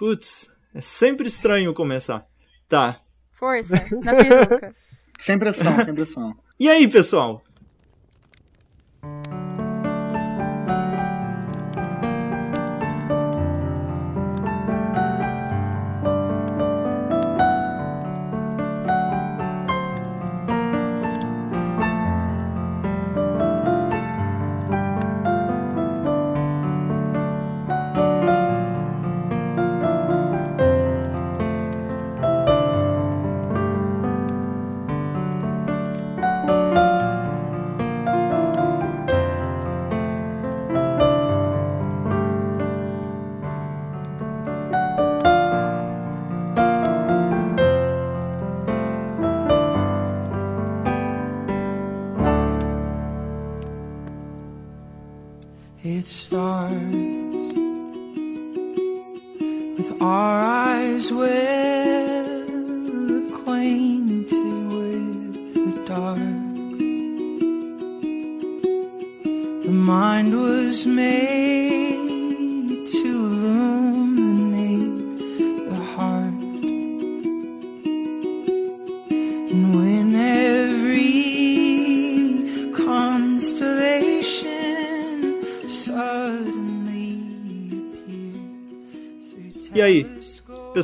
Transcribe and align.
Putz, 0.00 0.50
é 0.74 0.80
sempre 0.80 1.26
estranho 1.26 1.74
começar. 1.74 2.26
Tá. 2.66 3.02
Força, 3.32 3.74
na 4.02 4.14
peruca. 4.14 4.74
Sem 5.18 5.38
pressão, 5.38 5.84
sem 5.84 5.94
pressão. 5.94 6.34
E 6.58 6.70
aí, 6.70 6.88
pessoal? 6.88 7.42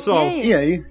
Pessoal? 0.06 0.26
E 0.28 0.30
aí? 0.30 0.46
E 0.46 0.54
aí? 0.54 0.84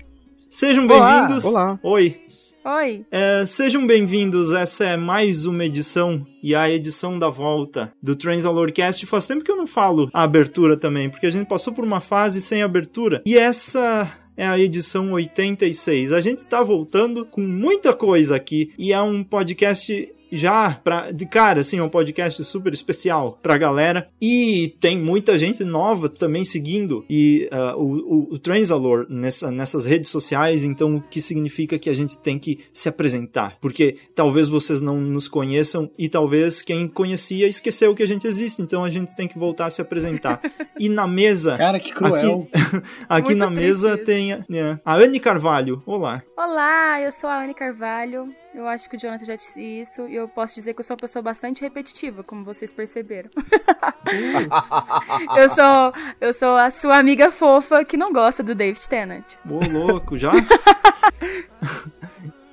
Sejam 0.50 0.86
bem-vindos. 0.88 1.46
olá. 1.46 1.80
Oi. 1.82 2.20
Oi. 2.66 3.06
É, 3.12 3.46
sejam 3.46 3.86
bem-vindos. 3.88 4.52
Essa 4.52 4.86
é 4.86 4.98
mais 4.98 5.46
uma 5.46 5.64
edição 5.64 6.26
e 6.44 6.54
a 6.54 6.70
edição 6.70 7.18
da 7.18 7.30
volta 7.30 7.94
do 8.02 8.16
Transalorcast. 8.16 9.06
Faz 9.06 9.28
tempo 9.28 9.44
que 9.44 9.52
eu 9.52 9.56
não 9.56 9.68
falo 9.68 10.10
a 10.14 10.24
abertura 10.24 10.76
também, 10.76 11.10
porque 11.10 11.28
a 11.28 11.30
gente 11.30 11.48
passou 11.48 11.72
por 11.72 11.86
uma 11.86 12.02
fase 12.02 12.42
sem 12.42 12.62
abertura. 12.62 13.22
E 13.26 13.38
essa 13.38 14.12
é 14.36 14.46
a 14.46 14.60
edição 14.60 15.14
86. 15.14 16.12
A 16.12 16.20
gente 16.20 16.40
está 16.40 16.62
voltando 16.62 17.26
com 17.26 17.42
muita 17.42 17.94
coisa 17.94 18.36
aqui 18.36 18.74
e 18.78 18.92
é 18.92 19.02
um 19.02 19.24
podcast 19.24 20.15
já 20.32 20.80
pra, 20.84 21.12
de 21.12 21.26
cara, 21.26 21.62
assim, 21.62 21.80
é 21.80 21.84
um 21.84 21.90
podcast 21.90 22.44
super 22.44 22.74
especial 22.74 23.40
pra 23.42 23.58
galera. 23.58 24.10
E 24.22 24.76
tem 24.80 24.98
muita 24.98 25.38
gente 25.38 25.64
nova 25.64 26.10
também 26.10 26.46
seguindo 26.46 27.06
e 27.10 27.48
ah, 27.52 27.76
o, 27.76 27.84
o, 27.84 28.34
o 28.34 28.40
Transalor 28.40 29.06
nessa, 29.10 29.52
nessas 29.52 29.86
redes 29.86 30.10
sociais, 30.10 30.64
então 30.64 30.96
o 30.96 31.02
que 31.02 31.22
significa 31.22 31.78
que 31.78 31.90
a 31.90 31.94
gente 31.94 32.18
tem 32.18 32.38
que 32.38 32.60
se 32.74 32.90
apresentar. 32.90 33.58
Porque 33.60 33.98
talvez 34.14 34.48
vocês 34.48 34.82
não 34.82 35.00
nos 35.00 35.28
conheçam 35.28 35.90
e 35.98 36.10
talvez 36.10 36.62
quem 36.62 36.88
conhecia 36.88 37.48
esqueceu 37.48 37.96
que 37.96 38.04
a 38.04 38.08
gente 38.08 38.28
existe, 38.28 38.62
então 38.62 38.84
a 38.84 38.90
gente 38.90 39.16
tem 39.16 39.28
que 39.28 39.38
voltar 39.38 39.66
a 39.66 39.70
se 39.70 39.82
apresentar. 39.82 40.42
e 40.80 40.90
na 40.90 41.08
mesa. 41.08 41.58
Cara, 41.58 41.80
que 41.80 41.94
cruel. 41.94 42.48
Aqui, 42.52 42.86
aqui 43.10 43.36
na 43.36 43.50
mesa 43.50 43.96
isso. 43.96 44.06
tem 44.06 44.34
a, 44.34 44.46
é, 44.52 44.80
a 44.84 44.96
Anne 44.96 45.20
Carvalho. 45.20 45.82
Olá. 45.86 46.14
Olá, 46.38 47.02
eu 47.02 47.12
sou 47.12 47.30
a 47.30 47.44
Anne 47.44 47.54
Carvalho. 47.54 48.45
Eu 48.56 48.70
acho 48.70 48.90
que 48.90 48.96
o 48.96 49.00
Jonathan 49.00 49.26
já 49.26 49.36
disse 49.36 49.62
isso. 49.62 50.08
E 50.08 50.16
eu 50.16 50.30
posso 50.30 50.56
dizer 50.56 50.74
que 50.74 50.80
eu 50.80 50.84
sou 50.84 50.94
uma 50.94 51.02
pessoa 51.02 51.22
bastante 51.22 51.62
repetitiva, 51.62 52.24
como 52.24 52.46
vocês 52.46 52.72
perceberam. 52.72 53.30
eu, 55.36 55.50
sou, 55.50 55.94
eu 56.22 56.34
sou 56.34 56.56
a 56.56 56.70
sua 56.70 56.98
amiga 56.98 57.30
fofa 57.30 57.84
que 57.84 57.98
não 57.98 58.14
gosta 58.14 58.42
do 58.42 58.56
David 58.56 58.88
Tennant. 58.88 59.36
Ô, 59.46 59.60
louco, 59.68 60.18
já? 60.18 60.32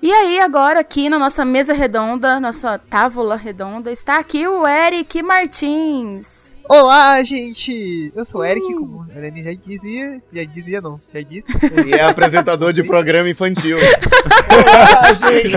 E 0.05 0.13
aí, 0.13 0.41
agora 0.41 0.81
aqui 0.81 1.09
na 1.09 1.17
nossa 1.17 1.45
mesa 1.45 1.73
redonda, 1.73 2.41
nossa 2.41 2.77
távola 2.77 3.37
redonda, 3.37 3.89
está 3.89 4.19
aqui 4.19 4.49
o 4.49 4.67
Eric 4.67 5.23
Martins. 5.23 6.52
Olá, 6.69 7.23
gente! 7.23 8.12
Eu 8.15 8.25
sou 8.25 8.41
o 8.41 8.45
Eric, 8.45 8.65
como 8.75 9.03
a 9.11 9.19
Eleni 9.19 9.43
já 9.43 9.53
dizia. 9.53 10.23
Já 10.33 10.45
dizia, 10.45 10.81
não, 10.81 10.99
já 11.12 11.21
disse. 11.21 11.47
E 11.87 11.93
é 11.93 12.03
apresentador 12.05 12.73
de 12.73 12.83
programa 12.83 13.28
infantil. 13.28 13.77
Olá, 13.77 15.12
gente! 15.12 15.56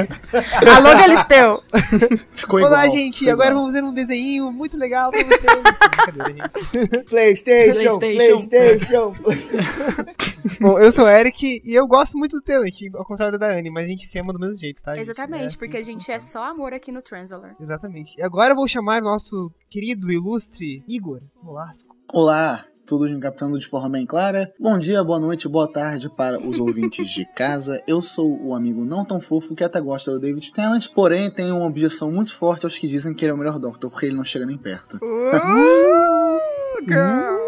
Alô, 0.67 0.89
Galisteu. 0.97 1.63
Ficou 2.31 2.59
Olá, 2.59 2.85
igual. 2.85 2.97
gente! 2.97 3.19
ficou 3.19 3.33
Agora 3.33 3.49
igual. 3.49 3.61
vamos 3.61 3.73
ver 3.73 3.83
um 3.83 3.93
desenho 3.93 4.51
muito 4.51 4.77
legal 4.77 5.11
pra 5.11 5.21
vocês. 5.23 5.63
Brincadeira, 6.05 6.49
gente. 6.73 7.03
PlayStation, 7.05 7.99
PlayStation. 7.99 8.49
PlayStation. 8.49 9.15
Bom, 10.59 10.79
eu 10.79 10.91
sou 10.91 11.05
o 11.05 11.09
Eric 11.09 11.61
e 11.63 11.73
eu 11.73 11.87
gosto 11.87 12.17
muito 12.17 12.35
do 12.37 12.41
Tenant, 12.41 12.73
ao 12.93 13.05
contrário 13.05 13.37
da 13.39 13.47
Anne, 13.51 13.69
mas 13.69 13.85
a 13.85 13.87
gente 13.87 14.05
se 14.07 14.19
ama 14.19 14.33
do 14.33 14.39
mesmo 14.39 14.55
jeito, 14.57 14.81
tá? 14.81 14.93
gente? 14.93 15.03
Exatamente, 15.03 15.43
É 15.43 15.45
assim. 15.47 15.57
porque 15.57 15.77
a 15.77 15.83
gente 15.83 16.11
é 16.11 16.19
só 16.19 16.45
amor 16.45 16.73
aqui 16.73 16.91
no 16.91 17.01
Transalor. 17.01 17.51
Exatamente. 17.59 18.17
E 18.19 18.23
agora 18.23 18.51
eu 18.51 18.55
vou 18.55 18.67
chamar 18.67 19.01
o 19.01 19.05
nosso 19.05 19.51
querido, 19.69 20.11
ilustre 20.11 20.83
Igor. 20.95 21.19
Olá, 22.13 22.63
todos 22.85 23.11
me 23.11 23.19
captando 23.19 23.59
de 23.59 23.67
forma 23.67 23.89
bem 23.89 24.05
clara. 24.05 24.49
Bom 24.57 24.79
dia, 24.79 25.03
boa 25.03 25.19
noite, 25.19 25.45
boa 25.45 25.69
tarde 25.69 26.09
para 26.09 26.39
os 26.39 26.57
ouvintes 26.57 27.09
de 27.09 27.25
casa. 27.33 27.83
Eu 27.85 28.01
sou 28.01 28.41
o 28.41 28.55
amigo 28.55 28.85
não 28.85 29.03
tão 29.03 29.19
fofo 29.19 29.53
que 29.53 29.63
até 29.65 29.81
gosta 29.81 30.11
do 30.11 30.21
David 30.21 30.53
Tennant, 30.53 30.87
porém 30.95 31.29
tenho 31.29 31.57
uma 31.57 31.65
objeção 31.65 32.09
muito 32.13 32.33
forte 32.33 32.65
aos 32.65 32.77
que 32.77 32.87
dizem 32.87 33.13
que 33.13 33.25
ele 33.25 33.31
é 33.31 33.33
o 33.33 33.37
melhor 33.37 33.59
Doctor, 33.59 33.91
porque 33.91 34.05
ele 34.05 34.15
não 34.15 34.23
chega 34.23 34.45
nem 34.45 34.57
perto. 34.57 34.95
Uh, 35.03 36.39
girl. 36.87 37.43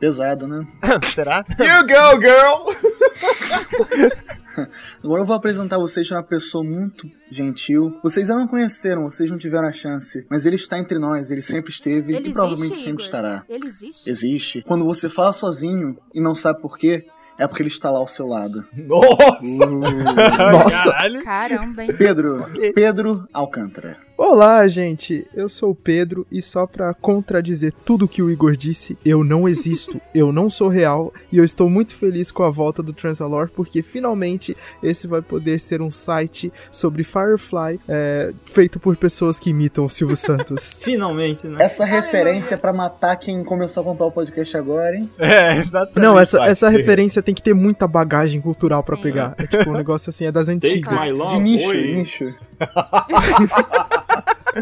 Pesado, 0.00 0.48
né? 0.48 0.66
Será? 1.14 1.44
You 1.60 1.86
go, 1.86 2.20
girl! 2.20 2.98
Agora 5.02 5.22
eu 5.22 5.26
vou 5.26 5.36
apresentar 5.36 5.78
vocês 5.78 6.08
para 6.08 6.16
uma 6.16 6.22
pessoa 6.22 6.64
muito 6.64 7.08
gentil. 7.30 7.96
Vocês 8.02 8.28
ainda 8.28 8.42
não 8.42 8.48
conheceram, 8.48 9.04
vocês 9.04 9.30
não 9.30 9.38
tiveram 9.38 9.68
a 9.68 9.72
chance, 9.72 10.26
mas 10.28 10.46
ele 10.46 10.56
está 10.56 10.78
entre 10.78 10.98
nós, 10.98 11.30
ele 11.30 11.42
sempre 11.42 11.70
esteve 11.70 12.14
Ele 12.14 12.30
e 12.30 12.32
provavelmente 12.32 12.72
existe, 12.72 12.84
sempre 12.84 13.04
Igor? 13.04 13.04
estará. 13.04 13.44
Ele 13.48 13.66
existe? 13.66 14.10
Existe. 14.10 14.62
Quando 14.62 14.84
você 14.84 15.08
fala 15.08 15.32
sozinho 15.32 15.96
e 16.12 16.20
não 16.20 16.34
sabe 16.34 16.60
por 16.60 16.76
quê, 16.76 17.06
é 17.38 17.46
porque 17.46 17.62
ele 17.62 17.68
está 17.68 17.90
lá 17.90 17.98
ao 17.98 18.08
seu 18.08 18.26
lado. 18.26 18.66
Nossa! 18.76 19.66
Nossa! 20.50 20.92
Caramba, 21.22 21.84
hein? 21.84 21.94
Pedro, 21.96 22.46
Pedro 22.74 23.28
Alcântara. 23.32 24.07
Olá, 24.20 24.66
gente. 24.66 25.24
Eu 25.32 25.48
sou 25.48 25.70
o 25.70 25.74
Pedro 25.76 26.26
e 26.28 26.42
só 26.42 26.66
pra 26.66 26.92
contradizer 26.92 27.72
tudo 27.84 28.08
que 28.08 28.20
o 28.20 28.28
Igor 28.28 28.56
disse, 28.56 28.98
eu 29.04 29.22
não 29.22 29.48
existo, 29.48 30.00
eu 30.12 30.32
não 30.32 30.50
sou 30.50 30.66
real 30.66 31.14
e 31.30 31.38
eu 31.38 31.44
estou 31.44 31.70
muito 31.70 31.94
feliz 31.94 32.32
com 32.32 32.42
a 32.42 32.50
volta 32.50 32.82
do 32.82 32.92
Transalore 32.92 33.48
porque 33.54 33.80
finalmente 33.80 34.56
esse 34.82 35.06
vai 35.06 35.22
poder 35.22 35.60
ser 35.60 35.80
um 35.80 35.90
site 35.90 36.52
sobre 36.68 37.04
Firefly 37.04 37.78
é, 37.88 38.34
feito 38.44 38.80
por 38.80 38.96
pessoas 38.96 39.38
que 39.38 39.50
imitam 39.50 39.84
o 39.84 39.88
Silvio 39.88 40.16
Santos. 40.16 40.80
Finalmente, 40.82 41.46
né? 41.46 41.62
Essa 41.62 41.84
referência 41.84 42.56
é 42.56 42.58
pra 42.58 42.72
matar 42.72 43.14
quem 43.14 43.44
começou 43.44 43.82
a 43.82 43.84
comprar 43.84 44.06
o 44.06 44.10
podcast 44.10 44.56
agora, 44.56 44.96
hein? 44.96 45.08
É, 45.16 45.58
exatamente. 45.58 46.00
Não, 46.00 46.18
essa, 46.18 46.44
essa 46.44 46.68
referência 46.68 47.22
tem 47.22 47.32
que 47.32 47.42
ter 47.42 47.54
muita 47.54 47.86
bagagem 47.86 48.40
cultural 48.40 48.82
pra 48.82 48.96
Sim. 48.96 49.02
pegar. 49.02 49.36
É 49.38 49.46
tipo 49.46 49.70
um 49.70 49.74
negócio 49.74 50.10
assim, 50.10 50.26
é 50.26 50.32
das 50.32 50.48
Take 50.48 50.66
antigas. 50.66 51.04
my 51.04 51.12
love. 51.12 51.36
De 51.36 51.40
nicho, 51.40 51.68
Oi. 51.68 51.94
nicho. 51.94 52.34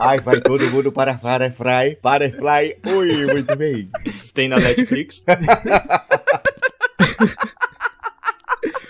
Ai, 0.01 0.21
vai 0.21 0.41
todo 0.41 0.71
mundo 0.71 0.93
para 0.93 1.17
Firefly. 1.19 1.99
Firefly, 2.03 2.77
oi, 2.97 3.27
muito 3.27 3.57
bem. 3.57 3.91
Tem 4.35 4.49
na 4.49 4.59
Netflix. 4.59 5.23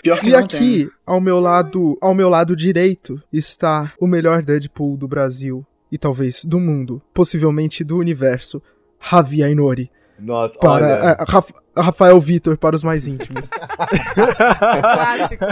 Pior 0.03 0.21
que 0.21 0.29
E 0.29 0.35
aqui, 0.35 0.89
ao 1.05 1.21
meu 1.21 1.41
lado, 1.41 1.99
ao 2.01 2.15
meu 2.15 2.29
lado 2.29 2.55
direito, 2.55 3.21
está 3.33 3.93
o 4.01 4.07
melhor 4.07 4.43
Deadpool 4.43 4.97
do 4.97 5.09
Brasil 5.09 5.67
e 5.91 5.99
talvez 5.99 6.45
do 6.45 6.61
mundo, 6.61 7.03
possivelmente 7.13 7.83
do 7.83 7.97
universo, 7.97 8.63
Javi 9.01 9.43
Ainori, 9.43 9.91
Nossa, 10.19 10.59
para 10.59 10.87
olha. 10.87 10.93
é, 11.21 11.25
Raf- 11.29 11.53
Rafael 11.77 12.21
Vitor 12.21 12.57
para 12.57 12.75
os 12.77 12.83
mais 12.83 13.07
íntimos. 13.07 13.49
Clássico. 13.51 15.45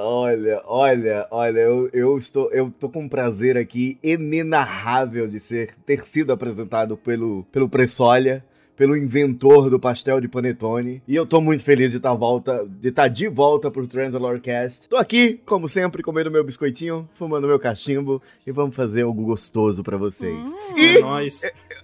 Olha, 0.00 0.62
olha, 0.64 1.26
olha, 1.30 1.58
eu, 1.58 1.90
eu 1.92 2.16
estou, 2.16 2.52
eu 2.52 2.70
tô 2.70 2.88
com 2.88 3.02
um 3.02 3.08
prazer 3.08 3.56
aqui 3.56 3.98
inenarrável 4.02 5.26
de 5.26 5.40
ser 5.40 5.74
ter 5.84 5.98
sido 5.98 6.32
apresentado 6.32 6.96
pelo 6.96 7.42
pelo 7.50 7.68
Pressolha, 7.68 8.44
pelo 8.78 8.96
inventor 8.96 9.68
do 9.68 9.78
pastel 9.78 10.20
de 10.20 10.28
panetone. 10.28 11.02
E 11.06 11.14
eu 11.16 11.26
tô 11.26 11.40
muito 11.40 11.64
feliz 11.64 11.90
de 11.90 11.96
estar 11.96 12.14
volta, 12.14 12.64
de 12.80 12.88
estar 12.90 13.08
de 13.08 13.26
volta 13.28 13.70
pro 13.70 13.86
Transalorcast. 13.88 14.88
Tô 14.88 14.96
aqui, 14.96 15.40
como 15.44 15.66
sempre, 15.68 16.02
comendo 16.02 16.30
meu 16.30 16.44
biscoitinho, 16.44 17.08
fumando 17.14 17.48
meu 17.48 17.58
cachimbo 17.58 18.22
e 18.46 18.52
vamos 18.52 18.76
fazer 18.76 19.02
algo 19.02 19.22
gostoso 19.24 19.82
pra 19.82 19.96
vocês. 19.96 20.50
É 20.96 21.00
nóis. 21.00 21.42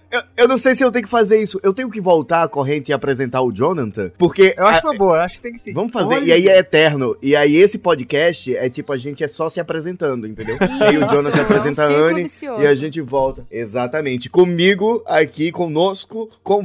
Eu, 0.09 0.21
eu 0.37 0.47
não 0.47 0.57
sei 0.57 0.73
se 0.73 0.83
eu 0.85 0.91
tenho 0.91 1.03
que 1.03 1.11
fazer 1.11 1.41
isso. 1.41 1.59
Eu 1.61 1.73
tenho 1.73 1.89
que 1.91 1.99
voltar 1.99 2.43
à 2.43 2.47
corrente 2.47 2.89
e 2.91 2.93
apresentar 2.93 3.41
o 3.41 3.51
Jonathan, 3.51 4.09
porque 4.17 4.55
Eu 4.57 4.65
acho 4.65 4.87
a- 4.87 4.91
uma 4.91 4.97
boa, 4.97 5.17
eu 5.17 5.21
acho 5.21 5.35
que 5.35 5.41
tem 5.41 5.51
que 5.53 5.59
ser. 5.59 5.73
Vamos 5.73 5.91
fazer, 5.91 6.15
Olha. 6.15 6.23
e 6.25 6.31
aí 6.31 6.47
é 6.47 6.57
eterno. 6.59 7.17
E 7.21 7.35
aí 7.35 7.57
esse 7.57 7.77
podcast 7.79 8.55
é 8.55 8.69
tipo, 8.69 8.93
a 8.93 8.97
gente 8.97 9.21
é 9.23 9.27
só 9.27 9.49
se 9.49 9.59
apresentando, 9.59 10.25
entendeu? 10.25 10.55
E 10.61 10.83
aí 10.83 10.97
o 10.97 11.05
Isso, 11.05 11.13
Jonathan 11.13 11.37
é 11.37 11.41
um 11.41 11.43
apresenta 11.43 11.83
a 11.83 11.87
Anne 11.87 12.23
vicioso. 12.23 12.61
e 12.63 12.67
a 12.67 12.73
gente 12.73 13.01
volta. 13.01 13.45
Exatamente. 13.51 14.29
Comigo, 14.29 15.03
aqui, 15.05 15.51
conosco, 15.51 16.29
com 16.41 16.63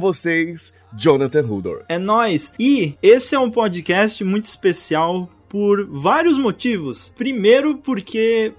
Jonathan 0.93 1.45
Hudor. 1.45 1.83
É 1.87 1.97
nóis. 1.97 2.53
E 2.59 2.95
esse 3.01 3.35
é 3.35 3.39
um 3.39 3.51
podcast 3.51 4.23
muito 4.23 4.45
especial 4.45 5.29
por 5.47 5.85
vários 5.85 6.37
motivos. 6.37 7.13
Primeiro, 7.17 7.77
porque 7.77 8.53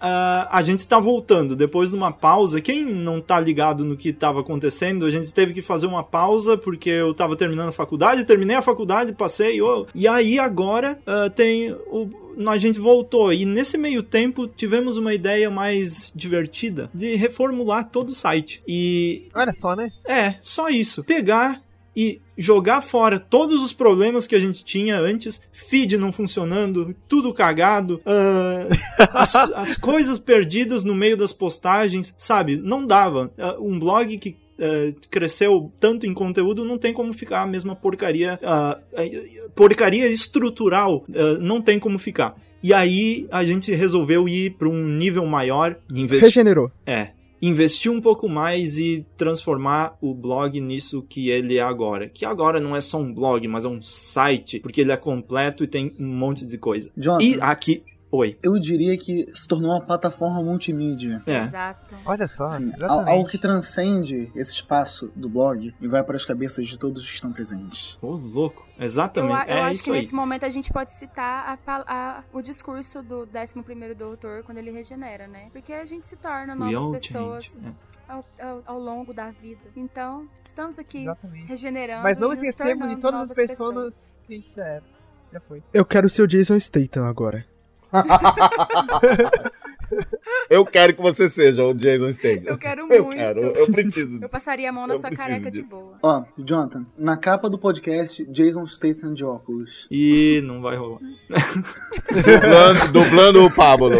ah, 0.00 0.48
a 0.50 0.62
gente 0.62 0.80
está 0.80 0.98
voltando 0.98 1.56
depois 1.56 1.90
de 1.90 1.96
uma 1.96 2.12
pausa. 2.12 2.60
Quem 2.60 2.84
não 2.84 3.20
tá 3.20 3.40
ligado 3.40 3.84
no 3.84 3.96
que 3.96 4.10
estava 4.10 4.40
acontecendo, 4.40 5.06
a 5.06 5.10
gente 5.10 5.32
teve 5.32 5.52
que 5.52 5.62
fazer 5.62 5.86
uma 5.86 6.04
pausa 6.04 6.56
porque 6.56 6.90
eu 6.90 7.12
estava 7.12 7.34
terminando 7.34 7.70
a 7.70 7.72
faculdade, 7.72 8.24
terminei 8.24 8.56
a 8.56 8.62
faculdade, 8.62 9.12
passei. 9.12 9.60
oh, 9.60 9.86
e 9.94 10.06
aí 10.06 10.38
agora 10.38 10.98
ah, 11.06 11.30
tem 11.30 11.72
o. 11.72 12.25
A 12.46 12.58
gente 12.58 12.78
voltou 12.78 13.32
e 13.32 13.44
nesse 13.44 13.78
meio 13.78 14.02
tempo 14.02 14.46
tivemos 14.46 14.96
uma 14.96 15.14
ideia 15.14 15.50
mais 15.50 16.12
divertida 16.14 16.90
de 16.92 17.14
reformular 17.14 17.88
todo 17.90 18.10
o 18.10 18.14
site. 18.14 18.62
E 18.66 19.28
Olha 19.34 19.52
só, 19.52 19.74
né? 19.74 19.90
é, 20.06 20.36
só 20.42 20.68
isso. 20.68 21.02
Pegar 21.04 21.62
e 21.96 22.20
jogar 22.36 22.82
fora 22.82 23.18
todos 23.18 23.62
os 23.62 23.72
problemas 23.72 24.26
que 24.26 24.34
a 24.34 24.38
gente 24.38 24.62
tinha 24.62 24.98
antes, 24.98 25.40
feed 25.50 25.96
não 25.96 26.12
funcionando, 26.12 26.94
tudo 27.08 27.32
cagado, 27.32 28.02
ah, 28.04 28.68
as, 29.14 29.34
as 29.34 29.76
coisas 29.78 30.18
perdidas 30.18 30.84
no 30.84 30.94
meio 30.94 31.16
das 31.16 31.32
postagens, 31.32 32.14
sabe? 32.18 32.56
Não 32.56 32.86
dava. 32.86 33.32
Ah, 33.38 33.56
um 33.58 33.78
blog 33.78 34.18
que 34.18 34.36
ah, 34.60 34.92
cresceu 35.10 35.72
tanto 35.78 36.06
em 36.06 36.14
conteúdo 36.14 36.64
não 36.64 36.78
tem 36.78 36.92
como 36.92 37.12
ficar 37.12 37.42
a 37.42 37.46
mesma 37.46 37.76
porcaria, 37.76 38.38
ah, 38.42 38.78
porcaria 39.54 40.08
estrutural, 40.08 41.04
ah, 41.14 41.38
não 41.40 41.60
tem 41.60 41.78
como 41.78 41.98
ficar. 41.98 42.36
E 42.62 42.72
aí 42.72 43.26
a 43.30 43.44
gente 43.44 43.72
resolveu 43.72 44.28
ir 44.28 44.54
para 44.56 44.68
um 44.68 44.88
nível 44.88 45.24
maior, 45.26 45.78
investir 45.92 46.28
Regenerou. 46.28 46.70
é. 46.84 47.10
Investir 47.40 47.92
um 47.92 48.00
pouco 48.00 48.28
mais 48.30 48.78
e 48.78 49.06
transformar 49.14 49.96
o 50.00 50.14
blog 50.14 50.58
nisso 50.58 51.04
que 51.06 51.28
ele 51.28 51.58
é 51.58 51.60
agora. 51.60 52.08
Que 52.08 52.24
agora 52.24 52.58
não 52.58 52.74
é 52.74 52.80
só 52.80 52.98
um 52.98 53.12
blog, 53.12 53.46
mas 53.46 53.66
é 53.66 53.68
um 53.68 53.82
site, 53.82 54.58
porque 54.58 54.80
ele 54.80 54.90
é 54.90 54.96
completo 54.96 55.62
e 55.62 55.66
tem 55.66 55.92
um 56.00 56.06
monte 56.06 56.46
de 56.46 56.56
coisa. 56.56 56.90
Jonathan, 56.96 57.24
E 57.24 57.38
aqui. 57.38 57.82
Oi. 58.16 58.38
eu 58.42 58.58
diria 58.58 58.96
que 58.96 59.28
se 59.34 59.46
tornou 59.48 59.70
uma 59.72 59.80
plataforma 59.80 60.42
multimídia. 60.42 61.22
É. 61.26 61.38
Exato. 61.38 61.96
Olha 62.04 62.26
só, 62.26 62.46
exatamente. 62.46 62.84
algo 63.10 63.28
que 63.28 63.38
transcende 63.38 64.30
esse 64.34 64.52
espaço 64.52 65.12
do 65.14 65.28
blog 65.28 65.74
e 65.80 65.88
vai 65.88 66.02
para 66.02 66.16
as 66.16 66.24
cabeças 66.24 66.66
de 66.66 66.78
todos 66.78 67.02
os 67.02 67.08
que 67.08 67.14
estão 67.16 67.32
presentes. 67.32 67.98
Ô, 68.00 68.12
louco. 68.12 68.66
Eu, 68.78 68.84
Exatamente. 68.84 69.32
a- 69.34 69.46
eu 69.46 69.56
é 69.56 69.60
acho 69.62 69.72
isso 69.72 69.84
que 69.84 69.90
aí. 69.90 69.96
nesse 69.96 70.14
momento 70.14 70.44
a 70.44 70.48
gente 70.48 70.72
pode 70.72 70.92
citar 70.92 71.58
a 71.66 71.76
a- 71.86 72.24
o 72.32 72.40
discurso 72.40 73.02
do 73.02 73.26
11º 73.26 73.94
doutor 73.94 74.42
quando 74.44 74.58
ele 74.58 74.70
regenera, 74.70 75.26
né? 75.26 75.48
Porque 75.52 75.72
a 75.72 75.84
gente 75.84 76.06
se 76.06 76.16
torna 76.16 76.54
novas 76.54 77.02
pessoas. 77.02 77.62
É. 77.62 77.96
ao, 78.08 78.24
ao- 78.40 78.62
ao 78.66 78.78
longo 78.78 79.12
da 79.12 79.32
vida. 79.32 79.62
Então, 79.74 80.28
estamos 80.44 80.78
aqui 80.78 81.02
Exatamente. 81.02 81.48
regenerando 81.48 82.02
Mas 82.04 82.16
não 82.16 82.32
esquecemos 82.32 82.88
de 82.88 83.00
todas 83.00 83.30
as 83.30 83.36
personas 83.36 84.12
que 84.26 84.32
a 84.32 84.36
gente 84.36 84.54
já. 84.54 84.80
Já 85.32 85.40
foi. 85.40 85.60
Eu 85.74 85.84
quero 85.84 86.08
ser 86.08 86.22
o 86.22 86.26
Jason 86.28 86.56
Statham 86.60 87.04
agora. 87.04 87.44
Eu 90.50 90.64
quero 90.66 90.94
que 90.94 91.00
você 91.00 91.28
seja 91.28 91.62
o 91.64 91.72
Jason 91.72 92.12
Statham. 92.12 92.42
Eu 92.46 92.58
quero 92.58 92.86
Eu 92.92 93.04
muito. 93.04 93.16
quero, 93.16 93.40
eu 93.40 93.66
preciso 93.70 94.16
Eu 94.16 94.20
disso. 94.20 94.32
passaria 94.32 94.68
a 94.68 94.72
mão 94.72 94.84
na 94.86 94.94
Eu 94.94 95.00
sua 95.00 95.10
careca 95.10 95.50
de 95.50 95.60
disso. 95.62 95.70
boa. 95.70 95.94
Ó, 96.02 96.24
Jonathan, 96.36 96.84
na 96.98 97.16
capa 97.16 97.48
do 97.48 97.56
podcast, 97.56 98.24
Jason 98.26 98.66
Statham 98.66 99.14
de 99.14 99.24
óculos. 99.24 99.86
E 99.90 100.40
não 100.44 100.60
vai 100.60 100.76
rolar. 100.76 100.98
Dublando, 102.10 102.92
dublando 102.92 103.44
o 103.44 103.50
Pablo 103.54 103.90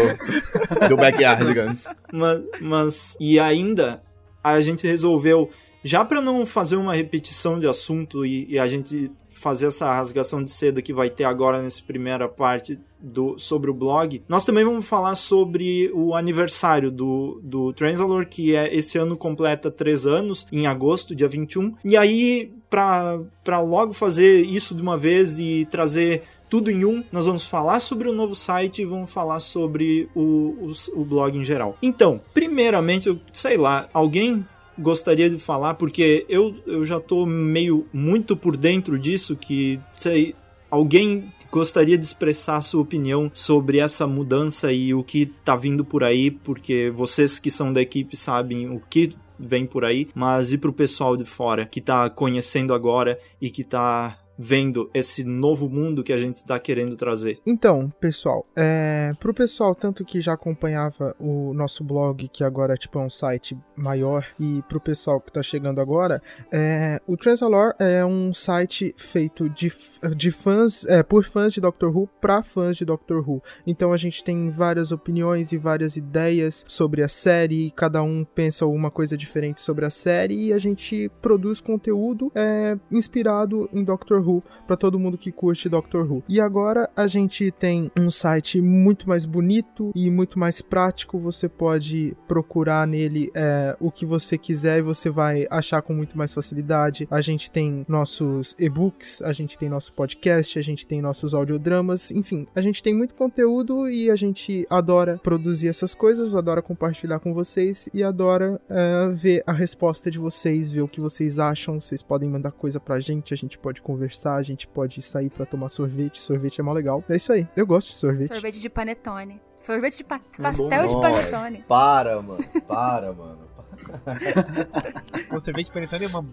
do 0.89 0.97
Backyardigans. 0.97 1.87
Mas, 2.11 2.43
mas. 2.61 3.17
E 3.19 3.39
ainda, 3.39 4.01
a 4.43 4.59
gente 4.59 4.85
resolveu, 4.85 5.49
já 5.83 6.03
pra 6.03 6.21
não 6.21 6.45
fazer 6.45 6.75
uma 6.75 6.93
repetição 6.93 7.57
de 7.57 7.67
assunto 7.67 8.25
e, 8.25 8.45
e 8.49 8.59
a 8.59 8.67
gente 8.67 9.09
fazer 9.37 9.67
essa 9.67 9.93
rasgação 9.93 10.43
de 10.43 10.51
seda 10.51 10.81
que 10.81 10.93
vai 10.93 11.09
ter 11.09 11.23
agora 11.23 11.61
nessa 11.61 11.81
primeira 11.81 12.27
parte 12.27 12.79
do, 12.99 13.37
sobre 13.37 13.69
o 13.69 13.73
blog, 13.73 14.23
nós 14.27 14.43
também 14.43 14.65
vamos 14.65 14.85
falar 14.87 15.15
sobre 15.15 15.91
o 15.93 16.15
aniversário 16.15 16.89
do, 16.89 17.39
do 17.43 17.71
Transalor, 17.73 18.25
que 18.27 18.55
é 18.55 18.75
esse 18.75 18.97
ano 18.97 19.15
completa 19.15 19.69
três 19.69 20.05
anos, 20.05 20.47
em 20.51 20.65
agosto, 20.65 21.15
dia 21.15 21.27
21. 21.27 21.75
E 21.85 21.95
aí, 21.95 22.51
pra 22.69 23.59
logo 23.61 23.93
fazer 23.93 24.45
isso 24.45 24.73
de 24.73 24.81
uma 24.81 24.97
vez 24.97 25.39
e 25.39 25.67
trazer 25.69 26.23
tudo 26.49 26.71
em 26.71 26.85
um, 26.85 27.03
nós 27.11 27.25
vamos 27.25 27.45
falar 27.45 27.79
sobre 27.79 28.09
o 28.09 28.13
novo 28.13 28.33
site 28.33 28.81
e 28.81 28.85
vamos 28.85 29.11
falar 29.11 29.39
sobre 29.39 30.09
o, 30.15 30.21
o, 30.21 30.71
o 30.93 31.05
blog 31.05 31.37
em 31.37 31.43
geral. 31.43 31.77
Então, 31.81 32.21
primeiramente, 32.33 33.07
eu 33.07 33.19
sei 33.33 33.57
lá, 33.57 33.89
alguém 33.93 34.45
gostaria 34.77 35.29
de 35.29 35.39
falar, 35.39 35.75
porque 35.75 36.25
eu, 36.29 36.55
eu 36.65 36.85
já 36.85 36.99
tô 36.99 37.25
meio 37.25 37.87
muito 37.91 38.35
por 38.35 38.55
dentro 38.55 38.97
disso, 38.97 39.35
que 39.35 39.79
sei, 39.95 40.35
alguém 40.69 41.31
gostaria 41.51 41.97
de 41.97 42.05
expressar 42.05 42.61
sua 42.61 42.81
opinião 42.81 43.31
sobre 43.33 43.79
essa 43.79 44.05
mudança 44.05 44.71
e 44.71 44.93
o 44.93 45.03
que 45.03 45.25
tá 45.25 45.55
vindo 45.55 45.83
por 45.83 46.03
aí, 46.03 46.29
porque 46.29 46.91
vocês 46.93 47.39
que 47.39 47.49
são 47.49 47.71
da 47.71 47.81
equipe 47.81 48.15
sabem 48.15 48.69
o 48.69 48.81
que 48.89 49.11
vem 49.39 49.65
por 49.65 49.85
aí, 49.85 50.09
mas 50.13 50.51
e 50.51 50.57
pro 50.57 50.73
pessoal 50.73 51.15
de 51.15 51.23
fora 51.23 51.65
que 51.65 51.79
tá 51.79 52.09
conhecendo 52.09 52.73
agora 52.73 53.19
e 53.39 53.49
que 53.49 53.63
tá 53.63 54.17
vendo 54.37 54.89
esse 54.93 55.23
novo 55.23 55.69
mundo 55.69 56.03
que 56.03 56.13
a 56.13 56.17
gente 56.17 56.45
tá 56.45 56.59
querendo 56.59 56.95
trazer. 56.95 57.39
Então, 57.45 57.89
pessoal, 57.99 58.45
é, 58.55 59.11
pro 59.19 59.33
pessoal 59.33 59.73
tanto 59.73 60.05
que 60.05 60.21
já 60.21 60.33
acompanhava 60.33 61.15
o 61.19 61.53
nosso 61.53 61.83
blog, 61.83 62.27
que 62.27 62.43
agora 62.43 62.75
tipo, 62.75 62.99
é 62.99 63.01
um 63.01 63.09
site 63.09 63.57
maior, 63.75 64.25
e 64.39 64.61
pro 64.67 64.79
pessoal 64.79 65.19
que 65.19 65.31
tá 65.31 65.41
chegando 65.41 65.81
agora, 65.81 66.21
é, 66.51 66.99
o 67.07 67.17
Transalore 67.17 67.73
é 67.79 68.05
um 68.05 68.33
site 68.33 68.93
feito 68.97 69.49
de, 69.49 69.71
de 70.15 70.31
fãs, 70.31 70.85
é, 70.85 71.01
por 71.01 71.23
fãs 71.23 71.53
de 71.53 71.61
Doctor 71.61 71.95
Who 71.95 72.09
para 72.21 72.43
fãs 72.43 72.77
de 72.77 72.85
Doctor 72.85 73.27
Who. 73.27 73.41
Então 73.65 73.91
a 73.91 73.97
gente 73.97 74.23
tem 74.23 74.49
várias 74.49 74.91
opiniões 74.91 75.51
e 75.51 75.57
várias 75.57 75.97
ideias 75.97 76.63
sobre 76.67 77.01
a 77.03 77.07
série, 77.07 77.71
cada 77.71 78.01
um 78.03 78.23
pensa 78.23 78.65
alguma 78.65 78.91
coisa 78.91 79.17
diferente 79.17 79.61
sobre 79.61 79.85
a 79.85 79.89
série, 79.89 80.47
e 80.47 80.53
a 80.53 80.59
gente 80.59 81.09
produz 81.21 81.59
conteúdo 81.59 82.31
é, 82.35 82.77
inspirado 82.91 83.69
em 83.73 83.83
Doctor 83.83 84.26
Who 84.26 84.26
para 84.65 84.75
todo 84.75 84.99
mundo 84.99 85.17
que 85.17 85.31
curte 85.31 85.69
Doctor 85.69 86.09
Who. 86.09 86.23
E 86.27 86.39
agora 86.39 86.89
a 86.95 87.07
gente 87.07 87.51
tem 87.51 87.91
um 87.97 88.09
site 88.09 88.61
muito 88.61 89.07
mais 89.07 89.25
bonito 89.25 89.91
e 89.95 90.09
muito 90.09 90.37
mais 90.37 90.61
prático. 90.61 91.19
Você 91.19 91.47
pode 91.47 92.15
procurar 92.27 92.87
nele 92.87 93.31
é, 93.33 93.75
o 93.79 93.91
que 93.91 94.05
você 94.05 94.37
quiser 94.37 94.79
e 94.79 94.81
você 94.81 95.09
vai 95.09 95.47
achar 95.49 95.81
com 95.81 95.93
muito 95.93 96.17
mais 96.17 96.33
facilidade. 96.33 97.07
A 97.09 97.21
gente 97.21 97.49
tem 97.49 97.85
nossos 97.87 98.55
e-books, 98.59 99.21
a 99.21 99.31
gente 99.31 99.57
tem 99.57 99.69
nosso 99.69 99.93
podcast, 99.93 100.57
a 100.57 100.61
gente 100.61 100.85
tem 100.85 101.01
nossos 101.01 101.33
audiodramas, 101.33 102.11
enfim, 102.11 102.47
a 102.55 102.61
gente 102.61 102.83
tem 102.83 102.93
muito 102.93 103.15
conteúdo 103.15 103.89
e 103.89 104.09
a 104.09 104.15
gente 104.15 104.65
adora 104.69 105.19
produzir 105.23 105.67
essas 105.67 105.93
coisas, 105.95 106.35
adora 106.35 106.61
compartilhar 106.61 107.19
com 107.19 107.33
vocês 107.33 107.89
e 107.93 108.03
adora 108.03 108.59
é, 108.69 109.09
ver 109.09 109.43
a 109.45 109.53
resposta 109.53 110.09
de 110.09 110.19
vocês, 110.19 110.71
ver 110.71 110.81
o 110.81 110.87
que 110.87 111.01
vocês 111.01 111.39
acham. 111.39 111.79
Vocês 111.79 112.01
podem 112.01 112.29
mandar 112.29 112.51
coisa 112.51 112.79
pra 112.79 112.99
gente, 112.99 113.33
a 113.33 113.37
gente 113.37 113.57
pode 113.57 113.81
conversar, 113.81 114.16
a 114.25 114.41
gente 114.43 114.67
pode 114.67 115.01
sair 115.01 115.29
pra 115.29 115.45
tomar 115.45 115.69
sorvete. 115.69 116.21
Sorvete 116.21 116.59
é 116.59 116.63
mó 116.63 116.73
legal. 116.73 117.03
É 117.09 117.15
isso 117.15 117.31
aí. 117.33 117.47
Eu 117.55 117.65
gosto 117.67 117.89
de 117.89 117.95
sorvete. 117.95 118.33
Sorvete 118.33 118.59
de 118.59 118.69
panetone. 118.69 119.41
Sorvete 119.59 119.97
de 119.97 120.03
pa- 120.03 120.17
bom. 120.19 120.43
pastel 120.43 120.85
de 120.87 120.93
Nossa. 120.93 120.99
panetone. 120.99 121.65
Para, 121.67 122.21
mano. 122.21 122.43
Para, 122.67 123.13
mano. 123.13 123.47
O 125.35 125.39
sorvete 125.39 125.65
de 125.67 125.71
panetone 125.71 126.05
é 126.05 126.07
uma, 126.07 126.25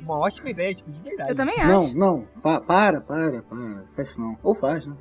uma 0.00 0.18
ótima 0.18 0.50
ideia, 0.50 0.74
tipo, 0.74 0.90
de 0.90 1.00
verdade. 1.00 1.30
Eu 1.30 1.34
também 1.36 1.56
Não, 1.64 1.76
acho. 1.76 1.96
não, 1.96 2.26
pa- 2.42 2.60
para, 2.60 3.00
para, 3.00 3.42
para. 3.42 3.84
Faz 3.94 4.10
isso 4.10 4.20
não. 4.20 4.36
Ou 4.42 4.54
faz, 4.54 4.86
né? 4.86 4.96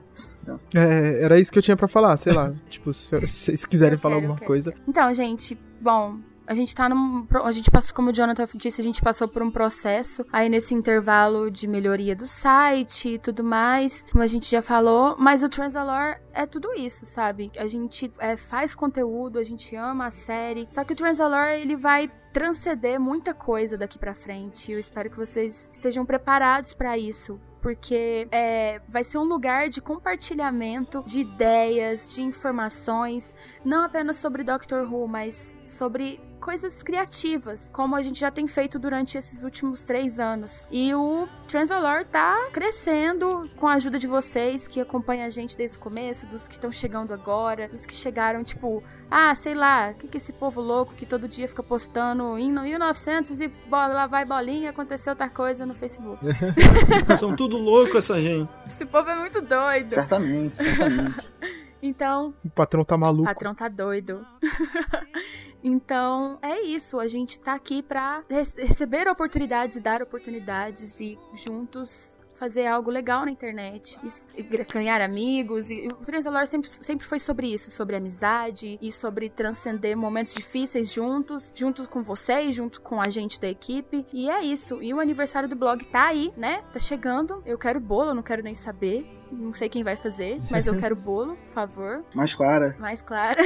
Não. 0.46 0.60
É, 0.76 1.24
era 1.24 1.40
isso 1.40 1.52
que 1.52 1.58
eu 1.58 1.64
tinha 1.64 1.76
pra 1.78 1.88
falar, 1.88 2.16
sei 2.18 2.34
lá. 2.34 2.54
tipo, 2.70 2.94
se 2.94 3.08
se 3.28 3.28
vocês 3.28 3.66
quiserem 3.66 3.96
Eu 3.96 4.00
falar 4.00 4.16
quero, 4.16 4.26
alguma 4.26 4.38
quero. 4.38 4.48
coisa. 4.48 4.74
Então, 4.88 5.14
gente, 5.14 5.58
bom, 5.82 6.18
a 6.48 6.56
gente 6.56 6.74
tá 6.74 6.88
num. 6.88 7.28
A 7.44 7.52
gente 7.52 7.70
passou, 7.70 7.94
como 7.94 8.10
o 8.10 8.14
Jonathan 8.14 8.46
disse, 8.56 8.80
a 8.80 8.84
gente 8.84 9.02
passou 9.02 9.28
por 9.28 9.44
um 9.44 9.52
processo 9.52 10.26
aí 10.32 10.48
nesse 10.48 10.74
intervalo 10.74 11.52
de 11.52 11.68
melhoria 11.68 12.16
do 12.16 12.26
site 12.26 13.16
e 13.16 13.20
tudo 13.20 13.44
mais, 13.44 14.06
como 14.10 14.24
a 14.24 14.28
gente 14.28 14.50
já 14.50 14.62
falou, 14.62 15.16
mas 15.20 15.44
o 15.44 15.50
Transalore 15.50 16.20
é 16.34 16.46
tudo 16.46 16.74
isso, 16.74 17.06
sabe? 17.06 17.52
A 17.58 17.68
gente 17.68 18.12
é, 18.20 18.38
faz 18.38 18.74
conteúdo, 18.74 19.38
a 19.38 19.44
gente 19.44 19.76
ama 19.76 20.08
a 20.08 20.12
série, 20.12 20.66
só 20.70 20.84
que 20.86 20.94
o 20.94 20.96
Transalore 20.96 21.62
ele 21.62 21.76
vai 21.76 22.10
transcender 22.32 23.00
muita 23.00 23.34
coisa 23.34 23.78
daqui 23.78 24.00
pra 24.00 24.14
frente. 24.14 24.72
Eu 24.72 24.80
espero 24.80 25.10
que 25.10 25.18
vocês 25.18 25.70
estejam 25.74 26.06
preparados 26.06 26.74
pra 26.74 26.98
isso. 26.98 27.40
Porque 27.60 28.28
é, 28.32 28.80
vai 28.88 29.04
ser 29.04 29.18
um 29.18 29.24
lugar 29.24 29.68
de 29.68 29.82
compartilhamento 29.82 31.04
de 31.06 31.22
ideias, 31.22 32.08
de 32.08 32.22
informações, 32.22 33.36
não 33.66 33.84
apenas 33.84 34.18
sobre 34.18 34.44
Doctor 34.44 34.90
Who, 34.90 35.08
mas 35.08 35.56
sobre 35.66 36.22
coisas 36.40 36.82
criativas, 36.84 37.72
como 37.74 37.96
a 37.96 38.02
gente 38.02 38.20
já 38.20 38.32
tem 38.32 38.48
feito 38.48 38.78
durante 38.80 39.18
esses 39.18 39.44
últimos 39.44 39.84
três 39.84 40.20
anos. 40.20 40.66
E 40.72 40.94
o 40.94 41.28
Transalore 41.48 42.06
tá 42.06 42.50
crescendo 42.52 43.50
com 43.58 43.68
a 43.68 43.74
ajuda 43.74 44.00
de 44.00 44.08
vocês 44.08 44.68
que 44.68 44.80
acompanham 44.80 45.26
a 45.26 45.30
gente 45.30 45.58
desde 45.58 45.78
o 45.78 45.80
começo, 45.80 46.26
dos 46.28 46.48
que 46.48 46.54
estão 46.54 46.72
chegando 46.72 47.14
agora, 47.14 47.68
dos 47.68 47.86
que 47.86 47.94
chegaram, 47.94 48.44
tipo, 48.44 48.84
ah, 49.10 49.34
sei 49.36 49.54
lá, 49.54 49.92
o 49.92 49.96
que, 49.96 50.08
que 50.08 50.18
esse 50.18 50.34
povo 50.34 50.62
louco 50.62 50.94
que 50.94 51.06
todo 51.06 51.28
dia 51.28 51.48
fica 51.48 51.64
postando 51.64 52.38
em 52.38 52.52
1900 52.52 53.40
e 53.40 53.48
bola, 53.70 53.94
lá 53.94 54.08
vai 54.08 54.26
bolinha, 54.26 54.70
aconteceu 54.70 55.12
outra 55.12 55.30
coisa 55.30 55.66
no 55.66 55.74
Facebook. 55.74 56.24
São 57.20 57.36
tudo 57.36 57.58
louco 57.58 57.98
essa 57.98 58.20
gente. 58.22 58.52
Esse 58.66 58.86
povo 58.86 59.10
é 59.10 59.16
muito 59.16 59.42
doido. 59.42 59.90
Certamente, 59.90 60.58
certamente. 60.58 61.34
Então, 61.80 62.34
O 62.44 62.50
patrão 62.50 62.84
tá 62.84 62.96
o 62.96 63.00
maluco. 63.00 63.24
patrão 63.24 63.54
tá 63.54 63.68
doido. 63.68 64.26
então, 65.64 66.38
é 66.42 66.62
isso. 66.62 67.00
A 67.00 67.08
gente 67.08 67.40
tá 67.40 67.54
aqui 67.54 67.82
pra 67.82 68.24
re- 68.30 68.44
receber 68.66 69.08
oportunidades 69.08 69.76
e 69.76 69.80
dar 69.82 70.02
oportunidades 70.02 71.00
e 71.00 71.18
juntos 71.34 72.20
fazer 72.38 72.68
algo 72.68 72.92
legal 72.92 73.26
na 73.26 73.32
internet, 73.32 73.98
e 74.04 74.42
e 74.42 74.44
ganhar 74.74 75.02
amigos. 75.02 75.70
E 75.70 75.88
o 75.88 76.06
Transalor 76.06 76.46
sempre, 76.46 76.70
sempre 76.70 77.06
foi 77.06 77.20
sobre 77.20 77.48
isso, 77.48 77.72
sobre 77.72 77.96
amizade 77.96 78.78
e 78.82 78.92
sobre 78.92 79.30
transcender 79.30 79.98
momentos 79.98 80.34
difíceis 80.34 80.92
juntos, 80.92 81.54
junto 81.56 81.88
com 81.88 82.04
vocês, 82.04 82.56
junto 82.56 82.82
com 82.82 83.02
a 83.02 83.10
gente 83.10 83.40
da 83.40 83.48
equipe. 83.48 84.06
E 84.14 84.30
é 84.30 84.42
isso. 84.44 84.82
E 84.82 84.94
o 84.94 85.00
aniversário 85.00 85.50
do 85.50 85.56
blog 85.56 85.84
tá 85.86 86.08
aí, 86.08 86.32
né? 86.38 86.62
Tá 86.72 86.80
chegando. 86.80 87.42
Eu 87.46 87.58
quero 87.58 87.80
bolo, 87.80 88.14
não 88.14 88.24
quero 88.24 88.44
nem 88.44 88.54
saber. 88.54 89.10
Não 89.32 89.54
sei 89.54 89.68
quem 89.68 89.84
vai 89.84 89.96
fazer, 89.96 90.42
mas 90.50 90.68
eu 90.68 90.76
quero 90.78 90.96
bolo, 90.96 91.36
por 91.36 91.50
favor. 91.50 92.06
Mais 92.14 92.34
clara. 92.36 92.76
Mais 92.80 93.02
clara. 93.02 93.42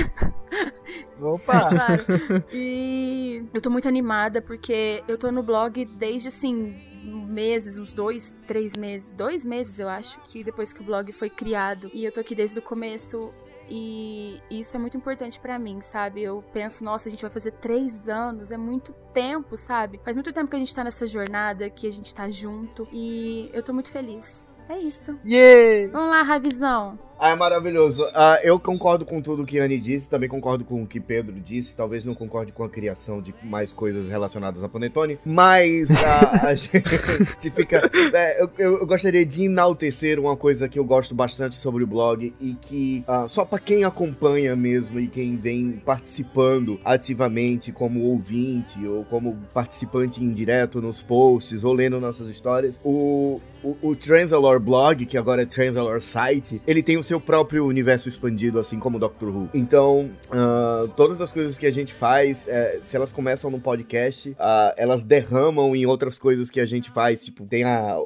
Opa! 1.19 1.69
Claro. 1.69 2.05
E 2.51 3.45
eu 3.53 3.61
tô 3.61 3.69
muito 3.69 3.87
animada 3.87 4.41
porque 4.41 5.03
eu 5.07 5.17
tô 5.17 5.31
no 5.31 5.41
blog 5.41 5.85
desde 5.85 6.27
assim 6.27 6.90
meses, 7.03 7.77
uns 7.77 7.93
dois, 7.93 8.37
três 8.45 8.75
meses, 8.75 9.11
dois 9.11 9.43
meses 9.43 9.79
eu 9.79 9.89
acho 9.89 10.19
que 10.21 10.43
depois 10.43 10.73
que 10.73 10.81
o 10.81 10.83
blog 10.83 11.11
foi 11.11 11.29
criado 11.29 11.89
e 11.93 12.05
eu 12.05 12.11
tô 12.11 12.19
aqui 12.19 12.35
desde 12.35 12.59
o 12.59 12.61
começo 12.61 13.33
e 13.73 14.41
isso 14.49 14.75
é 14.75 14.79
muito 14.79 14.97
importante 14.97 15.39
pra 15.39 15.57
mim, 15.57 15.79
sabe? 15.79 16.21
Eu 16.21 16.43
penso, 16.53 16.83
nossa, 16.83 17.07
a 17.07 17.11
gente 17.11 17.21
vai 17.21 17.31
fazer 17.31 17.51
três 17.51 18.09
anos, 18.09 18.51
é 18.51 18.57
muito 18.57 18.91
tempo, 19.13 19.55
sabe? 19.55 19.99
Faz 20.03 20.15
muito 20.15 20.33
tempo 20.33 20.49
que 20.49 20.55
a 20.57 20.59
gente 20.59 20.75
tá 20.75 20.83
nessa 20.83 21.07
jornada, 21.07 21.69
que 21.69 21.87
a 21.87 21.91
gente 21.91 22.13
tá 22.13 22.29
junto 22.29 22.85
e 22.91 23.49
eu 23.53 23.63
tô 23.63 23.71
muito 23.73 23.89
feliz. 23.89 24.51
É 24.67 24.77
isso. 24.77 25.17
Yeah! 25.25 25.91
Vamos 25.91 26.09
lá, 26.09 26.21
Ravizão. 26.21 26.99
Ah, 27.23 27.29
é 27.29 27.35
maravilhoso. 27.35 28.03
Ah, 28.15 28.39
eu 28.43 28.59
concordo 28.59 29.05
com 29.05 29.21
tudo 29.21 29.45
que 29.45 29.59
a 29.59 29.63
Anne 29.65 29.77
disse, 29.77 30.09
também 30.09 30.27
concordo 30.27 30.65
com 30.65 30.81
o 30.81 30.87
que 30.87 30.99
Pedro 30.99 31.39
disse, 31.39 31.75
talvez 31.75 32.03
não 32.03 32.15
concorde 32.15 32.51
com 32.51 32.63
a 32.63 32.69
criação 32.69 33.21
de 33.21 33.31
mais 33.43 33.71
coisas 33.73 34.07
relacionadas 34.09 34.63
a 34.63 34.67
Panetone, 34.67 35.19
mas 35.23 35.91
ah, 36.03 36.47
a 36.47 36.55
gente 36.57 37.51
fica... 37.51 37.91
é, 38.11 38.41
eu, 38.41 38.49
eu- 38.57 38.87
gostaria 38.87 39.23
de 39.23 39.43
enaltecer 39.45 40.19
uma 40.19 40.35
coisa 40.35 40.67
que 40.67 40.79
eu 40.79 40.83
gosto 40.83 41.13
bastante 41.13 41.53
sobre 41.53 41.83
o 41.83 41.87
blog 41.87 42.33
e 42.41 42.55
que 42.55 43.03
ah, 43.07 43.27
só 43.27 43.45
pra 43.45 43.59
quem 43.59 43.83
acompanha 43.83 44.55
mesmo 44.55 44.99
e 44.99 45.07
quem 45.07 45.37
vem 45.37 45.73
participando 45.85 46.79
ativamente 46.83 47.71
como 47.71 48.01
ouvinte 48.01 48.83
ou 48.87 49.05
como 49.05 49.37
participante 49.53 50.23
indireto 50.23 50.81
nos 50.81 51.03
posts 51.03 51.63
ou 51.63 51.71
lendo 51.71 51.99
nossas 51.99 52.27
histórias, 52.29 52.81
o, 52.83 53.39
o, 53.63 53.89
o 53.91 54.59
blog, 54.59 55.05
que 55.05 55.17
agora 55.17 55.43
é 55.43 55.45
Transalore 55.45 56.01
site, 56.01 56.61
ele 56.67 56.81
tem 56.83 56.97
o 56.97 57.03
seu 57.03 57.19
próprio 57.19 57.65
universo 57.65 58.09
expandido, 58.09 58.59
assim 58.59 58.79
como 58.79 58.97
o 58.97 58.99
Doctor 58.99 59.29
Who. 59.29 59.49
Então, 59.53 60.09
ah, 60.31 60.87
todas 60.95 61.21
as 61.21 61.31
coisas 61.31 61.57
que 61.57 61.65
a 61.65 61.71
gente 61.71 61.93
faz, 61.93 62.47
eh, 62.47 62.79
se 62.81 62.95
elas 62.95 63.11
começam 63.11 63.49
no 63.51 63.59
podcast, 63.59 64.35
ah, 64.39 64.73
elas 64.77 65.03
derramam 65.03 65.75
em 65.75 65.85
outras 65.85 66.17
coisas 66.19 66.49
que 66.49 66.59
a 66.59 66.65
gente 66.65 66.89
faz, 66.89 67.23
tipo, 67.23 67.45
tem 67.45 67.63
a- 67.63 67.97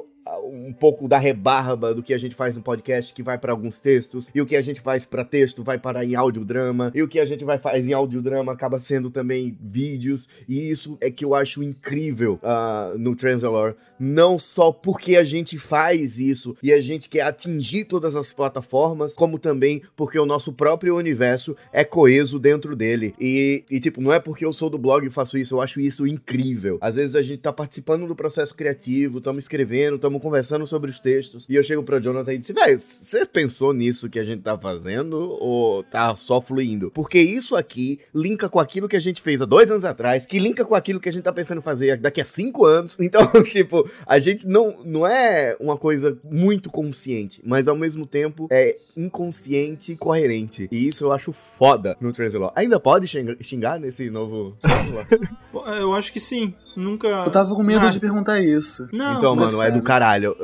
um 0.44 0.72
pouco 0.72 1.08
da 1.08 1.18
rebarba 1.18 1.94
do 1.94 2.02
que 2.02 2.14
a 2.14 2.18
gente 2.18 2.34
faz 2.34 2.56
no 2.56 2.62
podcast, 2.62 3.12
que 3.12 3.22
vai 3.22 3.38
para 3.38 3.52
alguns 3.52 3.80
textos, 3.80 4.26
e 4.34 4.40
o 4.40 4.46
que 4.46 4.56
a 4.56 4.60
gente 4.60 4.80
faz 4.80 5.06
para 5.06 5.24
texto 5.24 5.62
vai 5.62 5.78
para 5.78 6.04
em 6.04 6.14
audiodrama, 6.14 6.92
e 6.94 7.02
o 7.02 7.08
que 7.08 7.18
a 7.18 7.24
gente 7.24 7.44
vai 7.44 7.58
faz 7.58 7.86
em 7.86 7.92
audiodrama 7.92 8.52
acaba 8.52 8.78
sendo 8.78 9.10
também 9.10 9.56
vídeos, 9.60 10.28
e 10.48 10.70
isso 10.70 10.96
é 11.00 11.10
que 11.10 11.24
eu 11.24 11.34
acho 11.34 11.62
incrível 11.62 12.38
ah, 12.42 12.92
no 12.96 13.14
Transalore, 13.14 13.74
não 13.98 14.38
só 14.38 14.70
porque 14.70 15.16
a 15.16 15.24
gente 15.24 15.58
faz 15.58 16.18
isso 16.18 16.56
e 16.62 16.72
a 16.72 16.80
gente 16.80 17.08
quer 17.08 17.22
atingir 17.22 17.84
todas 17.84 18.14
as 18.14 18.32
plataformas, 18.32 19.14
como 19.14 19.38
também 19.38 19.82
porque 19.94 20.18
o 20.18 20.26
nosso 20.26 20.52
próprio 20.52 20.96
universo 20.96 21.56
é 21.72 21.84
coeso 21.84 22.38
dentro 22.38 22.76
dele. 22.76 23.14
E, 23.18 23.64
e, 23.70 23.80
tipo, 23.80 24.00
não 24.00 24.12
é 24.12 24.20
porque 24.20 24.44
eu 24.44 24.52
sou 24.52 24.68
do 24.68 24.78
blog 24.78 25.06
e 25.06 25.10
faço 25.10 25.38
isso, 25.38 25.54
eu 25.54 25.60
acho 25.60 25.80
isso 25.80 26.06
incrível. 26.06 26.78
Às 26.80 26.96
vezes 26.96 27.14
a 27.14 27.22
gente 27.22 27.40
tá 27.40 27.52
participando 27.52 28.06
do 28.06 28.14
processo 28.14 28.54
criativo, 28.54 29.18
estamos 29.18 29.44
escrevendo, 29.44 29.96
estamos 29.96 30.15
conversando 30.20 30.66
sobre 30.66 30.90
os 30.90 30.98
textos, 30.98 31.46
e 31.48 31.54
eu 31.54 31.62
chego 31.62 31.82
pra 31.82 32.00
Jonathan 32.00 32.34
e 32.34 32.38
disse, 32.38 32.52
velho, 32.52 32.78
você 32.78 33.24
pensou 33.26 33.72
nisso 33.72 34.08
que 34.08 34.18
a 34.18 34.24
gente 34.24 34.42
tá 34.42 34.58
fazendo 34.58 35.36
ou 35.40 35.82
tá 35.82 36.14
só 36.16 36.40
fluindo? 36.40 36.90
Porque 36.90 37.18
isso 37.18 37.56
aqui 37.56 38.00
linka 38.14 38.48
com 38.48 38.60
aquilo 38.60 38.88
que 38.88 38.96
a 38.96 39.00
gente 39.00 39.22
fez 39.22 39.40
há 39.40 39.44
dois 39.44 39.70
anos 39.70 39.84
atrás, 39.84 40.26
que 40.26 40.38
linka 40.38 40.64
com 40.64 40.74
aquilo 40.74 41.00
que 41.00 41.08
a 41.08 41.12
gente 41.12 41.24
tá 41.24 41.32
pensando 41.32 41.62
fazer 41.62 41.98
daqui 41.98 42.20
a 42.20 42.24
cinco 42.24 42.64
anos. 42.64 42.96
Então, 43.06 43.30
tipo, 43.44 43.88
a 44.04 44.18
gente 44.18 44.48
não, 44.48 44.82
não 44.84 45.06
é 45.06 45.56
uma 45.60 45.78
coisa 45.78 46.18
muito 46.24 46.68
consciente, 46.68 47.40
mas 47.44 47.68
ao 47.68 47.76
mesmo 47.76 48.04
tempo 48.04 48.48
é 48.50 48.76
inconsciente 48.96 49.92
e 49.92 49.96
coerente. 49.96 50.68
E 50.72 50.88
isso 50.88 51.04
eu 51.04 51.12
acho 51.12 51.32
foda 51.32 51.96
no 52.00 52.12
Translore. 52.12 52.52
Ainda 52.56 52.80
pode 52.80 53.06
xingar, 53.06 53.78
nesse 53.78 54.10
novo 54.10 54.56
Translore? 54.60 55.06
Pô, 55.52 55.64
Eu 55.68 55.94
acho 55.94 56.12
que 56.12 56.18
sim. 56.18 56.52
Nunca. 56.76 57.08
Eu 57.08 57.30
tava 57.30 57.54
com 57.54 57.62
medo 57.62 57.86
Ah, 57.86 57.90
de 57.90 57.98
perguntar 57.98 58.40
isso. 58.40 58.88
Não, 58.92 59.16
então, 59.18 59.34
mas 59.34 59.52
mano, 59.52 59.62
é 59.64 59.66
do 59.66 59.72
sério. 59.74 59.82
caralho. 59.82 60.36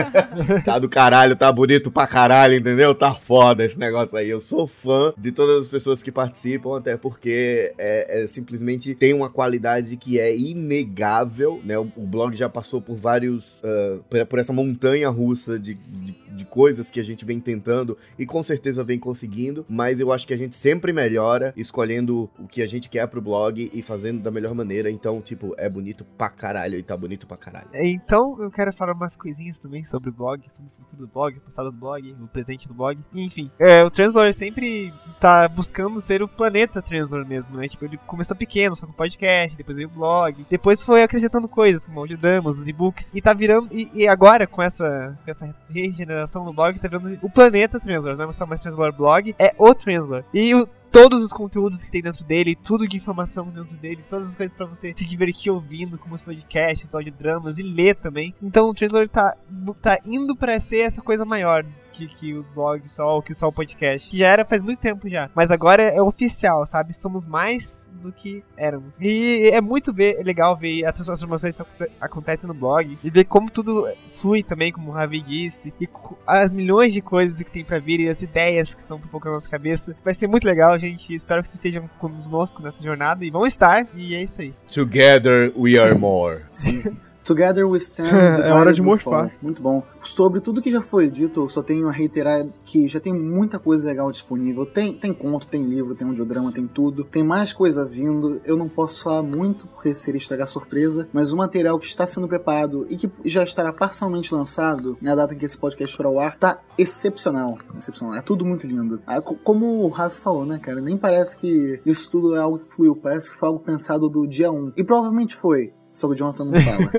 tá 0.64 0.78
do 0.78 0.88
caralho, 0.88 1.36
tá 1.36 1.50
bonito 1.52 1.90
pra 1.90 2.06
caralho, 2.06 2.54
entendeu? 2.54 2.94
Tá 2.94 3.14
foda 3.14 3.64
esse 3.64 3.78
negócio 3.78 4.16
aí. 4.16 4.28
Eu 4.28 4.40
sou 4.40 4.66
fã 4.66 5.12
de 5.16 5.32
todas 5.32 5.64
as 5.64 5.68
pessoas 5.68 6.02
que 6.02 6.10
participam, 6.12 6.76
até 6.78 6.96
porque 6.96 7.72
é, 7.78 8.22
é 8.22 8.26
simplesmente 8.26 8.94
tem 8.94 9.12
uma 9.12 9.28
qualidade 9.28 9.96
que 9.96 10.18
é 10.18 10.34
inegável, 10.36 11.60
né? 11.64 11.78
O, 11.78 11.90
o 11.96 12.06
blog 12.06 12.34
já 12.36 12.48
passou 12.48 12.80
por 12.80 12.96
vários. 12.96 13.60
ah, 13.64 13.98
por, 14.08 14.26
por 14.26 14.38
essa 14.38 14.52
montanha 14.52 15.08
russa 15.08 15.58
de, 15.58 15.74
de, 15.74 16.14
de 16.36 16.44
coisas 16.44 16.90
que 16.90 17.00
a 17.00 17.04
gente 17.04 17.24
vem 17.24 17.40
tentando 17.40 17.96
e 18.18 18.24
com 18.26 18.42
certeza 18.42 18.82
vem 18.84 18.98
conseguindo, 18.98 19.64
mas 19.68 20.00
eu 20.00 20.12
acho 20.12 20.26
que 20.26 20.34
a 20.34 20.36
gente 20.36 20.56
sempre 20.56 20.92
melhora 20.92 21.52
escolhendo 21.56 22.30
o 22.38 22.46
que 22.46 22.62
a 22.62 22.66
gente 22.66 22.88
quer 22.88 23.06
pro 23.08 23.20
blog 23.20 23.70
e 23.72 23.82
fazendo 23.82 24.20
da 24.22 24.30
melhor 24.30 24.54
maneira. 24.54 24.90
Então, 24.90 25.20
tipo, 25.20 25.54
é 25.56 25.65
bonito 25.68 26.04
pra 26.04 26.28
caralho 26.28 26.78
e 26.78 26.82
tá 26.82 26.96
bonito 26.96 27.26
pra 27.26 27.36
caralho. 27.36 27.68
Então, 27.74 28.36
eu 28.40 28.50
quero 28.50 28.72
falar 28.72 28.92
umas 28.92 29.16
coisinhas 29.16 29.58
também 29.58 29.84
sobre 29.84 30.10
o 30.10 30.12
blog, 30.12 30.42
sobre 30.54 30.70
o 30.70 30.82
futuro 30.82 31.06
do 31.06 31.12
blog, 31.12 31.36
o 31.36 31.40
passado 31.40 31.70
do 31.70 31.76
blog, 31.76 32.16
o 32.20 32.28
presente 32.28 32.68
do 32.68 32.74
blog. 32.74 32.98
Enfim, 33.14 33.50
é, 33.58 33.82
o 33.84 33.90
Translore 33.90 34.32
sempre 34.32 34.92
tá 35.20 35.48
buscando 35.48 36.00
ser 36.00 36.22
o 36.22 36.28
planeta 36.28 36.82
Translore 36.82 37.26
mesmo, 37.26 37.56
né? 37.56 37.68
Tipo, 37.68 37.84
ele 37.84 37.98
começou 38.06 38.36
pequeno, 38.36 38.76
só 38.76 38.86
com 38.86 38.92
podcast, 38.92 39.56
depois 39.56 39.76
veio 39.76 39.88
o 39.88 39.92
blog, 39.92 40.46
depois 40.48 40.82
foi 40.82 41.02
acrescentando 41.02 41.48
coisas, 41.48 41.84
como 41.84 42.00
audiodramas, 42.00 42.58
os 42.58 42.68
e-books, 42.68 43.10
e 43.12 43.20
tá 43.20 43.32
virando, 43.32 43.68
e, 43.70 43.90
e 43.94 44.08
agora 44.08 44.46
com 44.46 44.62
essa, 44.62 45.18
com 45.24 45.30
essa 45.30 45.54
regeneração 45.68 46.44
do 46.44 46.52
blog, 46.52 46.78
tá 46.78 46.88
virando 46.88 47.18
o 47.22 47.30
planeta 47.30 47.80
Translore, 47.80 48.16
não 48.16 48.30
é 48.30 48.32
só 48.32 48.46
mais 48.46 48.60
Translore 48.60 48.96
blog, 48.96 49.34
é 49.38 49.54
o 49.58 49.74
Translore. 49.74 50.24
E 50.32 50.54
o 50.54 50.68
todos 50.96 51.22
os 51.22 51.30
conteúdos 51.30 51.84
que 51.84 51.90
tem 51.90 52.00
dentro 52.00 52.24
dele, 52.24 52.56
tudo 52.56 52.88
de 52.88 52.96
informação 52.96 53.50
dentro 53.50 53.76
dele, 53.76 54.02
todas 54.08 54.28
as 54.28 54.34
coisas 54.34 54.56
pra 54.56 54.64
você 54.64 54.94
se 54.96 55.04
divertir 55.04 55.52
ouvindo, 55.52 55.98
como 55.98 56.14
os 56.14 56.22
podcasts, 56.22 56.94
audiodramas 56.94 57.58
e 57.58 57.62
ler 57.62 57.96
também. 57.96 58.34
Então 58.42 58.70
o 58.70 58.72
Translore 58.72 59.06
tá, 59.06 59.36
tá 59.82 59.98
indo 60.06 60.34
pra 60.34 60.58
ser 60.58 60.78
essa 60.78 61.02
coisa 61.02 61.26
maior. 61.26 61.66
Que, 61.96 62.08
que 62.08 62.34
o 62.34 62.44
blog 62.54 62.82
só, 62.88 63.20
que 63.22 63.32
só 63.32 63.48
o 63.48 63.52
podcast. 63.52 64.10
Que 64.10 64.18
já 64.18 64.28
era 64.28 64.44
faz 64.44 64.62
muito 64.62 64.78
tempo 64.78 65.08
já. 65.08 65.30
Mas 65.34 65.50
agora 65.50 65.82
é 65.82 66.02
oficial, 66.02 66.66
sabe? 66.66 66.92
Somos 66.92 67.24
mais 67.24 67.86
do 67.96 68.12
que 68.12 68.44
éramos. 68.56 68.92
E 69.00 69.50
é 69.52 69.60
muito 69.60 69.92
ver, 69.92 70.20
é 70.20 70.22
legal 70.22 70.56
ver 70.56 70.84
a 70.84 70.92
transformação 70.92 71.50
que 71.50 71.90
acontece 72.00 72.46
no 72.46 72.54
blog 72.54 72.98
e 73.02 73.10
ver 73.10 73.24
como 73.24 73.50
tudo 73.50 73.88
flui 74.20 74.42
também, 74.42 74.70
como 74.72 74.90
o 74.90 74.94
Ravi 74.94 75.20
disse, 75.22 75.72
e 75.80 75.88
as 76.26 76.52
milhões 76.52 76.92
de 76.92 77.00
coisas 77.00 77.36
que 77.38 77.50
tem 77.50 77.64
para 77.64 77.78
vir 77.78 78.00
e 78.00 78.08
as 78.08 78.20
ideias 78.20 78.74
que 78.74 78.80
estão 78.80 78.98
um 78.98 79.00
pouco 79.00 79.26
na 79.26 79.34
nossa 79.34 79.48
cabeça. 79.48 79.96
Vai 80.04 80.14
ser 80.14 80.26
muito 80.26 80.44
legal, 80.44 80.78
gente. 80.78 81.14
Espero 81.14 81.42
que 81.42 81.48
vocês 81.48 81.64
estejam 81.64 81.88
conosco 81.98 82.62
nessa 82.62 82.82
jornada 82.82 83.24
e 83.24 83.30
vão 83.30 83.46
estar. 83.46 83.86
E 83.94 84.14
é 84.14 84.22
isso 84.22 84.40
aí. 84.40 84.54
Together 84.72 85.52
we 85.56 85.78
are 85.78 85.94
more. 85.94 86.44
Sim. 86.50 86.84
Together 87.26 87.66
we 87.66 87.78
stand. 87.78 88.06
É 88.46 88.52
hora 88.52 88.72
de 88.72 88.80
morfar. 88.80 89.32
Muito 89.42 89.60
bom. 89.60 89.82
Sobre 90.02 90.40
tudo 90.40 90.62
que 90.62 90.70
já 90.70 90.80
foi 90.80 91.10
dito, 91.10 91.40
eu 91.42 91.48
só 91.48 91.60
tenho 91.62 91.88
a 91.88 91.92
reiterar 91.92 92.46
que 92.64 92.86
já 92.86 93.00
tem 93.00 93.12
muita 93.12 93.58
coisa 93.58 93.88
legal 93.88 94.10
disponível. 94.12 94.64
Tem, 94.64 94.92
tem 94.94 95.12
conto, 95.12 95.48
tem 95.48 95.64
livro, 95.64 95.94
tem 95.96 96.06
audiodrama, 96.06 96.52
tem 96.52 96.66
tudo. 96.66 97.02
Tem 97.04 97.24
mais 97.24 97.52
coisa 97.52 97.84
vindo. 97.84 98.40
Eu 98.44 98.56
não 98.56 98.68
posso 98.68 99.02
falar 99.02 99.22
muito 99.24 99.66
porque 99.66 99.92
seria 99.94 100.18
estragar 100.18 100.46
surpresa, 100.46 101.08
mas 101.12 101.32
o 101.32 101.36
material 101.36 101.78
que 101.80 101.86
está 101.86 102.06
sendo 102.06 102.28
preparado 102.28 102.86
e 102.88 102.96
que 102.96 103.10
já 103.24 103.42
estará 103.42 103.72
parcialmente 103.72 104.32
lançado 104.32 104.96
na 105.02 105.14
data 105.16 105.34
em 105.34 105.38
que 105.38 105.44
esse 105.44 105.58
podcast 105.58 105.96
for 105.96 106.06
ao 106.06 106.20
ar 106.20 106.36
tá 106.38 106.60
excepcional. 106.78 107.58
Excepcional. 107.76 108.14
É 108.14 108.22
tudo 108.22 108.44
muito 108.44 108.66
lindo. 108.66 109.00
Ah, 109.06 109.20
co- 109.20 109.34
Como 109.42 109.82
o 109.82 109.88
Rafa 109.88 110.20
falou, 110.20 110.46
né, 110.46 110.58
cara? 110.58 110.80
Nem 110.80 110.96
parece 110.96 111.36
que 111.36 111.80
isso 111.84 112.10
tudo 112.10 112.36
é 112.36 112.38
algo 112.38 112.58
que 112.60 112.72
fluiu. 112.72 112.94
Parece 112.94 113.30
que 113.30 113.36
foi 113.36 113.48
algo 113.48 113.60
pensado 113.60 114.08
do 114.08 114.26
dia 114.26 114.50
1. 114.52 114.72
E 114.76 114.84
provavelmente 114.84 115.34
foi. 115.34 115.72
Só 115.96 116.06
que 116.08 116.12
o 116.12 116.16
Jonathan 116.16 116.44
não 116.44 116.60
fala. 116.60 116.92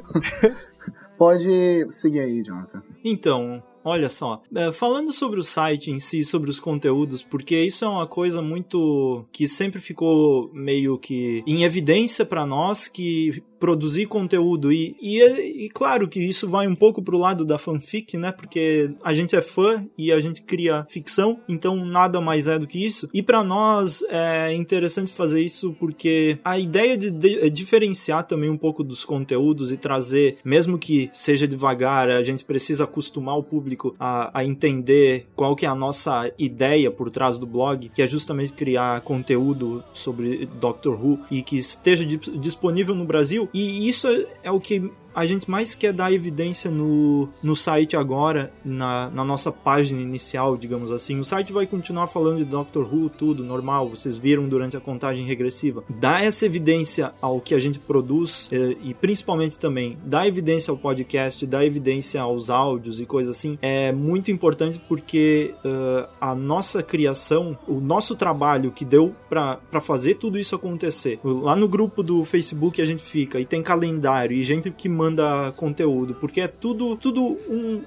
Pode 1.18 1.86
seguir 1.92 2.22
aí, 2.22 2.44
Jonathan. 2.44 2.82
Então, 3.06 3.62
olha 3.84 4.10
só, 4.10 4.42
é, 4.56 4.72
falando 4.74 5.14
sobre 5.14 5.40
o 5.40 5.44
site 5.44 5.92
em 5.92 6.00
si, 6.00 6.26
sobre 6.26 6.50
os 6.50 6.60
conteúdos, 6.60 7.22
porque 7.22 7.56
isso 7.62 7.86
é 7.86 7.88
uma 7.88 8.08
coisa 8.08 8.42
muito 8.42 9.24
que 9.32 9.48
sempre 9.48 9.80
ficou 9.80 10.50
meio 10.52 10.98
que 10.98 11.44
em 11.46 11.64
evidência 11.64 12.26
pra 12.26 12.44
nós 12.44 12.88
que 12.88 13.44
produzir 13.60 14.06
conteúdo 14.06 14.72
e, 14.72 14.96
e, 15.02 15.66
e 15.66 15.70
claro 15.70 16.08
que 16.08 16.20
isso 16.20 16.50
vai 16.50 16.68
um 16.68 16.76
pouco 16.76 17.02
pro 17.02 17.18
lado 17.18 17.44
da 17.46 17.58
fanfic, 17.58 18.18
né? 18.18 18.32
Porque 18.32 18.92
a 19.04 19.14
gente 19.14 19.36
é 19.36 19.42
fã 19.42 19.86
e 19.98 20.12
a 20.12 20.20
gente 20.20 20.42
cria 20.42 20.86
ficção, 20.90 21.40
então 21.48 21.86
nada 21.86 22.20
mais 22.22 22.48
é 22.48 22.58
do 22.60 22.68
que 22.68 22.84
isso. 22.86 23.10
E 23.14 23.22
pra 23.24 23.44
nós 23.44 24.04
é 24.10 24.54
interessante 24.54 25.12
fazer 25.12 25.42
isso 25.42 25.76
porque 25.80 26.38
a 26.44 26.58
ideia 26.60 26.98
de, 26.98 27.10
de- 27.12 27.50
diferenciar 27.50 28.24
também 28.26 28.50
um 28.50 28.58
pouco 28.58 28.84
dos 28.84 29.04
conteúdos 29.06 29.72
e 29.72 29.78
trazer, 29.78 30.38
mesmo 30.44 30.78
que 30.78 31.10
seja 31.14 31.48
devagar, 31.48 32.10
a 32.10 32.24
gente 32.24 32.44
precisa 32.46 32.84
acostumar 32.84 33.38
o 33.38 33.44
público 33.44 33.96
a, 34.00 34.40
a 34.40 34.46
entender 34.46 35.26
qual 35.36 35.56
que 35.56 35.66
é 35.66 35.70
a 35.70 35.76
nossa 35.76 36.32
ideia 36.38 36.92
por 36.92 37.10
trás 37.10 37.38
do 37.40 37.46
blog, 37.48 37.90
que 37.94 38.02
é 38.02 38.08
justamente 38.08 38.54
criar 38.54 39.02
conteúdo 39.02 39.84
sobre 39.94 40.46
Doctor 40.60 40.94
Who 41.04 41.20
e 41.32 41.42
que 41.42 41.58
esteja 41.58 42.06
di- 42.06 42.18
disponível 42.40 42.96
no 42.96 43.06
Brasil. 43.06 43.47
E 43.54 43.88
isso 43.88 44.08
é- 44.44 44.52
o 44.52 44.60
que 44.60 44.92
a 45.18 45.26
gente 45.26 45.50
mais 45.50 45.74
quer 45.74 45.92
dar 45.92 46.14
evidência 46.14 46.70
no, 46.70 47.28
no 47.42 47.56
site 47.56 47.98
agora, 47.98 48.54
na, 48.64 49.10
na 49.10 49.26
nossa 49.26 49.52
página 49.52 50.00
inicial, 50.00 50.56
digamos 50.56 50.92
assim. 50.92 51.20
O 51.20 51.26
site 51.26 51.52
vai 51.52 51.66
continuar 51.66 52.06
falando 52.06 52.38
de 52.38 52.46
Doctor 52.46 52.84
Who, 52.84 53.10
tudo 53.10 53.44
normal, 53.44 53.90
vocês 53.90 54.16
viram 54.16 54.48
durante 54.48 54.78
a 54.78 54.80
contagem 54.80 55.26
regressiva. 55.26 55.84
Dá 55.90 56.22
essa 56.22 56.46
evidência 56.46 57.14
ao 57.20 57.42
que 57.42 57.56
a 57.56 57.60
gente 57.60 57.80
produz 57.80 58.48
eh, 58.52 58.78
e 58.84 58.94
principalmente 58.94 59.58
também 59.58 59.98
dá 60.06 60.28
evidência 60.28 60.70
ao 60.70 60.78
podcast, 60.78 61.44
dá 61.48 61.66
evidência 61.66 62.22
aos 62.22 62.52
áudios 62.52 63.00
e 63.00 63.06
coisas 63.08 63.36
assim. 63.36 63.58
É 63.60 63.92
muito 63.92 64.30
importante 64.30 64.80
porque 64.88 65.56
eh, 65.66 66.08
a 66.22 66.36
nossa 66.36 66.84
criação, 66.84 67.58
o 67.68 67.80
nosso 67.80 68.16
trabalho 68.16 68.72
que 68.72 68.86
deu 68.86 69.16
pra 69.28 69.60
fazer 69.82 70.14
tudo 70.14 70.38
isso 70.38 70.54
acontecer. 70.54 71.20
Lá 71.24 71.56
no 71.56 71.68
grupo 71.68 72.04
do 72.04 72.24
Facebook 72.24 72.80
a 72.80 72.86
gente 72.86 73.02
fica 73.02 73.40
e 73.40 73.46
tem 73.48 73.64
calendário 73.64 74.38
e 74.38 74.44
gente 74.44 74.70
que 74.70 74.88
manda 74.88 75.07
conteúdo, 75.56 76.16
porque 76.16 76.42
é 76.42 76.48
tudo 76.48 76.96
tudo 76.96 77.38
um 77.50 77.82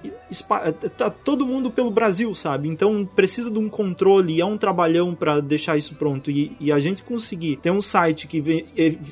tá 0.96 1.10
todo 1.10 1.46
mundo 1.46 1.70
pelo 1.70 1.90
Brasil, 1.90 2.34
sabe? 2.34 2.68
Então 2.68 3.08
precisa 3.16 3.50
de 3.50 3.58
um 3.58 3.68
controle, 3.68 4.40
é 4.40 4.44
um 4.44 4.56
trabalhão 4.56 5.14
pra 5.14 5.40
deixar 5.40 5.76
isso 5.76 5.94
pronto 5.94 6.30
e, 6.30 6.56
e 6.60 6.72
a 6.72 6.80
gente 6.80 7.02
conseguir 7.02 7.56
ter 7.56 7.70
um 7.70 7.80
site 7.80 8.26
que 8.26 8.66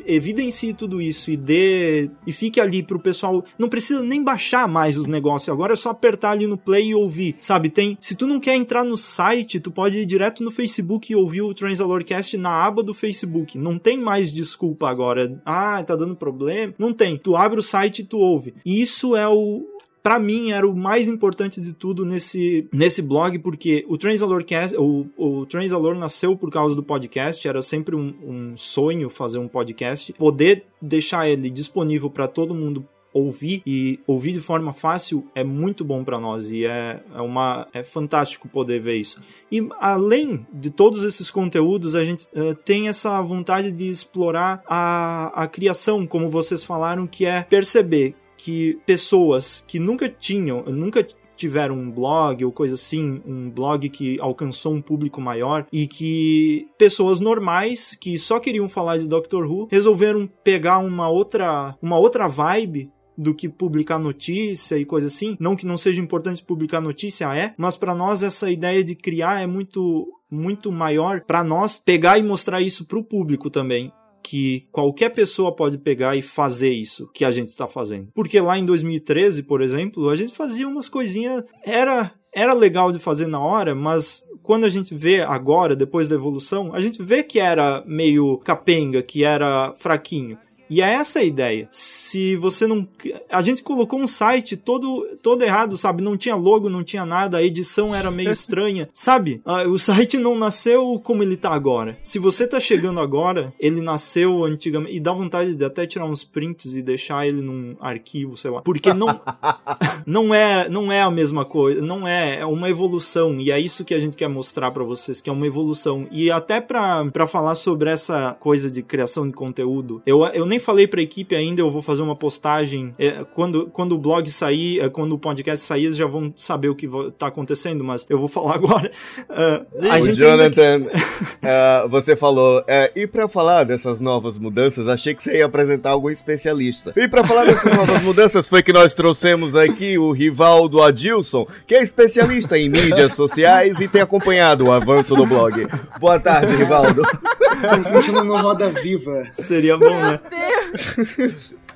evidencie 0.07 0.73
tudo 0.73 1.01
isso 1.01 1.31
e 1.31 1.37
dê 1.37 2.11
e 2.27 2.33
fique 2.33 2.61
ali 2.61 2.83
pro 2.83 2.99
pessoal, 2.99 3.45
não 3.59 3.69
precisa 3.69 4.03
nem 4.03 4.23
baixar 4.23 4.69
mais 4.69 4.97
os 4.97 5.07
negócios, 5.07 5.49
agora 5.49 5.73
é 5.73 5.77
só 5.77 5.91
apertar 5.91 6.33
ali 6.33 6.47
no 6.47 6.57
play 6.57 6.89
e 6.89 6.95
ouvir, 6.95 7.37
sabe? 7.41 7.69
Tem, 7.69 7.97
se 8.01 8.15
tu 8.15 8.27
não 8.27 8.41
quer 8.41 8.55
entrar 8.55 8.85
no 8.85 8.97
site, 8.97 9.61
tu 9.61 9.71
pode 9.71 9.99
ir 9.99 10.07
direto 10.07 10.43
no 10.43 10.51
Facebook 10.51 11.13
e 11.13 11.17
ouvir 11.17 11.43
o 11.43 11.55
Transalorcast 11.55 12.37
na 12.37 12.51
aba 12.51 12.83
do 12.83 12.95
Facebook. 12.95 13.57
Não 13.59 13.79
tem 13.79 13.99
mais 13.99 14.33
desculpa 14.33 14.89
agora. 14.89 15.41
Ah, 15.45 15.83
tá 15.83 15.97
dando 15.97 16.17
problema. 16.17 16.75
Não 16.79 16.93
tem. 16.93 17.17
Tu 17.17 17.37
abre 17.37 17.59
o 17.59 17.63
site 17.63 17.88
e 17.89 18.05
tu 18.05 18.19
ouve. 18.19 18.55
E 18.65 18.81
isso 18.81 19.17
é 19.17 19.27
o 19.29 19.67
Pra 20.03 20.19
mim 20.19 20.53
era 20.53 20.67
o 20.67 20.75
mais 20.75 21.09
importante 21.09 21.61
de 21.61 21.73
tudo 21.73 22.05
nesse, 22.05 22.67
nesse 22.73 23.03
blog, 23.03 23.39
porque 23.41 23.85
o 23.89 23.99
Transalorcast, 23.99 24.77
o, 24.77 25.07
o 25.17 25.45
Transalor 25.45 25.95
nasceu 25.97 26.37
por 26.37 26.51
causa 26.51 26.75
do 26.75 26.83
podcast, 26.83 27.47
era 27.47 27.61
sempre 27.61 27.95
um, 27.95 28.15
um 28.23 28.57
sonho 28.57 29.11
fazer 29.11 29.39
um 29.39 29.49
podcast, 29.49 30.13
poder 30.15 30.65
deixar 30.81 31.29
ele 31.29 31.51
disponível 31.51 32.09
pra 32.09 32.29
todo 32.29 32.55
mundo 32.55 32.87
ouvir 33.19 33.63
e 33.67 34.01
ouvir 34.07 34.33
de 34.33 34.41
forma 34.41 34.73
fácil 34.73 35.27
é 35.35 35.45
muito 35.45 35.85
bom 35.85 36.05
pra 36.05 36.19
nós 36.19 36.51
e 36.51 36.65
é, 36.65 37.01
é 37.15 37.21
uma 37.21 37.67
é 37.73 37.83
fantástico 37.83 38.49
poder 38.49 38.81
ver 38.81 38.97
isso. 38.97 39.21
E 39.51 39.67
além 39.81 40.47
de 40.53 40.71
todos 40.71 41.05
esses 41.05 41.31
conteúdos, 41.31 41.95
a 41.95 42.05
gente 42.05 42.27
eh, 42.35 42.55
tem 42.65 42.89
essa 42.89 43.21
vontade 43.23 43.73
de 43.73 43.89
explorar 43.89 44.63
a, 44.67 45.43
a 45.43 45.47
criação, 45.47 46.07
como 46.07 46.31
vocês 46.31 46.63
falaram, 46.63 47.07
que 47.07 47.25
é 47.25 47.43
perceber 47.43 48.15
que 48.37 48.79
pessoas 48.87 49.65
que 49.67 49.79
nunca 49.79 50.09
tinham, 50.09 50.63
nunca 50.65 51.07
tiveram 51.39 51.77
um 51.77 51.91
blog 51.91 52.45
ou 52.45 52.53
coisa 52.53 52.75
assim, 52.75 53.23
um 53.25 53.49
blog 53.49 53.89
que 53.89 54.21
alcançou 54.21 54.75
um 54.75 54.83
público 54.83 55.21
maior 55.21 55.67
e 55.73 55.87
que 55.87 56.69
pessoas 56.77 57.21
normais 57.21 57.95
que 57.95 58.19
só 58.19 58.41
queriam 58.41 58.69
falar 58.69 58.99
de 58.99 59.07
Doctor 59.07 59.47
Who 59.47 59.69
resolveram 59.71 60.29
pegar 60.43 60.79
uma 60.79 61.09
outra 61.09 61.77
uma 61.81 61.97
outra 61.97 62.27
vibe 62.27 62.91
do 63.19 63.35
que 63.35 63.49
publicar 63.49 63.99
notícia 63.99 64.79
e 64.79 64.85
coisa 64.85 65.09
assim. 65.09 65.37
Não 65.41 65.57
que 65.57 65.67
não 65.67 65.77
seja 65.77 66.01
importante 66.01 66.43
publicar 66.43 66.81
notícia, 66.81 67.35
é, 67.37 67.53
mas 67.59 67.77
para 67.77 67.95
nós 67.95 68.23
essa 68.23 68.49
ideia 68.51 68.85
de 68.85 68.95
criar 68.95 69.43
é 69.43 69.47
muito 69.47 70.07
muito 70.31 70.71
maior 70.71 71.23
para 71.23 71.43
nós 71.43 71.79
pegar 71.79 72.19
e 72.19 72.23
mostrar 72.23 72.61
isso 72.61 72.85
pro 72.85 73.03
público 73.03 73.49
também 73.49 73.91
que 74.23 74.67
qualquer 74.71 75.09
pessoa 75.09 75.57
pode 75.57 75.79
pegar 75.79 76.15
e 76.15 76.21
fazer 76.21 76.71
isso 76.71 77.09
que 77.15 77.25
a 77.25 77.31
gente 77.31 77.49
está 77.49 77.67
fazendo. 77.67 78.09
Porque 78.15 78.39
lá 78.39 78.59
em 78.59 78.67
2013, 78.67 79.43
por 79.43 79.63
exemplo, 79.63 80.11
a 80.11 80.17
gente 80.17 80.35
fazia 80.35 80.69
umas 80.69 80.87
coisinhas, 80.87 81.45
era 81.65 82.13
era 82.35 82.53
legal 82.53 82.93
de 82.93 82.99
fazer 82.99 83.27
na 83.27 83.41
hora, 83.41 83.75
mas 83.75 84.23
quando 84.43 84.65
a 84.65 84.69
gente 84.69 84.95
vê 84.95 85.23
agora, 85.23 85.75
depois 85.75 86.09
da 86.09 86.15
evolução, 86.15 86.75
a 86.75 86.81
gente 86.81 87.03
vê 87.03 87.23
que 87.23 87.41
era 87.41 87.83
meio 87.87 88.37
capenga, 88.39 89.03
que 89.03 89.25
era 89.25 89.75
fraquinho. 89.79 90.39
E 90.71 90.83
é 90.83 90.93
essa 90.93 91.21
a 91.21 91.25
ideia. 91.25 91.67
Se 92.09 92.37
você 92.37 92.67
não. 92.67 92.89
A 93.29 93.43
gente 93.43 93.63
colocou 93.63 94.01
um 94.01 94.07
site 94.07 94.57
todo, 94.57 95.07
todo 95.23 95.43
errado, 95.43 95.77
sabe? 95.77 96.03
Não 96.03 96.17
tinha 96.17 96.35
logo, 96.35 96.71
não 96.71 96.83
tinha 96.83 97.05
nada, 97.05 97.37
a 97.37 97.43
edição 97.43 97.95
era 97.95 98.11
meio 98.11 98.31
estranha, 98.33 98.89
sabe? 98.95 99.43
Ah, 99.45 99.65
O 99.65 99.79
site 99.79 100.17
não 100.17 100.35
nasceu 100.39 100.99
como 101.05 101.23
ele 101.23 101.37
tá 101.37 101.51
agora. 101.51 101.99
Se 102.03 102.19
você 102.19 102.47
tá 102.47 102.59
chegando 102.59 102.99
agora, 102.99 103.53
ele 103.61 103.83
nasceu 103.83 104.43
antigamente. 104.43 104.97
E 104.97 105.01
dá 105.01 105.13
vontade 105.13 105.55
de 105.55 105.63
até 105.63 105.87
tirar 105.87 106.07
uns 106.07 106.25
prints 106.25 106.75
e 106.75 106.81
deixar 106.81 107.27
ele 107.27 107.43
num 107.43 107.77
arquivo, 107.79 108.39
sei 108.39 108.51
lá. 108.51 108.63
Porque 108.63 108.95
não. 108.95 109.21
não 110.07 110.35
é 110.35 110.67
não 110.69 110.91
é 110.91 111.03
a 111.03 111.11
mesma 111.11 111.45
coisa, 111.45 111.83
não 111.83 112.09
é, 112.09 112.39
é 112.41 112.47
uma 112.47 112.71
evolução 112.71 113.39
e 113.39 113.51
é 113.51 113.61
isso 113.61 113.85
que 113.85 113.95
a 113.95 114.01
gente 114.01 114.17
quer 114.17 114.29
mostrar 114.29 114.71
pra 114.71 114.83
vocês, 114.83 115.21
que 115.21 115.29
é 115.29 115.33
uma 115.33 115.47
evolução. 115.47 116.07
E 116.11 116.31
até 116.31 116.61
pra 116.61 117.27
falar 117.27 117.55
sobre 117.55 117.91
essa 117.91 118.35
coisa 118.41 118.71
de 118.71 118.83
criação 118.83 119.27
de 119.27 119.35
conteúdo, 119.35 120.03
eu, 120.07 120.25
eu 120.27 120.47
nem 120.47 120.59
falei 120.59 120.87
pra 120.87 121.03
equipe 121.03 121.35
ainda, 121.35 121.61
eu 121.61 121.71
vou 121.71 121.83
fazer 121.83 121.98
uma 121.99 122.17
postagem 122.17 122.95
é, 122.99 123.25
quando 123.35 123.67
quando 123.73 123.93
o 123.93 123.99
blog 123.99 124.31
sair, 124.31 124.81
é, 124.81 124.89
quando 124.89 125.13
o 125.13 125.19
podcast 125.19 125.65
sair, 125.65 125.85
eles 125.87 125.97
já 125.97 126.07
vão 126.07 126.33
saber 126.37 126.69
o 126.69 126.75
que 126.75 126.89
tá 127.19 127.27
acontecendo, 127.29 127.83
mas 127.85 128.07
eu 128.09 128.19
vou 128.19 128.29
falar 128.29 128.55
agora. 128.55 128.91
Ah, 129.29 129.63
a 129.91 129.99
o 130.01 130.05
gente 130.07 130.23
ainda- 130.25 130.51
Jonathan, 130.51 130.87
eh, 131.43 131.87
você 131.91 132.15
falou, 132.17 132.63
eh, 132.67 132.93
e 132.95 133.07
pra 133.07 133.29
falar 133.29 133.65
dessas 133.65 134.01
novas 134.01 134.39
mudanças, 134.39 134.89
achei 134.89 135.15
que 135.15 135.23
você 135.23 135.39
ia 135.39 135.47
apresentar 135.47 135.91
algum 135.91 136.11
especialista. 136.11 136.93
E 136.97 137.07
pra 137.09 137.25
falar 137.25 137.45
dessas 137.47 137.73
novas 137.77 138.03
mudanças, 138.03 138.49
foi 138.49 138.63
que 138.63 138.73
nós 138.73 138.95
trouxemos 138.95 139.55
aqui 139.55 139.99
o 139.99 140.11
Rivaldo 140.13 140.83
Adilson, 140.83 141.47
que 141.67 141.75
é 141.75 141.83
especialista 141.83 142.59
em 142.59 142.69
mídias 142.69 143.15
sociais 143.15 143.81
e 143.81 143.89
tem 143.89 144.01
acompanhado 144.03 144.67
o 144.67 144.73
avanço 144.73 145.15
do 145.15 145.27
blog. 145.27 145.67
Boa 146.01 146.19
tarde, 146.19 146.55
Rivaldo. 146.57 147.03
Tô 147.03 147.77
me 147.77 147.85
sentindo 147.85 148.23
no 148.25 148.37
Roda 148.37 148.69
Viva. 148.71 149.25
Seria 149.33 149.77
bom, 149.77 149.91
né? 149.91 150.21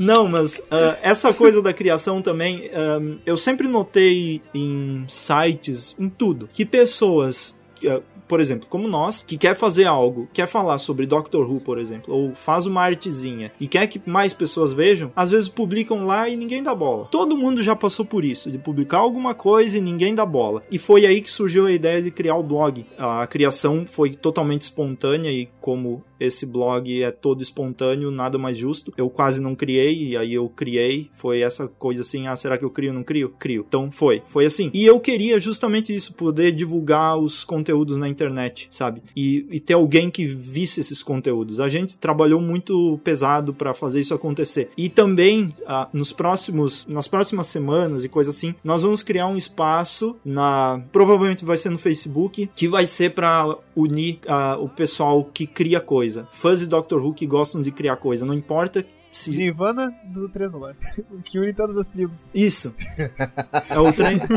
Não, 0.03 0.27
mas 0.27 0.61
ah, 0.69 0.99
essa 1.01 1.33
coisa 1.33 1.63
da 1.63 1.73
criação 1.73 2.21
também, 2.21 2.69
ah, 2.75 2.99
eu 3.25 3.37
sempre 3.37 3.69
notei 3.69 4.43
em 4.53 5.05
sites, 5.09 5.95
em 5.99 6.09
tudo, 6.09 6.49
que 6.53 6.65
pessoas. 6.67 7.55
Por 8.33 8.41
exemplo, 8.41 8.67
como 8.67 8.89
nós, 8.89 9.21
que 9.21 9.37
quer 9.37 9.55
fazer 9.55 9.85
algo, 9.85 10.27
quer 10.33 10.47
falar 10.47 10.79
sobre 10.79 11.05
Doctor 11.05 11.47
Who, 11.47 11.61
por 11.61 11.79
exemplo, 11.79 12.15
ou 12.15 12.35
faz 12.35 12.65
uma 12.65 12.81
artezinha 12.81 13.53
e 13.61 13.69
quer 13.69 13.87
que 13.87 14.01
mais 14.07 14.33
pessoas 14.33 14.73
vejam, 14.73 15.13
às 15.15 15.31
vezes 15.31 15.51
publicam 15.51 16.07
lá 16.07 16.31
e 16.31 16.35
ninguém 16.35 16.63
dá 16.63 16.75
bola. 16.75 17.09
Todo 17.11 17.37
mundo 17.37 17.63
já 17.63 17.77
passou 17.77 18.07
por 18.07 18.25
isso, 18.25 18.51
de 18.51 18.57
publicar 18.57 18.97
alguma 18.97 19.35
coisa 19.35 19.77
e 19.77 19.83
ninguém 19.83 20.15
dá 20.15 20.25
bola. 20.25 20.63
E 20.71 20.79
foi 20.79 21.05
aí 21.05 21.21
que 21.21 21.29
surgiu 21.29 21.67
a 21.67 21.73
ideia 21.73 22.01
de 22.01 22.11
criar 22.11 22.37
o 22.37 22.43
blog. 22.43 22.87
A 22.97 23.27
criação 23.27 23.85
foi 23.87 24.13
totalmente 24.13 24.63
espontânea 24.63 25.31
e 25.31 25.51
como 25.61 26.03
esse 26.23 26.47
blog 26.47 27.03
é 27.03 27.11
todo 27.11 27.43
espontâneo, 27.43 28.11
nada 28.11 28.39
mais 28.39 28.57
justo. 28.57 28.93
Eu 28.97 29.11
quase 29.11 29.41
não 29.41 29.55
criei, 29.57 30.11
e 30.11 30.17
aí 30.17 30.35
eu 30.35 30.49
criei. 30.49 31.11
Foi 31.15 31.41
essa 31.41 31.67
coisa 31.67 32.03
assim: 32.03 32.29
ah, 32.29 32.37
será 32.37 32.57
que 32.57 32.65
eu 32.65 32.71
crio 32.71 32.93
não 32.93 33.03
crio? 33.03 33.31
Crio. 33.39 33.65
Então 33.67 33.91
foi. 33.91 34.23
Foi 34.29 34.47
assim. 34.47 34.71
E 34.73 34.85
eu 34.85 35.01
queria 35.01 35.41
justamente 35.41 35.95
isso, 35.95 36.15
poder 36.15 36.53
divulgar 36.53 37.19
os 37.19 37.43
conteúdos 37.43 37.97
na 37.97 38.09
internet, 38.09 38.22
sabe? 38.71 39.03
E, 39.17 39.47
e 39.51 39.61
ter 39.61 39.75
alguém 39.75 40.11
que 40.11 40.27
visse 40.27 40.81
esses 40.81 41.03
conteúdos. 41.03 41.61
A 41.61 41.69
gente 41.69 41.97
trabalhou 41.97 42.41
muito 42.41 43.01
pesado 43.03 43.55
para 43.55 43.75
fazer 43.75 44.01
isso 44.01 44.15
acontecer. 44.15 44.71
E 44.77 44.89
também, 44.89 45.55
ah, 45.67 45.89
nos 45.93 46.13
próximos, 46.13 46.87
nas 46.87 47.09
próximas 47.09 47.47
semanas 47.47 48.05
e 48.05 48.09
coisa 48.09 48.31
assim, 48.31 48.55
nós 48.65 48.83
vamos 48.83 49.03
criar 49.03 49.27
um 49.27 49.37
espaço 49.37 50.17
na. 50.25 50.83
Provavelmente 50.93 51.45
vai 51.45 51.57
ser 51.57 51.71
no 51.71 51.79
Facebook, 51.79 52.49
que 52.55 52.69
vai 52.69 52.87
ser 52.87 53.15
para 53.15 53.57
unir 53.75 54.21
ah, 54.27 54.57
o 54.59 54.69
pessoal 54.69 55.25
que 55.25 55.47
cria 55.47 55.81
coisa. 55.81 56.29
Fãs 56.33 56.61
de 56.61 56.67
Doctor 56.67 57.05
Who 57.05 57.15
que 57.15 57.27
gostam 57.27 57.63
de 57.63 57.71
criar 57.71 57.97
coisa. 57.97 58.25
Não 58.25 58.35
importa 58.35 58.85
se. 59.13 59.31
Nirvana 59.31 59.95
do 60.05 60.29
Tresolar. 60.29 60.75
que 61.25 61.39
une 61.39 61.53
todas 61.53 61.77
as 61.77 61.87
tribos. 61.87 62.23
Isso. 62.35 62.75
É 63.69 63.79
o 63.79 63.93
trem. 63.93 64.21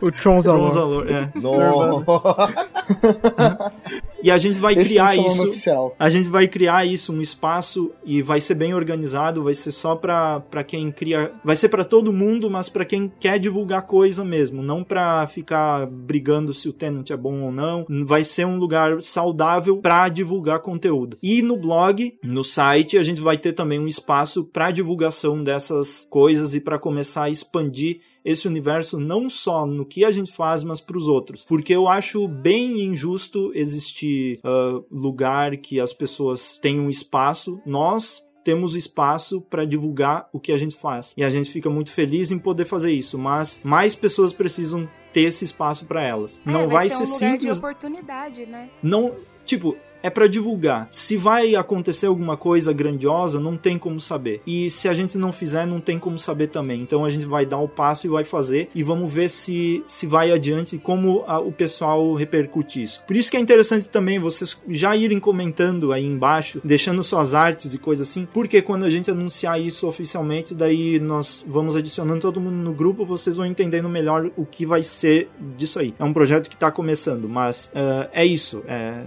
O 0.00 0.12
Tronzalor. 0.12 0.70
Tronzalor, 0.70 1.10
é. 1.10 1.32
Não. 1.34 2.04
E 4.22 4.30
a 4.30 4.38
gente 4.38 4.58
vai 4.58 4.74
Esse 4.74 4.90
criar 4.90 5.16
isso. 5.16 5.46
oficial. 5.46 5.94
A 5.98 6.08
gente 6.08 6.28
vai 6.28 6.48
criar 6.48 6.84
isso, 6.84 7.12
um 7.12 7.20
espaço, 7.20 7.92
e 8.04 8.20
vai 8.22 8.40
ser 8.40 8.54
bem 8.54 8.74
organizado, 8.74 9.44
vai 9.44 9.54
ser 9.54 9.72
só 9.72 9.94
pra, 9.94 10.40
pra 10.40 10.64
quem 10.64 10.90
cria. 10.90 11.32
Vai 11.44 11.56
ser 11.56 11.68
pra 11.68 11.84
todo 11.84 12.12
mundo, 12.12 12.50
mas 12.50 12.68
pra 12.68 12.84
quem 12.84 13.12
quer 13.20 13.38
divulgar 13.38 13.82
coisa 13.82 14.24
mesmo, 14.24 14.62
não 14.62 14.82
pra 14.82 15.26
ficar 15.26 15.86
brigando 15.86 16.52
se 16.52 16.68
o 16.68 16.72
Tenant 16.72 17.10
é 17.10 17.16
bom 17.16 17.42
ou 17.42 17.52
não. 17.52 17.86
Vai 18.04 18.24
ser 18.24 18.46
um 18.46 18.56
lugar 18.56 19.00
saudável 19.02 19.78
pra 19.78 20.08
divulgar 20.08 20.60
conteúdo. 20.60 21.16
E 21.22 21.42
no 21.42 21.56
blog, 21.56 22.14
no 22.22 22.42
site, 22.44 22.98
a 22.98 23.02
gente 23.02 23.20
vai 23.20 23.38
ter 23.38 23.52
também 23.52 23.78
um 23.78 23.88
espaço 23.88 24.44
pra 24.44 24.70
divulgação 24.70 25.42
dessas 25.42 26.06
coisas 26.10 26.54
e 26.54 26.60
pra 26.60 26.78
começar 26.78 27.24
a 27.24 27.30
expandir 27.30 28.00
esse 28.28 28.46
universo 28.46 29.00
não 29.00 29.30
só 29.30 29.64
no 29.64 29.86
que 29.86 30.04
a 30.04 30.10
gente 30.10 30.30
faz, 30.30 30.62
mas 30.62 30.80
para 30.80 30.98
os 30.98 31.08
outros. 31.08 31.46
Porque 31.46 31.74
eu 31.74 31.88
acho 31.88 32.28
bem 32.28 32.84
injusto 32.84 33.50
existir 33.54 34.38
ah, 34.44 34.80
lugar 34.90 35.56
que 35.56 35.80
as 35.80 35.94
pessoas 35.94 36.58
tenham 36.60 36.90
espaço. 36.90 37.58
Nós 37.64 38.22
temos 38.44 38.76
espaço 38.76 39.40
para 39.40 39.64
divulgar 39.64 40.28
o 40.32 40.38
que 40.38 40.52
a 40.52 40.56
gente 40.56 40.76
faz. 40.76 41.14
E 41.16 41.24
a 41.24 41.30
gente 41.30 41.50
fica 41.50 41.70
muito 41.70 41.92
feliz 41.92 42.30
em 42.30 42.38
poder 42.38 42.64
fazer 42.64 42.92
isso, 42.92 43.18
mas 43.18 43.60
mais 43.64 43.94
pessoas 43.94 44.32
precisam 44.32 44.88
ter 45.12 45.22
esse 45.22 45.44
espaço 45.44 45.86
para 45.86 46.02
elas. 46.02 46.40
É, 46.46 46.50
não 46.50 46.68
vai, 46.68 46.88
ser 46.88 47.02
um 47.02 47.06
ser 47.06 47.12
lugar 47.12 47.36
de 47.36 47.42
simples, 47.42 47.58
oportunidade, 47.58 48.46
né? 48.46 48.70
não, 48.82 49.14
tipo, 49.44 49.76
é 50.02 50.10
pra 50.10 50.26
divulgar. 50.26 50.88
Se 50.92 51.16
vai 51.16 51.54
acontecer 51.54 52.06
alguma 52.06 52.36
coisa 52.36 52.72
grandiosa, 52.72 53.40
não 53.40 53.56
tem 53.56 53.78
como 53.78 54.00
saber. 54.00 54.40
E 54.46 54.70
se 54.70 54.88
a 54.88 54.94
gente 54.94 55.18
não 55.18 55.32
fizer, 55.32 55.66
não 55.66 55.80
tem 55.80 55.98
como 55.98 56.18
saber 56.18 56.48
também. 56.48 56.80
Então 56.82 57.04
a 57.04 57.10
gente 57.10 57.24
vai 57.26 57.44
dar 57.46 57.58
o 57.58 57.68
passo 57.68 58.06
e 58.06 58.10
vai 58.10 58.24
fazer 58.24 58.68
e 58.74 58.82
vamos 58.82 59.12
ver 59.12 59.28
se 59.28 59.82
se 59.86 60.06
vai 60.06 60.30
adiante 60.30 60.76
e 60.76 60.78
como 60.78 61.24
a- 61.26 61.40
o 61.40 61.52
pessoal 61.52 62.14
repercute 62.14 62.82
isso. 62.82 63.02
Por 63.06 63.16
isso 63.16 63.30
que 63.30 63.36
é 63.36 63.40
interessante 63.40 63.88
também 63.88 64.18
vocês 64.18 64.56
já 64.68 64.94
irem 64.96 65.18
comentando 65.20 65.92
aí 65.92 66.04
embaixo, 66.04 66.60
deixando 66.64 67.02
suas 67.02 67.34
artes 67.34 67.74
e 67.74 67.78
coisas 67.78 68.08
assim, 68.08 68.26
porque 68.32 68.62
quando 68.62 68.84
a 68.84 68.90
gente 68.90 69.10
anunciar 69.10 69.60
isso 69.60 69.86
oficialmente, 69.86 70.54
daí 70.54 70.98
nós 71.00 71.44
vamos 71.46 71.74
adicionando 71.76 72.20
todo 72.20 72.40
mundo 72.40 72.56
no 72.56 72.72
grupo, 72.72 73.04
vocês 73.04 73.36
vão 73.36 73.46
entendendo 73.46 73.88
melhor 73.88 74.30
o 74.36 74.44
que 74.44 74.64
vai 74.66 74.82
ser 74.82 75.28
disso 75.56 75.78
aí. 75.78 75.94
É 75.98 76.04
um 76.04 76.12
projeto 76.12 76.48
que 76.48 76.56
tá 76.56 76.70
começando, 76.70 77.28
mas 77.28 77.70
eh, 77.74 78.08
é 78.12 78.24
isso. 78.26 78.62
É, 78.66 79.02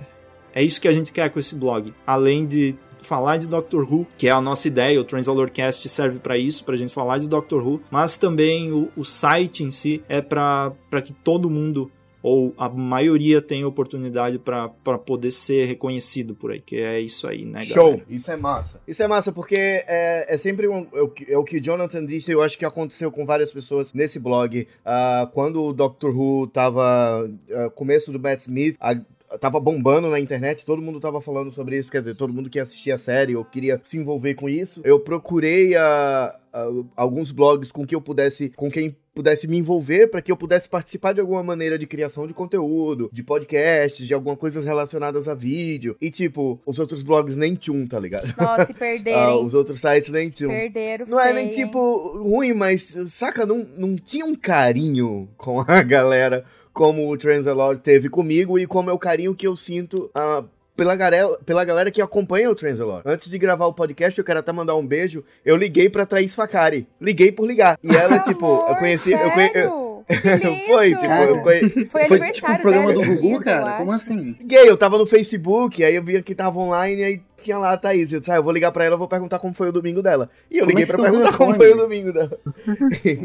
é 0.53 0.63
isso 0.63 0.79
que 0.81 0.87
a 0.87 0.93
gente 0.93 1.11
quer 1.11 1.29
com 1.29 1.39
esse 1.39 1.55
blog. 1.55 1.93
Além 2.05 2.45
de 2.45 2.75
falar 2.99 3.37
de 3.37 3.47
Doctor 3.47 3.81
Who, 3.91 4.05
que 4.17 4.27
é 4.27 4.31
a 4.31 4.39
nossa 4.39 4.67
ideia, 4.67 4.99
o 5.01 5.03
Transalorcast 5.03 5.87
serve 5.89 6.19
para 6.19 6.37
isso, 6.37 6.63
pra 6.63 6.75
gente 6.75 6.93
falar 6.93 7.17
de 7.17 7.27
Doctor 7.27 7.65
Who, 7.65 7.81
mas 7.89 8.17
também 8.17 8.71
o, 8.71 8.89
o 8.95 9.03
site 9.03 9.63
em 9.63 9.71
si 9.71 10.03
é 10.07 10.21
para 10.21 10.73
que 11.03 11.11
todo 11.13 11.49
mundo 11.49 11.91
ou 12.23 12.53
a 12.55 12.69
maioria 12.69 13.41
tenha 13.41 13.67
oportunidade 13.67 14.37
para 14.37 14.69
poder 15.03 15.31
ser 15.31 15.65
reconhecido 15.65 16.35
por 16.35 16.51
aí, 16.51 16.61
que 16.61 16.75
é 16.75 17.01
isso 17.01 17.25
aí, 17.27 17.43
né, 17.43 17.63
Show, 17.65 17.83
galera? 17.93 18.05
isso 18.07 18.31
é 18.31 18.37
massa. 18.37 18.79
Isso 18.87 19.01
é 19.01 19.07
massa 19.07 19.31
porque 19.31 19.55
é, 19.55 20.27
é 20.29 20.37
sempre 20.37 20.67
um, 20.67 20.85
é, 20.93 21.01
o 21.01 21.07
que, 21.09 21.33
é 21.33 21.35
o 21.35 21.43
que 21.43 21.59
Jonathan 21.59 22.05
disse, 22.05 22.31
eu 22.31 22.43
acho 22.43 22.55
que 22.59 22.63
aconteceu 22.65 23.11
com 23.11 23.25
várias 23.25 23.51
pessoas 23.51 23.91
nesse 23.91 24.19
blog. 24.19 24.67
Ah, 24.85 25.27
quando 25.33 25.63
o 25.63 25.73
Doctor 25.73 26.15
Who 26.15 26.45
tava 26.45 27.27
ah, 27.51 27.69
começo 27.73 28.11
do 28.11 28.19
Matt 28.19 28.41
Smith, 28.41 28.75
a- 28.79 29.01
tava 29.39 29.59
bombando 29.59 30.09
na 30.09 30.19
internet, 30.19 30.65
todo 30.65 30.81
mundo 30.81 30.99
tava 30.99 31.21
falando 31.21 31.51
sobre 31.51 31.77
isso, 31.77 31.91
quer 31.91 31.99
dizer, 31.99 32.15
todo 32.15 32.33
mundo 32.33 32.49
que 32.49 32.59
assistia 32.59 32.95
a 32.95 32.97
série 32.97 33.35
ou 33.35 33.45
queria 33.45 33.79
se 33.83 33.97
envolver 33.97 34.33
com 34.35 34.49
isso. 34.49 34.81
Eu 34.83 34.99
procurei 34.99 35.75
ah, 35.75 36.35
ah, 36.53 36.67
alguns 36.95 37.31
blogs 37.31 37.71
com 37.71 37.85
que 37.85 37.95
eu 37.95 38.01
pudesse, 38.01 38.49
com 38.49 38.69
quem 38.69 38.95
pudesse 39.13 39.47
me 39.47 39.57
envolver 39.57 40.07
para 40.07 40.21
que 40.21 40.31
eu 40.31 40.37
pudesse 40.37 40.69
participar 40.69 41.13
de 41.13 41.19
alguma 41.19 41.43
maneira 41.43 41.77
de 41.77 41.85
criação 41.85 42.25
de 42.25 42.33
conteúdo, 42.33 43.09
de 43.11 43.23
podcasts, 43.23 44.07
de 44.07 44.13
alguma 44.13 44.37
coisa 44.37 44.61
relacionadas 44.61 45.27
a 45.27 45.33
vídeo. 45.33 45.95
E 45.99 46.09
tipo, 46.09 46.61
os 46.65 46.79
outros 46.79 47.03
blogs 47.03 47.35
nem 47.35 47.55
tchum, 47.55 47.85
tá 47.85 47.99
ligado? 47.99 48.33
Nossa, 48.37 48.65
se 48.65 48.71
Ah, 48.75 48.77
perderem. 48.77 49.45
os 49.45 49.53
outros 49.53 49.79
sites 49.79 50.09
nem 50.09 50.29
tchum. 50.29 50.47
Perderam 50.47 51.05
Não 51.07 51.19
é 51.19 51.33
nem 51.33 51.51
feio, 51.51 51.65
tipo 51.65 52.17
ruim, 52.17 52.53
mas 52.53 52.97
saca, 53.07 53.45
não, 53.45 53.67
não 53.77 53.95
tinha 53.95 54.25
um 54.25 54.35
carinho 54.35 55.29
com 55.37 55.59
a 55.59 55.83
galera 55.83 56.45
como 56.73 57.09
o 57.11 57.17
Transalor 57.17 57.77
teve 57.77 58.09
comigo 58.09 58.57
e 58.57 58.65
como 58.65 58.89
é 58.89 58.93
o 58.93 58.99
carinho 58.99 59.35
que 59.35 59.47
eu 59.47 59.55
sinto 59.55 60.09
ah, 60.15 60.43
pela, 60.75 60.95
galera, 60.95 61.29
pela 61.45 61.63
galera 61.65 61.91
que 61.91 62.01
acompanha 62.01 62.49
o 62.49 62.55
Transalor. 62.55 63.01
Antes 63.05 63.29
de 63.29 63.37
gravar 63.37 63.65
o 63.67 63.73
podcast, 63.73 64.17
eu 64.17 64.25
quero 64.25 64.39
até 64.39 64.51
mandar 64.51 64.75
um 64.75 64.85
beijo. 64.85 65.23
Eu 65.45 65.55
liguei 65.57 65.89
pra 65.89 66.05
Thaís 66.05 66.33
Facari. 66.35 66.87
Liguei 66.99 67.31
por 67.31 67.45
ligar. 67.47 67.77
E 67.83 67.95
ela, 67.95 68.19
tipo, 68.23 68.45
eu 68.45 68.61
Amor, 68.67 68.79
conheci. 68.79 69.11
Eu 69.11 69.31
conhe- 69.31 69.51
eu- 69.53 69.53
sério? 69.53 69.59
Que 69.61 69.69
lindo! 69.69 69.90
Foi, 70.67 70.95
tipo, 70.95 71.13
eu 71.13 71.41
conhe- 71.41 71.69
Foi 71.69 71.87
Foi 71.89 72.01
aniversário 72.05 72.33
tipo 72.33 72.47
um 72.51 72.57
programa 72.61 72.93
dela 72.93 73.05
do 73.05 73.09
Gugu, 73.09 73.21
dias, 73.21 73.33
eu 73.33 73.41
cara? 73.43 73.77
Como 73.77 73.91
assim? 73.91 74.35
Liguei, 74.39 74.69
eu 74.69 74.77
tava 74.77 74.97
no 74.97 75.05
Facebook, 75.05 75.83
aí 75.83 75.95
eu 75.95 76.03
vi 76.03 76.21
que 76.21 76.35
tava 76.35 76.59
online, 76.59 77.03
aí 77.03 77.21
tinha 77.37 77.57
lá 77.57 77.71
a 77.73 77.77
Thaís. 77.77 78.13
Eu 78.13 78.19
disse, 78.19 78.31
ah, 78.31 78.35
eu 78.35 78.43
vou 78.43 78.53
ligar 78.53 78.71
pra 78.71 78.85
ela, 78.85 78.93
eu 78.93 78.99
vou 78.99 79.07
perguntar 79.07 79.39
como 79.39 79.53
foi 79.55 79.69
o 79.69 79.71
domingo 79.71 80.01
dela. 80.03 80.29
E 80.49 80.57
eu 80.59 80.65
Como 80.65 80.69
liguei 80.69 80.83
é 80.83 80.87
pra 80.87 80.97
o 80.99 81.01
perguntar 81.01 81.35
como 81.37 81.55
foi 81.55 81.73
o 81.73 81.77
domingo 81.77 82.13
dela. 82.13 82.37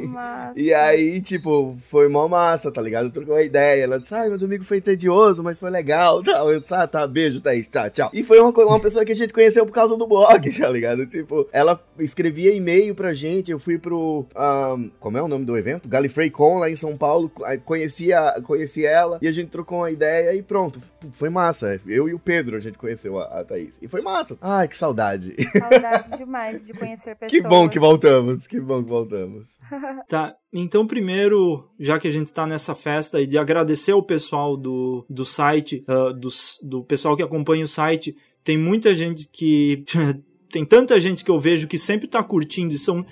Massa. 0.09 0.53
E 0.57 0.73
aí, 0.73 1.21
tipo, 1.21 1.77
foi 1.91 2.09
mó 2.09 2.27
massa, 2.27 2.71
tá 2.73 2.81
ligado? 2.81 3.11
Trocou 3.11 3.35
uma 3.35 3.43
ideia. 3.43 3.83
Ela 3.85 3.99
disse, 3.99 4.15
ai, 4.15 4.29
meu 4.29 4.39
domingo 4.39 4.65
foi 4.65 4.81
tedioso, 4.81 5.43
mas 5.43 5.59
foi 5.59 5.71
legal, 5.71 6.23
tal. 6.23 6.51
Eu 6.51 6.61
disse, 6.61 6.75
ah, 6.75 6.87
tá, 6.87 7.07
beijo, 7.07 7.41
Thaís, 7.41 7.69
tá, 7.69 7.91
tchau. 7.91 8.11
E 8.13 8.23
foi 8.25 8.41
uma, 8.41 8.51
uma 8.51 8.81
pessoa 8.81 9.05
que 9.05 9.13
a 9.13 9.15
gente 9.15 9.33
conheceu 9.35 9.67
por 9.67 9.73
causa 9.73 9.97
do 9.97 10.07
blog, 10.07 10.49
tá 10.59 10.69
ligado? 10.71 11.05
Tipo, 11.07 11.47
ela 11.53 11.79
escrevia 11.99 12.55
e-mail 12.55 12.95
pra 12.95 13.13
gente, 13.13 13.51
eu 13.51 13.59
fui 13.59 13.79
pro, 13.79 14.25
ahn, 14.35 14.89
como 14.99 15.19
é 15.19 15.23
o 15.23 15.29
nome 15.29 15.45
do 15.45 15.57
evento? 15.59 15.89
Gallifrey 15.89 16.31
Con, 16.31 16.59
lá 16.59 16.71
em 16.71 16.76
São 16.77 16.97
Paulo, 16.97 17.31
conheci, 17.65 18.13
a, 18.13 18.41
conheci 18.43 18.85
ela, 18.85 19.19
e 19.23 19.29
a 19.29 19.33
gente 19.33 19.49
trocou 19.49 19.79
uma 19.79 19.91
ideia 19.91 20.35
e 20.35 20.43
pronto, 20.43 20.81
foi 21.13 21.29
massa. 21.29 21.81
Eu 21.87 22.09
e 22.09 22.15
o 22.15 22.19
Pedro, 22.19 22.57
a 22.57 22.61
gente 22.61 22.79
conheceu 22.79 23.19
a, 23.19 23.41
a 23.41 23.45
Thaís. 23.45 23.79
E 23.81 23.89
foi 23.89 24.03
massa. 24.03 24.37
Ai, 24.41 24.69
que 24.69 24.77
saudade. 24.77 25.35
Saudade 25.59 26.17
demais 26.17 26.67
de 26.67 26.73
conhecer 26.73 27.17
pessoas. 27.17 27.31
que 27.43 27.49
bom 27.49 27.69
que 27.69 27.79
voltamos, 27.79 28.47
que 28.47 28.61
bom 28.61 28.83
que 28.83 28.89
voltamos. 28.91 29.59
Tá, 30.09 30.35
então 30.53 30.87
primeiro, 30.87 31.69
já 31.81 31.99
que 31.99 32.07
a 32.07 32.13
gente 32.13 32.33
tá 32.33 32.47
nessa 32.47 32.75
festa 32.75 33.21
e 33.21 33.27
de 33.27 33.37
agradecer 33.37 33.93
ao 33.93 34.03
pessoal 34.03 34.57
do, 34.57 35.05
do 35.11 35.25
site, 35.25 35.83
ah, 35.89 36.13
dos- 36.13 36.59
do 36.63 36.85
pessoal 36.85 37.17
que 37.17 37.23
acompanha 37.23 37.65
o 37.65 37.69
site, 37.69 38.17
tem 38.45 38.57
muita 38.57 38.95
gente 38.95 39.29
que. 39.31 39.85
tem 40.53 40.65
tanta 40.65 41.01
gente 41.01 41.25
que 41.25 41.31
eu 41.31 41.41
vejo 41.41 41.67
que 41.67 41.79
sempre 41.79 42.07
tá 42.07 42.23
curtindo 42.23 42.73
e 42.73 42.79
são. 42.79 43.05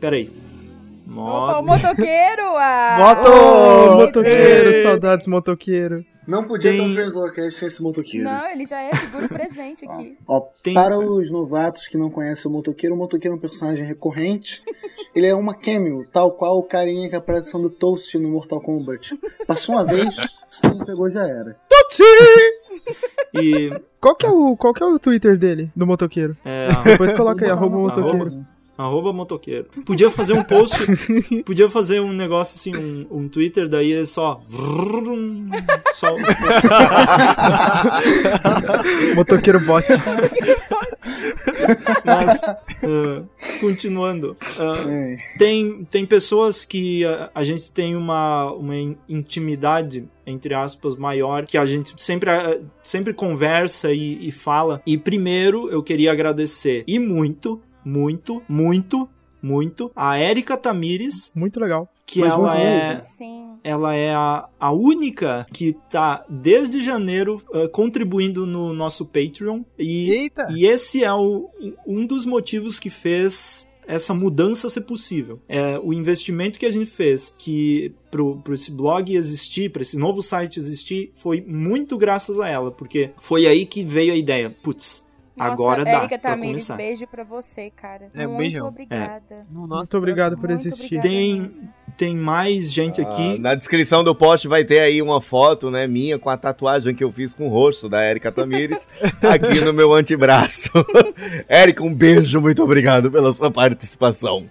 Peraí. 0.00 0.32
Opa, 1.08 1.58
o 1.60 1.62
motoqueiro! 1.66 2.42
Ah, 2.56 2.96
Moto! 2.98 3.96
Motoqueiro, 3.96 4.72
saudades 4.82 5.26
motoqueiro. 5.26 6.04
Não 6.26 6.44
podia 6.44 6.70
ter 6.70 6.78
Tem- 6.78 6.90
um 6.90 6.94
Translocast 6.94 7.58
sem 7.58 7.66
esse 7.68 7.82
motoqueiro. 7.82 8.24
Não, 8.24 8.48
ele 8.48 8.64
já 8.64 8.80
é 8.80 8.94
figura 8.94 9.28
presente 9.28 9.84
aqui. 9.88 10.16
Ó, 10.26 10.40
Tem- 10.62 10.72
Para 10.74 10.96
os 10.96 11.30
novatos 11.32 11.88
que 11.88 11.98
não 11.98 12.08
conhecem 12.08 12.48
o 12.48 12.54
motoqueiro, 12.54 12.94
o 12.94 12.98
motoqueiro 12.98 13.34
é 13.34 13.38
um 13.38 13.40
personagem 13.40 13.84
recorrente. 13.84 14.62
Ele 15.14 15.26
é 15.26 15.34
uma 15.34 15.52
cameo, 15.52 16.06
tal 16.12 16.30
qual 16.30 16.56
o 16.58 16.62
carinha 16.62 17.08
que 17.10 17.16
aparece 17.16 17.50
sendo 17.50 17.68
Toast 17.68 18.16
no 18.18 18.28
Mortal 18.30 18.60
Kombat. 18.60 19.18
Passou 19.46 19.74
uma 19.74 19.84
vez, 19.84 20.16
se 20.48 20.64
não 20.68 20.78
pegou 20.84 21.10
já 21.10 21.26
era. 21.26 21.56
E. 23.34 23.70
Qual 24.00 24.14
que, 24.14 24.26
é 24.26 24.28
o, 24.30 24.56
qual 24.56 24.74
que 24.74 24.82
é 24.82 24.86
o 24.86 24.98
Twitter 24.98 25.38
dele, 25.38 25.70
do 25.76 25.86
motoqueiro? 25.86 26.36
É, 26.44 26.68
Depois 26.84 27.12
coloca 27.12 27.44
aí, 27.44 27.50
arroba 27.50 27.76
Arroba. 27.76 27.88
motoqueiro. 27.88 28.26
Arroba 28.26 28.46
motoqueiro. 28.78 29.66
Podia 29.84 30.10
fazer 30.10 30.32
um 30.32 30.42
post, 30.42 30.76
podia 31.44 31.68
fazer 31.68 32.00
um 32.00 32.12
negócio 32.12 32.56
assim, 32.56 32.74
um, 32.76 33.06
um 33.10 33.28
Twitter, 33.28 33.68
daí 33.68 33.92
é 33.92 34.04
só. 34.04 34.40
vrum, 34.48 35.46
só 35.94 36.08
Motoqueiro 39.14 39.60
bot. 39.60 39.84
mas, 42.04 42.42
ah, 42.44 43.22
continuando. 43.60 44.36
É. 44.58 45.16
tem, 45.38 45.84
tem 45.84 46.06
pessoas 46.06 46.64
que 46.64 47.04
a, 47.04 47.30
a 47.34 47.44
gente 47.44 47.70
tem 47.70 47.96
uma, 47.96 48.52
uma 48.52 48.76
in- 48.76 48.96
intimidade, 49.08 50.08
entre 50.26 50.54
aspas, 50.54 50.96
maior, 50.96 51.46
que 51.46 51.58
a 51.58 51.66
gente 51.66 51.94
sempre, 52.02 52.30
ah, 52.30 52.58
sempre 52.82 53.12
conversa 53.12 53.92
e, 53.92 54.28
e 54.28 54.32
fala. 54.32 54.80
E 54.86 54.96
primeiro 54.96 55.70
eu 55.70 55.82
queria 55.82 56.12
agradecer, 56.12 56.84
e 56.86 56.98
muito, 56.98 57.60
muito, 57.84 58.42
muito, 58.48 59.08
muito, 59.40 59.90
a 59.96 60.16
Érica 60.16 60.56
Tamires, 60.56 61.32
Muito 61.34 61.58
legal. 61.58 61.88
que 62.06 62.20
Mas 62.20 62.32
ela 62.34 62.58
é. 62.58 62.94
Sim. 62.96 63.48
Ela 63.64 63.94
é 63.94 64.12
a, 64.14 64.48
a 64.58 64.72
única 64.72 65.46
que 65.52 65.72
tá 65.90 66.24
desde 66.28 66.82
janeiro 66.82 67.42
ah, 67.52 67.68
contribuindo 67.68 68.46
no 68.46 68.72
nosso 68.72 69.04
Patreon. 69.04 69.62
E 69.78 70.10
Eita! 70.10 70.48
e 70.50 70.64
esse 70.66 71.02
é 71.04 71.12
o- 71.12 71.48
um 71.86 72.06
dos 72.06 72.24
motivos 72.26 72.78
que 72.78 72.90
fez 72.90 73.68
essa 73.86 74.14
mudança 74.14 74.68
ser 74.68 74.82
possível. 74.82 75.40
É 75.48 75.76
o 75.78 75.92
investimento 75.92 76.56
que 76.58 76.66
a 76.66 76.70
gente 76.70 76.86
fez 76.90 77.34
que 77.36 77.92
pro, 78.12 78.36
pro 78.36 78.54
esse 78.54 78.70
blog 78.70 79.12
existir, 79.14 79.70
para 79.72 79.82
esse 79.82 79.98
novo 79.98 80.22
site 80.22 80.58
existir, 80.58 81.10
foi 81.16 81.40
muito 81.40 81.98
graças 81.98 82.38
a 82.38 82.48
ela, 82.48 82.70
porque 82.70 83.10
foi 83.18 83.44
aí 83.46 83.66
que 83.66 83.84
veio 83.84 84.12
a 84.12 84.16
ideia. 84.16 84.54
Putz, 84.62 85.04
Nossa, 85.38 85.52
agora 85.52 85.84
dá 85.84 85.90
Érica 85.92 86.18
Tamires, 86.18 86.66
começar. 86.66 86.76
beijo 86.76 87.06
pra 87.06 87.24
você, 87.24 87.70
cara. 87.70 88.08
É, 88.14 88.26
Muito 88.26 88.38
beijão. 88.38 88.66
obrigada. 88.68 89.40
No 89.50 89.66
Muito 89.66 89.96
obrigado 89.98 90.36
por 90.36 90.48
Muito 90.48 90.60
existir. 90.60 90.98
obrigada 90.98 91.08
Tem, 91.08 91.48
tem 91.96 92.16
mais 92.16 92.72
gente 92.72 93.00
Ah, 93.00 93.04
aqui. 93.08 93.38
na 93.38 93.54
descrição 93.54 94.04
do 94.04 94.14
post 94.14 94.46
vai 94.48 94.64
ter 94.64 94.80
aí 94.80 95.00
uma 95.00 95.20
foto, 95.20 95.70
né, 95.70 95.86
minha 95.86 96.18
com 96.18 96.28
a 96.30 96.36
tatuagem 96.36 96.94
que 96.94 97.02
eu 97.02 97.10
fiz 97.10 97.34
com 97.34 97.46
o 97.46 97.50
rosto 97.50 97.88
da 97.88 98.02
Érica 98.02 98.30
Tamires 98.30 98.86
aqui 99.22 99.60
no 99.64 99.72
meu 99.72 99.92
antebraço. 99.94 100.70
Érica, 101.48 101.82
um 101.82 101.94
beijo, 101.94 102.40
muito 102.40 102.62
obrigado 102.62 103.10
pela 103.10 103.32
sua 103.32 103.50
participação. 103.50 104.46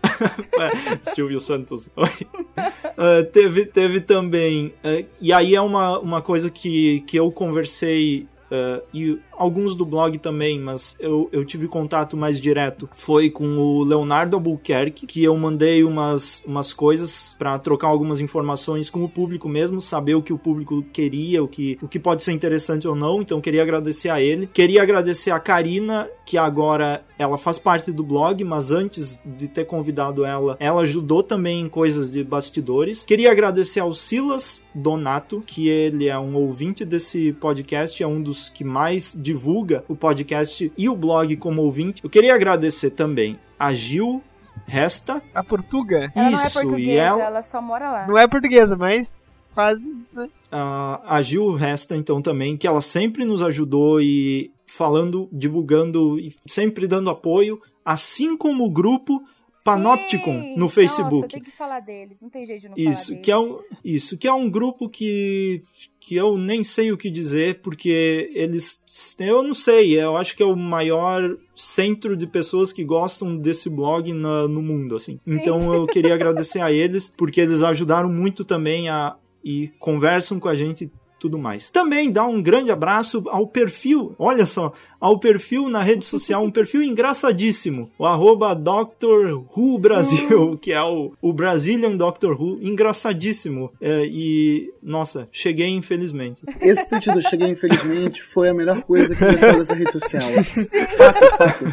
Silvio 1.03 1.39
Santos. 1.39 1.89
Oi. 1.95 2.09
Ah, 2.57 3.23
teve, 3.31 3.65
teve 3.65 4.01
também. 4.01 4.73
ah, 4.83 5.03
e 5.19 5.31
aí 5.33 5.55
é 5.55 5.61
uma, 5.61 5.99
uma 5.99 6.21
coisa 6.21 6.49
que, 6.49 7.01
que 7.01 7.17
eu 7.17 7.31
conversei. 7.31 8.27
ah, 8.51 8.81
e 8.93 9.19
alguns 9.41 9.73
do 9.73 9.83
blog 9.83 10.19
também, 10.19 10.59
mas 10.59 10.95
eu, 10.99 11.27
eu 11.31 11.43
tive 11.43 11.67
contato 11.67 12.15
mais 12.15 12.39
direto. 12.39 12.87
Foi 12.93 13.29
com 13.29 13.57
o 13.57 13.83
Leonardo 13.83 14.35
Albuquerque, 14.35 15.07
que 15.07 15.23
eu 15.23 15.35
mandei 15.35 15.83
umas, 15.83 16.43
umas 16.45 16.73
coisas 16.73 17.35
para 17.39 17.57
trocar 17.57 17.87
algumas 17.87 18.19
informações 18.19 18.89
com 18.89 19.03
o 19.03 19.09
público 19.09 19.49
mesmo, 19.49 19.81
saber 19.81 20.13
o 20.13 20.21
que 20.21 20.31
o 20.31 20.37
público 20.37 20.83
queria, 20.93 21.43
o 21.43 21.47
que, 21.47 21.79
o 21.81 21.87
que 21.87 21.99
pode 21.99 22.23
ser 22.23 22.33
interessante 22.33 22.87
ou 22.87 22.95
não. 22.95 23.21
Então 23.21 23.41
queria 23.41 23.63
agradecer 23.63 24.09
a 24.09 24.21
ele. 24.21 24.45
Queria 24.45 24.83
agradecer 24.83 25.31
a 25.31 25.39
Karina, 25.39 26.07
que 26.25 26.37
agora 26.37 27.03
ela 27.17 27.37
faz 27.37 27.57
parte 27.57 27.91
do 27.91 28.03
blog, 28.03 28.43
mas 28.43 28.71
antes 28.71 29.21
de 29.25 29.47
ter 29.47 29.65
convidado 29.65 30.23
ela, 30.23 30.55
ela 30.59 30.81
ajudou 30.81 31.23
também 31.23 31.61
em 31.61 31.69
coisas 31.69 32.11
de 32.11 32.23
bastidores. 32.23 33.03
Queria 33.05 33.31
agradecer 33.31 33.79
ao 33.79 33.93
Silas 33.93 34.61
Donato, 34.73 35.41
que 35.45 35.67
ele 35.67 36.07
é 36.07 36.17
um 36.17 36.35
ouvinte 36.35 36.85
desse 36.85 37.33
podcast, 37.33 38.01
é 38.01 38.07
um 38.07 38.21
dos 38.21 38.49
que 38.49 38.63
mais 38.63 39.15
divulga 39.31 39.83
o 39.87 39.95
podcast 39.95 40.71
e 40.77 40.89
o 40.89 40.95
blog 40.95 41.35
como 41.37 41.61
ouvinte. 41.61 42.03
Eu 42.03 42.09
queria 42.09 42.35
agradecer 42.35 42.91
também 42.91 43.39
a 43.57 43.73
Gil 43.73 44.21
Resta. 44.65 45.21
A 45.33 45.43
Portuga 45.43 46.11
Ela 46.13 46.31
não 46.31 46.39
é 46.39 46.45
Isso, 46.47 46.59
e 46.59 46.61
portuguesa, 46.61 47.01
ela- 47.01 47.23
ela 47.23 47.41
só 47.41 47.61
mora 47.61 47.89
lá. 47.91 48.07
não 48.07 48.17
é 48.17 48.27
portuguesa, 48.27 48.75
mas 48.75 49.23
quase, 49.53 49.83
né? 50.13 50.29
a, 50.51 51.15
a 51.17 51.21
Gil 51.21 51.53
Resta, 51.55 51.95
então, 51.95 52.21
também, 52.21 52.57
que 52.57 52.67
ela 52.67 52.81
sempre 52.81 53.23
nos 53.25 53.41
ajudou 53.41 54.01
e 54.01 54.51
falando, 54.65 55.27
divulgando 55.31 56.19
e 56.19 56.33
sempre 56.47 56.87
dando 56.87 57.09
apoio, 57.09 57.61
assim 57.85 58.35
como 58.37 58.65
o 58.65 58.69
grupo 58.69 59.21
Panopticon 59.65 60.31
Sim! 60.31 60.55
no 60.57 60.69
Facebook. 60.69 61.15
Nossa, 61.15 61.27
tem 61.27 61.41
que 61.43 61.51
falar 61.51 61.79
deles, 61.81 62.21
não 62.21 62.29
tem 62.29 62.45
jeito 62.45 62.61
de 62.61 62.69
não 62.69 62.75
falar 62.77 62.89
Isso, 62.91 63.09
deles. 63.11 63.25
que 63.25 63.31
é 63.31 63.37
um, 63.37 63.59
isso, 63.83 64.17
que 64.17 64.27
é 64.27 64.33
um 64.33 64.49
grupo 64.49 64.89
que, 64.89 65.61
que 66.03 66.15
eu 66.15 66.35
nem 66.35 66.63
sei 66.63 66.91
o 66.91 66.97
que 66.97 67.11
dizer, 67.11 67.59
porque 67.61 68.31
eles. 68.33 68.81
Eu 69.19 69.43
não 69.43 69.53
sei, 69.53 69.97
eu 70.01 70.17
acho 70.17 70.35
que 70.35 70.41
é 70.41 70.45
o 70.45 70.55
maior 70.55 71.37
centro 71.55 72.17
de 72.17 72.25
pessoas 72.25 72.73
que 72.73 72.83
gostam 72.83 73.37
desse 73.37 73.69
blog 73.69 74.11
na- 74.11 74.47
no 74.47 74.63
mundo, 74.63 74.95
assim. 74.95 75.17
Sim. 75.19 75.35
Então 75.35 75.59
eu 75.73 75.85
queria 75.85 76.15
agradecer 76.15 76.59
a 76.59 76.71
eles, 76.71 77.13
porque 77.15 77.39
eles 77.39 77.61
ajudaram 77.61 78.11
muito 78.11 78.43
também 78.43 78.89
a. 78.89 79.15
e 79.43 79.69
conversam 79.79 80.39
com 80.39 80.47
a 80.49 80.55
gente. 80.55 80.91
E 81.21 81.31
Tudo 81.31 81.37
mais. 81.37 81.69
Também 81.69 82.11
dá 82.11 82.25
um 82.25 82.41
grande 82.41 82.71
abraço 82.71 83.23
ao 83.27 83.47
perfil, 83.47 84.15
olha 84.17 84.45
só, 84.45 84.73
ao 84.99 85.19
perfil 85.19 85.69
na 85.69 85.81
rede 85.81 86.05
social, 86.05 86.43
um 86.43 86.51
perfil 86.51 86.83
engraçadíssimo, 86.83 87.91
o 87.97 88.05
arroba 88.05 88.55
Dr. 88.55 89.41
Who 89.55 89.77
Brasil, 89.77 90.57
que 90.61 90.71
é 90.71 90.81
o, 90.81 91.13
o 91.21 91.31
Brazilian 91.33 91.95
Doctor 91.95 92.39
Who, 92.39 92.59
engraçadíssimo. 92.61 93.71
É, 93.79 94.05
e, 94.05 94.73
nossa, 94.81 95.27
cheguei 95.31 95.69
infelizmente. 95.69 96.41
Esse 96.59 96.89
tweet 96.89 97.11
do 97.11 97.21
Cheguei 97.21 97.49
Infelizmente 97.49 98.23
foi 98.23 98.49
a 98.49 98.53
melhor 98.53 98.81
coisa 98.81 99.15
que 99.15 99.37
saiu 99.37 99.57
dessa 99.57 99.75
rede 99.75 99.91
social. 99.91 100.29
Fato, 100.97 101.37
fato. 101.37 101.65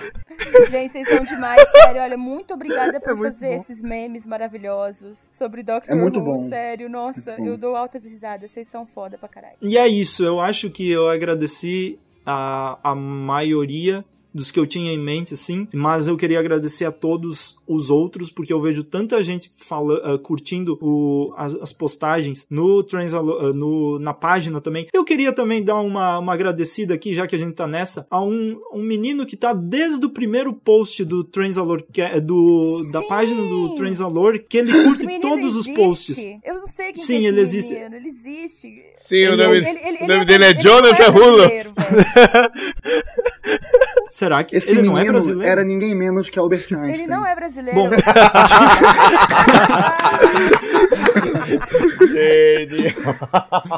Gente, 0.69 0.93
vocês 0.93 1.09
são 1.09 1.23
demais, 1.25 1.69
sério. 1.71 2.01
Olha, 2.03 2.17
muito 2.17 2.55
obrigada 2.55 3.01
por 3.01 3.11
É 3.11 3.15
muito 3.15 3.25
fazer 3.25 3.49
bom. 3.49 3.55
esses 3.55 3.83
memes 3.83 4.27
maravilhosos 4.27 5.29
sobre 5.33 5.63
Doctor 5.63 5.93
É 5.93 5.95
muito 6.01 6.21
Who, 6.21 6.25
bom. 6.25 6.39
sério. 6.49 6.89
Nossa, 6.89 7.31
Muito 7.33 7.43
bom. 7.43 7.47
eu 7.49 7.57
dou 7.59 7.75
altas 7.77 8.05
risadas, 8.05 8.51
vocês 8.51 8.69
são 8.69 8.87
foda 8.87 9.19
pra 9.19 9.29
caralho. 9.29 9.57
E 9.61 9.77
é 9.77 9.87
isso, 9.89 10.25
eu 10.25 10.41
acho 10.41 10.71
que 10.71 10.89
eu 10.91 11.09
agradeci 11.09 11.99
a, 12.25 12.79
a 12.83 12.95
maioria 12.95 14.05
dos 14.39 14.51
que 14.51 14.59
eu 14.59 14.67
tinha 14.67 14.93
em 14.93 14.99
mente, 14.99 15.35
assim, 15.35 15.67
mas 15.75 16.07
eu 16.07 16.17
queria 16.17 16.39
agradecer 16.39 16.85
a 16.85 16.93
todos 16.93 17.57
os 17.67 17.91
outros, 17.91 18.31
porque 18.31 18.53
eu 18.53 18.61
vejo 18.61 18.83
tanta 18.85 19.23
gente 19.23 19.51
fala, 19.57 20.01
ah, 20.05 20.19
curtindo 20.19 20.79
o, 20.81 21.33
as, 21.37 21.55
as 21.55 21.73
postagens 21.73 22.47
no, 22.49 22.83
Transalo, 22.83 23.39
ah, 23.39 23.53
no 23.53 23.99
na 23.99 24.15
página 24.15 24.61
também. 24.61 24.87
Eu 24.93 25.05
queria 25.05 25.33
também 25.33 25.63
dar 25.63 25.81
uma, 25.81 26.19
uma 26.19 26.33
agradecida 26.33 26.95
aqui, 26.95 27.15
já 27.15 27.27
que 27.27 27.37
a 27.37 27.39
gente 27.39 27.55
tá 27.55 27.67
nessa, 27.67 28.07
a 28.11 28.23
um, 28.23 28.59
um 28.73 28.83
menino 28.83 29.27
que 29.27 29.37
tá 29.37 29.53
desde 29.53 30.05
o 30.07 30.11
primeiro 30.11 30.53
post 30.53 31.05
do 31.05 31.23
Transalor, 31.25 31.83
que 31.93 32.01
é 32.01 32.21
do, 32.21 32.83
da 32.93 33.03
página 33.03 33.41
do 33.43 33.77
Transalor, 33.77 34.41
que 34.49 34.59
ele 34.59 34.73
curte 34.73 35.05
menino 35.05 35.29
todos 35.29 35.57
os 35.57 35.67
existe. 35.67 35.83
posts. 35.85 36.17
Eu 36.45 36.55
não 36.55 36.67
sei 36.67 36.93
quem 36.93 37.05
Sim, 37.05 37.19
que 37.19 37.27
é 37.27 37.29
esse 37.29 37.29
ele 37.29 37.37
menino. 37.37 37.59
existe. 37.59 37.75
Ele 37.75 38.09
existe. 38.09 38.69
Sim, 38.97 39.17
o 39.17 39.33
Ele- 39.33 39.37
nome, 39.45 39.57
Ele, 39.57 39.67
ele, 39.67 39.99
o 39.99 40.01
nome 40.03 40.15
ele 40.15 40.25
dele 40.25 40.45
é 40.45 40.51
ele 40.51 40.61
Jonas 40.61 40.99
não 40.99 41.07
é 41.07 41.09
Que 44.45 44.57
Esse 44.57 44.73
ele 44.73 44.83
não 44.83 44.97
é 44.99 45.05
brasileiro? 45.05 45.51
era 45.51 45.65
ninguém 45.65 45.95
menos 45.95 46.29
que 46.31 46.39
Albert 46.39 46.61
Einstein. 46.73 46.93
Ele 46.93 47.07
não 47.07 47.27
é 47.27 47.35
brasileiro. 47.35 47.81
Bom. 47.81 47.91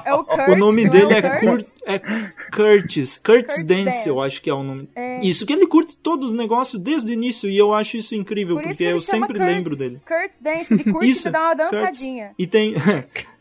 é 0.05 0.15
o 0.15 0.25
Kurt. 0.25 0.49
O 0.49 0.57
nome 0.57 0.85
não 0.85 0.91
dele 0.91 1.15
é, 1.15 1.19
é? 1.19 1.39
Cur 1.39 1.59
é 1.87 1.99
Curtis. 1.99 2.33
Curtis 2.53 3.19
Curtis 3.19 3.65
Dance, 3.65 3.85
Dance. 3.85 4.09
eu 4.09 4.21
acho 4.21 4.43
que 4.43 4.51
é 4.51 4.55
o 4.55 4.63
nome. 4.63 4.89
É. 4.95 5.21
Isso, 5.25 5.47
que 5.47 5.53
ele 5.53 5.67
curte 5.67 5.97
todos 5.99 6.31
os 6.31 6.37
negócios 6.37 6.81
desde 6.81 7.11
o 7.11 7.13
início 7.13 7.49
e 7.49 7.57
eu 7.57 7.73
acho 7.73 7.97
isso 7.97 8.15
incrível, 8.15 8.57
Por 8.57 8.63
isso 8.65 8.71
porque 8.71 8.85
que 8.85 8.85
ele 8.85 8.95
eu 8.95 8.99
chama 9.01 9.27
sempre 9.27 9.39
Kurtz. 9.39 9.55
lembro 9.55 9.77
dele. 9.77 10.01
Kurtz 10.07 10.39
Dance, 10.39 10.75
ele 10.75 10.85
curte 10.85 11.09
Isso, 11.09 11.31
dar 11.31 11.41
uma 11.43 11.57
Kurtz. 11.57 11.71
dançadinha. 11.79 12.33
E 12.39 12.47
tem. 12.47 12.75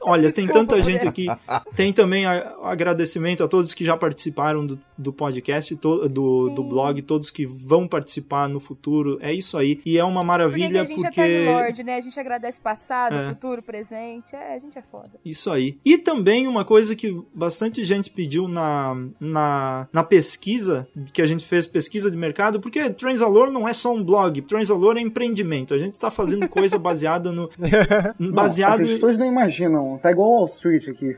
Olha, 0.00 0.32
tem 0.32 0.46
tanta 0.46 0.80
gente 0.82 1.06
aqui. 1.06 1.26
Tem 1.76 1.92
também 1.92 2.24
a- 2.26 2.54
agradecimento 2.62 3.42
a 3.44 3.48
todos 3.48 3.74
que 3.74 3.84
já 3.84 3.96
participaram 3.96 4.66
do, 4.66 4.78
do 4.96 5.12
podcast, 5.12 5.76
to- 5.76 6.08
do, 6.08 6.48
Sim. 6.48 6.54
do 6.54 6.64
blog, 6.64 7.00
todos 7.02 7.30
que 7.30 7.44
vão 7.46 7.86
participar 7.86 8.48
no 8.48 8.58
futuro. 8.58 9.18
É 9.20 9.32
isso 9.32 9.56
aí. 9.58 9.80
E 9.84 9.98
é 9.98 10.04
uma 10.04 10.14
Porque 10.20 10.26
maravilha 10.26 10.80
a 10.82 10.84
gente 10.84 11.02
porque. 11.02 11.20
é 11.20 11.38
Time 11.38 11.44
Lord, 11.52 11.84
né? 11.84 11.96
A 11.96 12.00
gente 12.00 12.18
agradece 12.18 12.60
passado, 12.60 13.14
É. 13.14 13.28
futuro, 13.28 13.62
presente. 13.62 14.34
É, 14.34 14.54
a 14.54 14.58
gente 14.58 14.78
é 14.78 14.82
foda. 14.82 15.10
Isso 15.24 15.50
aí. 15.50 15.78
E 15.84 15.98
também 15.98 16.48
uma 16.48 16.64
coisa 16.64 16.96
que 16.96 17.16
bastante 17.34 17.84
gente 17.84 18.10
pediu 18.10 18.48
na, 18.48 18.96
na, 19.20 19.86
na 19.92 20.02
pesquisa, 20.02 20.88
que 21.12 21.20
a 21.22 21.26
gente 21.26 21.44
fez 21.44 21.66
pesquisa 21.66 22.10
de 22.10 22.16
mercado, 22.16 22.58
porque 22.60 22.88
Transalor 22.90 23.50
não 23.50 23.68
é 23.68 23.72
só 23.72 23.92
um 23.94 24.02
blog, 24.02 24.40
Transalor 24.42 24.96
é 24.96 25.00
empreendimento. 25.00 25.74
A 25.74 25.78
gente 25.78 25.98
tá 25.98 26.10
fazendo 26.10 26.48
coisa 26.48 26.78
baseada 26.80 27.30
no. 27.30 27.50
Não, 28.18 28.32
baseado 28.32 28.72
as 28.72 28.78
pessoas 28.80 29.18
não 29.18 29.26
imaginam 29.26 29.59
imaginam. 29.64 29.98
Tá 29.98 30.10
igual 30.10 30.30
Wall 30.32 30.46
Street 30.46 30.88
aqui. 30.88 31.16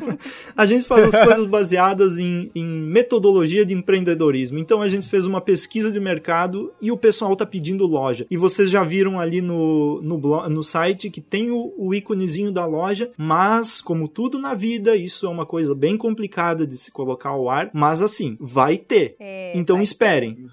A 0.56 0.66
gente 0.66 0.84
faz 0.86 1.14
as 1.14 1.24
coisas 1.24 1.46
baseadas 1.46 2.16
em, 2.18 2.50
em 2.54 2.64
metodologia 2.66 3.64
de 3.64 3.74
empreendedorismo. 3.74 4.58
Então 4.58 4.80
a 4.80 4.88
gente 4.88 5.08
fez 5.08 5.26
uma 5.26 5.40
pesquisa 5.40 5.90
de 5.90 6.00
mercado 6.00 6.72
e 6.80 6.90
o 6.90 6.96
pessoal 6.96 7.34
tá 7.36 7.44
pedindo 7.46 7.86
loja. 7.86 8.26
E 8.30 8.36
vocês 8.36 8.70
já 8.70 8.82
viram 8.84 9.18
ali 9.20 9.40
no, 9.40 10.00
no, 10.02 10.18
blo- 10.18 10.48
no 10.48 10.62
site 10.62 11.10
que 11.10 11.20
tem 11.20 11.50
o, 11.50 11.72
o 11.76 11.94
íconezinho 11.94 12.50
da 12.52 12.64
loja, 12.66 13.10
mas 13.16 13.80
como 13.80 14.08
tudo 14.08 14.38
na 14.38 14.54
vida, 14.54 14.96
isso 14.96 15.26
é 15.26 15.28
uma 15.28 15.46
coisa 15.46 15.74
bem 15.74 15.96
complicada 15.96 16.66
de 16.66 16.76
se 16.76 16.90
colocar 16.90 17.30
ao 17.30 17.48
ar. 17.48 17.70
Mas 17.72 18.00
assim, 18.02 18.36
vai 18.40 18.76
ter. 18.76 19.16
É, 19.18 19.56
então 19.56 19.76
vai- 19.76 19.84
esperem. 19.84 20.44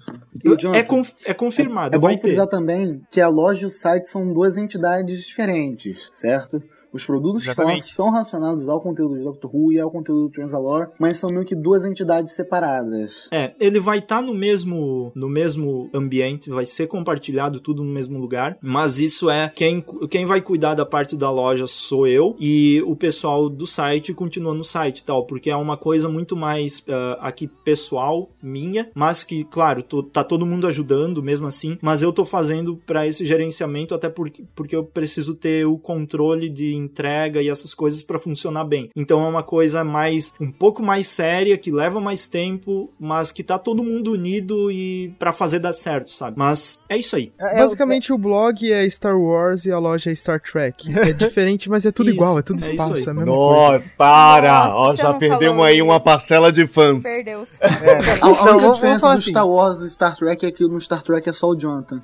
E 0.44 0.48
Jonathan, 0.56 0.74
É, 0.78 0.82
conf- 0.82 1.12
é 1.24 1.34
confirmado, 1.34 1.94
É 1.94 1.98
bom 1.98 2.06
vai 2.08 2.16
ter. 2.16 2.22
frisar 2.22 2.46
também 2.46 3.00
que 3.10 3.20
a 3.20 3.28
loja 3.28 3.62
e 3.62 3.66
o 3.66 3.70
site 3.70 4.08
são 4.08 4.32
duas 4.32 4.56
entidades 4.56 5.24
diferentes, 5.26 6.08
certo? 6.12 6.62
Os 6.92 7.04
produtos 7.06 7.44
que 7.44 7.50
estão 7.50 7.64
lá 7.64 7.72
Exatamente. 7.74 7.94
são 7.94 8.10
relacionados 8.10 8.68
ao 8.68 8.80
conteúdo 8.80 9.16
de 9.16 9.22
Doctor 9.24 9.50
Who 9.54 9.72
e 9.72 9.80
ao 9.80 9.90
conteúdo 9.90 10.24
do 10.28 10.30
Transalore, 10.30 10.90
mas 10.98 11.16
são 11.16 11.30
meio 11.30 11.44
que 11.44 11.54
duas 11.56 11.84
entidades 11.84 12.34
separadas. 12.34 13.28
É, 13.30 13.52
ele 13.58 13.80
vai 13.80 13.98
estar 13.98 14.20
no 14.22 14.34
mesmo 14.34 15.10
no 15.14 15.28
mesmo 15.28 15.88
ambiente, 15.94 16.50
vai 16.50 16.66
ser 16.66 16.86
compartilhado 16.86 17.60
tudo 17.60 17.82
no 17.82 17.92
mesmo 17.92 18.18
lugar, 18.18 18.56
mas 18.60 18.98
isso 18.98 19.30
é 19.30 19.48
quem 19.54 19.84
quem 20.10 20.26
vai 20.26 20.40
cuidar 20.40 20.74
da 20.74 20.84
parte 20.86 21.16
da 21.16 21.30
loja 21.30 21.66
sou 21.66 22.06
eu 22.06 22.36
e 22.38 22.82
o 22.86 22.94
pessoal 22.94 23.48
do 23.48 23.66
site 23.66 24.12
continua 24.14 24.54
no 24.54 24.64
site 24.64 24.98
e 24.98 25.04
tal, 25.04 25.24
porque 25.26 25.50
é 25.50 25.56
uma 25.56 25.76
coisa 25.76 26.08
muito 26.08 26.36
mais 26.36 26.82
ah, 26.88 27.18
aqui 27.20 27.46
pessoal 27.64 28.28
minha, 28.42 28.90
mas 28.94 29.24
que 29.24 29.44
claro, 29.44 29.82
tô- 29.82 30.02
tá 30.02 30.22
todo 30.22 30.46
mundo 30.46 30.66
ajudando 30.66 31.22
mesmo 31.22 31.46
assim, 31.46 31.78
mas 31.80 32.02
eu 32.02 32.12
tô 32.12 32.24
fazendo 32.24 32.76
para 32.86 33.06
esse 33.06 33.24
gerenciamento 33.24 33.94
até 33.94 34.08
porque 34.08 34.44
porque 34.54 34.76
eu 34.76 34.84
preciso 34.84 35.34
ter 35.34 35.66
o 35.66 35.78
controle 35.78 36.48
de 36.48 36.74
entrega 36.82 37.40
e 37.42 37.48
essas 37.48 37.74
coisas 37.74 38.02
para 38.02 38.18
funcionar 38.18 38.64
bem. 38.64 38.90
Então 38.96 39.24
é 39.24 39.28
uma 39.28 39.42
coisa 39.42 39.84
mais 39.84 40.32
um 40.40 40.50
pouco 40.50 40.82
mais 40.82 41.06
séria 41.06 41.56
que 41.56 41.70
leva 41.70 42.00
mais 42.00 42.26
tempo, 42.26 42.90
mas 42.98 43.30
que 43.32 43.42
tá 43.42 43.58
todo 43.58 43.82
mundo 43.82 44.12
unido 44.12 44.70
e 44.70 45.14
para 45.18 45.32
fazer 45.32 45.58
dar 45.58 45.72
certo, 45.72 46.10
sabe? 46.10 46.36
Mas 46.38 46.78
é 46.88 46.96
isso 46.96 47.16
aí. 47.16 47.32
É, 47.38 47.56
é, 47.56 47.58
Basicamente, 47.60 48.12
o 48.12 48.18
blog 48.18 48.70
é 48.70 48.88
Star 48.88 49.18
Wars 49.18 49.64
e 49.66 49.72
a 49.72 49.78
loja 49.78 50.10
é 50.10 50.14
Star 50.14 50.40
Trek. 50.40 50.92
É 50.98 51.12
diferente, 51.14 51.68
mas 51.70 51.84
é 51.86 51.92
tudo 51.92 52.08
Isso, 52.10 52.16
igual, 52.16 52.38
é 52.38 52.42
tudo 52.42 52.58
é 52.58 52.62
isso 52.62 52.72
espaço, 52.72 52.94
aí. 52.94 53.04
é 53.06 53.10
a 53.10 53.14
mesma 53.14 53.32
coisa. 53.32 53.72
Nossa, 53.78 53.84
para! 53.96 54.64
Nossa, 54.68 54.74
Ó, 54.76 54.94
já 54.96 55.14
perdemos 55.14 55.64
aí 55.64 55.80
uma 55.82 55.96
isso. 55.96 56.04
parcela 56.04 56.50
de 56.52 56.66
fãs. 56.66 57.02
Perdeu 57.02 57.40
os 57.40 57.60
A, 57.62 57.66
a 57.66 58.30
Então, 58.30 58.56
única 58.56 58.72
diferença 58.72 59.00
falar 59.00 59.14
do 59.14 59.18
assim. 59.18 59.30
Star 59.30 59.48
Wars 59.48 59.80
e 59.80 59.90
Star 59.90 60.16
Trek 60.16 60.46
é 60.46 60.50
que 60.50 60.64
no 60.66 60.80
Star 60.80 61.02
Trek 61.02 61.28
é 61.28 61.32
só 61.32 61.48
o 61.48 61.56
Jonathan. 61.56 62.02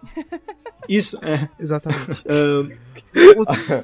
Isso 0.89 1.19
é. 1.23 1.49
Exatamente. 1.61 2.25
ah, 2.29 2.69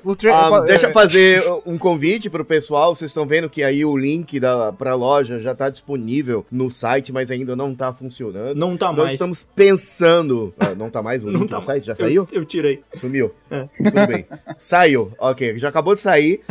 o, 0.04 0.10
o 0.10 0.16
tra- 0.16 0.34
Ah, 0.34 0.58
é, 0.62 0.64
deixa 0.66 0.86
eu 0.88 0.92
fazer 0.92 1.42
um 1.66 1.76
convite 1.78 2.28
pro 2.30 2.44
pessoal. 2.44 2.94
Vocês 2.94 3.10
estão 3.10 3.26
vendo 3.26 3.48
que 3.48 3.62
aí 3.62 3.84
o 3.84 3.96
link 3.96 4.38
da, 4.40 4.72
pra 4.72 4.94
loja 4.94 5.40
já 5.40 5.54
tá 5.54 5.68
disponível 5.68 6.44
no 6.50 6.70
site, 6.70 7.12
mas 7.12 7.30
ainda 7.30 7.54
não 7.56 7.74
tá 7.74 7.92
funcionando. 7.92 8.56
não 8.56 8.76
tá 8.76 8.88
Nós 8.88 8.96
mais. 8.98 9.12
estamos 9.14 9.46
pensando. 9.54 10.52
Ah, 10.58 10.74
não 10.74 10.90
tá 10.90 11.02
mais 11.02 11.24
o 11.24 11.28
link 11.30 11.40
não 11.40 11.46
tá 11.46 11.56
no 11.58 11.62
site? 11.62 11.86
Já 11.86 11.92
Eu- 11.92 11.96
saiu? 11.96 12.28
Eu, 12.32 12.44
tirei. 12.44 12.82
Sumiu. 13.00 13.32
É. 13.50 13.68
Tudo 13.76 14.06
bem. 14.06 14.24
Saiu. 14.58 15.12
Ok, 15.18 15.58
já 15.58 15.68
acabou 15.68 15.94
de 15.94 16.00
sair. 16.00 16.40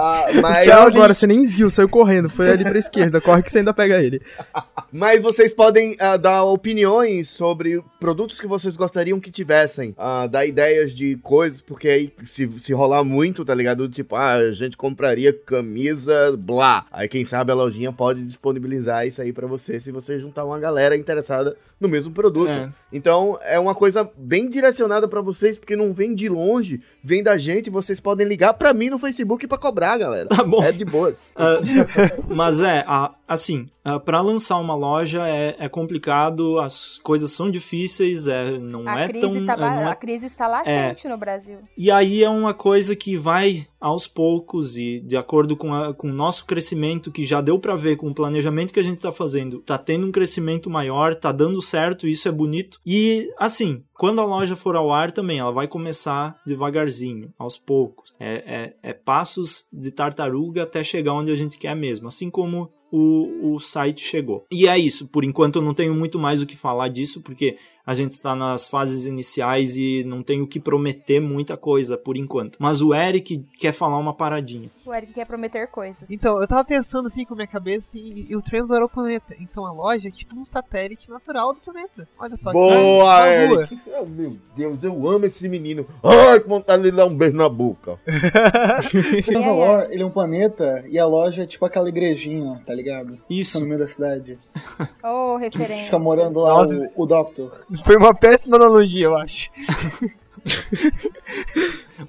Ah, 0.00 0.26
mas, 0.40 0.58
Saiu 0.68 0.72
agora, 0.86 1.12
você 1.12 1.26
nem 1.26 1.44
viu, 1.46 1.68
saiu 1.68 1.88
correndo, 1.88 2.28
foi 2.30 2.50
ali 2.50 2.62
pra 2.62 2.78
esquerda, 2.78 3.20
corre 3.20 3.42
que 3.42 3.50
você 3.50 3.58
ainda 3.58 3.74
pega 3.74 4.00
ele. 4.00 4.20
mas 4.92 5.20
vocês 5.20 5.52
podem 5.52 5.96
ah, 5.98 6.16
dar 6.16 6.44
opiniões 6.44 7.28
sobre 7.28 7.82
produtos 7.98 8.40
que 8.40 8.46
vocês 8.46 8.76
gostariam 8.76 9.18
que 9.18 9.30
tivessem. 9.30 9.94
ah, 9.98 10.26
dar 10.28 10.46
ideias 10.46 10.94
de 10.94 11.16
coisas, 11.16 11.57
porque 11.60 11.88
aí 11.88 12.12
se, 12.22 12.48
se 12.58 12.72
rolar 12.72 13.04
muito, 13.04 13.44
tá 13.44 13.54
ligado? 13.54 13.88
Tipo, 13.88 14.16
ah, 14.16 14.34
a 14.34 14.50
gente 14.50 14.76
compraria 14.76 15.32
camisa 15.32 16.36
blá. 16.38 16.86
Aí 16.90 17.08
quem 17.08 17.24
sabe 17.24 17.52
a 17.52 17.54
lojinha 17.54 17.92
pode 17.92 18.24
disponibilizar 18.24 19.06
isso 19.06 19.20
aí 19.22 19.32
pra 19.32 19.46
você 19.46 19.78
se 19.80 19.92
você 19.92 20.18
juntar 20.18 20.44
uma 20.44 20.58
galera 20.58 20.96
interessada 20.96 21.56
no 21.80 21.88
mesmo 21.88 22.12
produto. 22.12 22.50
É. 22.50 22.70
Então 22.92 23.38
é 23.42 23.58
uma 23.58 23.74
coisa 23.74 24.10
bem 24.16 24.48
direcionada 24.48 25.06
pra 25.06 25.20
vocês, 25.20 25.58
porque 25.58 25.76
não 25.76 25.92
vem 25.92 26.14
de 26.14 26.28
longe, 26.28 26.80
vem 27.04 27.22
da 27.22 27.36
gente. 27.36 27.68
Vocês 27.70 28.00
podem 28.00 28.26
ligar 28.26 28.54
pra 28.54 28.72
mim 28.72 28.88
no 28.90 28.98
Facebook 28.98 29.46
pra 29.46 29.58
cobrar, 29.58 29.98
galera. 29.98 30.28
Tá 30.28 30.42
bom. 30.44 30.62
É 30.62 30.72
de 30.72 30.84
boas. 30.84 31.32
Ah, 31.38 31.58
mas 32.28 32.60
é, 32.60 32.84
a- 32.86 33.12
assim, 33.26 33.68
ah, 33.84 33.98
pra 34.00 34.20
lançar 34.20 34.56
uma 34.58 34.74
loja 34.74 35.26
é, 35.28 35.56
é 35.58 35.68
complicado, 35.68 36.58
as 36.58 36.98
coisas 36.98 37.30
são 37.32 37.50
difíceis, 37.50 38.26
é, 38.26 38.58
não 38.58 38.86
A 38.88 39.02
é 39.02 39.08
crise, 39.08 39.36
tão. 39.36 39.46
tá, 39.46 39.52
é, 39.52 39.56
ba- 39.56 39.70
não 39.74 39.82
é 39.82 39.90
a 39.90 39.94
crise 39.94 40.26
está 40.26 40.46
latente 40.46 41.08
no 41.08 41.16
Brasil. 41.18 41.58
E 41.76 41.90
aí 41.90 42.22
é 42.22 42.28
uma 42.30 42.54
coisa 42.54 42.94
que 42.96 43.16
vai 43.16 43.66
aos 43.80 44.06
poucos 44.06 44.76
e 44.76 45.00
de 45.00 45.16
acordo 45.16 45.56
com, 45.56 45.72
a- 45.72 45.94
com 45.94 46.08
o 46.10 46.12
nosso 46.14 46.44
crescimento, 46.46 47.10
que 47.12 47.24
já 47.24 47.40
deu 47.40 47.58
pra 47.58 47.76
ver 47.76 47.96
com 47.96 48.08
o 48.08 48.14
planejamento 48.14 48.72
que 48.72 48.80
a 48.80 48.82
gente 48.82 49.00
tá 49.00 49.12
fazendo, 49.12 49.60
tá 49.60 49.78
tendo 49.78 50.06
um 50.06 50.12
crescimento 50.12 50.68
maior, 50.68 51.14
tá 51.14 51.30
dando 51.32 51.62
certo, 51.62 52.06
isso 52.06 52.28
é 52.28 52.32
bonito. 52.32 52.80
E 52.84 53.28
assim, 53.38 53.82
quando 53.94 54.20
a 54.20 54.24
loja 54.24 54.56
for 54.56 54.74
ao 54.76 54.92
ar 54.92 55.12
também, 55.12 55.38
ela 55.38 55.52
vai 55.52 55.68
começar 55.68 56.36
devagarzinho, 56.46 57.32
aos 57.38 57.56
poucos. 57.56 58.12
É, 58.18 58.74
é, 58.82 58.90
é 58.90 58.92
passos 58.92 59.64
de 59.72 59.90
tartaruga 59.90 60.64
até 60.64 60.82
chegar 60.82 61.14
onde 61.14 61.30
a 61.32 61.36
gente 61.36 61.56
quer 61.56 61.74
mesmo, 61.76 62.08
assim 62.08 62.28
como 62.30 62.70
o, 62.90 63.54
o 63.54 63.60
site 63.60 64.00
chegou. 64.00 64.46
E 64.50 64.66
é 64.66 64.78
isso, 64.78 65.06
por 65.08 65.22
enquanto 65.24 65.56
eu 65.56 65.62
não 65.62 65.74
tenho 65.74 65.94
muito 65.94 66.18
mais 66.18 66.42
o 66.42 66.46
que 66.46 66.56
falar 66.56 66.88
disso, 66.88 67.20
porque 67.20 67.56
a 67.88 67.94
gente 67.94 68.12
está 68.12 68.36
nas 68.36 68.68
fases 68.68 69.06
iniciais 69.06 69.74
e 69.74 70.04
não 70.04 70.22
tenho 70.22 70.44
o 70.44 70.46
que 70.46 70.60
prometer 70.60 71.20
muita 71.20 71.56
coisa 71.56 71.96
por 71.96 72.18
enquanto. 72.18 72.58
Mas 72.58 72.82
o 72.82 72.94
Eric 72.94 73.42
quer 73.56 73.72
falar 73.72 73.96
uma 73.96 74.12
paradinha. 74.12 74.70
O 74.84 74.92
Eric 74.92 75.14
quer 75.14 75.26
prometer 75.26 75.66
coisas. 75.68 76.10
Então, 76.10 76.38
eu 76.38 76.46
tava 76.46 76.62
pensando 76.66 77.06
assim 77.06 77.24
com 77.24 77.32
a 77.32 77.36
minha 77.38 77.46
cabeça 77.46 77.86
e, 77.94 78.26
e 78.28 78.36
o 78.36 78.42
Translor 78.42 78.82
é 78.82 78.84
o 78.84 78.90
planeta. 78.90 79.34
Então 79.40 79.64
a 79.64 79.72
loja 79.72 80.08
é 80.08 80.10
tipo 80.10 80.36
um 80.38 80.44
satélite 80.44 81.08
natural 81.08 81.54
do 81.54 81.60
planeta. 81.60 82.06
Olha 82.18 82.36
só. 82.36 82.50
que 82.50 82.52
Boa, 82.52 82.74
Lua. 82.74 83.28
Eric! 83.28 83.80
Oh, 83.98 84.04
meu 84.04 84.36
Deus, 84.54 84.84
eu 84.84 85.08
amo 85.08 85.24
esse 85.24 85.48
menino. 85.48 85.86
Ai, 86.04 86.40
que 86.40 86.48
vontade 86.48 86.82
de 86.82 86.90
dar 86.90 87.06
um 87.06 87.16
beijo 87.16 87.38
na 87.38 87.48
boca. 87.48 87.98
O 89.18 89.22
Transalore, 89.22 89.92
ele 89.92 90.02
é 90.02 90.06
um 90.06 90.10
planeta 90.10 90.84
e 90.88 90.98
a 90.98 91.06
loja 91.06 91.42
é 91.42 91.46
tipo 91.46 91.64
aquela 91.64 91.88
igrejinha, 91.88 92.62
tá 92.66 92.74
ligado? 92.74 93.18
Isso. 93.30 93.58
no 93.58 93.66
meio 93.66 93.78
da 93.78 93.86
cidade. 93.86 94.38
Oh, 95.02 95.36
referência. 95.36 95.84
Fica 95.84 95.98
morando 95.98 96.40
lá 96.40 96.66
o, 96.66 96.90
o 96.94 97.06
Doctor. 97.06 97.64
Foi 97.84 97.96
uma 97.96 98.14
péssima 98.14 98.56
analogia, 98.56 99.06
eu 99.06 99.16
acho. 99.16 99.50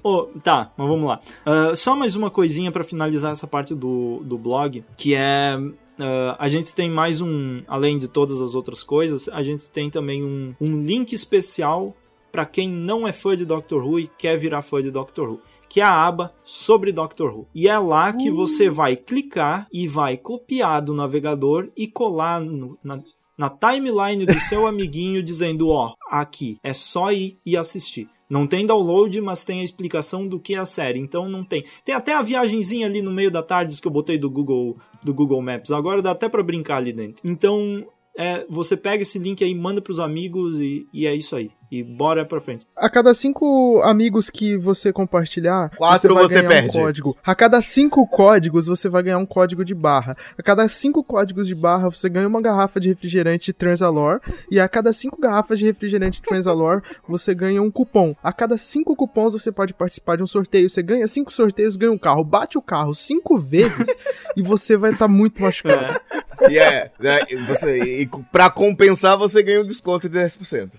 Oh, 0.02 0.28
tá, 0.42 0.72
mas 0.76 0.88
vamos 0.88 1.06
lá. 1.08 1.20
Ah, 1.44 1.74
só 1.74 1.96
mais 1.96 2.14
uma 2.14 2.30
coisinha 2.30 2.70
para 2.70 2.84
finalizar 2.84 3.32
essa 3.32 3.46
parte 3.46 3.74
do, 3.74 4.20
do 4.24 4.38
blog, 4.38 4.84
que 4.96 5.14
é. 5.14 5.58
ah, 5.98 6.36
a 6.38 6.48
gente 6.48 6.74
tem 6.74 6.88
mais 6.88 7.20
um, 7.20 7.62
além 7.66 7.98
de 7.98 8.06
todas 8.08 8.40
as 8.40 8.54
outras 8.54 8.82
coisas, 8.82 9.28
a 9.28 9.42
gente 9.42 9.68
tem 9.68 9.90
também 9.90 10.22
um, 10.24 10.54
um 10.60 10.82
link 10.84 11.12
especial 11.12 11.94
para 12.30 12.46
quem 12.46 12.68
não 12.68 13.06
é 13.06 13.12
fã 13.12 13.36
de 13.36 13.44
Doctor 13.44 13.84
Who 13.84 13.98
e 13.98 14.06
quer 14.06 14.38
virar 14.38 14.62
fã 14.62 14.80
de 14.80 14.90
Doctor 14.90 15.28
Who. 15.28 15.40
Que 15.68 15.80
é 15.80 15.84
a 15.84 16.06
aba 16.06 16.32
sobre 16.44 16.90
Doctor 16.92 17.32
Who. 17.32 17.46
E 17.54 17.68
é 17.68 17.78
lá 17.78 18.12
que 18.12 18.28
você 18.30 18.68
vai 18.70 18.96
clicar 18.96 19.66
e 19.72 19.86
vai 19.86 20.16
copiar 20.16 20.80
do 20.82 20.94
navegador 20.94 21.68
e 21.76 21.86
colar 21.86 22.40
no- 22.40 22.76
na, 22.82 23.00
na 23.40 23.48
timeline 23.48 24.26
do 24.26 24.38
seu 24.38 24.66
amiguinho 24.66 25.22
dizendo: 25.22 25.70
Ó, 25.70 25.94
aqui, 26.10 26.58
é 26.62 26.74
só 26.74 27.10
ir 27.10 27.38
e 27.46 27.56
assistir. 27.56 28.06
Não 28.28 28.46
tem 28.46 28.66
download, 28.66 29.18
mas 29.22 29.44
tem 29.44 29.60
a 29.60 29.64
explicação 29.64 30.28
do 30.28 30.38
que 30.38 30.54
é 30.54 30.58
a 30.58 30.66
série. 30.66 31.00
Então 31.00 31.26
não 31.26 31.42
tem. 31.42 31.64
Tem 31.82 31.94
até 31.94 32.14
a 32.14 32.20
viagenzinha 32.20 32.86
ali 32.86 33.00
no 33.00 33.10
meio 33.10 33.30
da 33.30 33.42
tarde 33.42 33.80
que 33.80 33.88
eu 33.88 33.90
botei 33.90 34.18
do 34.18 34.30
Google 34.30 34.76
do 35.02 35.14
Google 35.14 35.40
Maps. 35.40 35.72
Agora 35.72 36.02
dá 36.02 36.10
até 36.10 36.28
pra 36.28 36.42
brincar 36.42 36.76
ali 36.76 36.92
dentro. 36.92 37.22
Então 37.24 37.86
é, 38.18 38.44
você 38.48 38.76
pega 38.76 39.02
esse 39.02 39.18
link 39.18 39.42
aí, 39.42 39.54
manda 39.54 39.80
pros 39.80 40.00
amigos 40.00 40.58
e, 40.58 40.86
e 40.92 41.06
é 41.06 41.14
isso 41.14 41.36
aí. 41.36 41.50
E 41.72 41.84
bora 41.84 42.26
pra 42.26 42.40
frente. 42.40 42.66
A 42.76 42.90
cada 42.90 43.14
cinco 43.14 43.80
amigos 43.84 44.28
que 44.28 44.56
você 44.56 44.92
compartilhar, 44.92 45.70
Quatro 45.76 46.14
vai 46.14 46.24
você 46.24 46.42
ganhar 46.42 46.48
perde. 46.48 46.68
um 46.76 46.82
código. 46.82 47.16
A 47.24 47.32
cada 47.32 47.62
cinco 47.62 48.08
códigos, 48.08 48.66
você 48.66 48.88
vai 48.88 49.04
ganhar 49.04 49.18
um 49.18 49.24
código 49.26 49.64
de 49.64 49.72
barra. 49.72 50.16
A 50.36 50.42
cada 50.42 50.66
cinco 50.66 51.04
códigos 51.04 51.46
de 51.46 51.54
barra, 51.54 51.88
você 51.88 52.08
ganha 52.08 52.26
uma 52.26 52.42
garrafa 52.42 52.80
de 52.80 52.88
refrigerante 52.88 53.52
Transalor. 53.52 54.18
E 54.50 54.58
a 54.58 54.68
cada 54.68 54.92
cinco 54.92 55.20
garrafas 55.20 55.60
de 55.60 55.64
refrigerante 55.66 56.20
Transalor, 56.20 56.82
você 57.06 57.32
ganha 57.36 57.62
um 57.62 57.70
cupom. 57.70 58.16
A 58.20 58.32
cada 58.32 58.58
cinco 58.58 58.96
cupons, 58.96 59.34
você 59.34 59.52
pode 59.52 59.72
participar 59.72 60.16
de 60.16 60.24
um 60.24 60.26
sorteio. 60.26 60.68
Você 60.68 60.82
ganha 60.82 61.06
cinco 61.06 61.32
sorteios, 61.32 61.76
ganha 61.76 61.92
um 61.92 61.98
carro. 61.98 62.24
Bate 62.24 62.58
o 62.58 62.62
carro 62.62 62.96
cinco 62.96 63.38
vezes 63.38 63.86
e 64.36 64.42
você 64.42 64.76
vai 64.76 64.90
estar 64.90 65.06
muito 65.06 65.40
machucado. 65.40 65.84
É, 65.84 66.00
E 66.48 66.58
é, 66.58 66.90
né, 66.98 67.18
você, 67.46 68.02
e 68.02 68.08
pra 68.32 68.48
compensar, 68.50 69.16
você 69.18 69.42
ganha 69.42 69.60
um 69.60 69.66
desconto 69.66 70.08
de 70.08 70.18
10%. 70.18 70.72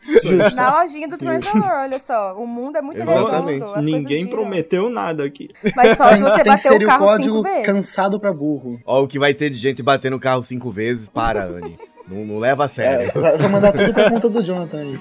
Na 0.55 0.79
lojinha 0.81 1.07
do 1.07 1.17
Transalor, 1.17 1.69
olha 1.81 1.99
só. 1.99 2.35
O 2.37 2.47
mundo 2.47 2.77
é 2.77 2.81
muito 2.81 3.01
Exatamente. 3.01 3.59
redondo. 3.65 3.81
ninguém 3.81 4.27
prometeu 4.27 4.89
nada 4.89 5.23
aqui. 5.25 5.49
Mas 5.75 5.97
só 5.97 6.15
se 6.15 6.21
você 6.23 6.43
bater 6.43 6.71
o 6.71 6.75
o 6.77 6.85
carro 6.85 7.05
código 7.05 7.23
cinco 7.37 7.43
vezes. 7.43 7.65
cansado 7.65 8.19
pra 8.19 8.33
burro. 8.33 8.79
Ó, 8.85 9.03
o 9.03 9.07
que 9.07 9.19
vai 9.19 9.33
ter 9.33 9.49
de 9.49 9.57
gente 9.57 9.83
batendo 9.83 10.15
o 10.15 10.19
carro 10.19 10.43
cinco 10.43 10.71
vezes, 10.71 11.07
para, 11.07 11.43
Anne. 11.45 11.77
Não, 12.07 12.25
não 12.25 12.39
leva 12.39 12.63
a 12.63 12.65
É, 12.65 12.69
sério. 12.69 13.11
vai 13.21 13.47
mandar 13.47 13.71
tudo 13.71 13.93
pra 13.93 14.09
conta 14.09 14.27
do 14.29 14.43
Jonathan 14.43 14.79
aí. 14.79 14.99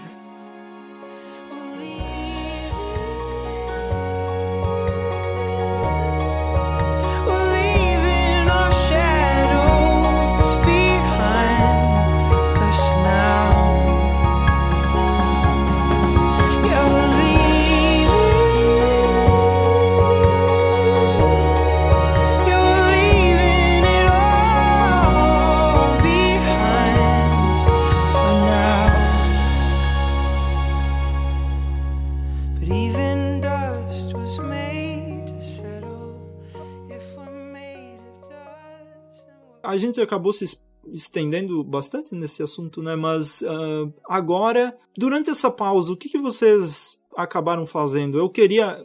A 39.70 39.76
gente 39.76 40.00
acabou 40.00 40.32
se 40.32 40.44
es- 40.44 40.62
estendendo 40.92 41.62
bastante 41.62 42.14
nesse 42.14 42.42
assunto, 42.42 42.82
né? 42.82 42.96
Mas 42.96 43.42
ah, 43.42 43.88
agora, 44.08 44.76
durante 44.96 45.30
essa 45.30 45.50
pausa, 45.50 45.92
o 45.92 45.96
que, 45.96 46.08
que 46.08 46.18
vocês 46.18 46.98
acabaram 47.16 47.66
fazendo? 47.66 48.18
Eu 48.18 48.28
queria, 48.28 48.82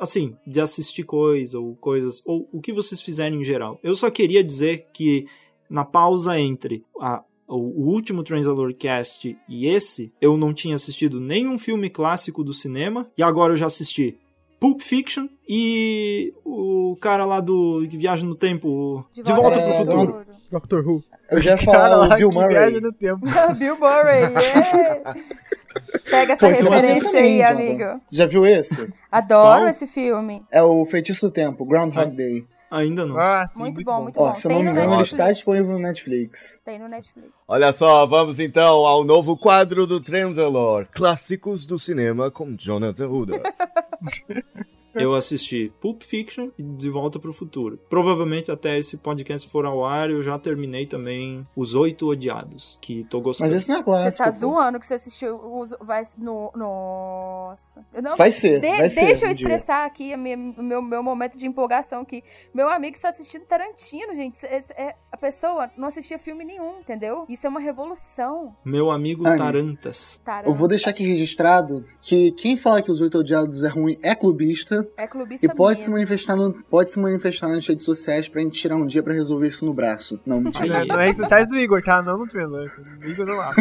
assim, 0.00 0.36
de 0.46 0.60
assistir 0.60 1.04
coisas 1.04 1.54
ou 1.54 1.76
coisas, 1.76 2.20
ou 2.24 2.48
o 2.52 2.60
que 2.60 2.72
vocês 2.72 3.00
fizerem 3.00 3.40
em 3.40 3.44
geral. 3.44 3.78
Eu 3.82 3.94
só 3.94 4.10
queria 4.10 4.42
dizer 4.42 4.86
que 4.92 5.26
na 5.68 5.84
pausa 5.84 6.38
entre 6.38 6.84
a 7.00 7.22
o 7.50 7.90
último 7.90 8.22
Transalor 8.22 8.74
Cast 8.74 9.34
e 9.48 9.66
esse, 9.66 10.12
eu 10.20 10.36
não 10.36 10.52
tinha 10.52 10.74
assistido 10.74 11.18
nenhum 11.18 11.58
filme 11.58 11.88
clássico 11.88 12.44
do 12.44 12.52
cinema, 12.52 13.10
e 13.16 13.22
agora 13.22 13.54
eu 13.54 13.56
já 13.56 13.64
assisti 13.66 14.18
Pulp 14.60 14.80
Fiction 14.80 15.26
e 15.48 16.32
o 16.44 16.96
cara 17.00 17.24
lá 17.24 17.40
do 17.40 17.86
que 17.88 17.96
viaja 17.96 18.26
no 18.26 18.34
tempo, 18.34 18.68
o 18.68 19.04
De, 19.12 19.32
Volta 19.32 19.60
É, 19.60 19.64
pro 19.68 19.84
Futuro. 19.84 20.26
Doctor 20.50 20.86
Who. 20.86 21.02
Eu 21.30 21.40
já 21.40 21.50
ia 21.52 21.58
falar 21.58 22.06
o 22.12 22.16
Bill 22.16 22.30
Murray. 22.32 22.48
viaja 22.48 22.80
no 22.80 22.92
tempo. 22.92 23.20
Bill 23.58 23.78
Murray, 23.78 24.20
yeah. 24.20 25.14
Pega 26.10 26.32
essa 26.32 26.40
Pô, 26.40 26.48
referência 26.48 27.20
aí, 27.20 27.38
Jonathan. 27.38 27.54
amigo. 27.54 27.84
Já 28.10 28.26
viu 28.26 28.46
esse? 28.46 28.92
Adoro 29.12 29.60
Qual? 29.60 29.68
esse 29.68 29.86
filme. 29.86 30.42
É 30.50 30.62
o 30.62 30.84
Feitiço 30.86 31.28
do 31.28 31.32
Tempo, 31.32 31.64
Groundhog 31.64 32.10
Day. 32.16 32.44
Ainda 32.70 33.06
não. 33.06 33.18
Ah, 33.18 33.48
sim, 33.48 33.58
Muito, 33.58 33.82
bom, 33.82 34.02
muito 34.02 34.20
Ó, 34.20 34.28
bom. 34.28 34.34
se 34.34 34.46
eu 34.46 34.50
não 34.50 34.56
Tem 34.58 34.66
me 34.66 34.72
no 34.72 34.84
engano, 34.84 35.02
está 35.02 35.32
disponível 35.32 35.72
no 35.72 35.78
Netflix. 35.78 36.60
Tem 36.64 36.78
no 36.78 36.86
Netflix. 36.88 37.28
Olha 37.46 37.72
só, 37.72 38.06
vamos 38.06 38.38
então 38.38 38.84
ao 38.86 39.04
novo 39.04 39.36
quadro 39.36 39.86
do 39.86 40.00
Transalor, 40.00 40.86
Clássicos 40.92 41.64
do 41.64 41.78
Cinema 41.78 42.30
com 42.30 42.54
Jonathan 42.56 43.06
Rudolph. 43.06 43.42
Eu 45.00 45.14
assisti 45.14 45.72
Pulp 45.80 46.02
Fiction 46.02 46.50
e 46.58 46.62
De 46.62 46.88
Volta 46.90 47.18
pro 47.18 47.32
Futuro. 47.32 47.78
Provavelmente 47.88 48.50
até 48.50 48.78
esse 48.78 48.96
podcast 48.96 49.48
for 49.48 49.64
ao 49.66 49.84
ar, 49.84 50.10
eu 50.10 50.22
já 50.22 50.38
terminei 50.38 50.86
também 50.86 51.46
Os 51.56 51.74
Oito 51.74 52.08
Odiados, 52.08 52.78
que 52.80 53.04
tô 53.04 53.20
gostando. 53.20 53.50
Mas 53.50 53.62
esse 53.62 53.70
não 53.70 53.78
é 53.80 53.82
Você 53.82 53.84
clássico. 53.90 54.24
tá 54.24 54.30
pô. 54.32 54.38
zoando 54.38 54.78
que 54.80 54.86
você 54.86 54.94
assistiu 54.94 55.36
os. 55.36 55.74
Vai 55.80 56.02
no. 56.18 56.50
Nossa. 56.54 57.84
Eu 57.92 58.02
não, 58.02 58.16
Vai 58.16 58.30
ser, 58.30 58.60
De- 58.60 58.68
vai 58.68 58.90
ser. 58.90 59.06
deixa 59.06 59.26
eu 59.26 59.30
um 59.30 59.32
dia. 59.32 59.42
expressar 59.42 59.84
aqui 59.86 60.14
o 60.14 60.18
meu, 60.18 60.36
meu, 60.38 60.82
meu 60.82 61.02
momento 61.02 61.36
de 61.38 61.46
empolgação 61.46 62.00
aqui. 62.02 62.22
Meu 62.52 62.68
amigo 62.68 62.94
está 62.96 63.08
assistindo 63.08 63.42
Tarantino, 63.44 64.14
gente. 64.14 64.34
Esse- 64.44 64.72
é- 64.74 64.94
a 65.10 65.16
pessoa 65.16 65.70
não 65.76 65.88
assistia 65.88 66.18
filme 66.18 66.44
nenhum, 66.44 66.78
entendeu? 66.80 67.24
Isso 67.28 67.46
é 67.46 67.50
uma 67.50 67.60
revolução. 67.60 68.54
Meu 68.64 68.90
amigo 68.90 69.26
Ai. 69.26 69.36
Tarantas. 69.36 70.20
Tarantino. 70.24 70.52
Eu 70.54 70.58
vou 70.58 70.68
deixar 70.68 70.90
aqui 70.90 71.04
registrado 71.06 71.84
que 72.00 72.32
quem 72.32 72.56
fala 72.56 72.82
que 72.82 72.90
os 72.90 73.00
Oito 73.00 73.18
Odiados 73.18 73.64
é 73.64 73.68
ruim 73.68 73.98
é 74.02 74.14
clubista 74.14 74.87
É 74.96 75.06
clubista 75.06 75.46
e 75.46 75.54
pode 75.54 75.78
se 75.78 75.84
mesmo. 75.86 75.94
manifestar 75.96 76.36
no, 76.36 76.52
pode 76.64 76.90
se 76.90 76.98
manifestar 76.98 77.48
nas 77.48 77.66
redes 77.66 77.84
sociais 77.84 78.28
pra 78.28 78.40
gente 78.42 78.60
tirar 78.60 78.76
um 78.76 78.86
dia 78.86 79.02
pra 79.02 79.12
resolver 79.14 79.48
isso 79.48 79.64
no 79.66 79.72
braço. 79.74 80.20
Não, 80.24 80.40
mentira. 80.42 80.80
Não, 80.80 80.86
não 80.86 81.00
é 81.00 81.04
redes 81.06 81.18
sociais 81.18 81.48
do 81.48 81.56
Igor, 81.58 81.82
tá? 81.82 82.02
Não 82.02 82.18
no 82.18 82.26
Transalor. 82.26 82.70
O 83.02 83.06
Igor 83.06 83.26
não 83.26 83.36
lá. 83.36 83.54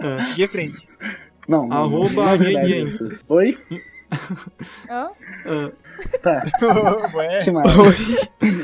É. 0.00 0.34
De 0.34 0.46
frente. 0.48 0.82
Não, 1.48 1.66
não, 1.66 1.76
Arroba 1.76 2.14
não 2.24 2.28
é 2.28 2.36
verdade 2.36 2.56
Radiant. 2.68 2.84
isso. 2.88 3.10
Oi? 3.28 3.58
Hã? 4.90 5.08
Ah, 5.46 5.70
Tá, 6.22 6.42
Ué. 7.14 7.40
que 7.40 7.50
mais? 7.50 7.70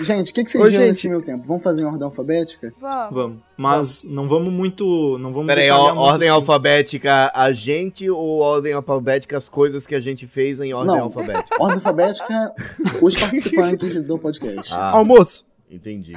gente, 0.07 0.31
o 0.31 0.35
que, 0.35 0.45
que 0.45 0.51
vocês 0.51 0.65
viram 0.65 0.77
gente. 0.81 0.89
nesse 0.89 1.09
meu 1.09 1.23
tempo? 1.23 1.45
Vamos 1.47 1.63
fazer 1.63 1.83
em 1.83 1.85
ordem 1.85 2.05
alfabética? 2.05 2.73
Vamos. 2.81 3.15
vamos. 3.15 3.39
Mas 3.57 4.05
não 4.05 4.29
vamos 4.29 4.53
muito. 4.53 5.19
Não 5.19 5.33
vamos 5.33 5.47
Peraí, 5.47 5.71
ordem 5.71 6.29
assim. 6.29 6.37
alfabética 6.37 7.31
a 7.35 7.53
gente 7.53 8.09
ou 8.09 8.39
ordem 8.41 8.73
alfabética 8.73 9.37
as 9.37 9.49
coisas 9.49 9.87
que 9.87 9.95
a 9.95 10.01
gente 10.01 10.27
fez 10.27 10.61
em 10.61 10.73
ordem 10.73 10.97
Não. 10.97 11.05
alfabética? 11.05 11.57
Ordem 11.61 11.77
alfabética, 11.77 12.55
os 13.03 13.15
participantes 13.21 14.03
do 14.03 14.19
podcast. 14.19 14.73
Ah, 14.75 14.91
Almoço. 14.91 15.45
entendi. 15.71 16.15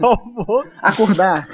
Almoço. 0.00 0.68
Acordar. 0.80 1.46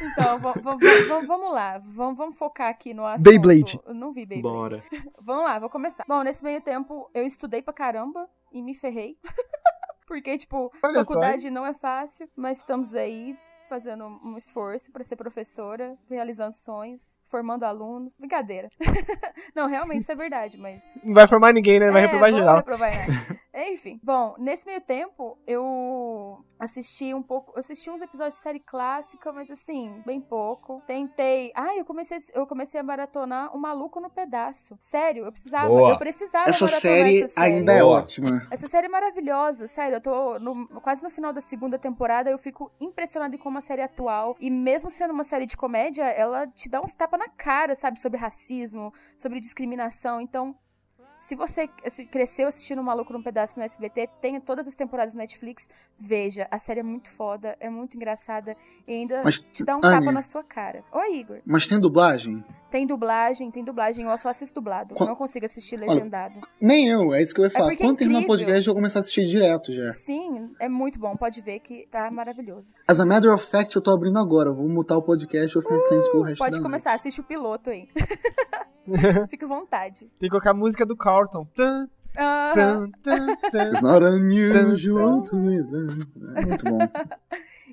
Então, 0.00 0.38
va- 0.38 0.52
va- 0.52 0.74
va- 0.76 1.08
va- 1.08 1.26
vamos 1.26 1.52
lá. 1.52 1.78
Vamos, 1.96 2.38
focar 2.38 2.68
aqui 2.68 2.92
no 2.94 3.04
assunto. 3.04 3.24
Beyblade. 3.24 3.80
Eu 3.86 3.94
não 3.94 4.12
vi 4.12 4.24
Beyblade. 4.26 4.56
Bora. 4.56 4.84
Vamos 5.20 5.44
lá, 5.44 5.58
vou 5.58 5.68
começar. 5.70 6.04
Bom, 6.08 6.22
nesse 6.22 6.42
meio 6.42 6.60
tempo, 6.60 7.10
eu 7.14 7.24
estudei 7.24 7.62
pra 7.62 7.72
caramba 7.74 8.28
e 8.52 8.62
me 8.62 8.74
ferrei. 8.74 9.16
Porque, 10.06 10.36
tipo, 10.38 10.72
Olha 10.82 10.94
só, 10.94 11.00
faculdade 11.00 11.50
não 11.50 11.66
é 11.66 11.74
fácil, 11.74 12.28
mas 12.34 12.58
estamos 12.58 12.94
aí 12.94 13.36
fazendo 13.68 14.06
um 14.24 14.34
esforço 14.38 14.90
pra 14.90 15.04
ser 15.04 15.16
professora, 15.16 15.94
realizando 16.08 16.54
sonhos, 16.54 17.18
formando 17.24 17.64
alunos. 17.64 18.16
Brincadeira. 18.18 18.70
não, 19.54 19.68
realmente 19.68 20.00
isso 20.00 20.12
é 20.12 20.16
verdade, 20.16 20.56
mas 20.56 20.82
Não 21.04 21.12
vai 21.12 21.28
formar 21.28 21.52
ninguém, 21.52 21.78
né? 21.78 21.90
Vai 21.90 22.02
é, 22.02 22.06
reprovar 22.06 22.32
geral. 22.32 22.56
reprovar, 22.56 22.90
né? 22.90 23.06
Enfim, 23.60 23.98
bom, 24.02 24.36
nesse 24.38 24.64
meio 24.64 24.80
tempo 24.80 25.36
eu 25.46 26.44
assisti 26.60 27.12
um 27.12 27.22
pouco, 27.22 27.52
eu 27.54 27.58
assisti 27.58 27.90
uns 27.90 28.00
episódios 28.00 28.36
de 28.36 28.40
série 28.40 28.60
clássica, 28.60 29.32
mas 29.32 29.50
assim, 29.50 30.00
bem 30.06 30.20
pouco. 30.20 30.80
Tentei, 30.86 31.50
ah, 31.56 31.74
eu 31.76 31.84
comecei, 31.84 32.18
eu 32.34 32.46
comecei 32.46 32.78
a 32.80 32.84
maratonar 32.84 33.54
O 33.54 33.58
Maluco 33.58 34.00
no 34.00 34.08
Pedaço. 34.10 34.76
Sério, 34.78 35.24
eu 35.24 35.32
precisava, 35.32 35.68
Boa. 35.68 35.90
eu 35.90 35.98
precisava 35.98 36.48
Essa 36.48 36.64
maratonar 36.66 36.80
série 36.80 37.22
essa 37.24 37.34
série. 37.34 37.46
ainda 37.56 37.72
é 37.72 37.82
ótima. 37.82 38.46
Essa 38.50 38.66
série 38.68 38.86
é 38.86 38.90
maravilhosa, 38.90 39.66
sério. 39.66 39.96
Eu 39.96 40.00
tô 40.00 40.38
no- 40.38 40.68
quase 40.80 41.02
no 41.02 41.10
final 41.10 41.32
da 41.32 41.40
segunda 41.40 41.78
temporada. 41.78 42.30
Eu 42.30 42.38
fico 42.38 42.70
impressionada 42.80 43.34
em 43.34 43.38
como 43.38 43.58
a 43.58 43.60
série 43.60 43.80
é 43.82 43.84
atual. 43.84 44.36
E 44.38 44.50
mesmo 44.50 44.88
sendo 44.88 45.12
uma 45.12 45.24
série 45.24 45.46
de 45.46 45.56
comédia, 45.56 46.04
ela 46.04 46.46
te 46.46 46.68
dá 46.68 46.80
uns 46.84 46.94
tapas 46.94 47.18
na 47.18 47.28
cara, 47.28 47.74
sabe? 47.74 47.98
Sobre 47.98 48.18
racismo, 48.18 48.92
sobre 49.16 49.40
discriminação. 49.40 50.20
Então, 50.20 50.56
se 51.18 51.34
você 51.34 51.68
se 51.86 52.06
cresceu 52.06 52.46
assistindo 52.46 52.80
Maluco 52.80 53.12
num 53.12 53.20
Pedaço 53.20 53.58
no 53.58 53.64
SBT, 53.64 54.08
tem 54.20 54.40
todas 54.40 54.68
as 54.68 54.74
temporadas 54.76 55.14
no 55.14 55.18
Netflix, 55.18 55.68
veja. 55.98 56.46
A 56.48 56.58
série 56.58 56.78
é 56.78 56.82
muito 56.84 57.10
foda, 57.10 57.56
é 57.58 57.68
muito 57.68 57.96
engraçada 57.96 58.56
e 58.86 58.92
ainda 58.92 59.20
Mas, 59.24 59.40
te 59.40 59.64
dá 59.64 59.74
um 59.76 59.80
Anne, 59.82 59.98
tapa 59.98 60.12
na 60.12 60.22
sua 60.22 60.44
cara. 60.44 60.84
Oi, 60.92 61.16
Igor. 61.16 61.40
Mas 61.44 61.66
tem 61.66 61.80
dublagem? 61.80 62.44
Tem 62.70 62.86
dublagem, 62.86 63.50
tem 63.50 63.64
dublagem. 63.64 64.06
Eu 64.06 64.16
só 64.16 64.28
assisto 64.28 64.54
dublado. 64.60 64.94
Qu- 64.94 65.04
Não 65.06 65.16
consigo 65.16 65.44
assistir 65.44 65.76
legendado. 65.76 66.40
Nem 66.60 66.86
eu, 66.88 67.12
é 67.12 67.20
isso 67.20 67.34
que 67.34 67.40
eu 67.40 67.46
ia 67.46 67.50
falar. 67.50 67.70
porque 67.70 67.82
é 67.82 67.86
Quando 67.86 67.96
terminar 67.98 68.20
o 68.20 68.26
podcast, 68.26 68.58
eu 68.68 68.72
vou 68.72 68.74
começar 68.76 68.98
a 68.98 69.00
assistir 69.00 69.26
direto 69.26 69.72
já. 69.72 69.86
Sim, 69.86 70.52
é 70.60 70.68
muito 70.68 71.00
bom. 71.00 71.16
Pode 71.16 71.40
ver 71.40 71.58
que 71.60 71.88
tá 71.90 72.08
maravilhoso. 72.14 72.74
As 72.86 73.00
a 73.00 73.04
matter 73.04 73.32
of 73.34 73.44
fact, 73.44 73.74
eu 73.74 73.82
tô 73.82 73.90
abrindo 73.90 74.18
agora. 74.20 74.50
Eu 74.50 74.54
vou 74.54 74.68
mutar 74.68 74.96
o 74.96 75.02
podcast 75.02 75.50
e 75.50 75.54
vou 75.54 75.62
ficar 75.62 75.80
sem 75.80 75.98
isso 75.98 76.12
pelo 76.12 76.22
resto 76.22 76.40
Uh, 76.40 76.44
Pode 76.44 76.60
começar, 76.62 76.90
noite. 76.90 77.00
assiste 77.00 77.20
o 77.20 77.24
piloto 77.24 77.70
aí. 77.70 77.88
Fica 79.28 79.46
à 79.46 79.48
vontade. 79.48 80.00
Tem 80.18 80.28
que 80.28 80.30
colocar 80.30 80.50
a 80.50 80.54
música 80.54 80.84
do 80.86 80.96
Carlton. 80.96 81.46
It's 83.54 83.82
not 83.82 84.04
unusual 84.04 85.22
to 85.22 85.36
me. 85.36 85.58
É 86.36 86.46
muito 86.46 86.64
bom. 86.64 86.78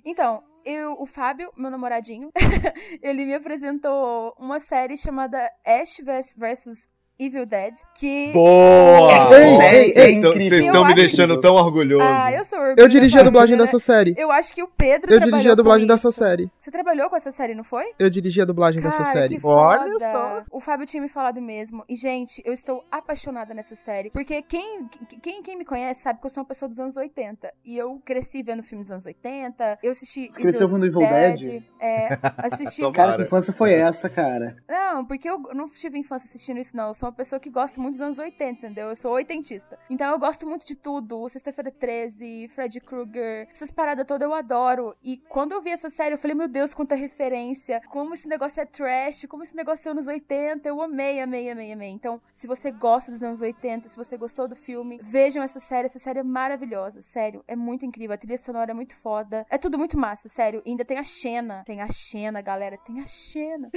Então, 0.07 0.43
eu, 0.63 0.93
o 0.99 1.07
Fábio, 1.07 1.51
meu 1.57 1.72
namoradinho, 1.72 2.30
ele 3.01 3.26
me 3.26 3.34
apresentou 3.34 4.36
uma 4.38 4.59
série 4.59 4.97
chamada 4.97 5.38
Ash 5.66 5.97
vs 6.03 6.36
vs 6.38 6.89
Evil 7.18 7.45
Dead, 7.45 7.74
que... 7.97 8.32
Boa! 8.34 9.11
Essa 9.13 9.30
série 9.41 9.91
é 9.91 9.93
Vocês 9.93 10.13
estão- 10.16 10.32
incrível. 10.34 10.49
Vocês 10.49 10.51
Eu 10.51 10.66
estão 10.66 10.86
me 10.86 10.93
deixando 10.93 11.36
que- 11.36 11.41
tão 11.41 11.55
orgulhoso. 11.55 12.03
Ah, 12.05 12.32
eu 12.32 12.43
sou 12.43 12.59
orgulho 12.59 12.76
Eu 12.78 12.88
dirigi 12.89 13.18
a 13.18 13.24
dublagem 13.24 13.55
família, 13.55 13.66
dessa 13.72 13.80
série. 13.80 14.09
né? 14.11 14.16
Eu 14.20 14.32
acho 14.32 14.53
que 14.53 14.61
o 14.61 14.68
Pedro 14.68 15.13
Eu 15.13 15.20
dirigi 15.20 15.49
a 15.49 15.55
dublagem 15.55 15.88
dessa 15.88 16.11
série. 16.11 16.51
Você 16.57 16.70
trabalhou 16.72 17.09
com 17.09 17.16
essa 17.16 17.32
série, 17.32 17.55
não 17.55 17.63
foi? 17.63 17.86
Eu 17.97 18.09
dirigi 18.09 18.41
a 18.41 18.45
dublagem 18.45 18.82
Cara, 18.82 18.97
dessa 18.97 19.09
série. 19.11 19.36
que 19.36 19.39
foda. 19.39 19.82
Olha 19.84 19.99
só. 19.99 20.43
O 20.51 20.59
Fábio 20.59 20.86
tinha 20.86 21.01
me 21.01 21.07
falado 21.09 21.41
mesmo. 21.41 21.86
E, 21.88 21.95
gente, 21.95 22.41
eu 22.45 22.51
estou 22.51 22.84
apaixonada 22.91 23.53
nessa 23.53 23.76
série. 23.76 24.09
Porque 24.09 24.41
quem, 24.41 24.86
quem, 25.22 25.41
quem 25.41 25.57
me 25.57 25.63
conhece 25.63 26.01
sabe 26.01 26.20
que 26.20 26.26
eu 26.26 26.30
sou 26.30 26.41
uma 26.43 26.47
pessoa 26.47 26.68
dos 26.68 26.80
anos 26.80 26.97
80. 26.97 27.51
E 27.63 27.78
eu 27.78 28.01
cresci 28.03 28.43
vendo 28.43 28.61
filmes 28.61 28.88
dos 28.88 28.91
anos 28.91 29.05
80. 29.05 29.80
Eu 29.82 29.91
assisti. 29.91 30.28
Você 30.30 30.41
cresceu 30.41 30.68
vendo 30.68 30.86
Evil 30.86 30.99
Dead? 30.99 31.63
É, 31.80 32.18
assisti. 32.38 32.82
Cara, 32.91 33.16
que 33.18 33.24
infância 33.24 33.53
foi 33.53 33.74
essa, 33.74 34.09
cara? 34.09 34.57
Não, 34.70 35.05
porque 35.05 35.30
eu 35.30 35.39
não 35.53 35.66
tive 35.68 35.97
infância 35.97 36.28
assistindo 36.28 36.59
isso, 36.59 36.76
não. 36.76 36.88
Eu 36.88 36.93
sou 36.93 37.05
uma 37.06 37.12
pessoa 37.12 37.39
que 37.39 37.49
gosta 37.49 37.80
muito 37.80 37.93
dos 37.93 38.01
anos 38.01 38.20
80, 38.20 38.51
entendeu? 38.51 38.89
Eu 38.89 38.95
sou 38.95 39.12
oitentista. 39.14 39.78
Então 39.89 40.12
eu 40.12 40.20
gosto 40.20 40.47
muito 40.47 40.66
de 40.66 40.76
tudo. 40.76 41.28
Sexta-feira 41.30 41.72
13, 41.72 42.47
Freddy 42.49 42.80
Krueger, 42.82 43.47
essas 43.51 43.72
paradas 43.72 44.06
todas 44.06 44.28
eu 44.28 44.34
adoro. 44.34 44.95
E 45.03 45.18
quando 45.18 45.53
eu 45.53 45.62
vi 45.62 45.70
essa 45.70 45.89
série, 45.89 46.16
eu 46.16 46.18
falei, 46.18 46.36
meu 46.36 46.47
Deus, 46.47 46.74
quanta 46.74 46.95
referência. 46.95 47.82
Como 47.89 48.14
esse 48.14 48.28
negócio 48.28 48.62
é 48.62 48.66
trash, 48.66 49.26
como 49.28 49.43
esse 49.43 49.56
negócio 49.56 49.88
é 49.88 49.91
anos 49.91 50.08
80. 50.08 50.68
Eu 50.68 50.82
amei, 50.82 51.20
amei, 51.20 51.49
amei, 51.49 51.72
amei. 51.72 51.89
Então, 51.89 52.22
se 52.34 52.47
você 52.47 52.72
gosta 52.72 53.12
dos 53.12 53.24
anos 53.24 53.41
80, 53.41 53.88
se 53.88 53.95
você 53.95 54.18
gostou 54.18 54.47
do 54.47 54.56
filme, 54.56 54.99
vejam 55.01 55.43
essa 55.43 55.60
série. 55.60 55.86
Essa 55.86 55.99
série 55.99 56.20
é 56.20 56.24
maravilhosa, 56.24 57.01
sério. 57.01 57.43
É 57.47 57.56
muito 57.56 57.86
incrível. 57.86 58.16
A 58.16 58.18
trilha 58.18 58.38
sonora 58.38 58.72
é 58.72 58.74
muito 58.74 58.97
foda. 58.97 59.45
É 59.49 59.58
tudo 59.58 59.78
muito 59.78 59.97
massa, 59.97 60.28
sério. 60.28 60.62
E 60.66 60.72
ainda 60.72 60.84
tem 60.84 60.97
a 60.97 61.03
Xena. 61.03 61.64
Tem 61.66 61.82
a 61.82 61.88
Xena, 61.88 62.41
galera. 62.41 62.78
Tem 62.78 62.99
a 62.99 63.06
Xena. 63.06 63.70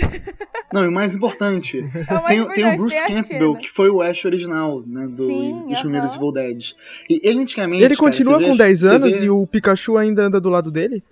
Não, 0.72 0.84
e 0.84 0.88
o 0.88 0.92
mais 0.92 1.14
importante, 1.14 1.78
É 2.08 2.14
o 2.14 2.22
mais 2.22 2.26
tem, 2.26 2.36
tem 2.36 2.40
o 2.40 2.42
importante, 2.42 2.76
Bruce 2.78 3.06
tem 3.06 3.17
Campbell, 3.22 3.48
Xena. 3.52 3.60
que 3.60 3.70
foi 3.70 3.90
o 3.90 4.02
Ash 4.02 4.24
original, 4.24 4.82
né? 4.86 5.02
Do, 5.02 5.26
Sim, 5.26 5.62
dos 5.62 5.72
aham. 5.72 5.80
primeiros 5.82 6.14
Evil 6.16 6.32
Dead. 6.32 6.72
E 7.08 7.20
ele 7.22 7.40
antigamente. 7.40 7.82
Ele 7.84 7.96
cara, 7.96 8.08
continua 8.10 8.38
com 8.40 8.52
vê- 8.52 8.58
10 8.58 8.80
você 8.80 8.86
anos 8.94 9.18
vê- 9.20 9.26
e 9.26 9.30
o 9.30 9.46
Pikachu 9.46 9.96
ainda 9.96 10.22
anda 10.22 10.40
do 10.40 10.48
lado 10.48 10.70
dele? 10.70 11.02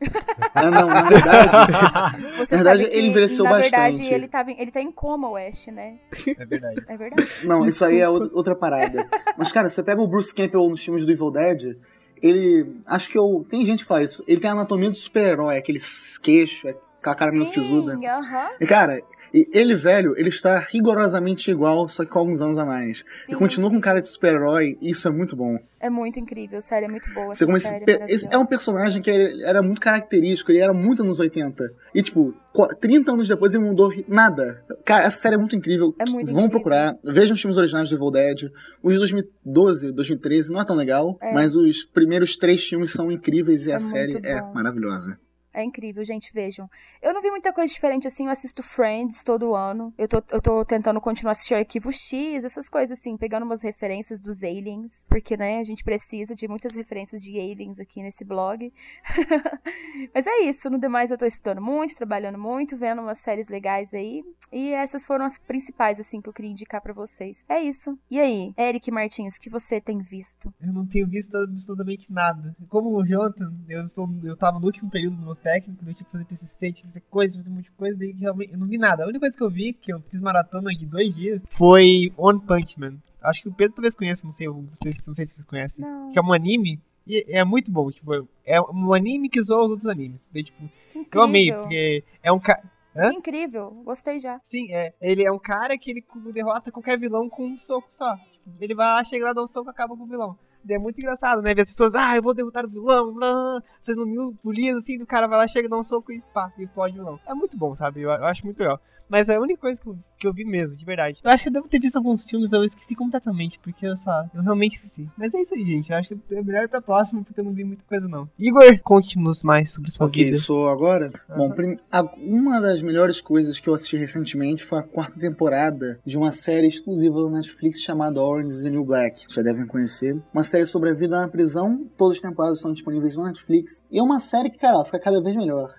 Ah, 0.56 0.70
não, 0.70 0.86
na 0.86 1.02
verdade. 1.02 1.50
Você 2.38 2.56
Na 2.56 2.62
verdade, 2.62 2.82
sabe 2.82 2.90
que, 2.90 2.96
ele 2.98 3.06
envelheceu 3.08 3.44
na 3.44 3.52
verdade, 3.58 3.96
bastante. 3.98 4.14
ele, 4.14 4.28
em- 4.52 4.60
ele 4.62 4.70
tá 4.70 4.80
em 4.80 4.92
coma, 4.92 5.28
o 5.28 5.36
Ash, 5.36 5.66
né? 5.68 5.94
É 6.38 6.44
verdade. 6.44 6.82
É 6.86 6.96
verdade. 6.96 7.28
Não, 7.44 7.64
isso 7.66 7.84
aí 7.84 7.98
é 8.00 8.08
outra 8.08 8.54
parada. 8.54 9.08
Mas, 9.36 9.50
cara, 9.50 9.68
você 9.68 9.82
pega 9.82 10.00
o 10.00 10.06
Bruce 10.06 10.34
Campbell 10.34 10.68
nos 10.68 10.82
filmes 10.84 11.04
do 11.06 11.10
Evil 11.12 11.30
Dead, 11.30 11.76
ele. 12.22 12.72
Acho 12.86 13.08
que 13.08 13.16
eu. 13.18 13.44
Tem 13.48 13.64
gente 13.66 13.80
que 13.80 13.88
fala 13.88 14.02
isso. 14.02 14.22
Ele 14.28 14.40
tem 14.40 14.50
a 14.50 14.52
anatomia 14.52 14.90
do 14.90 14.96
super-herói, 14.96 15.56
aqueles 15.56 16.18
queixos, 16.18 16.72
aquela 16.98 17.16
cara 17.16 17.32
meio 17.32 17.46
sisuda. 17.46 17.94
Sim, 17.94 18.06
aham. 18.06 18.48
E, 18.60 18.66
cara, 18.66 19.02
e 19.34 19.48
ele, 19.52 19.74
velho, 19.74 20.14
ele 20.16 20.28
está 20.28 20.58
rigorosamente 20.60 21.50
igual, 21.50 21.88
só 21.88 22.04
que 22.04 22.10
com 22.12 22.20
alguns 22.20 22.40
anos 22.40 22.56
a 22.56 22.64
mais. 22.64 23.04
Sim. 23.08 23.32
E 23.32 23.36
continua 23.36 23.68
com 23.68 23.80
cara 23.80 24.00
de 24.00 24.06
super-herói, 24.08 24.78
e 24.80 24.92
isso 24.92 25.08
é 25.08 25.10
muito 25.10 25.34
bom. 25.34 25.58
É 25.80 25.90
muito 25.90 26.18
incrível, 26.18 26.62
sério, 26.62 26.86
é 26.86 26.90
muito 26.90 27.12
boa. 27.12 27.26
Você 27.32 27.44
essa 27.44 27.58
série, 27.68 27.84
pe- 27.84 28.04
esse 28.08 28.26
é 28.30 28.38
um 28.38 28.46
personagem 28.46 29.02
que 29.02 29.10
era 29.44 29.60
muito 29.62 29.80
característico, 29.80 30.50
ele 30.50 30.60
era 30.60 30.72
muito 30.72 31.02
anos 31.02 31.18
80. 31.20 31.70
E, 31.94 32.02
tipo, 32.02 32.32
qu- 32.54 32.74
30 32.80 33.12
anos 33.12 33.28
depois 33.28 33.52
ele 33.54 33.64
mudou 33.64 33.92
nada. 34.08 34.64
Cara, 34.84 35.04
essa 35.04 35.18
série 35.18 35.34
é 35.34 35.38
muito 35.38 35.54
incrível. 35.56 35.94
É 35.98 36.04
muito 36.04 36.26
Vão 36.26 36.44
incrível. 36.44 36.50
procurar. 36.50 36.96
Vejam 37.04 37.34
os 37.34 37.40
filmes 37.40 37.58
originais 37.58 37.90
do 37.90 37.96
Evil 37.96 38.10
Dead. 38.12 38.50
Os 38.82 38.92
de 38.94 38.98
2012, 38.98 39.92
2013 39.92 40.52
não 40.52 40.60
é 40.60 40.64
tão 40.64 40.76
legal, 40.76 41.18
É. 41.20 41.32
mas 41.34 41.54
os 41.54 41.84
primeiros 41.84 42.36
três 42.36 42.64
filmes 42.64 42.90
são 42.92 43.12
incríveis 43.12 43.66
e 43.66 43.70
É 43.70 43.74
a 43.74 43.78
série 43.80 44.18
é 44.24 44.40
maravilhosa. 44.54 45.18
É 45.54 45.62
incrível, 45.62 46.04
gente, 46.04 46.32
vejam. 46.34 46.68
Eu 47.00 47.14
não 47.14 47.22
vi 47.22 47.30
muita 47.30 47.52
coisa 47.52 47.72
diferente 47.72 48.08
assim, 48.08 48.24
eu 48.24 48.32
assisto 48.32 48.60
Friends 48.60 49.22
todo 49.22 49.54
ano. 49.54 49.94
Eu 49.96 50.08
tô, 50.08 50.20
eu 50.32 50.42
tô 50.42 50.64
tentando 50.64 51.00
continuar 51.00 51.30
assistindo 51.30 51.58
Arquivo 51.58 51.92
X, 51.92 52.42
essas 52.42 52.68
coisas 52.68 52.98
assim, 52.98 53.16
pegando 53.16 53.44
umas 53.44 53.62
referências 53.62 54.20
dos 54.20 54.42
aliens, 54.42 55.04
porque, 55.08 55.36
né, 55.36 55.58
a 55.58 55.64
gente 55.64 55.84
precisa 55.84 56.34
de 56.34 56.48
muitas 56.48 56.74
referências 56.74 57.22
de 57.22 57.38
aliens 57.38 57.78
aqui 57.78 58.02
nesse 58.02 58.24
blog. 58.24 58.72
Mas 60.12 60.26
é 60.26 60.40
isso, 60.40 60.68
no 60.68 60.78
demais 60.78 61.12
eu 61.12 61.18
tô 61.18 61.24
estudando 61.24 61.62
muito, 61.62 61.94
trabalhando 61.94 62.38
muito, 62.38 62.76
vendo 62.76 63.00
umas 63.00 63.18
séries 63.18 63.48
legais 63.48 63.94
aí. 63.94 64.24
E 64.52 64.72
essas 64.72 65.06
foram 65.06 65.24
as 65.24 65.38
principais, 65.38 65.98
assim, 65.98 66.20
que 66.20 66.28
eu 66.28 66.32
queria 66.32 66.50
indicar 66.50 66.80
pra 66.80 66.92
vocês. 66.92 67.44
É 67.48 67.60
isso. 67.60 67.98
E 68.10 68.20
aí, 68.20 68.52
Eric 68.56 68.90
Martins, 68.90 69.36
o 69.36 69.40
que 69.40 69.50
você 69.50 69.80
tem 69.80 69.98
visto? 69.98 70.52
Eu 70.60 70.72
não 70.72 70.86
tenho 70.86 71.08
visto 71.08 71.36
absolutamente 71.36 72.12
nada. 72.12 72.54
Como 72.68 72.96
o 72.96 73.04
Jonathan, 73.04 73.52
eu, 73.68 73.84
estou, 73.84 74.08
eu 74.22 74.36
tava 74.36 74.58
no 74.58 74.66
último 74.66 74.90
período 74.90 75.16
do 75.16 75.22
meu 75.22 75.34
técnico, 75.44 75.84
tinha 75.84 75.94
que 75.94 76.04
fazer 76.10 76.24
TCC, 76.24 76.58
tinha 76.58 76.72
que 76.72 76.82
fazer 76.86 77.00
coisa, 77.10 77.34
fazer 77.36 77.50
um 77.50 77.54
monte 77.54 77.64
de 77.66 77.70
coisa, 77.72 77.96
daí 77.98 78.12
realmente 78.12 78.52
eu 78.52 78.58
não 78.58 78.66
vi 78.66 78.78
nada. 78.78 79.02
A 79.04 79.06
única 79.06 79.20
coisa 79.20 79.36
que 79.36 79.42
eu 79.44 79.50
vi, 79.50 79.72
que 79.74 79.92
eu 79.92 80.00
fiz 80.10 80.20
maratona 80.20 80.70
de 80.70 80.86
dois 80.86 81.14
dias, 81.14 81.42
foi 81.50 82.12
One 82.16 82.40
Punch 82.40 82.80
Man. 82.80 82.96
Acho 83.22 83.42
que 83.42 83.48
o 83.48 83.52
Pedro 83.54 83.76
talvez 83.76 83.94
conheça, 83.94 84.24
não 84.24 84.30
sei, 84.32 84.48
não 84.48 84.66
sei, 84.82 84.92
se- 84.92 85.06
não 85.06 85.14
sei 85.14 85.26
se 85.26 85.34
vocês 85.34 85.46
conhecem. 85.46 85.84
Não. 85.84 86.10
Que 86.12 86.18
é 86.18 86.22
um 86.22 86.32
anime, 86.32 86.80
e 87.06 87.24
é 87.28 87.44
muito 87.44 87.70
bom, 87.70 87.90
tipo, 87.90 88.26
é 88.46 88.60
um 88.60 88.92
anime 88.94 89.28
que 89.28 89.42
zoa 89.42 89.64
os 89.64 89.70
outros 89.70 89.86
animes. 89.86 90.28
Daí, 90.32 90.42
tipo, 90.44 90.68
Que 91.10 91.16
eu 91.18 91.22
amei, 91.22 91.52
porque 91.52 92.02
é 92.22 92.32
um 92.32 92.40
cara... 92.40 92.62
Hã? 92.96 93.12
Incrível, 93.12 93.70
gostei 93.84 94.20
já. 94.20 94.40
Sim, 94.44 94.72
é. 94.72 94.94
Ele 95.00 95.24
é 95.24 95.30
um 95.32 95.38
cara 95.38 95.76
que 95.76 95.90
ele 95.90 96.04
derrota 96.32 96.70
qualquer 96.70 96.96
vilão 96.98 97.28
com 97.28 97.44
um 97.44 97.58
soco 97.58 97.88
só. 97.90 98.16
Tipo, 98.40 98.56
ele 98.60 98.72
vai 98.74 98.86
lá, 98.86 99.02
chega 99.02 99.24
lá, 99.24 99.32
dá 99.32 99.42
um 99.42 99.48
soco 99.48 99.68
e 99.68 99.72
acaba 99.72 99.96
com 99.96 100.04
o 100.04 100.06
vilão. 100.06 100.38
É 100.68 100.78
muito 100.78 100.98
engraçado, 100.98 101.42
né? 101.42 101.54
Ver 101.54 101.62
as 101.62 101.68
pessoas, 101.68 101.94
ah, 101.94 102.16
eu 102.16 102.22
vou 102.22 102.34
derrotar 102.34 102.64
o 102.64 102.68
vilão, 102.68 103.14
blá, 103.14 103.60
fazendo 103.84 104.06
mil 104.06 104.34
pulinhas 104.42 104.78
assim, 104.78 105.00
o 105.02 105.06
cara 105.06 105.26
vai 105.26 105.38
lá, 105.38 105.46
chega, 105.46 105.68
dá 105.68 105.76
um 105.76 105.82
soco 105.82 106.12
e 106.12 106.22
pá, 106.32 106.52
explode 106.58 106.94
o 106.94 107.02
vilão. 107.02 107.20
É 107.26 107.34
muito 107.34 107.56
bom, 107.56 107.74
sabe? 107.76 108.00
Eu, 108.02 108.10
eu 108.10 108.24
acho 108.24 108.44
muito 108.44 108.58
legal. 108.58 108.80
Mas 109.08 109.28
a 109.28 109.38
única 109.38 109.60
coisa 109.60 109.80
que 109.80 109.86
eu, 109.86 109.98
que 110.24 110.28
eu 110.28 110.32
vi 110.32 110.44
mesmo, 110.44 110.74
de 110.76 110.84
verdade. 110.84 111.20
Eu 111.22 111.30
acho 111.30 111.42
que 111.42 111.48
eu 111.48 111.52
devo 111.52 111.68
ter 111.68 111.78
visto 111.78 111.96
alguns 111.96 112.24
filmes, 112.28 112.52
eu 112.52 112.64
esqueci 112.64 112.94
completamente, 112.94 113.58
porque 113.62 113.86
eu 113.86 113.96
só, 113.98 114.24
eu 114.34 114.42
realmente 114.42 114.76
esqueci. 114.76 115.08
Mas 115.18 115.34
é 115.34 115.40
isso 115.42 115.54
aí, 115.54 115.64
gente. 115.64 115.90
Eu 115.90 115.96
acho 115.98 116.08
que 116.08 116.34
é 116.34 116.42
melhor 116.42 116.64
ir 116.64 116.68
pra 116.68 116.80
próxima, 116.80 117.22
porque 117.22 117.40
eu 117.40 117.44
não 117.44 117.52
vi 117.52 117.64
muita 117.64 117.82
coisa, 117.88 118.08
não. 118.08 118.28
Igor, 118.38 118.78
conte-nos 118.82 119.42
mais 119.42 119.70
sobre 119.72 119.90
sua 119.90 120.06
Ok, 120.06 120.24
vida. 120.24 120.36
sou 120.38 120.68
agora? 120.68 121.10
Bom, 121.28 121.46
Aham. 121.46 121.54
prim- 121.54 121.78
uma 122.18 122.60
das 122.60 122.82
melhores 122.82 123.20
coisas 123.20 123.60
que 123.60 123.68
eu 123.68 123.74
assisti 123.74 123.96
recentemente 123.96 124.64
foi 124.64 124.78
a 124.78 124.82
quarta 124.82 125.18
temporada 125.18 125.98
de 126.04 126.16
uma 126.16 126.32
série 126.32 126.66
exclusiva 126.68 127.16
do 127.16 127.30
Netflix 127.30 127.80
chamada 127.82 128.20
Orange 128.22 128.54
is 128.54 128.62
the 128.62 128.70
New 128.70 128.84
Black. 128.84 129.24
Já 129.28 129.42
devem 129.42 129.66
conhecer. 129.66 130.20
Uma 130.32 130.44
série 130.44 130.66
sobre 130.66 130.90
a 130.90 130.94
vida 130.94 131.20
na 131.20 131.28
prisão. 131.28 131.86
Todas 131.96 132.16
as 132.16 132.22
temporadas 132.22 132.58
estão 132.58 132.72
disponíveis 132.72 133.16
no 133.16 133.24
Netflix. 133.24 133.86
E 133.90 133.98
é 133.98 134.02
uma 134.02 134.20
série 134.20 134.50
que, 134.50 134.58
cara, 134.58 134.82
fica 134.84 134.98
cada 134.98 135.20
vez 135.22 135.36
melhor. 135.36 135.70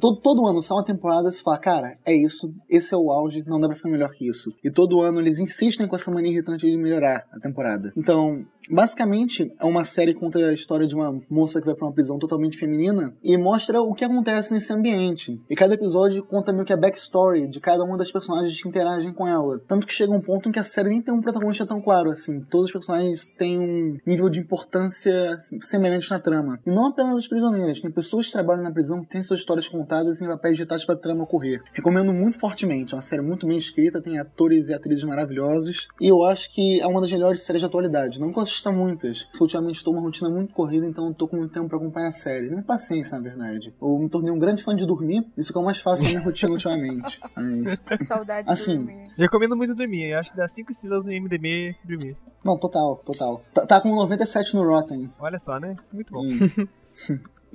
Todo, 0.00 0.16
todo 0.20 0.46
ano 0.46 0.60
sai 0.60 0.76
uma 0.76 0.84
temporada 0.84 1.28
e 1.28 1.32
você 1.32 1.42
fala, 1.42 1.58
cara, 1.58 1.96
é 2.04 2.12
isso, 2.12 2.52
esse 2.68 2.92
é 2.92 2.96
o 2.96 3.10
auge, 3.12 3.44
não 3.46 3.57
dá 3.60 3.68
pra 3.68 3.76
ficar 3.76 3.88
melhor 3.88 4.10
que 4.10 4.28
isso. 4.28 4.54
E 4.62 4.70
todo 4.70 5.00
ano 5.00 5.20
eles 5.20 5.38
insistem 5.38 5.86
com 5.86 5.96
essa 5.96 6.10
mania 6.10 6.32
irritante 6.32 6.70
de 6.70 6.76
melhorar 6.76 7.26
a 7.32 7.40
temporada. 7.40 7.92
Então, 7.96 8.44
basicamente, 8.70 9.52
é 9.58 9.64
uma 9.64 9.84
série 9.84 10.14
que 10.14 10.20
conta 10.20 10.38
a 10.38 10.52
história 10.52 10.86
de 10.86 10.94
uma 10.94 11.20
moça 11.28 11.60
que 11.60 11.66
vai 11.66 11.74
pra 11.74 11.86
uma 11.86 11.92
prisão 11.92 12.18
totalmente 12.18 12.58
feminina 12.58 13.14
e 13.22 13.36
mostra 13.36 13.80
o 13.80 13.94
que 13.94 14.04
acontece 14.04 14.52
nesse 14.52 14.72
ambiente. 14.72 15.40
E 15.48 15.54
cada 15.54 15.74
episódio 15.74 16.22
conta 16.24 16.52
meio 16.52 16.64
que 16.64 16.72
a 16.72 16.76
backstory 16.76 17.48
de 17.48 17.60
cada 17.60 17.84
uma 17.84 17.96
das 17.96 18.10
personagens 18.10 18.60
que 18.60 18.68
interagem 18.68 19.12
com 19.12 19.26
ela. 19.26 19.60
Tanto 19.66 19.86
que 19.86 19.94
chega 19.94 20.12
um 20.12 20.20
ponto 20.20 20.48
em 20.48 20.52
que 20.52 20.58
a 20.58 20.64
série 20.64 20.90
nem 20.90 21.02
tem 21.02 21.14
um 21.14 21.20
protagonista 21.20 21.66
tão 21.66 21.80
claro 21.80 22.10
assim. 22.10 22.40
Todos 22.40 22.66
os 22.66 22.72
personagens 22.72 23.32
têm 23.32 23.58
um 23.58 23.98
nível 24.06 24.28
de 24.28 24.40
importância 24.40 25.36
semelhante 25.60 26.10
na 26.10 26.18
trama. 26.18 26.60
E 26.66 26.70
não 26.70 26.86
apenas 26.86 27.18
as 27.18 27.28
prisioneiras, 27.28 27.80
tem 27.80 27.90
pessoas 27.90 28.26
que 28.26 28.32
trabalham 28.32 28.62
na 28.62 28.72
prisão 28.72 29.02
que 29.02 29.08
têm 29.08 29.22
suas 29.22 29.40
histórias 29.40 29.68
contadas 29.68 30.20
em 30.20 30.26
papéis 30.26 30.56
digitados 30.56 30.84
pra 30.84 30.96
trama 30.96 31.24
ocorrer. 31.24 31.62
Recomendo 31.72 32.12
muito 32.12 32.38
fortemente, 32.38 32.94
é 32.94 32.96
uma 32.96 33.02
série 33.02 33.22
muito 33.22 33.46
bem 33.46 33.58
escrita, 33.58 34.00
tem 34.00 34.18
atores 34.18 34.68
e 34.68 34.74
atrizes 34.74 35.04
maravilhosos. 35.04 35.88
E 36.00 36.08
eu 36.08 36.24
acho 36.24 36.50
que 36.52 36.80
é 36.80 36.86
uma 36.86 37.00
das 37.00 37.12
melhores 37.12 37.42
séries 37.42 37.60
de 37.60 37.66
atualidade. 37.66 38.20
Não 38.20 38.32
assista 38.58 38.72
muitas, 38.72 39.24
porque 39.24 39.42
ultimamente 39.44 39.76
estou 39.76 39.92
uma 39.94 40.02
rotina 40.02 40.28
muito 40.28 40.52
corrida, 40.52 40.84
então 40.86 41.04
não 41.04 41.12
tô 41.14 41.28
com 41.28 41.36
muito 41.36 41.52
tempo 41.52 41.68
pra 41.68 41.78
acompanhar 41.78 42.08
a 42.08 42.12
série. 42.12 42.50
Nem 42.50 42.60
paciência, 42.62 43.16
na 43.16 43.22
verdade. 43.22 43.72
Eu 43.80 43.98
me 43.98 44.08
tornei 44.08 44.32
um 44.32 44.38
grande 44.38 44.62
fã 44.62 44.74
de 44.74 44.84
dormir, 44.84 45.24
isso 45.36 45.52
que 45.52 45.58
é 45.58 45.60
o 45.60 45.64
mais 45.64 45.78
fácil 45.78 46.04
na 46.04 46.10
minha 46.10 46.22
rotina 46.22 46.52
ultimamente. 46.52 47.20
Mas, 47.36 47.80
Saudade 48.06 48.50
Assim, 48.50 48.78
de 48.80 48.86
dormir. 48.86 49.04
Recomendo 49.16 49.56
muito 49.56 49.74
dormir. 49.74 50.10
Eu 50.10 50.18
acho 50.18 50.30
que 50.32 50.36
dá 50.36 50.48
5 50.48 50.72
estrelas 50.72 51.04
no 51.04 51.12
MDB 51.12 51.76
dormir. 51.84 52.16
não, 52.44 52.58
total, 52.58 52.96
total. 53.04 53.42
Tá, 53.54 53.66
tá 53.66 53.80
com 53.80 53.94
97 53.94 54.54
no 54.54 54.64
Rotten. 54.64 55.10
Olha 55.18 55.38
só, 55.38 55.58
né? 55.60 55.76
Muito 55.92 56.12
bom. 56.12 56.22
E, 56.24 56.58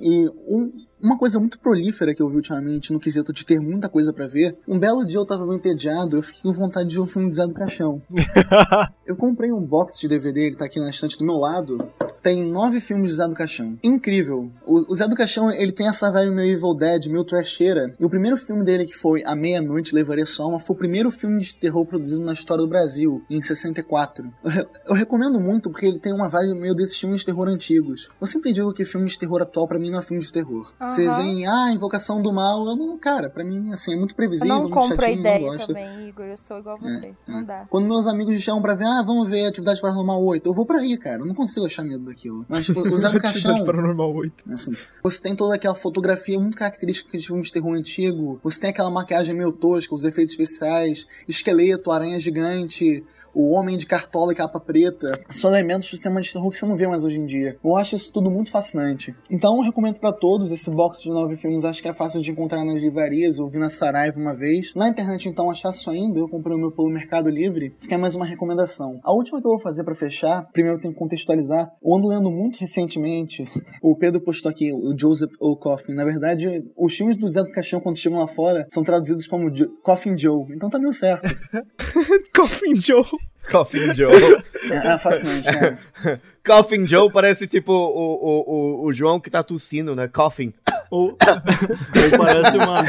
e 0.00 0.28
um- 0.48 0.72
uma 1.04 1.18
coisa 1.18 1.38
muito 1.38 1.58
prolífera 1.58 2.14
que 2.14 2.22
eu 2.22 2.28
vi 2.28 2.36
ultimamente 2.36 2.92
no 2.92 2.98
quesito 3.00 3.32
de 3.32 3.44
ter 3.44 3.60
muita 3.60 3.88
coisa 3.88 4.12
pra 4.12 4.26
ver. 4.26 4.56
Um 4.66 4.78
belo 4.78 5.04
dia 5.04 5.16
eu 5.18 5.26
tava 5.26 5.46
bem 5.46 5.56
entediado, 5.56 6.16
eu 6.16 6.22
fiquei 6.22 6.42
com 6.42 6.52
vontade 6.52 6.88
de 6.88 6.94
ver 6.96 7.00
um 7.02 7.06
filme 7.06 7.30
de 7.30 7.36
Zé 7.36 7.46
do 7.46 7.54
Caixão. 7.54 8.02
Eu 9.06 9.16
comprei 9.16 9.52
um 9.52 9.60
box 9.60 10.00
de 10.00 10.08
DVD, 10.08 10.46
ele 10.46 10.56
tá 10.56 10.64
aqui 10.64 10.80
na 10.80 10.88
estante 10.88 11.18
do 11.18 11.26
meu 11.26 11.36
lado. 11.36 11.76
Tem 12.22 12.42
nove 12.42 12.80
filmes 12.80 13.10
de 13.10 13.16
Zé 13.16 13.28
do 13.28 13.34
Caixão. 13.34 13.78
Incrível. 13.84 14.50
O, 14.66 14.90
o 14.90 14.94
Zé 14.94 15.06
do 15.06 15.14
Caixão, 15.14 15.52
ele 15.52 15.72
tem 15.72 15.86
essa 15.88 16.10
vibe 16.10 16.34
meio 16.34 16.52
Evil 16.56 16.74
Dead, 16.74 17.06
meio 17.08 17.22
trasheira. 17.22 17.94
E 18.00 18.04
o 18.04 18.08
primeiro 18.08 18.36
filme 18.38 18.64
dele, 18.64 18.86
que 18.86 18.94
foi 18.96 19.22
A 19.26 19.36
Meia-Noite 19.36 19.94
Levaria 19.94 20.24
Só 20.24 20.48
Uma, 20.48 20.58
foi 20.58 20.74
o 20.74 20.78
primeiro 20.78 21.10
filme 21.10 21.38
de 21.42 21.54
terror 21.54 21.84
produzido 21.84 22.22
na 22.24 22.32
história 22.32 22.64
do 22.64 22.68
Brasil, 22.68 23.22
em 23.28 23.42
64. 23.42 24.32
Eu, 24.42 24.50
re- 24.50 24.66
eu 24.86 24.94
recomendo 24.94 25.38
muito, 25.38 25.68
porque 25.70 25.84
ele 25.84 25.98
tem 25.98 26.14
uma 26.14 26.28
vibe 26.28 26.54
meio 26.54 26.74
desses 26.74 26.96
filmes 26.98 27.20
de 27.20 27.26
terror 27.26 27.46
antigos. 27.48 28.08
Eu 28.18 28.26
sempre 28.26 28.54
digo 28.54 28.72
que 28.72 28.86
filme 28.86 29.06
de 29.06 29.18
terror 29.18 29.42
atual, 29.42 29.68
pra 29.68 29.78
mim, 29.78 29.90
não 29.90 29.98
é 29.98 30.02
filme 30.02 30.22
de 30.22 30.32
terror. 30.32 30.72
Você 30.80 30.93
Aham. 31.02 31.22
vem, 31.22 31.46
ah, 31.46 31.70
Invocação 31.72 32.22
do 32.22 32.32
Mal, 32.32 32.66
eu 32.66 32.76
não... 32.76 32.98
Cara, 32.98 33.28
pra 33.28 33.44
mim, 33.44 33.72
assim, 33.72 33.94
é 33.94 33.96
muito 33.96 34.12
Eu 34.12 34.16
previsível, 34.16 34.54
não 34.54 34.62
muito 34.68 34.88
chatinho, 34.88 35.20
ideia 35.20 35.38
não 35.40 35.56
gosto. 35.56 35.66
também, 35.68 36.08
Igor. 36.08 36.26
Eu 36.26 36.36
sou 36.36 36.58
igual 36.58 36.76
a 36.76 36.80
você. 36.80 37.14
Não 37.28 37.44
dá. 37.44 37.66
Quando 37.68 37.86
meus 37.86 38.06
amigos 38.06 38.32
me 38.34 38.40
chamam 38.40 38.62
pra 38.62 38.74
ver, 38.74 38.84
ah, 38.86 39.02
vamos 39.02 39.28
ver 39.28 39.46
Atividade 39.46 39.80
Paranormal 39.80 40.22
8, 40.24 40.48
eu 40.48 40.54
vou 40.54 40.64
pra 40.64 40.78
aí, 40.78 40.96
cara. 40.96 41.22
Eu 41.22 41.26
não 41.26 41.34
consigo 41.34 41.66
achar 41.66 41.82
medo 41.82 42.04
daquilo. 42.04 42.46
Mas, 42.48 42.66
tipo, 42.66 42.80
o 42.88 42.98
Zé 42.98 43.10
do 43.10 43.20
Caixão, 43.20 43.52
Atividade 43.52 43.66
Paranormal 43.66 44.14
8. 44.14 44.52
assim, 44.52 44.76
você 45.02 45.20
tem 45.20 45.34
toda 45.34 45.54
aquela 45.54 45.74
fotografia 45.74 46.38
muito 46.38 46.56
característica 46.56 47.16
de 47.18 47.26
filmes 47.26 47.48
de 47.48 47.52
terror 47.52 47.74
antigo, 47.74 48.40
você 48.42 48.60
tem 48.60 48.70
aquela 48.70 48.90
maquiagem 48.90 49.34
meio 49.34 49.52
tosca, 49.52 49.94
os 49.94 50.04
efeitos 50.04 50.32
especiais, 50.32 51.06
esqueleto, 51.28 51.90
aranha 51.90 52.18
gigante, 52.20 53.04
o 53.34 53.50
homem 53.50 53.76
de 53.76 53.84
cartola 53.84 54.32
e 54.32 54.34
capa 54.36 54.60
preta. 54.60 55.20
São 55.28 55.50
elementos 55.50 55.90
do 55.90 55.96
cinema 55.96 56.20
de 56.20 56.32
terror 56.32 56.48
que 56.50 56.56
você 56.56 56.66
não 56.66 56.76
vê 56.76 56.86
mais 56.86 57.02
hoje 57.04 57.18
em 57.18 57.26
dia. 57.26 57.58
Eu 57.64 57.76
acho 57.76 57.96
isso 57.96 58.12
tudo 58.12 58.30
muito 58.30 58.50
fascinante. 58.50 59.14
Então 59.28 59.56
eu 59.56 59.62
recomendo 59.62 59.98
pra 59.98 60.12
todos 60.12 60.52
esse 60.52 60.70
box 60.74 61.02
de 61.02 61.08
nove 61.10 61.36
filmes, 61.36 61.64
acho 61.64 61.80
que 61.80 61.88
é 61.88 61.94
fácil 61.94 62.20
de 62.20 62.30
encontrar 62.30 62.64
nas 62.64 62.74
livrarias, 62.74 63.38
eu 63.38 63.48
vi 63.48 63.58
na 63.58 63.70
Saraiva 63.70 64.18
uma 64.20 64.34
vez. 64.34 64.74
Na 64.74 64.88
internet 64.88 65.28
então 65.28 65.50
achar 65.50 65.70
isso 65.70 65.90
ainda, 65.90 66.18
eu 66.18 66.28
comprei 66.28 66.54
o 66.56 66.58
meu 66.58 66.70
pelo 66.72 66.90
Mercado 66.90 67.28
Livre, 67.28 67.74
fica 67.78 67.96
mais 67.96 68.14
uma 68.14 68.26
recomendação. 68.26 68.98
A 69.02 69.12
última 69.12 69.40
que 69.40 69.46
eu 69.46 69.52
vou 69.52 69.60
fazer 69.60 69.84
pra 69.84 69.94
fechar, 69.94 70.46
primeiro 70.52 70.76
eu 70.78 70.80
tenho 70.82 70.92
que 70.92 70.98
contextualizar, 71.00 71.70
eu 71.82 71.94
ando 71.94 72.08
lendo 72.08 72.30
muito 72.30 72.58
recentemente, 72.58 73.44
o 73.82 73.96
Pedro 73.96 74.20
postou 74.20 74.50
aqui, 74.50 74.72
o 74.72 74.94
Joseph 74.98 75.30
O. 75.40 75.56
Coffin. 75.56 75.94
Na 75.94 76.04
verdade, 76.04 76.64
os 76.76 76.94
filmes 76.96 77.16
do 77.16 77.30
Zé 77.30 77.42
do 77.42 77.50
Caixão, 77.50 77.80
quando 77.80 77.96
chegam 77.96 78.18
lá 78.18 78.26
fora, 78.26 78.66
são 78.70 78.82
traduzidos 78.82 79.26
como 79.26 79.50
Jo- 79.54 79.70
Coffin 79.82 80.16
Joe. 80.18 80.44
Então 80.50 80.68
tá 80.68 80.78
meio 80.78 80.92
certo. 80.92 81.22
Coffin 82.34 82.74
Joe. 82.76 83.04
Coffin 83.50 83.92
Joe. 83.92 84.42
É, 84.70 84.94
é 84.94 84.98
fascinante, 84.98 85.50
né? 85.50 85.78
Coffin 86.44 86.86
Joe 86.86 87.10
parece 87.10 87.46
tipo 87.46 87.72
o, 87.72 87.76
o, 87.76 88.44
o, 88.46 88.86
o 88.86 88.92
João 88.92 89.18
que 89.18 89.30
tá 89.30 89.42
tossindo, 89.42 89.94
né? 89.94 90.08
Coffin. 90.08 90.52
Ou, 90.90 91.08
ou 91.16 92.18
parece 92.18 92.56
uma, 92.56 92.84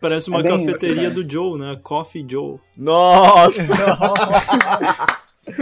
parece 0.00 0.28
uma 0.28 0.40
É 0.40 0.42
cafeteria 0.44 1.08
isso, 1.08 1.18
né? 1.18 1.22
do 1.22 1.30
Joe, 1.30 1.58
né? 1.58 1.78
Coffee 1.82 2.24
Joe. 2.28 2.58
Nossa! 2.76 3.62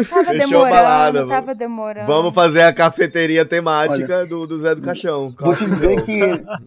Tava 0.09 0.25
Fechou 0.25 0.31
a 0.31 0.47
demorando, 0.47 0.71
balada, 0.71 1.27
tava 1.27 1.55
demorando. 1.55 2.07
Vamos 2.07 2.35
fazer 2.35 2.63
a 2.63 2.73
cafeteria 2.73 3.45
temática 3.45 4.25
do, 4.27 4.47
do 4.47 4.59
Zé 4.59 4.75
do 4.75 4.83
Caixão. 4.83 5.35
Vou 5.39 5.55
te 5.55 5.67
dizer 5.67 6.03
que 6.03 6.21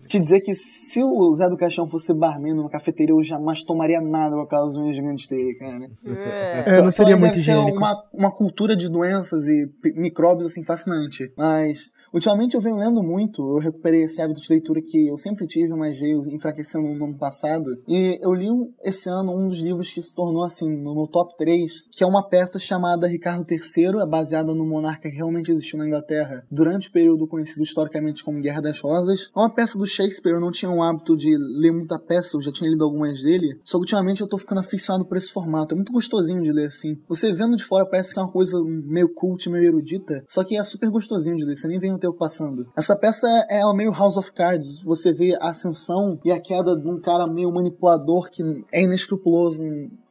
te 0.07 0.19
dizer 0.19 0.41
que 0.41 0.53
se 0.53 1.03
o 1.03 1.34
Zé 1.34 1.49
do 1.49 1.57
Caixão 1.57 1.88
fosse 1.88 2.13
barman 2.13 2.53
numa 2.53 2.69
cafeteria, 2.69 3.13
eu 3.13 3.24
jamais 3.24 3.63
tomaria 3.63 4.01
nada 4.01 4.36
com 4.36 4.41
aquelas 4.41 4.76
unhas 4.76 4.95
gigantes 4.95 5.28
dele, 5.28 5.53
cara. 5.55 5.89
É. 6.05 6.78
É, 6.78 6.82
não 6.82 6.91
seria 6.91 7.11
Então, 7.11 7.19
muito 7.19 7.34
deve 7.34 7.45
ser 7.45 7.51
higiênico. 7.51 7.78
Uma, 7.78 8.03
uma 8.13 8.32
cultura 8.32 8.76
de 8.76 8.89
doenças 8.89 9.47
e 9.47 9.69
micróbios 9.95 10.51
assim 10.51 10.63
fascinante. 10.63 11.32
Mas 11.38 11.91
ultimamente 12.14 12.55
eu 12.55 12.61
venho 12.61 12.78
lendo 12.78 13.01
muito. 13.03 13.41
Eu 13.41 13.59
recuperei 13.59 14.03
esse 14.03 14.22
hábito 14.22 14.41
de 14.41 14.49
leitura 14.49 14.82
que 14.82 15.07
eu 15.07 15.18
sempre 15.18 15.47
tive, 15.47 15.74
mas 15.74 15.99
veio 15.99 16.22
enfraquecendo 16.34 16.88
no 16.88 17.05
ano 17.05 17.18
passado. 17.18 17.82
E 17.88 18.20
eu 18.22 18.34
li 18.34 18.47
esse 18.82 19.09
ano 19.09 19.36
um 19.36 19.47
dos 19.47 19.59
livros 19.59 19.91
que 19.91 20.01
se 20.01 20.14
tornou 20.14 20.43
assim 20.43 20.70
no 20.70 20.93
meu 20.93 21.07
top 21.07 21.36
3, 21.38 21.86
que 21.91 22.03
é 22.03 22.07
uma 22.07 22.28
peça 22.28 22.59
chamada 22.59 23.07
Ricardo 23.07 23.45
III, 23.49 24.01
é 24.01 24.05
baseada 24.05 24.53
no 24.53 24.66
monarca 24.66 25.09
que 25.09 25.16
realmente 25.16 25.51
existiu 25.51 25.80
na 25.80 25.88
Inglaterra 25.88 26.45
durante 26.51 26.89
o 26.89 26.91
período 26.91 27.28
conhecido 27.28 27.64
historicamente 27.64 28.24
como 28.24 28.41
Guerra 28.41 28.61
das 28.61 28.80
Rosas. 28.80 29.32
É 29.36 29.39
uma 29.39 29.53
peça 29.53 29.78
do 29.78 29.86
Shakespeare, 29.86 30.34
eu 30.34 30.41
não 30.41 30.51
tinha 30.51 30.72
o 30.72 30.82
hábito 30.82 31.16
de 31.16 31.36
ler 31.38 31.72
muita 31.72 31.97
peça, 31.97 32.38
eu 32.38 32.41
já 32.41 32.51
tinha 32.51 32.70
lido 32.70 32.84
algumas 32.84 33.22
dele. 33.22 33.59
Só 33.64 33.78
que 33.78 33.84
ultimamente 33.84 34.22
eu 34.22 34.28
tô 34.28 34.38
ficando 34.38 34.59
aficionado 34.59 35.05
por 35.05 35.18
esse 35.18 35.32
formato. 35.32 35.74
É 35.74 35.76
muito 35.76 35.91
gostosinho 35.91 36.41
de 36.41 36.51
ler 36.51 36.68
assim. 36.68 36.97
Você 37.07 37.34
vendo 37.34 37.55
de 37.55 37.64
fora 37.64 37.86
parece 37.86 38.14
que 38.14 38.20
é 38.20 38.24
uma 38.24 38.32
coisa 38.32 38.61
meio 38.64 39.09
cult, 39.09 39.49
meio 39.49 39.66
erudita, 39.66 40.24
só 40.28 40.43
que 40.43 40.57
é 40.57 40.64
super 40.64 40.89
gostosinho 40.89 41.38
de 41.38 41.45
ler, 41.45 41.55
você 41.55 41.68
nem 41.68 41.80
vê 41.80 41.88
tempo 42.04 42.18
passando. 42.18 42.68
Essa 42.76 42.95
peça 42.95 43.28
é 43.49 43.64
meio 43.74 43.91
House 43.91 44.18
of 44.18 44.32
Cards, 44.34 44.82
você 44.82 45.12
vê 45.14 45.36
a 45.39 45.49
ascensão 45.49 46.20
e 46.24 46.32
a 46.32 46.39
queda 46.39 46.76
de 46.76 46.88
um 46.88 46.99
cara 46.99 47.26
meio 47.26 47.51
manipulador 47.51 48.30
que 48.30 48.43
é 48.72 48.84
inescrupuloso 48.84 49.64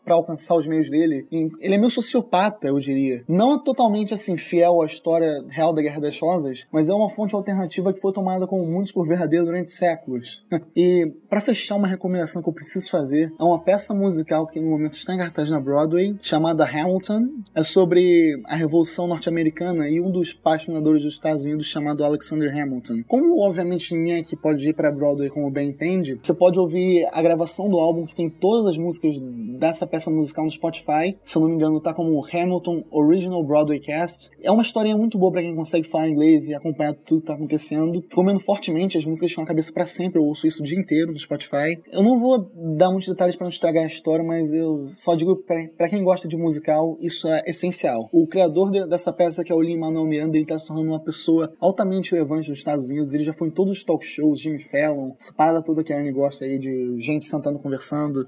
pra 0.04 0.14
alcançar 0.14 0.54
os 0.56 0.66
meios 0.66 0.90
dele. 0.90 1.26
Ele 1.30 1.74
é 1.74 1.78
meio 1.78 1.90
sociopata, 1.90 2.68
eu 2.68 2.78
diria. 2.78 3.24
Não 3.28 3.54
é 3.54 3.58
totalmente 3.62 4.14
assim 4.14 4.36
fiel 4.36 4.82
à 4.82 4.86
história 4.86 5.44
real 5.48 5.72
da 5.72 5.82
Guerra 5.82 6.00
das 6.00 6.18
Rosas, 6.18 6.66
mas 6.72 6.88
é 6.88 6.94
uma 6.94 7.10
fonte 7.10 7.34
alternativa 7.34 7.92
que 7.92 8.00
foi 8.00 8.12
tomada 8.12 8.46
como 8.46 8.64
muitos 8.66 8.92
por 8.92 9.06
verdadeiro 9.06 9.44
durante 9.44 9.70
séculos. 9.70 10.44
e 10.76 11.12
pra 11.28 11.40
fechar 11.40 11.76
uma 11.76 11.86
recomendação 11.86 12.42
que 12.42 12.48
eu 12.48 12.52
preciso 12.52 12.90
fazer, 12.90 13.32
é 13.38 13.44
uma 13.44 13.58
peça 13.58 13.94
musical 13.94 14.46
que 14.46 14.60
no 14.60 14.70
momento 14.70 14.94
está 14.94 15.14
em 15.14 15.18
cartaz 15.18 15.48
na 15.50 15.60
Broadway, 15.60 16.16
chamada 16.20 16.64
Hamilton. 16.64 17.28
É 17.54 17.62
sobre 17.62 18.40
a 18.44 18.56
Revolução 18.56 19.06
Norte-Americana 19.06 19.88
e 19.88 20.00
um 20.00 20.10
dos 20.10 20.32
pais 20.32 20.64
fundadores 20.64 21.02
dos 21.02 21.14
Estados 21.14 21.44
Unidos 21.44 21.66
chamado 21.66 22.04
Alexander 22.04 22.50
Hamilton. 22.50 23.02
Como 23.06 23.40
obviamente 23.40 23.94
ninguém 23.94 24.20
aqui 24.20 24.36
pode 24.36 24.68
ir 24.68 24.74
pra 24.74 24.90
Broadway 24.90 25.30
como 25.30 25.50
bem 25.50 25.70
entende, 25.70 26.18
você 26.22 26.34
pode 26.34 26.58
ouvir 26.58 27.08
a 27.12 27.22
gravação 27.22 27.68
do 27.68 27.78
álbum 27.78 28.06
que 28.06 28.14
tem 28.14 28.28
todas 28.28 28.66
as 28.66 28.78
músicas 28.78 29.18
dessa 29.58 29.86
peça 29.92 30.10
musical 30.10 30.44
no 30.44 30.50
Spotify. 30.50 31.16
Se 31.22 31.36
eu 31.36 31.42
não 31.42 31.48
me 31.50 31.54
engano, 31.54 31.80
tá 31.80 31.92
como 31.94 32.24
Hamilton 32.26 32.82
Original 32.90 33.44
Broadway 33.44 33.78
Cast. 33.78 34.30
É 34.42 34.50
uma 34.50 34.62
historinha 34.62 34.96
muito 34.96 35.18
boa 35.18 35.30
pra 35.30 35.42
quem 35.42 35.54
consegue 35.54 35.86
falar 35.86 36.08
inglês 36.08 36.48
e 36.48 36.54
acompanhar 36.54 36.94
tudo 36.94 37.20
que 37.20 37.26
tá 37.26 37.34
acontecendo. 37.34 38.00
Recomendo 38.08 38.40
fortemente, 38.40 38.96
as 38.98 39.04
músicas 39.04 39.30
ficam 39.30 39.44
na 39.44 39.48
cabeça 39.48 39.72
pra 39.72 39.86
sempre. 39.86 40.18
Eu 40.18 40.24
ouço 40.24 40.46
isso 40.46 40.62
o 40.62 40.66
dia 40.66 40.78
inteiro 40.78 41.12
no 41.12 41.18
Spotify. 41.18 41.78
Eu 41.92 42.02
não 42.02 42.18
vou 42.18 42.50
dar 42.76 42.90
muitos 42.90 43.08
detalhes 43.08 43.36
pra 43.36 43.44
não 43.44 43.50
estragar 43.50 43.84
a 43.84 43.86
história, 43.86 44.24
mas 44.24 44.52
eu 44.52 44.88
só 44.88 45.14
digo 45.14 45.36
pra 45.76 45.88
quem 45.88 46.02
gosta 46.02 46.26
de 46.26 46.36
musical, 46.36 46.96
isso 47.00 47.28
é 47.28 47.42
essencial. 47.46 48.08
O 48.12 48.26
criador 48.26 48.70
de- 48.70 48.88
dessa 48.88 49.12
peça, 49.12 49.44
que 49.44 49.52
é 49.52 49.54
o 49.54 49.60
Lin-Manuel 49.60 50.06
Miranda, 50.06 50.36
ele 50.36 50.46
tá 50.46 50.58
se 50.58 50.66
tornando 50.68 50.88
uma 50.88 51.00
pessoa 51.00 51.52
altamente 51.60 52.12
relevante 52.12 52.48
nos 52.48 52.58
Estados 52.58 52.88
Unidos. 52.88 53.12
Ele 53.12 53.24
já 53.24 53.34
foi 53.34 53.48
em 53.48 53.50
todos 53.50 53.72
os 53.78 53.84
talk 53.84 54.04
shows, 54.04 54.40
Jimmy 54.40 54.58
Fallon, 54.60 55.12
essa 55.20 55.32
parada 55.34 55.62
toda 55.62 55.84
que 55.84 55.92
a 55.92 55.98
Anne 55.98 56.12
gosta 56.12 56.44
aí 56.44 56.58
de 56.58 56.96
gente 56.98 57.26
sentando 57.26 57.58
conversando. 57.58 58.24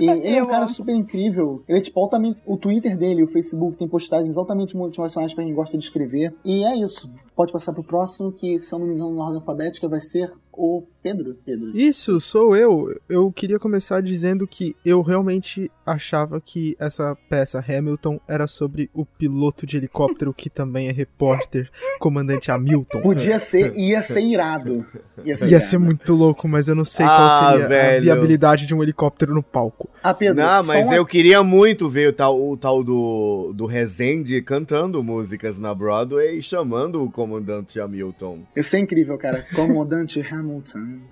E 0.00 0.04
ele 0.08 0.36
é 0.38 0.42
um 0.42 0.46
cara 0.46 0.64
amo. 0.64 0.68
super 0.68 0.94
incrível. 1.08 1.62
Ele 1.66 1.78
é 1.78 1.80
tipo 1.80 1.98
altamente. 2.00 2.42
O 2.44 2.56
Twitter 2.56 2.96
dele, 2.96 3.22
o 3.22 3.26
Facebook 3.26 3.76
tem 3.76 3.88
postagens 3.88 4.36
altamente 4.36 4.76
motivacionais 4.76 5.32
pra 5.32 5.42
quem 5.42 5.54
gosta 5.54 5.78
de 5.78 5.84
escrever. 5.84 6.34
E 6.44 6.64
é 6.64 6.76
isso. 6.76 7.12
Pode 7.34 7.52
passar 7.52 7.72
pro 7.72 7.82
próximo, 7.82 8.30
que 8.32 8.60
se 8.60 8.72
eu 8.74 8.78
não 8.78 8.86
me 8.86 8.94
engano, 8.94 9.14
na 9.14 9.22
ordem 9.22 9.36
alfabética 9.36 9.88
vai 9.88 10.00
ser 10.00 10.30
o 10.58 10.82
Pedro. 11.00 11.38
Pedro. 11.46 11.70
Isso, 11.74 12.20
sou 12.20 12.54
eu. 12.56 12.92
Eu 13.08 13.30
queria 13.32 13.58
começar 13.58 14.02
dizendo 14.02 14.46
que 14.46 14.74
eu 14.84 15.00
realmente 15.00 15.70
achava 15.86 16.38
que 16.40 16.76
essa 16.78 17.16
peça 17.30 17.64
Hamilton 17.66 18.20
era 18.28 18.46
sobre 18.46 18.90
o 18.92 19.06
piloto 19.06 19.64
de 19.64 19.76
helicóptero 19.78 20.34
que 20.34 20.50
também 20.50 20.88
é 20.88 20.92
repórter, 20.92 21.70
comandante 21.98 22.50
Hamilton. 22.50 23.00
Podia 23.00 23.38
ser, 23.38 23.74
ia 23.76 24.02
ser 24.02 24.20
irado. 24.20 24.84
Ia 25.24 25.36
ser, 25.36 25.44
Ia 25.44 25.50
irado. 25.52 25.64
ser 25.64 25.78
muito 25.78 26.12
louco, 26.14 26.46
mas 26.48 26.68
eu 26.68 26.74
não 26.74 26.84
sei 26.84 27.06
Ah, 27.06 27.16
qual 27.16 27.50
seria 27.52 27.64
a 27.64 27.68
velho. 27.68 28.02
viabilidade 28.02 28.66
de 28.66 28.74
um 28.74 28.82
helicóptero 28.82 29.32
no 29.32 29.42
palco. 29.42 29.88
Ah, 30.02 30.12
Pedro. 30.12 30.42
Não, 30.44 30.62
mas 30.64 30.86
uma- 30.88 30.96
eu 30.96 31.06
queria 31.06 31.42
muito 31.42 31.88
ver 31.88 32.10
o 32.10 32.12
tal, 32.12 32.38
o 32.50 32.56
tal 32.56 32.82
do, 32.84 33.52
do 33.54 33.64
Rezende 33.66 34.42
cantando 34.42 35.02
músicas 35.02 35.58
na 35.58 35.74
Broadway 35.74 36.38
e 36.38 36.42
chamando 36.42 37.02
o 37.02 37.10
comandante 37.10 37.80
Hamilton. 37.80 38.40
Isso 38.54 38.76
é 38.76 38.80
incrível, 38.80 39.16
cara. 39.16 39.46
Comandante 39.54 40.20
Hamilton. 40.20 40.47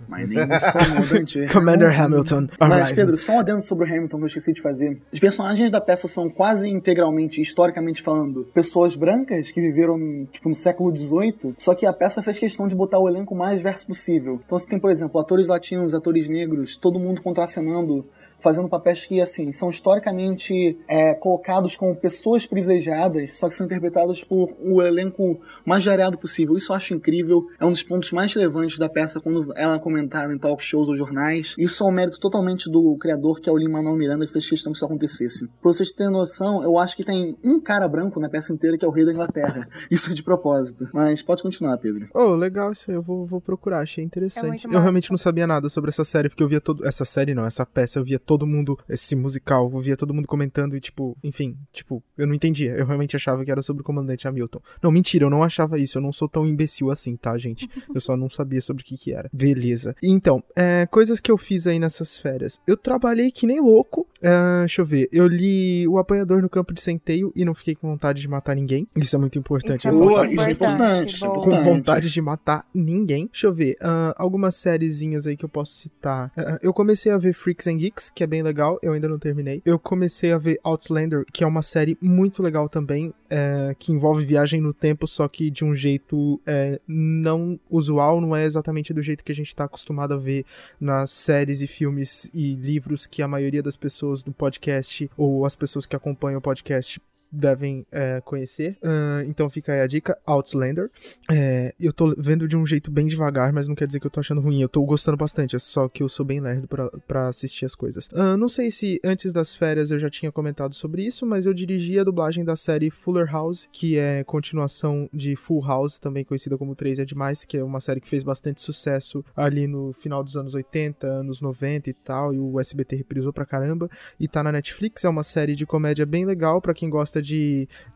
My 0.09 0.27
name 0.27 0.55
is 0.55 0.65
Comandante 0.71 1.47
Commander 1.53 2.01
Hamilton. 2.01 2.49
Mas, 2.59 2.73
arrive. 2.73 2.95
Pedro, 2.95 3.17
só 3.17 3.33
um 3.33 3.41
adendo 3.41 3.61
sobre 3.61 3.89
o 3.89 3.95
Hamilton 3.95 4.19
que 4.19 4.25
eu 4.25 4.29
esqueci 4.29 4.53
de 4.53 4.61
fazer. 4.61 5.01
Os 5.13 5.21
personagens 5.21 5.71
da 5.71 5.81
peça 5.81 6.09
são 6.09 6.31
quase 6.31 6.69
integralmente, 6.69 7.41
historicamente 7.41 8.03
falando, 8.03 8.49
pessoas 8.55 8.95
brancas 8.95 9.51
que 9.51 9.61
viveram, 9.61 10.27
tipo, 10.31 10.49
no 10.49 10.55
século 10.55 10.97
XVIII, 10.97 11.55
só 11.57 11.75
que 11.75 11.87
a 11.87 11.93
peça 11.93 12.23
fez 12.23 12.39
questão 12.39 12.67
de 12.67 12.75
botar 12.75 12.99
o 12.99 13.09
elenco 13.09 13.35
mais 13.35 13.59
diverso 13.59 13.87
possível. 13.87 14.41
Então 14.45 14.59
você 14.59 14.69
tem, 14.69 14.79
por 14.79 14.91
exemplo, 14.91 15.21
atores 15.21 15.49
latinos, 15.49 15.95
atores 15.95 16.29
negros, 16.29 16.77
todo 16.77 16.99
mundo 16.99 17.21
contracenando 17.21 18.07
fazendo 18.39 18.69
papéis 18.69 19.07
que, 19.07 19.21
assim, 19.21 19.51
são 19.53 19.71
historicamente 19.71 20.79
é, 20.89 21.15
colocados 21.15 21.77
como 21.77 21.95
pessoas 21.95 22.47
privilegiadas, 22.47 23.39
só 23.39 23.49
que 23.49 23.55
são 23.55 23.67
interpretados 23.67 24.23
por 24.23 24.55
o 24.61 24.83
elenco 24.83 25.41
mais 25.65 25.85
variado 25.85 26.19
possível. 26.19 26.57
Isso 26.57 26.73
eu 26.73 26.77
acho 26.77 26.95
incrível. 26.95 27.47
É 27.59 27.65
um 27.65 27.73
dos 27.73 27.83
pontos 27.83 28.13
mais 28.13 28.33
relevantes 28.33 28.79
da 28.79 28.89
peça 28.89 29.21
quando 29.21 29.53
ela 29.57 29.77
é 29.77 29.79
comentada 29.79 30.33
em 30.33 30.39
talk 30.39 30.63
shows 30.63 30.89
ou 30.89 30.97
jornais. 30.97 31.55
Isso 31.59 31.85
é 31.85 31.87
um 31.87 31.91
mérito 31.91 32.19
totalmente 32.21 32.71
do 32.71 32.97
criador, 32.99 33.41
que 33.41 33.49
é 33.49 33.53
o 33.53 33.57
Lin-Manuel 33.57 33.97
Miranda, 33.97 34.27
que 34.27 34.33
fez 34.33 34.49
questão 34.49 34.73
que 34.73 34.77
isso 34.77 34.85
acontecesse. 34.85 35.49
Pra 35.49 35.73
vocês 35.73 35.91
terem 35.91 36.13
noção, 36.13 36.63
eu 36.63 36.79
acho 36.79 36.97
que 36.97 37.05
tem 37.05 37.37
um 37.43 37.61
cara 37.61 37.89
branco 37.89 38.21
na 38.21 38.29
peça 38.29 38.53
inteira, 38.53 38.79
que 38.79 38.85
é 38.85 38.89
o 38.89 38.91
rei 38.91 39.05
da 39.05 39.13
Inglaterra. 39.13 39.69
Isso 39.91 40.11
é 40.11 40.15
de 40.15 40.23
propósito. 40.23 40.89
Mas 40.93 41.23
pode 41.23 41.43
continuar, 41.43 41.77
Pedro. 41.79 42.09
Oh, 42.15 42.35
legal 42.35 42.73
isso 42.73 42.91
aí, 42.91 42.97
eu 42.97 43.03
vou, 43.03 43.25
vou 43.25 43.41
procurar, 43.41 43.81
achei 43.81 44.05
interessante. 44.05 44.67
muito 44.67 44.75
eu 44.75 44.81
realmente 44.81 45.11
não 45.11 45.19
sabia 45.19 45.47
nada 45.47 45.69
sobre 45.69 45.91
essa 45.91 46.05
série, 46.05 46.29
porque 46.29 46.43
eu 46.43 46.49
via 46.49 46.61
todo. 46.61 46.87
Essa 46.87 47.05
série 47.05 47.35
não, 47.35 47.45
essa 47.45 47.65
peça, 47.65 47.99
eu 47.99 48.05
via 48.05 48.19
todo 48.27 48.47
mundo, 48.47 48.79
esse 48.89 49.15
musical, 49.15 49.71
eu 49.73 49.81
via 49.81 49.97
todo 49.97 50.13
mundo 50.13 50.27
comentando 50.27 50.77
e, 50.77 50.81
tipo, 50.81 51.17
enfim, 51.23 51.57
tipo, 51.73 52.03
eu 52.19 52.27
não 52.27 52.35
entendia. 52.35 52.73
Eu 52.73 52.85
realmente 52.87 53.17
achava 53.17 53.45
que 53.45 53.51
era 53.51 53.63
sobre 53.63 53.83
o 53.83 53.85
comandante 53.85 54.27
Hamilton. 54.27 54.61
Não, 54.83 54.91
mentira, 54.91 55.25
eu 55.25 55.31
não 55.31 55.43
achava 55.43 55.79
isso, 55.79 55.99
eu 55.99 56.03
não 56.03 56.13
sou 56.13 56.29
tão 56.29 56.47
imbecil 56.47 56.91
assim, 56.91 57.17
tá, 57.17 57.37
gente? 57.39 57.69
Eu 57.95 58.01
só 58.01 58.17
não 58.17 58.29
sabia 58.29 58.61
sobre 58.61 58.83
o 58.83 58.85
que 58.85 58.97
que 58.97 59.13
era. 59.13 59.31
Beleza. 59.33 59.95
Então, 60.03 60.43
é, 60.55 60.87
coisas 60.91 61.21
que 61.21 61.31
eu 61.31 61.39
fiz 61.39 61.67
aí 61.67 61.79
nessas 61.79 62.19
férias. 62.19 62.61
Eu 62.67 62.77
trabalhei 62.77 63.31
que 63.31 63.47
nem 63.47 63.61
louco. 63.61 64.07
É, 64.21 64.59
deixa 64.61 64.83
eu 64.83 64.85
ver. 64.85 65.09
Eu 65.13 65.27
li 65.27 65.87
O 65.89 65.99
Apanhador 65.99 66.43
no 66.43 66.49
Campo 66.51 66.75
de 66.75 66.81
Centeio 66.81 67.33
e 67.35 67.45
não 67.45 67.55
fiquei 67.55 67.75
com 67.75 67.89
vontade 67.89 68.21
de 68.21 68.29
matar 68.29 68.55
ninguém. 68.55 68.87
Isso 68.97 69.17
é 69.17 69.19
muito 69.19 69.39
importante. 69.39 69.89
Isso 69.89 69.89
é 69.89 70.07
Boa, 70.07 70.27
isso 70.27 70.49
é 70.49 70.53
importante, 70.53 71.15
isso 71.15 71.25
é 71.25 71.29
boa. 71.29 71.41
com 71.41 71.51
importante. 71.51 71.75
vontade 71.75 72.11
de 72.11 72.21
matar 72.21 72.67
ninguém. 72.75 73.27
Deixa 73.27 73.47
eu 73.47 73.55
ver, 73.55 73.77
ah, 73.81 74.15
algumas 74.17 74.57
sériezinhas 74.57 75.27
aí 75.27 75.37
que 75.37 75.45
eu 75.45 75.49
posso 75.49 75.73
citar. 75.73 76.33
Ah, 76.37 76.59
eu 76.61 76.73
comecei 76.73 77.13
a 77.13 77.19
ver 77.19 77.33
Freaks 77.33 77.67
and 77.67 77.79
Geeks, 77.79 78.11
que 78.17 78.25
é 78.25 78.27
bem 78.27 78.43
legal, 78.43 78.79
eu 78.83 78.95
ainda 78.95 79.07
não 79.07 79.19
terminei. 79.19 79.61
Eu 79.63 79.79
comecei 79.79 80.33
a 80.33 80.39
ver 80.39 80.59
Outlander, 80.65 81.27
que 81.31 81.45
é 81.45 81.47
uma 81.47 81.61
série 81.61 81.99
muito 82.01 82.43
legal 82.43 82.67
também, 82.67 83.13
é, 83.29 83.77
que 83.79 83.93
envolve 83.93 84.25
viagem 84.25 84.59
no 84.59 84.73
tempo, 84.73 85.07
só 85.07 85.29
que 85.29 85.51
de 85.51 85.67
um 85.67 85.75
jeito 85.75 86.41
é, 86.47 86.81
não 86.89 87.61
usual, 87.69 88.19
não 88.19 88.35
é 88.35 88.45
exatamente 88.45 88.95
do 88.95 89.03
jeito 89.03 89.23
que 89.23 89.33
a 89.33 89.35
gente 89.35 89.55
tá 89.55 89.65
acostumado 89.65 90.15
a 90.15 90.17
ver 90.17 90.47
nas 90.81 91.11
séries 91.11 91.61
e 91.61 91.67
filmes 91.67 92.31
e 92.33 92.55
livros 92.55 93.07
que 93.07 93.21
a 93.21 93.29
maioria 93.29 93.63
das 93.63 93.77
pessoas 93.77 94.23
do 94.23 94.33
podcast 94.33 95.11
ou 95.15 95.45
as 95.45 95.55
pessoas 95.55 95.85
que 95.85 95.95
acompanham 95.95 96.39
o 96.39 96.43
podcast 96.43 96.99
devem 97.37 97.87
é, 97.93 98.21
conhecer. 98.21 98.77
Ah, 98.83 99.23
então 99.27 99.49
fica 99.49 99.73
aí 99.73 99.81
a 99.81 99.87
dica, 99.87 100.19
Outlander. 100.27 100.91
É, 101.31 101.75
eu 101.79 101.93
tô 101.93 102.15
vendo 102.17 102.49
de 102.49 102.57
um 102.57 102.67
jeito 102.67 102.91
bem 102.91 103.07
devagar, 103.07 103.53
mas 103.53 103.69
não 103.69 103.75
quer 103.75 103.87
dizer 103.87 104.01
que 104.01 104.07
eu 104.07 104.11
tô 104.11 104.21
achando 104.21 104.41
ruim. 104.41 104.61
Eu 104.61 104.69
tô 104.69 104.83
gostando 104.85 105.17
bastante, 105.17 105.57
é 105.57 105.59
só 105.59 105.89
que 105.89 106.03
eu 106.03 106.09
sou 106.09 106.25
bem 106.25 106.41
lerdo 106.41 106.69
pra, 107.07 107.29
assistir 107.29 107.65
as 107.65 107.75
coisas. 107.75 108.09
Ah, 108.15 108.37
não 108.37 108.49
sei 108.49 108.71
se 108.71 109.01
antes 109.05 109.33
das 109.33 109.55
férias 109.55 109.91
eu 109.91 109.99
já 109.99 110.09
tinha 110.09 110.33
comentado 110.33 110.75
sobre 110.75 111.05
isso, 111.05 111.27
mas 111.27 111.47
eu 111.47 111.53
dirigi 111.55 111.99
a 111.99 112.05
dublagem 112.05 112.45
da 112.45 112.57
série 112.57 112.91
Fuller 112.91 113.31
House, 113.31 113.69
que 113.73 113.99
é 113.99 114.25
continuação 114.25 115.09
de 115.13 115.37
Full 115.37 115.65
House, 115.65 115.99
também 115.99 116.25
conhecida 116.25 116.57
como 116.57 116.75
3 116.75 117.01
é 117.01 117.05
Demais, 117.05 117.45
que 117.45 117.57
é 117.57 117.65
uma 117.65 117.81
série 117.81 118.01
que 118.01 118.09
fez 118.09 118.23
bastante 118.23 118.61
sucesso 118.61 119.25
ali 119.35 119.67
no 119.67 119.93
final 119.93 120.23
dos 120.23 120.37
anos 120.37 120.55
80, 120.55 121.07
anos 121.07 121.41
90 121.41 121.91
e 121.91 121.93
tal, 121.93 122.35
e 122.35 122.39
o 122.39 122.59
SBT 122.61 122.97
reprisou 122.97 123.33
pra 123.33 123.45
caramba. 123.45 123.89
E 124.19 124.27
tá 124.29 124.43
na 124.43 124.53
Netflix, 124.53 125.05
é 125.05 125.09
uma 125.09 125.23
série 125.23 125.55
de 125.55 125.67
comédia 125.67 126.07
bem 126.07 126.25
legal 126.25 126.61
pra 126.61 126.75
quem 126.75 126.89
gosta 126.89 127.21
de, 127.21 127.26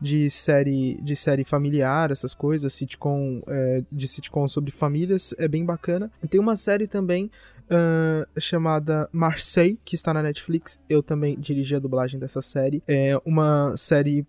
de 0.01 0.29
série 0.29 0.99
de 1.01 1.15
série 1.15 1.43
familiar, 1.43 2.11
essas 2.11 2.33
coisas, 2.33 2.73
sitcom, 2.73 3.41
é, 3.47 3.83
de 3.91 4.07
sitcom 4.07 4.47
sobre 4.47 4.71
famílias, 4.71 5.33
é 5.37 5.47
bem 5.47 5.63
bacana. 5.63 6.11
Tem 6.29 6.39
uma 6.39 6.57
série 6.57 6.87
também 6.87 7.29
ah, 7.71 8.27
chamada 8.37 9.07
Marseille, 9.13 9.79
que 9.85 9.95
está 9.95 10.13
na 10.13 10.21
Netflix. 10.21 10.77
Eu 10.89 11.01
também 11.01 11.39
dirigi 11.39 11.73
a 11.73 11.79
dublagem 11.79 12.19
dessa 12.19 12.41
série. 12.41 12.83
É 12.85 13.17
uma 13.25 13.73
série 13.77 14.27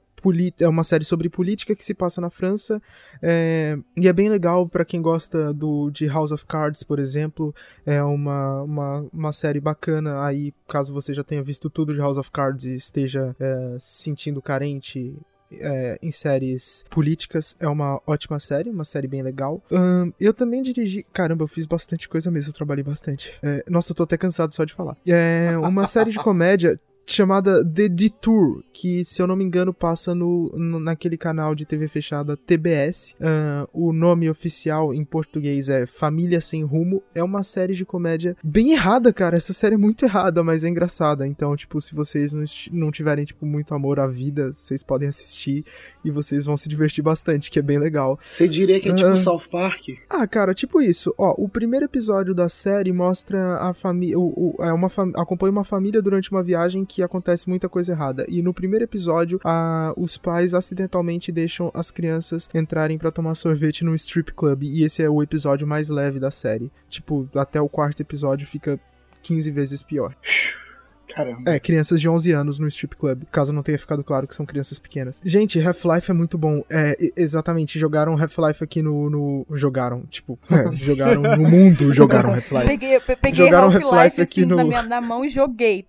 é 0.58 0.68
uma 0.68 0.84
série 0.84 1.04
sobre 1.04 1.28
política 1.28 1.74
que 1.74 1.84
se 1.84 1.94
passa 1.94 2.20
na 2.20 2.30
França. 2.30 2.80
é, 3.20 3.78
e 3.96 4.08
é 4.08 4.12
bem 4.12 4.28
legal 4.28 4.68
pra 4.68 4.84
quem 4.84 5.00
gosta 5.00 5.52
do, 5.52 5.90
de 5.90 6.06
House 6.06 6.32
of 6.32 6.46
Cards, 6.46 6.82
por 6.82 6.98
exemplo. 6.98 7.54
É 7.84 8.02
uma, 8.02 8.62
uma, 8.62 9.06
uma 9.12 9.32
série 9.32 9.60
bacana 9.60 10.24
aí, 10.24 10.52
caso 10.68 10.92
você 10.92 11.14
já 11.14 11.24
tenha 11.24 11.42
visto 11.42 11.68
tudo 11.68 11.92
de 11.92 12.00
House 12.00 12.18
of 12.18 12.30
Cards 12.30 12.64
e 12.64 12.74
esteja 12.74 13.34
é, 13.38 13.76
se 13.78 14.02
sentindo 14.02 14.42
carente 14.42 15.16
é, 15.50 15.98
em 16.02 16.10
séries 16.10 16.84
políticas. 16.90 17.56
É 17.60 17.68
uma 17.68 18.00
ótima 18.06 18.38
série, 18.38 18.70
uma 18.70 18.84
série 18.84 19.06
bem 19.06 19.22
legal. 19.22 19.62
Ahn, 19.70 20.10
eu 20.20 20.32
também 20.32 20.62
dirigi. 20.62 21.04
Caramba, 21.12 21.44
eu 21.44 21.48
fiz 21.48 21.66
bastante 21.66 22.08
coisa 22.08 22.30
mesmo, 22.30 22.50
eu 22.50 22.54
trabalhei 22.54 22.84
bastante. 22.84 23.32
É, 23.42 23.64
nossa, 23.68 23.92
eu 23.92 23.96
tô 23.96 24.02
até 24.04 24.16
cansado 24.16 24.54
só 24.54 24.64
de 24.64 24.72
falar. 24.72 24.96
É 25.06 25.56
uma 25.58 25.86
série 25.86 26.10
de 26.10 26.18
comédia. 26.18 26.78
Chamada 27.06 27.64
The 27.64 27.88
Detour, 27.88 28.62
que 28.72 29.04
se 29.04 29.20
eu 29.20 29.26
não 29.26 29.36
me 29.36 29.44
engano 29.44 29.74
passa 29.74 30.14
no, 30.14 30.50
no- 30.56 30.78
naquele 30.80 31.16
canal 31.16 31.54
de 31.54 31.64
TV 31.66 31.88
fechada 31.88 32.36
TBS. 32.36 33.14
Ahn, 33.20 33.66
o 33.72 33.92
nome 33.92 34.30
oficial 34.30 34.94
em 34.94 35.04
português 35.04 35.68
é 35.68 35.86
Família 35.86 36.40
Sem 36.40 36.62
Rumo. 36.64 37.02
É 37.14 37.22
uma 37.22 37.42
série 37.42 37.74
de 37.74 37.84
comédia 37.84 38.36
bem 38.42 38.72
errada, 38.72 39.12
cara. 39.12 39.36
Essa 39.36 39.52
série 39.52 39.74
é 39.74 39.78
muito 39.78 40.04
errada, 40.04 40.42
mas 40.42 40.64
é 40.64 40.68
engraçada. 40.68 41.26
Então, 41.26 41.54
tipo, 41.56 41.80
se 41.80 41.94
vocês 41.94 42.32
não, 42.32 42.44
não 42.72 42.90
tiverem, 42.90 43.24
tipo, 43.24 43.44
muito 43.44 43.74
amor 43.74 43.98
à 44.00 44.06
vida, 44.06 44.52
vocês 44.52 44.82
podem 44.82 45.08
assistir 45.08 45.64
e 46.04 46.10
vocês 46.10 46.44
vão 46.46 46.56
se 46.56 46.68
divertir 46.68 47.02
bastante, 47.02 47.50
que 47.50 47.58
é 47.58 47.62
bem 47.62 47.78
legal. 47.78 48.18
Você 48.22 48.46
diria 48.48 48.80
que 48.80 48.88
é 48.88 48.94
tipo 48.94 49.10
Ah. 49.10 49.16
South 49.16 49.48
Park? 49.50 49.88
Ah, 50.08 50.26
cara, 50.26 50.54
tipo 50.54 50.80
isso. 50.80 51.14
Ó, 51.18 51.34
o 51.36 51.48
primeiro 51.48 51.84
episódio 51.86 52.32
da 52.34 52.48
série 52.48 52.92
mostra 52.92 53.56
a 53.58 53.74
família. 53.74 54.14
É 54.60 54.72
uma 54.72 54.88
fam- 54.88 55.12
acompanha 55.16 55.52
uma 55.52 55.64
família 55.64 56.00
durante 56.00 56.30
uma 56.30 56.42
viagem 56.42 56.84
que 56.94 57.02
acontece 57.02 57.48
muita 57.48 57.68
coisa 57.68 57.92
errada. 57.92 58.26
E 58.28 58.42
no 58.42 58.52
primeiro 58.52 58.84
episódio, 58.84 59.40
a- 59.44 59.94
os 59.96 60.16
pais 60.16 60.52
acidentalmente 60.54 61.32
deixam 61.32 61.70
as 61.72 61.90
crianças 61.90 62.48
entrarem 62.54 62.98
pra 62.98 63.10
tomar 63.10 63.34
sorvete 63.34 63.84
num 63.84 63.94
strip 63.94 64.32
club. 64.32 64.62
E 64.64 64.82
esse 64.84 65.02
é 65.02 65.08
o 65.08 65.22
episódio 65.22 65.66
mais 65.66 65.88
leve 65.88 66.20
da 66.20 66.30
série. 66.30 66.70
Tipo, 66.88 67.28
até 67.34 67.60
o 67.60 67.68
quarto 67.68 68.00
episódio 68.00 68.46
fica 68.46 68.78
15 69.22 69.50
vezes 69.50 69.82
pior. 69.82 70.14
Caramba. 71.14 71.50
É, 71.50 71.58
crianças 71.60 72.00
de 72.00 72.08
11 72.08 72.32
anos 72.32 72.58
no 72.58 72.68
strip 72.68 72.96
club, 72.96 73.22
caso 73.30 73.52
não 73.52 73.62
tenha 73.62 73.78
ficado 73.78 74.02
claro 74.04 74.26
que 74.26 74.34
são 74.34 74.46
crianças 74.46 74.78
pequenas. 74.78 75.20
Gente, 75.24 75.60
Half-Life 75.60 76.10
é 76.10 76.14
muito 76.14 76.36
bom. 76.38 76.62
É, 76.70 76.96
exatamente, 77.16 77.78
jogaram 77.78 78.16
Half-Life 78.20 78.62
aqui 78.64 78.82
no, 78.82 79.10
no- 79.10 79.46
Jogaram, 79.50 80.02
tipo, 80.06 80.38
é, 80.50 80.72
jogaram 80.76 81.20
no 81.22 81.48
mundo, 81.48 81.92
jogaram 81.92 82.30
Half-Life. 82.34 82.66
Peguei, 82.66 83.00
pe- 83.00 83.16
peguei 83.16 83.46
Jogaram 83.46 83.66
Half-Life 83.66 83.84
Half-Life 83.94 84.20
assim, 84.22 84.40
aqui 84.42 84.46
no- 84.46 84.56
na, 84.56 84.64
minha, 84.64 84.82
na 84.82 85.00
mão 85.00 85.24
e 85.24 85.28
joguei. 85.28 85.86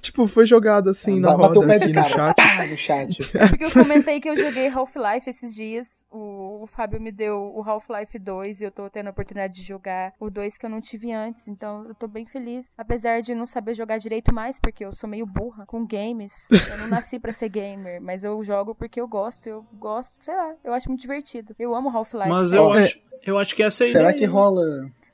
Tipo, 0.00 0.26
foi 0.26 0.44
jogado 0.46 0.90
assim 0.90 1.18
na 1.20 1.36
Bateu 1.36 1.62
o 1.62 1.64
roda 1.64 1.74
aqui 1.76 1.86
de 1.92 1.98
no 1.98 2.04
chat. 2.08 2.36
Pá, 2.36 2.66
no 2.66 2.76
chat. 2.76 3.16
Porque 3.48 3.64
eu 3.64 3.70
comentei 3.70 4.20
que 4.20 4.28
eu 4.28 4.36
joguei 4.36 4.68
Half-Life 4.68 5.28
esses 5.28 5.54
dias. 5.54 6.04
O, 6.10 6.62
o 6.62 6.66
Fábio 6.66 7.00
me 7.00 7.10
deu 7.10 7.52
o 7.54 7.62
Half-Life 7.66 8.18
2 8.18 8.60
e 8.60 8.64
eu 8.64 8.70
tô 8.70 8.88
tendo 8.90 9.06
a 9.06 9.10
oportunidade 9.10 9.54
de 9.54 9.62
jogar 9.62 10.12
o 10.20 10.28
2 10.30 10.58
que 10.58 10.66
eu 10.66 10.70
não 10.70 10.80
tive 10.80 11.12
antes. 11.12 11.48
Então 11.48 11.86
eu 11.88 11.94
tô 11.94 12.06
bem 12.06 12.26
feliz. 12.26 12.72
Apesar 12.76 13.22
de 13.22 13.34
não 13.34 13.46
saber 13.46 13.74
jogar 13.74 13.96
direito 13.98 14.34
mais, 14.34 14.49
porque 14.58 14.84
eu 14.84 14.92
sou 14.92 15.08
meio 15.08 15.26
burra 15.26 15.64
com 15.66 15.86
games. 15.86 16.32
Eu 16.50 16.78
não 16.78 16.88
nasci 16.88 17.18
pra 17.18 17.32
ser 17.32 17.48
gamer, 17.48 18.00
mas 18.00 18.24
eu 18.24 18.42
jogo 18.42 18.74
porque 18.74 19.00
eu 19.00 19.06
gosto. 19.06 19.46
Eu 19.48 19.64
gosto, 19.74 20.16
sei 20.24 20.34
lá, 20.34 20.54
eu 20.64 20.72
acho 20.72 20.88
muito 20.88 21.00
divertido. 21.00 21.54
Eu 21.58 21.74
amo 21.74 21.88
Half-Life. 21.90 22.28
Mas 22.28 22.52
eu 22.52 22.72
acho, 22.72 22.98
eu 23.26 23.38
acho 23.38 23.54
que 23.54 23.62
essa 23.62 23.84
é 23.84 23.88
a 23.88 23.90
Será 23.90 24.04
ideia, 24.10 24.18
que 24.18 24.26
né? 24.26 24.32
rola. 24.32 24.62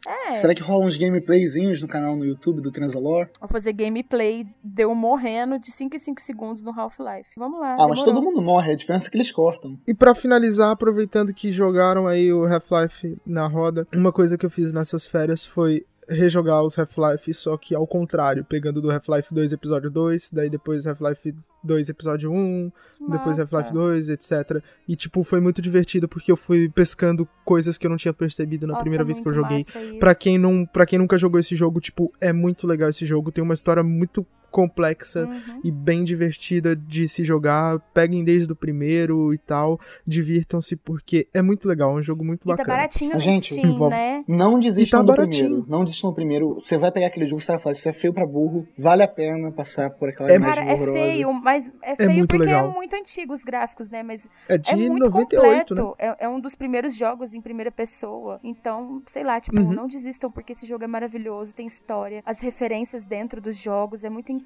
É, 0.07 0.35
Será 0.35 0.55
que 0.55 0.63
rola 0.63 0.85
uns 0.85 0.97
gameplayzinhos 0.97 1.83
no 1.83 1.89
canal 1.89 2.15
no 2.15 2.25
YouTube 2.25 2.61
do 2.61 2.71
Transalor? 2.71 3.29
vou 3.41 3.49
fazer 3.49 3.73
gameplay 3.73 4.47
deu 4.63 4.95
morrendo 4.95 5.59
de 5.59 5.73
5 5.73 5.97
em 5.97 5.99
5 5.99 6.21
segundos 6.21 6.63
no 6.63 6.71
Half-Life. 6.71 7.31
Vamos 7.37 7.59
lá. 7.59 7.73
Ah, 7.75 7.89
mas 7.89 7.99
demorou. 7.99 8.05
todo 8.15 8.23
mundo 8.23 8.41
morre, 8.41 8.71
a 8.71 8.77
diferença 8.77 9.09
é 9.09 9.11
que 9.11 9.17
eles 9.17 9.33
cortam. 9.33 9.77
E 9.85 9.93
pra 9.93 10.15
finalizar, 10.15 10.71
aproveitando 10.71 11.35
que 11.35 11.51
jogaram 11.51 12.07
aí 12.07 12.33
o 12.33 12.45
Half-Life 12.47 13.17
na 13.27 13.49
roda, 13.49 13.85
uma 13.93 14.13
coisa 14.13 14.39
que 14.39 14.47
eu 14.47 14.51
fiz 14.51 14.73
nessas 14.73 15.05
férias 15.07 15.45
foi 15.45 15.85
rejogar 16.09 16.63
os 16.63 16.79
Half-Life, 16.79 17.33
só 17.35 17.57
que 17.57 17.75
ao 17.75 17.87
contrário, 17.87 18.45
pegando 18.45 18.81
do 18.81 18.91
Half-Life 18.91 19.33
2 19.35 19.53
episódio 19.53 19.91
2, 19.91 20.31
daí 20.31 20.49
depois 20.49 20.87
Half-Life 20.87 21.35
2 21.65 21.89
episódio 21.89 22.33
1, 22.33 22.73
depois 23.09 23.39
Nossa. 23.39 23.57
Half-Life 23.57 23.73
2, 23.73 24.09
etc. 24.11 24.63
E 24.87 24.95
tipo, 24.95 25.23
foi 25.23 25.41
muito 25.41 25.61
divertido 25.61 26.09
porque 26.09 26.31
eu 26.31 26.37
fui 26.37 26.69
pescando 26.69 27.29
coisas 27.45 27.77
que 27.77 27.87
eu 27.87 27.91
não 27.91 27.97
tinha 27.97 28.15
percebido 28.15 28.67
na 28.67 28.75
Nossa, 28.75 28.83
primeira 28.83 29.05
vez 29.05 29.21
que 29.21 29.29
eu 29.29 29.35
joguei. 29.35 29.65
Pra 29.99 30.15
quem 30.15 30.39
não, 30.39 30.65
para 30.65 30.87
quem 30.87 30.99
nunca 30.99 31.19
jogou 31.19 31.41
esse 31.41 31.57
jogo, 31.57 31.81
tipo, 31.81 32.13
é 32.21 32.33
muito 32.33 32.67
legal 32.67 32.89
esse 32.89 33.05
jogo, 33.05 33.33
tem 33.33 33.43
uma 33.43 33.55
história 33.55 33.83
muito 33.83 34.25
complexa 34.57 35.27
Uhum. 35.27 35.61
e 35.63 35.71
bem 35.71 36.03
divertida 36.03 36.75
de 36.75 37.07
se 37.07 37.23
jogar. 37.25 37.79
Peguem 37.93 38.25
desde 38.25 38.51
o 38.51 38.57
primeiro 38.57 39.35
e 39.35 39.39
tal, 39.39 39.79
divirtam-se 40.07 40.75
porque 40.77 41.29
é 41.35 41.43
muito 41.43 41.69
legal, 41.69 41.91
é 41.91 42.01
um 42.01 42.03
jogo 42.03 42.25
muito 42.25 42.43
E 42.45 42.47
tá 42.49 42.57
bacana. 42.57 42.77
baratinho 42.79 43.13
no 43.15 43.21
Gente, 43.21 43.53
Steam, 43.53 43.75
envolve- 43.75 43.95
né? 43.95 44.25
Não 44.27 44.59
desistam 44.59 45.01
E 45.01 45.03
tá 45.03 45.07
do 45.07 45.17
baratinho. 45.17 45.45
primeiro. 45.45 45.67
Não 45.69 45.85
desistam 45.85 46.11
do 46.11 46.15
primeiro. 46.17 46.55
Você 46.55 46.79
vai 46.79 46.91
pegar 46.91 47.09
aquele 47.09 47.27
jogo 47.27 47.41
e 47.41 47.45
você 47.45 47.53
vai 47.53 47.61
falar, 47.61 47.73
isso 47.75 47.87
é 47.89 47.93
feio 47.93 48.15
pra 48.15 48.25
burro. 48.27 48.67
Vale 48.79 49.03
a 49.03 49.09
pena 49.09 49.53
passar 49.53 49.91
por 49.91 50.09
aquela 50.09 50.31
É- 50.31 50.37
imagem 50.37 50.65
Cara, 50.65 50.73
é 50.73 50.77
feio, 50.79 51.33
mas 51.35 51.71
é 51.83 51.95
feio 51.97 52.11
muito 52.13 52.29
porque 52.31 52.45
legal. 52.47 52.71
é 52.71 52.73
muito 52.73 52.97
antigo 52.97 53.33
os 53.35 53.43
gráficos, 53.45 53.91
né? 53.91 54.03
Mas 54.03 54.27
É 54.49 54.57
de 54.57 54.71
é 54.73 54.77
muito 54.77 55.11
98, 55.11 55.75
né? 55.75 55.81
completo. 55.83 55.97
É, 55.99 56.25
é 56.25 56.29
um 56.29 56.41
dos 56.41 56.55
primeiros 56.55 56.95
jogos 56.97 57.35
em 57.35 57.41
primeira 57.43 57.71
pessoa. 57.71 58.41
Então, 58.43 59.03
sei 59.07 59.23
lá, 59.23 59.39
tipo, 59.39 59.59
Uhum. 59.59 59.73
não 59.73 59.87
desistam 59.87 60.31
porque 60.31 60.53
esse 60.53 60.65
jogo 60.65 60.85
é 60.85 60.87
maravilhoso, 60.87 61.55
tem 61.55 61.67
história. 61.67 62.23
As 62.25 62.41
referências 62.41 63.05
dentro 63.05 63.41
dos 63.41 63.57
jogos 63.57 64.05
é 64.05 64.09
muito 64.09 64.33
incrível. 64.33 64.46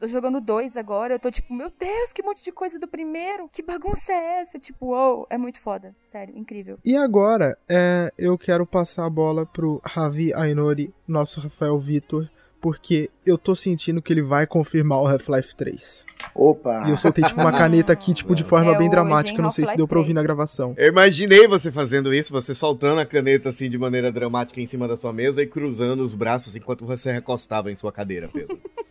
Tô 0.00 0.06
jogando 0.06 0.40
dois 0.40 0.76
agora, 0.76 1.14
eu 1.14 1.18
tô 1.18 1.30
tipo, 1.30 1.52
meu 1.52 1.70
Deus, 1.78 2.12
que 2.12 2.22
monte 2.22 2.42
de 2.44 2.52
coisa 2.52 2.78
do 2.78 2.86
primeiro. 2.86 3.48
Que 3.52 3.62
bagunça 3.62 4.12
é 4.12 4.40
essa? 4.40 4.58
Tipo, 4.58 4.86
uou, 4.86 5.26
é 5.28 5.36
muito 5.36 5.60
foda. 5.60 5.94
Sério, 6.04 6.36
incrível. 6.36 6.78
E 6.84 6.96
agora, 6.96 7.58
é, 7.68 8.12
eu 8.16 8.38
quero 8.38 8.64
passar 8.66 9.06
a 9.06 9.10
bola 9.10 9.44
pro 9.44 9.80
Ravi 9.84 10.32
Ainori, 10.34 10.92
nosso 11.06 11.40
Rafael 11.40 11.78
Vitor, 11.78 12.28
porque 12.60 13.10
eu 13.24 13.38
tô 13.38 13.54
sentindo 13.54 14.02
que 14.02 14.12
ele 14.12 14.22
vai 14.22 14.46
confirmar 14.46 15.00
o 15.00 15.06
Half-Life 15.06 15.54
3. 15.54 16.06
Opa! 16.34 16.84
E 16.86 16.90
eu 16.90 16.96
soltei 16.96 17.24
tipo 17.24 17.40
uma 17.40 17.52
caneta 17.52 17.92
aqui, 17.92 18.12
tipo, 18.12 18.34
de 18.34 18.42
forma 18.44 18.72
É 18.72 18.78
bem 18.78 18.90
dramática, 18.90 19.40
não 19.40 19.50
sei 19.50 19.66
se 19.66 19.76
deu 19.76 19.86
pra 19.86 19.98
ouvir 19.98 20.12
3. 20.12 20.16
na 20.16 20.22
gravação. 20.22 20.74
Eu 20.76 20.88
imaginei 20.88 21.46
você 21.46 21.70
fazendo 21.70 22.12
isso, 22.12 22.32
você 22.32 22.54
soltando 22.54 23.00
a 23.00 23.06
caneta 23.06 23.48
assim 23.48 23.70
de 23.70 23.78
maneira 23.78 24.10
dramática 24.10 24.60
em 24.60 24.66
cima 24.66 24.88
da 24.88 24.96
sua 24.96 25.12
mesa 25.12 25.42
e 25.42 25.46
cruzando 25.46 26.02
os 26.02 26.14
braços 26.14 26.56
enquanto 26.56 26.84
você 26.84 27.12
recostava 27.12 27.70
em 27.70 27.76
sua 27.76 27.92
cadeira, 27.92 28.28
Pedro. 28.32 28.60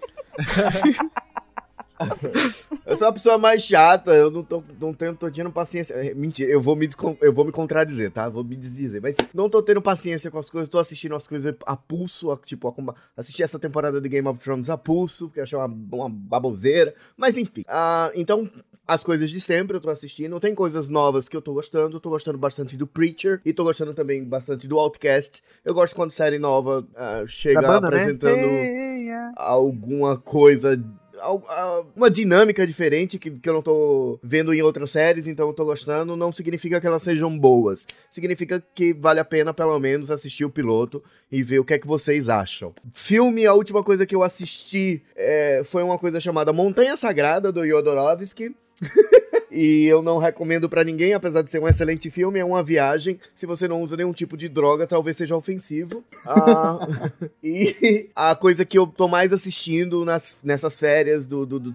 eu 2.86 2.96
sou 2.96 3.08
a 3.08 3.12
pessoa 3.14 3.38
mais 3.40 3.64
chata, 3.64 4.12
eu 4.14 4.30
não 4.30 4.44
tô, 4.44 4.64
não 4.80 4.94
tenho, 4.94 5.16
tô 5.16 5.30
tendo 5.32 5.52
paciência. 5.52 5.94
É, 5.96 6.14
Mentira, 6.14 6.50
eu 6.52 6.62
vou, 6.62 6.76
me 6.76 6.88
eu 7.22 7.34
vou 7.34 7.44
me 7.46 7.52
contradizer, 7.52 8.12
tá? 8.12 8.30
Vou 8.30 8.44
me 8.44 8.56
desdizer. 8.56 9.02
Mas 9.02 9.16
não 9.34 9.50
tô 9.50 9.62
tendo 9.64 9.82
paciência 9.82 10.30
com 10.30 10.38
as 10.38 10.50
coisas, 10.50 10.70
tô 10.70 10.78
assistindo 10.80 11.16
as 11.16 11.28
coisas 11.28 11.56
a 11.66 11.76
pulso, 11.76 12.32
a- 12.32 12.38
tipo, 12.38 12.68
a, 12.68 12.94
assisti 13.20 13.42
essa 13.42 13.58
temporada 13.58 14.00
de 14.00 14.08
Game 14.10 14.28
of 14.28 14.40
Thrones 14.40 14.70
a 14.70 14.78
pulso, 14.78 15.30
que 15.30 15.40
eu 15.40 15.44
achei 15.44 15.58
uma, 15.58 15.66
uma 15.66 16.10
baboseira. 16.10 16.94
Mas 17.16 17.38
enfim. 17.38 17.64
Ah, 17.68 18.12
então, 18.14 18.48
as 18.88 19.04
coisas 19.04 19.30
de 19.30 19.42
sempre 19.42 19.76
eu 19.76 19.82
tô 19.82 19.90
assistindo. 19.90 20.40
Tem 20.40 20.56
coisas 20.56 20.88
novas 20.88 21.28
que 21.28 21.36
eu 21.36 21.42
tô 21.42 21.54
gostando. 21.54 22.00
Tô 22.00 22.10
gostando 22.10 22.38
bastante 22.38 22.78
do 22.78 22.88
Preacher 22.88 23.42
e 23.44 23.52
tô 23.52 23.64
gostando 23.64 23.94
também 23.94 24.24
bastante 24.24 24.68
do 24.68 24.80
Outcast. 24.80 25.44
Eu 25.66 25.74
gosto 25.74 25.96
quando 25.96 26.12
série 26.12 26.40
nova 26.40 26.88
ah, 26.96 27.24
chega 27.28 27.62
Da 27.62 27.68
banda, 27.68 27.88
apresentando 27.88 28.48
né? 28.48 29.34
Alguma 29.36 30.18
coisa. 30.18 30.82
ah, 31.20 31.84
Uma 31.96 32.10
dinâmica 32.10 32.66
diferente 32.66 33.20
que, 33.20 33.30
que 33.32 33.50
eu 33.50 33.54
não 33.54 33.62
tô 33.62 34.20
vendo 34.24 34.54
em 34.54 34.62
outras 34.62 34.92
séries, 34.92 35.28
então 35.28 35.48
eu 35.48 35.54
tô 35.54 35.66
gostando. 35.66 36.16
Não 36.16 36.32
significa 36.32 36.80
que 36.80 36.88
elas 36.88 37.04
sejam 37.04 37.38
boas. 37.38 37.86
Significa 38.10 38.64
que 38.74 38.94
vale 38.94 39.20
a 39.20 39.26
pena, 39.26 39.54
pelo 39.54 39.78
menos, 39.80 40.10
assistir 40.12 40.46
o 40.46 40.50
piloto 40.50 41.04
e 41.30 41.44
ver 41.44 41.60
o 41.60 41.66
que 41.66 41.74
é 41.74 41.80
que 41.80 41.88
vocês 41.88 42.30
acham. 42.30 42.74
Filme, 42.94 43.46
a 43.46 43.54
última 43.54 43.84
coisa 43.84 44.06
que 44.06 44.16
eu 44.16 44.24
assisti 44.24 45.04
é, 45.14 45.62
foi 45.66 45.84
uma 45.84 45.98
coisa 45.98 46.22
chamada 46.22 46.54
Montanha 46.54 46.96
Sagrada, 46.96 47.52
do 47.52 47.66
Yodorovsky. 47.66 48.56
E 49.58 49.88
eu 49.88 50.04
não 50.04 50.20
recomendo 50.20 50.70
pra 50.70 50.84
ninguém, 50.84 51.14
apesar 51.14 51.42
de 51.42 51.50
ser 51.50 51.60
um 51.60 51.68
excelente 51.68 52.12
filme, 52.12 52.38
é 52.38 52.46
uma 52.46 52.62
viagem. 52.62 53.20
Se 53.34 53.48
você 53.48 53.68
não 53.68 53.82
usa 53.82 53.98
nenhum 53.98 54.14
tipo 54.14 54.38
de 54.38 54.48
droga, 54.48 54.86
talvez 54.86 55.18
seja 55.18 55.36
ofensivo. 55.36 56.04
Ah, 56.24 56.88
e 57.44 58.08
a 58.16 58.36
coisa 58.36 58.64
que 58.64 58.78
eu 58.78 58.86
tô 58.86 59.08
mais 59.08 59.34
assistindo 59.34 60.06
nas, 60.06 60.38
nessas 60.44 60.80
férias 60.80 61.26
do, 61.26 61.44
do, 61.44 61.60
do 61.60 61.74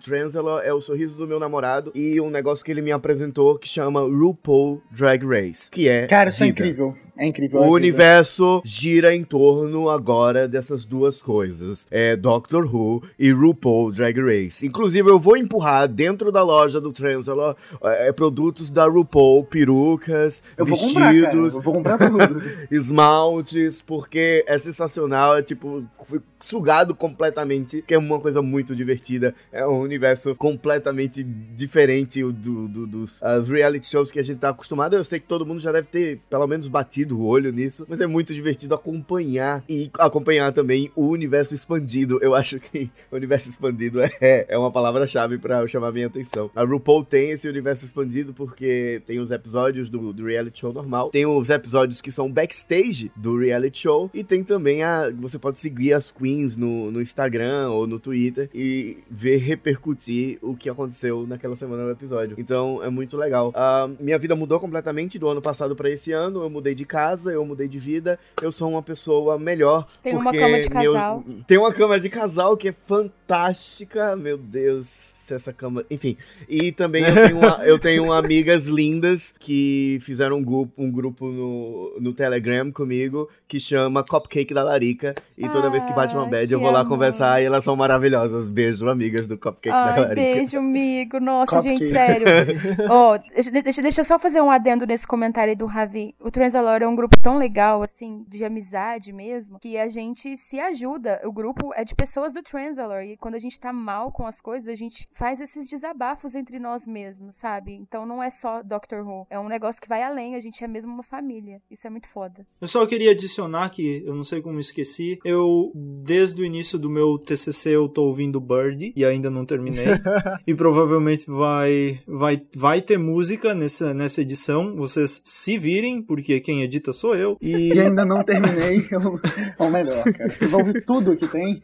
é 0.63 0.73
o 0.73 0.81
sorriso 0.81 1.17
do 1.17 1.27
meu 1.27 1.41
namorado 1.41 1.91
e 1.93 2.21
um 2.21 2.31
negócio 2.31 2.65
que 2.65 2.71
ele 2.71 2.83
me 2.83 2.93
apresentou 2.93 3.59
que 3.59 3.69
chama 3.69 4.01
RuPaul 4.03 4.81
Drag 4.91 5.25
Race, 5.25 5.69
que 5.69 5.89
é 5.89 6.07
Cara, 6.07 6.31
isso 6.31 6.45
é 6.45 6.47
vida. 6.47 6.61
incrível. 6.61 6.97
É 7.17 7.27
incrível. 7.27 7.61
O 7.61 7.65
vida. 7.65 7.75
universo 7.75 8.63
gira 8.65 9.15
em 9.15 9.23
torno 9.23 9.91
agora 9.91 10.49
dessas 10.49 10.85
duas 10.87 11.21
coisas. 11.23 11.87
É 11.91 12.17
Doctor 12.17 12.65
Who 12.75 13.03
e 13.19 13.31
RuPaul 13.31 13.93
Drag 13.93 14.19
Race. 14.19 14.67
Inclusive, 14.67 15.11
eu 15.11 15.19
vou 15.21 15.37
empurrar 15.37 15.87
dentro 15.89 16.33
da 16.33 16.43
loja 16.43 16.81
do 16.81 16.91
Transalor 16.93 17.55
é, 17.83 18.11
produtos 18.13 18.71
da 18.71 18.87
RuPaul, 18.87 19.45
perucas, 19.45 20.43
Eu 20.57 20.65
vou 20.65 20.79
comprar, 20.79 21.01
cara. 21.03 21.13
vestidos, 21.13 21.55
Eu 21.55 21.61
vou 21.61 21.75
comprar 21.75 21.99
tudo. 21.99 22.43
esmaltes, 22.71 23.83
porque 23.83 24.45
é 24.47 24.59
sensacional, 24.59 25.37
é 25.37 25.43
tipo, 25.43 25.81
fui 26.05 26.21
sugado 26.41 26.95
completamente, 26.95 27.83
que 27.87 27.95
é 27.95 27.99
uma 27.99 28.19
coisa 28.19 28.43
muito 28.43 28.75
divertida, 28.75 29.35
é 29.53 29.67
um 29.67 29.81
universo 29.81 30.35
completamente 30.35 31.23
diferente 31.23 32.21
do, 32.23 32.67
do- 32.69 32.87
dos 32.87 33.23
ah, 33.23 33.39
reality 33.47 33.87
shows 33.87 34.11
que 34.11 34.19
a 34.19 34.25
gente 34.25 34.39
tá 34.39 34.49
acostumado, 34.49 34.95
eu 34.97 35.05
sei 35.05 35.21
que 35.21 35.27
todo 35.27 35.47
mundo 35.47 35.61
já 35.61 35.71
deve 35.71 35.87
ter 35.89 36.21
pelo 36.29 36.47
menos 36.47 36.67
batido 36.69 37.02
o 37.11 37.25
olho 37.25 37.53
nisso, 37.53 37.85
mas 37.89 38.01
é 38.01 38.07
muito 38.07 38.33
divertido 38.33 38.75
acompanhar 38.75 39.65
e 39.69 39.91
acompanhar 39.99 40.53
também 40.53 40.91
o 40.95 41.07
universo 41.07 41.55
expandido, 41.55 42.19
eu 42.23 42.35
acho 42.35 42.61
que 42.61 42.91
o 43.11 43.17
universo 43.17 43.49
expandido 43.49 44.01
é, 44.03 44.47
é 44.49 44.59
uma 44.59 44.71
palavra-chave 44.71 45.39
pra 45.39 45.67
chamar 45.67 45.93
minha 45.93 46.07
atenção. 46.07 46.51
A 46.55 46.65
RuPaul 46.65 47.05
tem 47.05 47.31
esse 47.31 47.49
universo 47.49 47.85
expandido 47.85 48.33
porque 48.33 49.03
tem 49.05 49.19
os 49.19 49.31
episódios 49.31 49.89
do, 49.89 50.13
do 50.13 50.25
reality 50.25 50.61
show 50.61 50.73
normal, 50.73 51.11
tem 51.11 51.27
os 51.27 51.51
episódios 51.51 52.01
que 52.01 52.13
são 52.13 52.31
backstage 52.31 53.11
do 53.17 53.37
reality 53.37 53.81
show 53.81 54.11
e 54.15 54.23
tem 54.23 54.45
também 54.45 54.83
a. 54.83 55.11
Você 55.19 55.39
pode 55.39 55.59
seguir 55.59 55.93
as 55.93 56.11
queens 56.11 56.57
no, 56.57 56.91
no 56.91 57.01
Instagram 57.01 57.71
ou 57.71 57.87
no 57.87 57.99
Twitter 57.99 58.49
e 58.55 58.99
ver 59.11 59.39
repercutir 59.39 60.39
o 60.43 60.57
que 60.57 60.69
aconteceu 60.69 61.27
naquela 61.27 61.57
semana 61.57 61.85
no 61.85 61.91
episódio. 61.91 62.37
Então 62.39 62.83
é 62.83 62.91
muito 62.91 63.17
legal. 63.17 63.53
Ah, 63.55 63.89
minha 64.01 64.19
vida 64.19 64.35
mudou 64.37 64.59
completamente 64.61 65.19
do 65.19 65.29
ano 65.29 65.43
passado 65.43 65.75
pra 65.75 65.91
esse 65.91 66.13
ano. 66.13 66.43
Eu 66.43 66.51
mudei 66.51 66.75
de 66.75 66.85
casa, 66.93 67.33
eu 67.33 67.45
mudei 67.47 67.67
de 67.67 67.79
vida. 67.79 68.19
Eu 68.43 68.53
sou 68.53 68.69
uma 68.69 68.83
pessoa 68.83 69.39
melhor. 69.39 69.87
Tem 70.03 70.15
uma 70.15 70.31
cama 70.33 70.61
de 70.61 70.69
meu- 70.69 70.93
casal. 70.93 71.25
tem 71.47 71.57
uma 71.59 71.73
cama 71.73 71.99
de 71.99 72.09
casal 72.11 72.55
que 72.57 72.69
é 72.69 72.73
fantástica. 72.73 74.15
Meu 74.17 74.37
Deus, 74.37 74.87
se 75.15 75.33
essa 75.35 75.53
cama. 75.53 75.85
Enfim. 75.91 76.17
E 76.49 76.71
também 76.73 77.03
eu 77.05 77.15
tenho, 77.15 77.39
uma- 77.39 77.61
eu 77.65 77.79
tenho 77.79 78.13
amigas 78.13 78.67
lindas 78.67 79.33
que 79.39 79.99
fizeram 80.03 80.37
um 80.37 80.45
grupo, 80.45 80.73
um 80.77 80.91
grupo 80.91 81.27
no, 81.29 81.97
no 81.99 82.13
Telegram 82.13 82.71
comigo 82.71 83.29
que 83.49 83.59
chama 83.59 84.05
Cupcake 84.05 84.53
da 84.53 84.63
Larica. 84.63 85.15
E 85.39 85.49
toda 85.49 85.71
vez 85.71 85.87
que 85.87 85.93
bate 85.93 86.15
uma 86.15 86.27
Ah, 86.27 86.29
bad, 86.31 86.53
eu 86.53 86.61
vou 86.61 86.71
lá 86.71 86.81
amor. 86.81 86.91
conversar 86.91 87.41
e 87.43 87.47
elas 87.47 87.65
são 87.65 87.75
maravilhosas. 87.75 88.47
Beijo, 88.47 88.89
amigas 88.89 89.27
do 89.27 89.39
Cupcake 89.39 89.69
da 89.75 89.85
Ai, 89.95 90.01
Larica. 90.01 90.15
beijo, 90.15 90.59
amigo. 90.59 91.19
Nossa, 91.21 91.57
Cupcake. 91.57 91.79
gente, 91.85 91.91
sério. 91.93 92.27
Deixa, 93.35 93.51
deixa, 93.51 93.83
deixa 93.83 94.01
eu 94.01 94.05
só 94.05 94.19
fazer 94.19 94.41
um 94.41 94.51
adendo 94.51 94.87
nesse 94.87 95.07
comentário 95.07 95.51
aí 95.51 95.57
do 95.57 95.67
Ravi. 95.67 96.15
O 96.21 96.31
Transalor 96.31 96.82
é 96.85 96.89
um 96.89 96.97
grupo 96.97 97.21
tão 97.21 97.39
legal, 97.39 97.83
assim, 97.83 98.25
de 98.29 98.45
amizade 98.45 99.13
mesmo, 99.13 99.59
que 99.59 99.77
a 99.77 99.89
gente 99.89 100.37
se 100.37 100.59
ajuda. 100.61 101.21
O 101.25 101.33
grupo 101.33 101.73
é 101.75 101.85
de 101.85 101.95
pessoas 101.95 102.35
do 102.35 102.43
Transalor. 102.43 103.03
E 103.03 103.17
quando 103.17 103.35
a 103.35 103.39
gente 103.39 103.59
tá 103.59 103.73
mal 103.73 104.11
com 104.11 104.27
as 104.27 104.41
coisas, 104.41 104.69
a 104.69 104.75
gente 104.75 105.07
faz 105.11 105.41
esses 105.41 105.69
desabafos 105.69 106.35
entre 106.35 106.59
nós 106.59 106.87
mesmos, 106.87 107.37
sabe? 107.37 107.75
Então 107.75 108.07
não 108.07 108.23
é 108.23 108.31
só 108.31 108.63
Doctor 108.63 109.07
Who. 109.07 109.27
É 109.31 109.39
um 109.39 109.49
negócio 109.49 109.81
que 109.81 109.89
vai 109.89 110.03
além. 110.03 110.35
A 110.35 110.41
gente 110.41 110.63
é 110.65 110.69
mesmo 110.69 110.93
uma 110.93 111.03
família. 111.03 111.61
Isso 111.71 111.87
é 111.87 111.91
muito 111.91 112.09
foda. 112.09 112.47
Eu 112.61 112.69
só 112.69 112.85
queria 112.87 113.11
adicionar 113.11 113.71
que, 113.71 114.03
eu 114.05 114.15
não 114.15 114.25
sei 114.25 114.41
como 114.41 114.61
esqueci, 114.61 115.19
eu, 115.25 115.73
desde 115.75 116.41
o 116.41 116.45
início 116.45 116.79
do 116.79 116.91
meu 116.91 117.19
TCC, 117.19 117.71
eu 117.71 117.89
tô 117.89 118.05
ouvindo 118.05 118.41
Bird 118.41 118.93
e 118.95 119.05
ainda 119.05 119.31
não 119.31 119.45
terminei. 119.45 119.87
e 120.47 120.55
provavelmente 120.55 121.27
vai, 121.27 122.01
vai, 122.07 122.43
vai 122.55 122.83
ter 122.83 122.99
música 122.99 123.55
nessa, 123.55 123.95
nessa 123.95 124.21
edição. 124.23 124.75
Vocês 124.77 125.21
se 125.25 125.59
virem, 125.59 126.03
porque 126.03 126.41
quem 126.41 126.63
edita 126.73 126.93
sou 126.93 127.15
eu. 127.15 127.37
E 127.41 127.73
E 127.75 127.81
ainda 127.81 128.05
não 128.05 128.23
terminei, 128.23 128.87
é 128.91 128.99
o- 128.99 129.21
é 129.59 129.63
o 129.63 129.71
melhor, 129.71 130.03
cara. 130.05 130.33
Você 130.33 130.47
vai 130.47 130.61
ouvir 130.61 130.85
tudo 130.85 131.17
que 131.17 131.27
tem. 131.29 131.63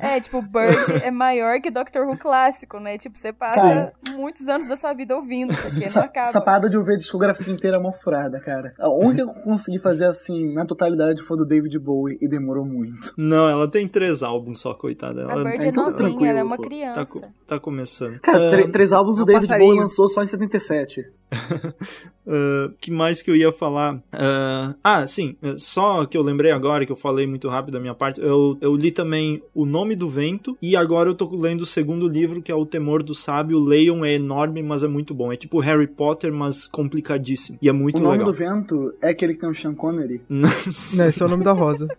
É, 0.00 0.20
tipo, 0.20 0.40
Bird 0.42 0.92
é 1.02 1.10
maior 1.10 1.60
que 1.60 1.70
Doctor 1.70 2.06
Who 2.06 2.16
clássico, 2.18 2.78
né? 2.78 2.98
Tipo, 2.98 3.18
você 3.18 3.32
passa 3.32 3.60
Cara. 3.60 3.92
muitos 4.16 4.48
anos 4.48 4.68
da 4.68 4.76
sua 4.76 4.92
vida 4.94 5.14
ouvindo, 5.14 5.54
porque 5.54 5.78
não 5.80 5.84
Essa, 5.86 6.00
acaba. 6.00 6.28
essa 6.28 6.40
parada 6.40 6.68
de 6.70 6.76
ouvir 6.76 6.94
a 6.94 6.96
discografia 6.96 7.52
inteira 7.52 7.78
mal 7.80 7.92
furada, 7.92 8.40
cara. 8.40 8.72
A 8.78 8.88
única 8.88 9.24
que 9.24 9.38
eu 9.38 9.42
consegui 9.42 9.78
fazer 9.78 10.06
assim, 10.06 10.52
na 10.52 10.64
totalidade, 10.64 11.22
foi 11.22 11.36
do 11.36 11.44
David 11.46 11.78
Bowie 11.78 12.18
e 12.20 12.28
demorou 12.28 12.64
muito. 12.64 13.12
Não, 13.18 13.48
ela 13.48 13.68
tem 13.70 13.86
três 13.88 14.22
álbuns 14.22 14.60
só, 14.60 14.74
coitada. 14.74 15.26
A 15.26 15.32
Ela 15.32 15.44
Bird 15.44 15.64
é 15.64 15.66
é 15.66 15.70
então 15.70 15.84
tá 15.92 16.02
novinha, 16.02 16.30
ela 16.30 16.40
é 16.40 16.42
uma 16.44 16.56
pô. 16.56 16.62
tá, 16.62 16.68
criança. 16.68 17.20
co- 17.20 17.26
tá 17.46 17.60
começando. 17.60 18.20
Cara, 18.20 18.48
Ah, 18.48 18.50
tre- 18.50 18.68
três 18.70 18.92
álbuns 18.92 19.18
o 19.18 19.22
um 19.22 19.26
David 19.26 19.46
passarinho. 19.46 19.68
Bowie 19.68 19.80
lançou 19.80 20.08
só 20.08 20.22
em 20.22 20.26
77. 20.26 21.04
Ah, 22.24 22.70
que 22.80 22.90
mais 22.90 23.20
que 23.20 23.28
eu 23.30 23.36
ia 23.36 23.52
falar? 23.52 24.00
Ah, 24.12 24.74
ah, 24.82 25.06
sim, 25.08 25.36
só 25.56 26.04
que 26.06 26.16
eu 26.16 26.22
lembrei 26.22 26.52
agora 26.52 26.86
que 26.86 26.92
eu 26.92 26.96
falei 26.96 27.26
muito 27.26 27.48
rápido 27.48 27.74
da 27.74 27.80
minha 27.80 27.94
parte. 27.94 28.20
Eu, 28.20 28.56
eu 28.60 28.76
li 28.76 28.92
também 28.92 29.42
O 29.52 29.66
Nome 29.66 29.96
do 29.96 30.08
Vento 30.08 30.56
e 30.62 30.76
agora 30.76 31.08
eu 31.10 31.14
tô 31.16 31.28
lendo 31.34 31.62
o 31.62 31.66
segundo 31.66 32.06
livro 32.06 32.40
que 32.40 32.52
é 32.52 32.54
O 32.54 32.64
Temor 32.64 33.02
do 33.02 33.12
Sábio. 33.14 33.58
O 33.58 33.64
Leon 33.64 34.04
é 34.04 34.14
enorme, 34.14 34.62
mas 34.62 34.84
é 34.84 34.86
muito 34.88 35.12
bom. 35.12 35.32
É 35.32 35.36
tipo 35.36 35.58
Harry 35.58 35.88
Potter, 35.88 36.32
mas 36.32 36.68
complicadíssimo. 36.68 37.58
E 37.60 37.68
é 37.68 37.72
muito 37.72 37.96
o 37.98 38.00
nome 38.00 38.18
legal. 38.18 38.26
do 38.26 38.32
vento 38.32 38.94
é 39.02 39.08
aquele 39.08 39.34
que 39.34 39.40
tem 39.40 39.48
o 39.50 39.54
Sean 39.54 39.74
Connery. 39.74 40.22
Não 40.30 40.48
Não, 40.94 41.06
esse 41.06 41.22
é 41.22 41.26
o 41.26 41.28
nome 41.28 41.42
da 41.44 41.52
Rosa. 41.52 41.88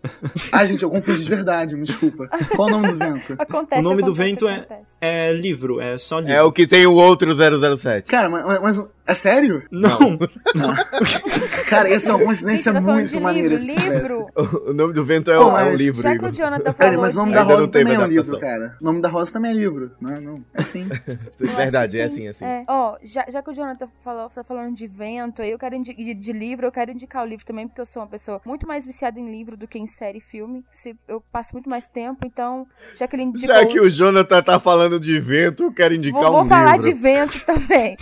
Ah, 0.52 0.66
gente, 0.66 0.84
eu 0.84 0.90
confundi 0.90 1.24
de 1.24 1.30
verdade, 1.30 1.76
me 1.76 1.84
desculpa. 1.84 2.28
Qual 2.56 2.70
é 2.70 2.74
o 2.74 2.78
nome 2.82 2.94
do 2.94 3.00
vento? 3.00 3.36
Acontece, 3.40 3.82
O 3.82 3.84
nome 3.84 4.02
do 4.04 4.12
acontece, 4.12 4.30
vento 4.30 4.48
é-. 4.48 4.68
É 5.02 5.34
livro, 5.34 5.82
é 5.82 5.98
só 5.98 6.20
livro. 6.20 6.34
É 6.34 6.44
o 6.44 6.52
que 6.52 6.68
tem 6.68 6.86
o 6.86 6.94
outro 6.94 7.34
007. 7.34 8.10
Cara, 8.10 8.30
mas, 8.30 8.62
mas- 8.62 8.88
é 9.06 9.14
sério? 9.24 9.64
Não, 9.72 10.20
Cara, 11.70 11.90
essa 11.90 12.12
é 12.12 12.16
uma 12.16 12.26
coincidência 12.26 12.74
tá 12.74 12.82
falando 12.82 12.98
muito 12.98 13.22
maneira. 13.22 13.56
livro, 13.56 13.92
livro. 13.92 14.28
O 14.70 14.74
nome 14.74 14.94
do 14.94 15.06
vento 15.06 15.32
é, 15.32 15.36
Pô, 15.38 15.46
o, 15.46 15.58
é 15.58 15.64
um 15.66 15.76
livro, 15.76 16.02
Já 16.02 16.18
que 16.18 16.26
o 16.26 16.32
Jonathan 16.32 16.64
Cara, 16.64 16.74
falou 16.74 17.02
mas 17.02 17.16
o 17.16 17.20
nome 17.20 17.34
da 17.34 17.44
não 17.44 17.56
Rosa 17.56 17.72
também 17.72 17.94
é 17.94 18.00
um 18.00 18.02
adaptação. 18.02 18.34
livro, 18.34 18.40
cara. 18.40 18.78
O 18.80 18.84
nome 18.84 19.02
da 19.02 19.10
Rosa 19.10 19.34
também 19.34 19.52
é 19.52 19.54
livro. 19.54 19.92
Não, 20.00 20.22
não. 20.22 20.46
É 20.54 20.64
sim. 20.64 20.88
Eu 21.40 21.48
acho 21.48 21.56
Verdade, 21.56 22.00
é 22.00 22.10
sim. 22.10 22.28
assim, 22.28 22.28
é 22.28 22.30
assim. 22.30 22.46
É. 22.46 22.66
Ó, 22.68 22.98
já, 23.04 23.26
já 23.30 23.42
que 23.42 23.50
o 23.50 23.54
Jonathan 23.54 23.88
falou, 24.04 24.30
tá 24.30 24.44
falando 24.44 24.76
de 24.76 24.88
vento, 24.88 25.42
aí 25.42 25.52
eu 25.52 25.60
quero 25.60 25.82
de, 25.82 26.14
de 26.14 26.34
livro, 26.34 26.68
eu 26.68 26.72
quero 26.72 26.92
indicar 26.92 27.24
o 27.24 27.28
livro 27.28 27.46
também, 27.46 27.68
porque 27.68 27.82
eu 27.82 27.86
sou 27.86 28.02
uma 28.02 28.08
pessoa 28.08 28.42
muito 28.46 28.68
mais 28.68 28.86
viciada 28.86 29.20
em 29.20 29.32
livro 29.32 29.56
do 29.56 29.68
que 29.68 29.80
em 29.80 29.88
série 29.88 30.18
e 30.18 30.22
filme. 30.22 30.64
Se, 30.72 30.96
eu 31.08 31.22
passo 31.32 31.54
muito 31.54 31.70
mais 31.70 31.88
tempo, 31.88 32.26
então, 32.26 32.68
já 32.96 33.08
que 33.08 33.16
ele 33.16 33.24
indicou... 33.24 33.56
Já 33.56 33.66
que 33.66 33.80
o 33.80 33.90
Jonathan 33.90 34.42
tá 34.42 34.60
falando 34.60 35.00
de 35.00 35.20
vento, 35.20 35.64
eu 35.64 35.72
quero 35.74 35.94
indicar 35.94 36.22
Vou, 36.24 36.32
vou 36.32 36.42
um 36.42 36.46
falar 36.46 36.78
livro. 36.78 36.94
de 36.94 37.00
vento 37.00 37.40
também. 37.46 37.98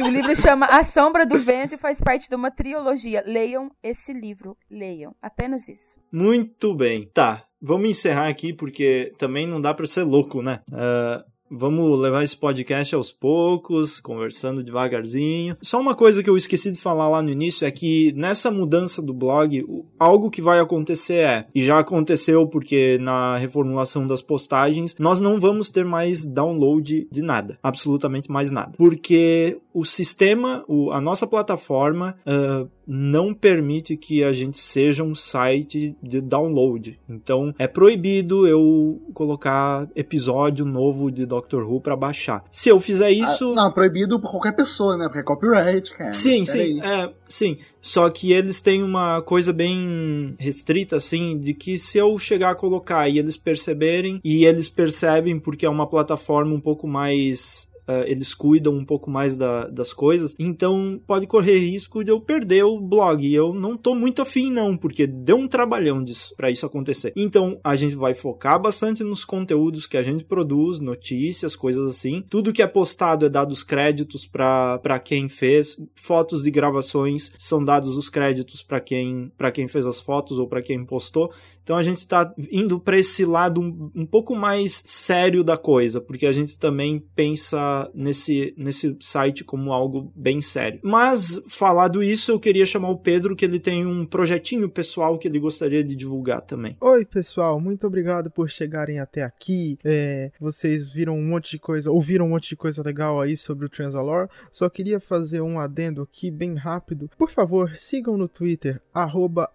O 0.00 0.08
livro 0.08 0.34
chama 0.34 0.51
A 0.52 0.82
Sombra 0.82 1.26
do 1.26 1.38
Vento 1.38 1.74
e 1.74 1.78
faz 1.78 2.00
parte 2.00 2.28
de 2.28 2.36
uma 2.36 2.50
trilogia. 2.50 3.22
Leiam 3.26 3.70
esse 3.82 4.12
livro. 4.12 4.56
Leiam. 4.70 5.14
Apenas 5.20 5.68
isso. 5.68 5.96
Muito 6.12 6.74
bem. 6.74 7.08
Tá, 7.12 7.44
vamos 7.60 7.88
encerrar 7.88 8.28
aqui 8.28 8.52
porque 8.52 9.12
também 9.18 9.46
não 9.46 9.60
dá 9.60 9.72
pra 9.72 9.86
ser 9.86 10.02
louco, 10.02 10.42
né? 10.42 10.60
Ah, 10.72 11.24
vamos 11.52 11.98
levar 11.98 12.24
esse 12.24 12.36
podcast 12.36 12.94
aos 12.94 13.12
poucos, 13.12 14.00
conversando 14.00 14.64
devagarzinho. 14.64 15.56
Só 15.60 15.78
uma 15.78 15.94
coisa 15.94 16.22
que 16.22 16.30
eu 16.30 16.36
esqueci 16.36 16.70
de 16.70 16.80
falar 16.80 17.08
lá 17.10 17.20
no 17.20 17.28
início 17.28 17.66
é 17.66 17.70
que 17.70 18.12
nessa 18.16 18.50
mudança 18.50 19.02
do 19.02 19.12
blog, 19.12 19.62
algo 19.98 20.30
que 20.30 20.40
vai 20.40 20.58
acontecer 20.58 21.26
é, 21.26 21.46
e 21.54 21.62
já 21.62 21.78
aconteceu 21.78 22.46
porque 22.46 22.96
na 22.98 23.36
reformulação 23.36 24.06
das 24.06 24.22
postagens, 24.22 24.96
nós 24.98 25.20
não 25.20 25.38
vamos 25.38 25.70
ter 25.70 25.84
mais 25.84 26.24
download 26.24 27.06
de 27.10 27.22
nada, 27.22 27.58
absolutamente 27.62 28.30
mais 28.30 28.50
nada. 28.50 28.72
Porque 28.78 29.60
o 29.74 29.84
sistema, 29.84 30.64
o- 30.68 30.90
a 30.92 31.00
nossa 31.00 31.26
plataforma, 31.26 32.16
ah, 32.26 32.66
não 32.86 33.32
permite 33.32 33.96
que 33.96 34.24
a 34.24 34.32
gente 34.32 34.58
seja 34.58 35.02
um 35.04 35.14
site 35.14 35.96
de 36.02 36.20
download. 36.20 36.98
Então 37.08 37.54
é 37.58 37.66
proibido 37.66 38.46
eu 38.46 39.00
colocar 39.14 39.88
episódio 39.94 40.64
novo 40.64 41.10
de 41.10 41.24
Doctor 41.24 41.62
Who 41.64 41.80
para 41.80 41.94
baixar. 41.96 42.44
Se 42.50 42.68
eu 42.68 42.80
fizer 42.80 43.10
isso, 43.12 43.52
Ah, 43.52 43.54
não, 43.54 43.72
proibido 43.72 44.20
por 44.20 44.30
qualquer 44.32 44.52
pessoa, 44.56 44.96
né? 44.96 45.04
Porque 45.06 45.20
é 45.20 45.22
copyright, 45.22 45.94
cara. 45.94 46.12
Sim, 46.14 46.44
Pera 46.44 46.58
sim, 46.58 46.80
é, 46.82 47.12
sim. 47.28 47.58
Só 47.80 48.08
que 48.10 48.32
eles 48.32 48.60
têm 48.60 48.82
uma 48.82 49.22
coisa 49.22 49.52
bem 49.52 50.34
restrita, 50.38 50.96
assim, 50.96 51.38
de 51.38 51.54
que 51.54 51.78
se 51.78 51.98
eu 51.98 52.16
chegar 52.18 52.50
a 52.50 52.54
colocar 52.54 53.08
e 53.08 53.18
eles 53.18 53.36
perceberem, 53.36 54.20
e 54.24 54.44
eles 54.44 54.68
percebem 54.68 55.38
porque 55.38 55.64
é 55.66 55.70
uma 55.70 55.86
plataforma 55.88 56.52
um 56.54 56.60
pouco 56.60 56.86
mais. 56.86 57.68
Ah, 58.00 58.04
eles 58.06 58.34
cuidam 58.34 58.74
um 58.74 58.84
pouco 58.84 59.10
mais 59.10 59.36
da- 59.36 59.66
das 59.68 59.92
coisas, 59.92 60.34
então 60.38 61.00
pode 61.06 61.26
correr 61.26 61.58
risco 61.58 62.02
de 62.02 62.10
eu 62.10 62.20
perder 62.20 62.64
o 62.64 62.80
blog. 62.80 63.26
E 63.26 63.34
eu 63.34 63.52
não 63.52 63.76
tô 63.76 63.94
muito 63.94 64.22
afim, 64.22 64.50
não, 64.50 64.76
porque 64.76 65.06
deu 65.06 65.36
um 65.36 65.48
trabalhão 65.48 66.02
disso 66.02 66.34
para 66.36 66.50
isso 66.50 66.64
acontecer. 66.66 67.12
Então 67.16 67.58
a 67.62 67.74
gente 67.74 67.94
vai 67.94 68.14
focar 68.14 68.60
bastante 68.60 69.02
nos 69.02 69.24
conteúdos 69.24 69.86
que 69.86 69.96
a 69.96 70.02
gente 70.02 70.24
produz, 70.24 70.78
notícias, 70.78 71.56
coisas 71.56 71.86
assim. 71.88 72.24
Tudo 72.28 72.52
que 72.52 72.62
é 72.62 72.66
postado 72.66 73.26
é 73.26 73.28
dado 73.28 73.52
os 73.52 73.62
créditos 73.62 74.26
para 74.26 74.98
quem 74.98 75.28
fez, 75.28 75.76
fotos 75.94 76.42
de 76.42 76.50
gravações 76.50 77.30
são 77.38 77.64
dados 77.64 77.96
os 77.96 78.08
créditos 78.08 78.62
para 78.62 78.80
quem 78.80 79.30
para 79.36 79.50
quem 79.52 79.68
fez 79.68 79.86
as 79.86 80.00
fotos 80.00 80.38
ou 80.38 80.46
para 80.46 80.62
quem 80.62 80.84
postou. 80.84 81.32
Então 81.62 81.76
a 81.76 81.82
gente 81.82 82.06
tá 82.06 82.32
indo 82.50 82.80
para 82.80 82.98
esse 82.98 83.24
lado 83.24 83.60
um, 83.60 83.90
um, 83.94 84.06
pouco 84.06 84.34
mais 84.34 84.82
sério 84.86 85.44
da 85.44 85.56
coisa, 85.56 86.00
porque 86.00 86.26
a 86.26 86.32
gente 86.32 86.58
também 86.58 86.98
pensa 87.14 87.88
nesse, 87.94 88.52
nesse 88.56 88.96
site 89.00 89.44
como 89.44 89.72
algo 89.72 90.12
bem 90.14 90.40
sério. 90.42 90.80
Mas, 90.82 91.40
falado 91.48 92.02
isso, 92.02 92.32
eu 92.32 92.40
queria 92.40 92.66
chamar 92.66 92.90
o 92.90 92.98
Pedro, 92.98 93.36
que 93.36 93.44
ele 93.44 93.60
tem 93.60 93.86
um 93.86 94.04
projetinho 94.04 94.68
pessoal 94.68 95.18
que 95.18 95.28
ele 95.28 95.38
gostaria 95.38 95.84
de 95.84 95.94
divulgar 95.94 96.40
também. 96.40 96.76
Oi, 96.80 97.04
pessoal, 97.04 97.60
muito 97.60 97.86
obrigado 97.86 98.30
por 98.30 98.50
chegarem 98.50 98.98
até 98.98 99.22
aqui. 99.22 99.78
É, 99.84 100.32
vocês 100.40 100.90
viram 100.90 101.16
um 101.16 101.24
monte 101.24 101.50
de 101.52 101.58
coisa, 101.58 101.90
ouviram 101.90 102.26
um 102.26 102.30
monte 102.30 102.48
de 102.48 102.56
coisa 102.56 102.82
legal 102.82 103.20
aí 103.20 103.36
sobre 103.36 103.66
o 103.66 103.68
Transalor. 103.68 104.28
Só 104.50 104.68
queria 104.68 104.98
fazer 104.98 105.40
um 105.40 105.60
adendo 105.60 106.02
aqui 106.02 106.30
bem 106.30 106.54
rápido. 106.54 107.08
Por 107.16 107.30
favor, 107.30 107.76
sigam 107.76 108.16
no 108.16 108.26
Twitter, 108.26 108.80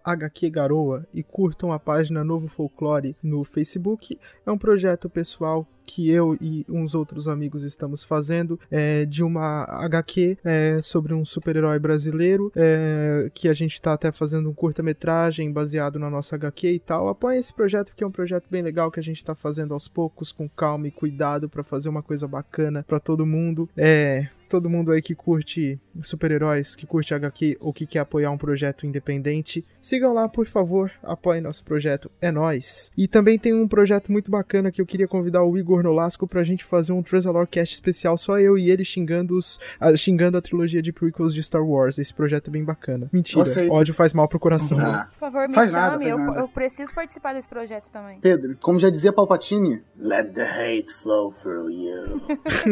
HQGaroa, 0.04 1.06
e 1.12 1.22
curtam 1.22 1.72
a 1.72 1.78
página 1.78 1.97
Novo 2.24 2.48
Folclore 2.48 3.16
no 3.22 3.44
Facebook. 3.44 4.18
É 4.46 4.50
um 4.50 4.58
projeto 4.58 5.08
pessoal 5.08 5.66
que 5.88 6.10
eu 6.10 6.36
e 6.38 6.66
uns 6.68 6.94
outros 6.94 7.26
amigos 7.26 7.62
estamos 7.62 8.04
fazendo 8.04 8.60
é, 8.70 9.06
de 9.06 9.24
uma 9.24 9.64
HQ 9.64 10.36
é, 10.44 10.76
sobre 10.82 11.14
um 11.14 11.24
super-herói 11.24 11.78
brasileiro, 11.78 12.52
é, 12.54 13.30
que 13.32 13.48
a 13.48 13.54
gente 13.54 13.72
está 13.72 13.94
até 13.94 14.12
fazendo 14.12 14.50
um 14.50 14.52
curta-metragem 14.52 15.50
baseado 15.50 15.98
na 15.98 16.10
nossa 16.10 16.36
HQ 16.36 16.72
e 16.72 16.78
tal. 16.78 17.08
Apoiem 17.08 17.38
esse 17.38 17.54
projeto 17.54 17.94
que 17.96 18.04
é 18.04 18.06
um 18.06 18.12
projeto 18.12 18.44
bem 18.50 18.62
legal 18.62 18.90
que 18.90 19.00
a 19.00 19.02
gente 19.02 19.16
está 19.16 19.34
fazendo 19.34 19.72
aos 19.72 19.88
poucos, 19.88 20.30
com 20.30 20.46
calma 20.46 20.88
e 20.88 20.90
cuidado 20.90 21.48
para 21.48 21.64
fazer 21.64 21.88
uma 21.88 22.02
coisa 22.02 22.28
bacana 22.28 22.84
para 22.86 23.00
todo 23.00 23.24
mundo. 23.24 23.66
É, 23.74 24.28
todo 24.48 24.70
mundo 24.70 24.90
aí 24.90 25.02
que 25.02 25.14
curte 25.14 25.78
super-heróis, 26.02 26.74
que 26.74 26.86
curte 26.86 27.14
HQ 27.14 27.58
ou 27.60 27.72
que 27.72 27.86
quer 27.86 28.00
apoiar 28.00 28.30
um 28.30 28.38
projeto 28.38 28.86
independente, 28.86 29.64
sigam 29.88 30.12
lá, 30.12 30.28
por 30.28 30.46
favor, 30.46 30.90
apoiem 31.02 31.40
nosso 31.40 31.64
projeto, 31.64 32.10
é 32.20 32.30
nós. 32.30 32.92
E 32.96 33.08
também 33.08 33.38
tem 33.38 33.54
um 33.54 33.66
projeto 33.66 34.12
muito 34.12 34.30
bacana 34.30 34.70
que 34.70 34.80
eu 34.80 34.86
queria 34.86 35.08
convidar 35.08 35.42
o 35.42 35.56
Igor 35.56 35.82
Nolasco 35.82 36.26
pra 36.26 36.42
gente 36.42 36.62
fazer 36.64 36.92
um 36.92 37.02
Transalore 37.02 37.46
Cast 37.48 37.74
especial, 37.74 38.16
só 38.18 38.38
eu 38.38 38.58
e 38.58 38.70
ele 38.70 38.84
xingando, 38.84 39.36
os, 39.36 39.58
a, 39.80 39.96
xingando 39.96 40.36
a 40.36 40.42
trilogia 40.42 40.82
de 40.82 40.92
prequels 40.92 41.34
de 41.34 41.42
Star 41.42 41.64
Wars. 41.64 41.98
Esse 41.98 42.12
projeto 42.12 42.48
é 42.48 42.50
bem 42.50 42.64
bacana. 42.64 43.08
Mentira, 43.12 43.42
ódio 43.70 43.94
faz 43.94 44.12
mal 44.12 44.28
pro 44.28 44.38
coração. 44.38 44.78
Ah, 44.78 45.06
por 45.08 45.18
favor, 45.18 45.48
me 45.48 45.54
Faz 45.54 45.70
chame, 45.70 45.82
nada, 45.82 45.96
faz 45.98 46.10
eu, 46.10 46.18
nada. 46.18 46.40
eu 46.40 46.48
preciso 46.48 46.94
participar 46.94 47.34
desse 47.34 47.48
projeto 47.48 47.88
também. 47.90 48.18
Pedro, 48.20 48.56
como 48.62 48.78
já 48.78 48.90
dizia 48.90 49.12
Palpatine, 49.12 49.82
let 49.98 50.32
the 50.34 50.42
hate 50.44 50.92
flow 50.92 51.32
through 51.32 51.70
you. 51.70 52.20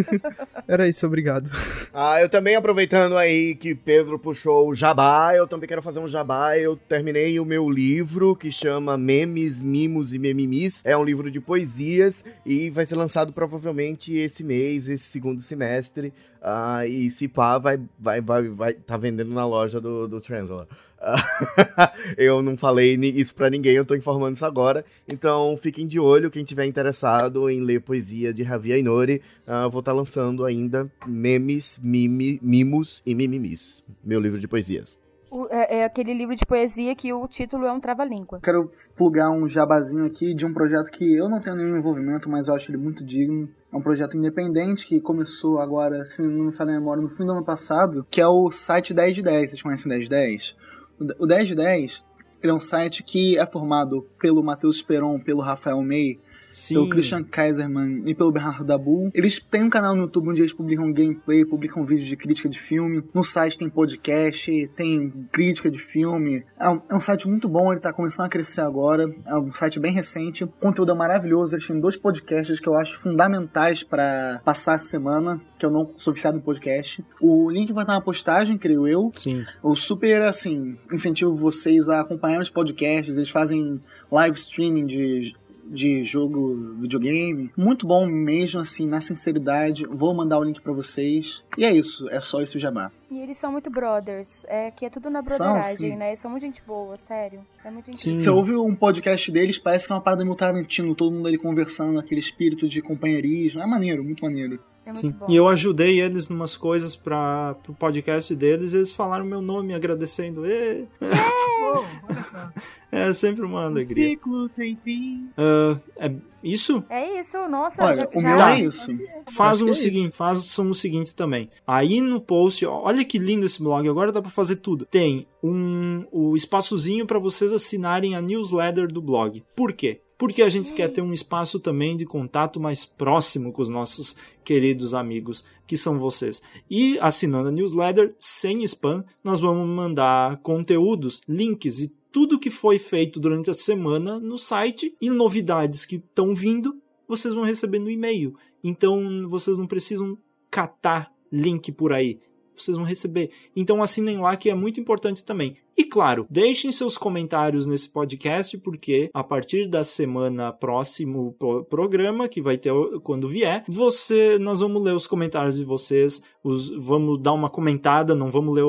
Era 0.68 0.86
isso, 0.88 1.06
obrigado. 1.06 1.50
Ah, 1.94 2.20
eu 2.20 2.28
também 2.28 2.56
aproveitando 2.56 3.16
aí 3.16 3.54
que 3.54 3.74
Pedro 3.74 4.18
puxou 4.18 4.68
o 4.68 4.74
jabá, 4.74 5.34
eu 5.34 5.46
também 5.46 5.68
quero 5.68 5.82
fazer 5.82 6.00
um 6.00 6.08
jabá. 6.08 6.58
Eu 6.58 6.76
terminei 7.06 7.38
o 7.38 7.44
meu 7.44 7.70
livro 7.70 8.34
que 8.34 8.50
chama 8.50 8.98
Memes, 8.98 9.62
Mimos 9.62 10.12
e 10.12 10.18
Memimis. 10.18 10.82
É 10.84 10.96
um 10.96 11.04
livro 11.04 11.30
de 11.30 11.40
poesias 11.40 12.24
e 12.44 12.68
vai 12.68 12.84
ser 12.84 12.96
lançado 12.96 13.32
provavelmente 13.32 14.12
esse 14.12 14.42
mês, 14.42 14.88
esse 14.88 15.04
segundo 15.04 15.40
semestre. 15.40 16.12
Ah, 16.42 16.84
e 16.84 17.08
se 17.08 17.28
pá, 17.28 17.58
vai, 17.58 17.78
vai, 17.96 18.20
vai, 18.20 18.48
vai 18.48 18.72
tá 18.72 18.96
vendendo 18.96 19.32
na 19.32 19.46
loja 19.46 19.80
do, 19.80 20.08
do 20.08 20.20
Translator. 20.20 20.66
Eu 22.18 22.42
não 22.42 22.56
falei 22.56 22.96
isso 22.96 23.36
pra 23.36 23.48
ninguém, 23.48 23.76
eu 23.76 23.84
tô 23.84 23.94
informando 23.94 24.34
isso 24.34 24.44
agora. 24.44 24.84
Então 25.08 25.56
fiquem 25.56 25.86
de 25.86 26.00
olho, 26.00 26.28
quem 26.28 26.42
tiver 26.42 26.66
interessado 26.66 27.48
em 27.48 27.60
ler 27.60 27.82
poesia 27.82 28.34
de 28.34 28.42
Javi 28.42 28.72
Ainori, 28.72 29.22
ah, 29.46 29.68
vou 29.68 29.78
estar 29.78 29.92
lançando 29.92 30.44
ainda 30.44 30.90
Memes, 31.06 31.78
Mimos 31.80 33.00
e 33.06 33.14
Mimimis, 33.14 33.84
meu 34.02 34.18
livro 34.18 34.40
de 34.40 34.48
poesias. 34.48 35.05
É, 35.50 35.78
é 35.78 35.84
aquele 35.84 36.14
livro 36.14 36.34
de 36.34 36.44
poesia 36.46 36.94
que 36.94 37.12
o 37.12 37.26
título 37.28 37.64
é 37.66 37.72
um 37.72 37.80
trava-língua. 37.80 38.40
Quero 38.42 38.70
plugar 38.96 39.30
um 39.30 39.46
jabazinho 39.46 40.04
aqui 40.04 40.34
de 40.34 40.46
um 40.46 40.52
projeto 40.54 40.90
que 40.90 41.14
eu 41.14 41.28
não 41.28 41.40
tenho 41.40 41.56
nenhum 41.56 41.76
envolvimento, 41.76 42.28
mas 42.30 42.48
eu 42.48 42.54
acho 42.54 42.70
ele 42.70 42.78
muito 42.78 43.04
digno. 43.04 43.48
É 43.72 43.76
um 43.76 43.82
projeto 43.82 44.16
independente 44.16 44.86
que 44.86 45.00
começou 45.00 45.60
agora, 45.60 46.04
se 46.04 46.22
não 46.22 46.44
me 46.46 46.52
falha 46.52 46.70
a 46.70 46.78
memória, 46.78 47.02
no 47.02 47.08
fim 47.08 47.24
do 47.26 47.32
ano 47.32 47.44
passado, 47.44 48.06
que 48.10 48.20
é 48.20 48.26
o 48.26 48.50
site 48.50 48.94
10 48.94 49.14
de 49.16 49.22
10. 49.22 49.50
Vocês 49.50 49.62
conhecem 49.62 49.86
o 49.86 49.88
10 49.90 50.04
de 50.04 50.10
10? 50.10 50.56
O 50.98 51.04
d- 51.04 51.16
O 51.18 51.26
10 51.26 51.48
de 51.48 51.54
10 51.54 52.04
ele 52.42 52.52
é 52.52 52.54
um 52.54 52.60
site 52.60 53.02
que 53.02 53.36
é 53.38 53.44
formado 53.46 54.06
pelo 54.20 54.42
Matheus 54.42 54.80
Peron, 54.80 55.18
pelo 55.18 55.40
Rafael 55.40 55.82
May, 55.82 56.18
Sim. 56.56 56.74
pelo 56.74 56.88
Christian 56.88 57.22
Kaiserman 57.22 58.02
e 58.06 58.14
pelo 58.14 58.32
Bernardo 58.32 58.64
Dabu. 58.64 59.10
Eles 59.12 59.38
têm 59.38 59.64
um 59.64 59.68
canal 59.68 59.94
no 59.94 60.04
YouTube 60.04 60.30
onde 60.30 60.40
eles 60.40 60.54
publicam 60.54 60.90
gameplay, 60.90 61.44
publicam 61.44 61.84
vídeos 61.84 62.08
de 62.08 62.16
crítica 62.16 62.48
de 62.48 62.58
filme. 62.58 63.04
No 63.12 63.22
site 63.22 63.58
tem 63.58 63.68
podcast, 63.68 64.70
tem 64.74 65.28
crítica 65.30 65.70
de 65.70 65.78
filme. 65.78 66.46
É 66.58 66.70
um, 66.70 66.80
é 66.88 66.94
um 66.94 67.00
site 67.00 67.28
muito 67.28 67.46
bom, 67.46 67.72
ele 67.72 67.80
tá 67.80 67.92
começando 67.92 68.24
a 68.24 68.30
crescer 68.30 68.62
agora. 68.62 69.14
É 69.26 69.36
um 69.36 69.52
site 69.52 69.78
bem 69.78 69.92
recente. 69.92 70.44
O 70.44 70.48
conteúdo 70.48 70.92
é 70.92 70.94
maravilhoso. 70.94 71.54
Eles 71.54 71.66
têm 71.66 71.78
dois 71.78 71.94
podcasts 71.94 72.58
que 72.58 72.68
eu 72.68 72.74
acho 72.74 72.98
fundamentais 73.00 73.82
para 73.82 74.40
passar 74.42 74.74
a 74.74 74.78
semana, 74.78 75.38
que 75.58 75.66
eu 75.66 75.70
não 75.70 75.90
sou 75.94 76.14
viciado 76.14 76.38
em 76.38 76.40
podcast. 76.40 77.04
O 77.20 77.50
link 77.50 77.70
vai 77.70 77.84
estar 77.84 77.92
na 77.92 78.00
postagem, 78.00 78.56
creio 78.56 78.88
eu. 78.88 79.12
Sim. 79.14 79.44
Eu 79.62 79.76
super, 79.76 80.22
assim, 80.22 80.78
incentivo 80.90 81.36
vocês 81.36 81.90
a 81.90 82.00
acompanhar 82.00 82.40
os 82.40 82.48
podcasts. 82.48 83.18
Eles 83.18 83.28
fazem 83.28 83.78
live 84.10 84.38
streaming 84.38 84.86
de, 84.86 85.34
de 85.70 86.04
jogo, 86.04 86.74
videogame. 86.78 87.50
Muito 87.56 87.86
bom 87.86 88.06
mesmo, 88.06 88.60
assim, 88.60 88.86
na 88.86 89.00
sinceridade. 89.00 89.84
Vou 89.88 90.14
mandar 90.14 90.38
o 90.38 90.44
link 90.44 90.60
pra 90.60 90.72
vocês. 90.72 91.44
E 91.56 91.64
é 91.64 91.72
isso, 91.72 92.08
é 92.10 92.20
só 92.20 92.40
esse 92.42 92.56
o 92.56 92.60
jabá. 92.60 92.90
E 93.10 93.20
eles 93.20 93.38
são 93.38 93.52
muito 93.52 93.70
brothers. 93.70 94.44
É 94.48 94.70
que 94.70 94.84
é 94.84 94.90
tudo 94.90 95.08
na 95.08 95.24
São, 95.26 95.46
brotheragem, 95.46 95.90
sim. 95.92 95.96
né? 95.96 96.08
Eles 96.08 96.18
são 96.18 96.30
muito 96.30 96.42
gente 96.42 96.62
boa, 96.66 96.96
sério. 96.96 97.40
É 97.64 97.70
muito 97.70 97.96
Sim. 97.96 98.18
Você 98.18 98.28
ouve 98.28 98.54
um 98.56 98.74
podcast 98.74 99.30
deles, 99.30 99.58
parece 99.58 99.86
que 99.86 99.92
é 99.92 99.96
uma 99.96 100.02
parada 100.02 100.24
meio 100.24 100.36
Tarantino, 100.36 100.94
todo 100.94 101.14
mundo 101.14 101.28
ali 101.28 101.38
conversando, 101.38 101.98
aquele 101.98 102.20
espírito 102.20 102.68
de 102.68 102.82
companheirismo. 102.82 103.62
É 103.62 103.66
maneiro, 103.66 104.02
muito 104.02 104.24
maneiro. 104.24 104.58
É 104.84 104.92
muito 104.92 105.00
Sim. 105.00 105.10
bom. 105.10 105.26
E 105.28 105.34
eu 105.34 105.48
ajudei 105.48 106.00
eles 106.00 106.28
numas 106.28 106.56
coisas 106.56 106.94
para 106.94 107.54
pro 107.62 107.74
podcast 107.74 108.34
deles, 108.34 108.72
eles 108.72 108.92
falaram 108.92 109.24
meu 109.24 109.42
nome 109.42 109.74
agradecendo. 109.74 110.42
Olha 111.00 112.24
só. 112.30 112.52
É 112.98 113.12
sempre 113.12 113.44
uma 113.44 113.60
Um 113.60 113.66
alegria. 113.66 114.08
ciclo 114.10 114.48
sem 114.48 114.76
fim. 114.82 115.28
Ah, 115.36 115.78
é 115.96 116.12
isso? 116.42 116.82
É 116.88 117.20
isso, 117.20 117.36
nossa. 117.48 117.84
Olha, 117.84 117.94
já, 117.94 118.08
o 118.14 118.20
já- 118.20 118.28
meu 118.28 118.36
Tá. 118.36 118.56
é 118.56 118.60
isso. 118.62 118.96
Que 118.96 119.64
o 119.64 119.70
é 119.70 119.74
seguinte, 119.74 120.16
façam 120.16 120.70
o 120.70 120.74
seguinte 120.74 121.14
também. 121.14 121.48
Aí 121.66 122.00
no 122.00 122.20
post, 122.20 122.64
olha 122.64 123.04
que 123.04 123.18
lindo 123.18 123.44
esse 123.44 123.62
blog, 123.62 123.86
agora 123.88 124.12
dá 124.12 124.22
pra 124.22 124.30
fazer 124.30 124.56
tudo. 124.56 124.86
Tem 124.86 125.26
um 125.42 126.04
o 126.10 126.36
espaçozinho 126.36 127.06
pra 127.06 127.18
vocês 127.18 127.52
assinarem 127.52 128.14
a 128.14 128.20
newsletter 128.22 128.88
do 128.90 129.02
blog. 129.02 129.42
Por 129.54 129.72
quê? 129.72 130.00
Porque 130.18 130.40
a 130.40 130.48
gente 130.48 130.72
quer 130.72 130.88
ter 130.90 131.02
um 131.02 131.12
espaço 131.12 131.60
também 131.60 131.94
de 131.94 132.06
contato 132.06 132.58
mais 132.58 132.86
próximo 132.86 133.52
com 133.52 133.60
os 133.60 133.68
nossos 133.68 134.16
queridos 134.42 134.94
amigos, 134.94 135.44
que 135.66 135.76
são 135.76 135.98
vocês. 135.98 136.40
E 136.70 136.98
assinando 137.00 137.48
a 137.48 137.52
newsletter 137.52 138.14
sem 138.20 138.62
spam, 138.64 139.04
nós 139.22 139.40
vamos 139.40 139.68
mandar 139.68 140.38
conteúdos, 140.38 141.20
links 141.28 141.80
e 141.80 141.92
tudo 142.12 142.38
que 142.38 142.50
foi 142.50 142.78
feito 142.78 143.20
durante 143.20 143.50
a 143.50 143.54
semana 143.54 144.18
no 144.18 144.38
site 144.38 144.94
e 145.00 145.10
novidades 145.10 145.84
que 145.84 145.96
estão 145.96 146.34
vindo, 146.34 146.80
vocês 147.06 147.34
vão 147.34 147.44
receber 147.44 147.78
no 147.78 147.90
e-mail. 147.90 148.34
Então 148.64 149.28
vocês 149.28 149.58
não 149.58 149.66
precisam 149.66 150.16
catar 150.50 151.12
link 151.30 151.70
por 151.72 151.92
aí. 151.92 152.18
Vocês 152.56 152.76
vão 152.76 152.86
receber. 152.86 153.30
Então 153.54 153.82
assinem 153.82 154.18
lá 154.18 154.36
que 154.36 154.50
é 154.50 154.54
muito 154.54 154.80
importante 154.80 155.24
também. 155.24 155.56
E 155.76 155.84
claro, 155.84 156.26
deixem 156.30 156.72
seus 156.72 156.96
comentários 156.96 157.66
nesse 157.66 157.88
podcast, 157.88 158.56
porque 158.58 159.10
a 159.12 159.22
partir 159.22 159.68
da 159.68 159.84
semana 159.84 160.52
próximo 160.52 161.34
pro- 161.38 161.64
programa, 161.64 162.28
que 162.28 162.40
vai 162.40 162.56
ter 162.56 162.72
quando 163.02 163.28
vier, 163.28 163.62
você 163.68 164.38
nós 164.38 164.60
vamos 164.60 164.82
ler 164.82 164.94
os 164.94 165.06
comentários 165.06 165.56
de 165.56 165.64
vocês, 165.64 166.22
os, 166.42 166.70
vamos 166.70 167.20
dar 167.20 167.32
uma 167.32 167.50
comentada, 167.50 168.14
não 168.14 168.30
vamos 168.30 168.54
ler 168.54 168.64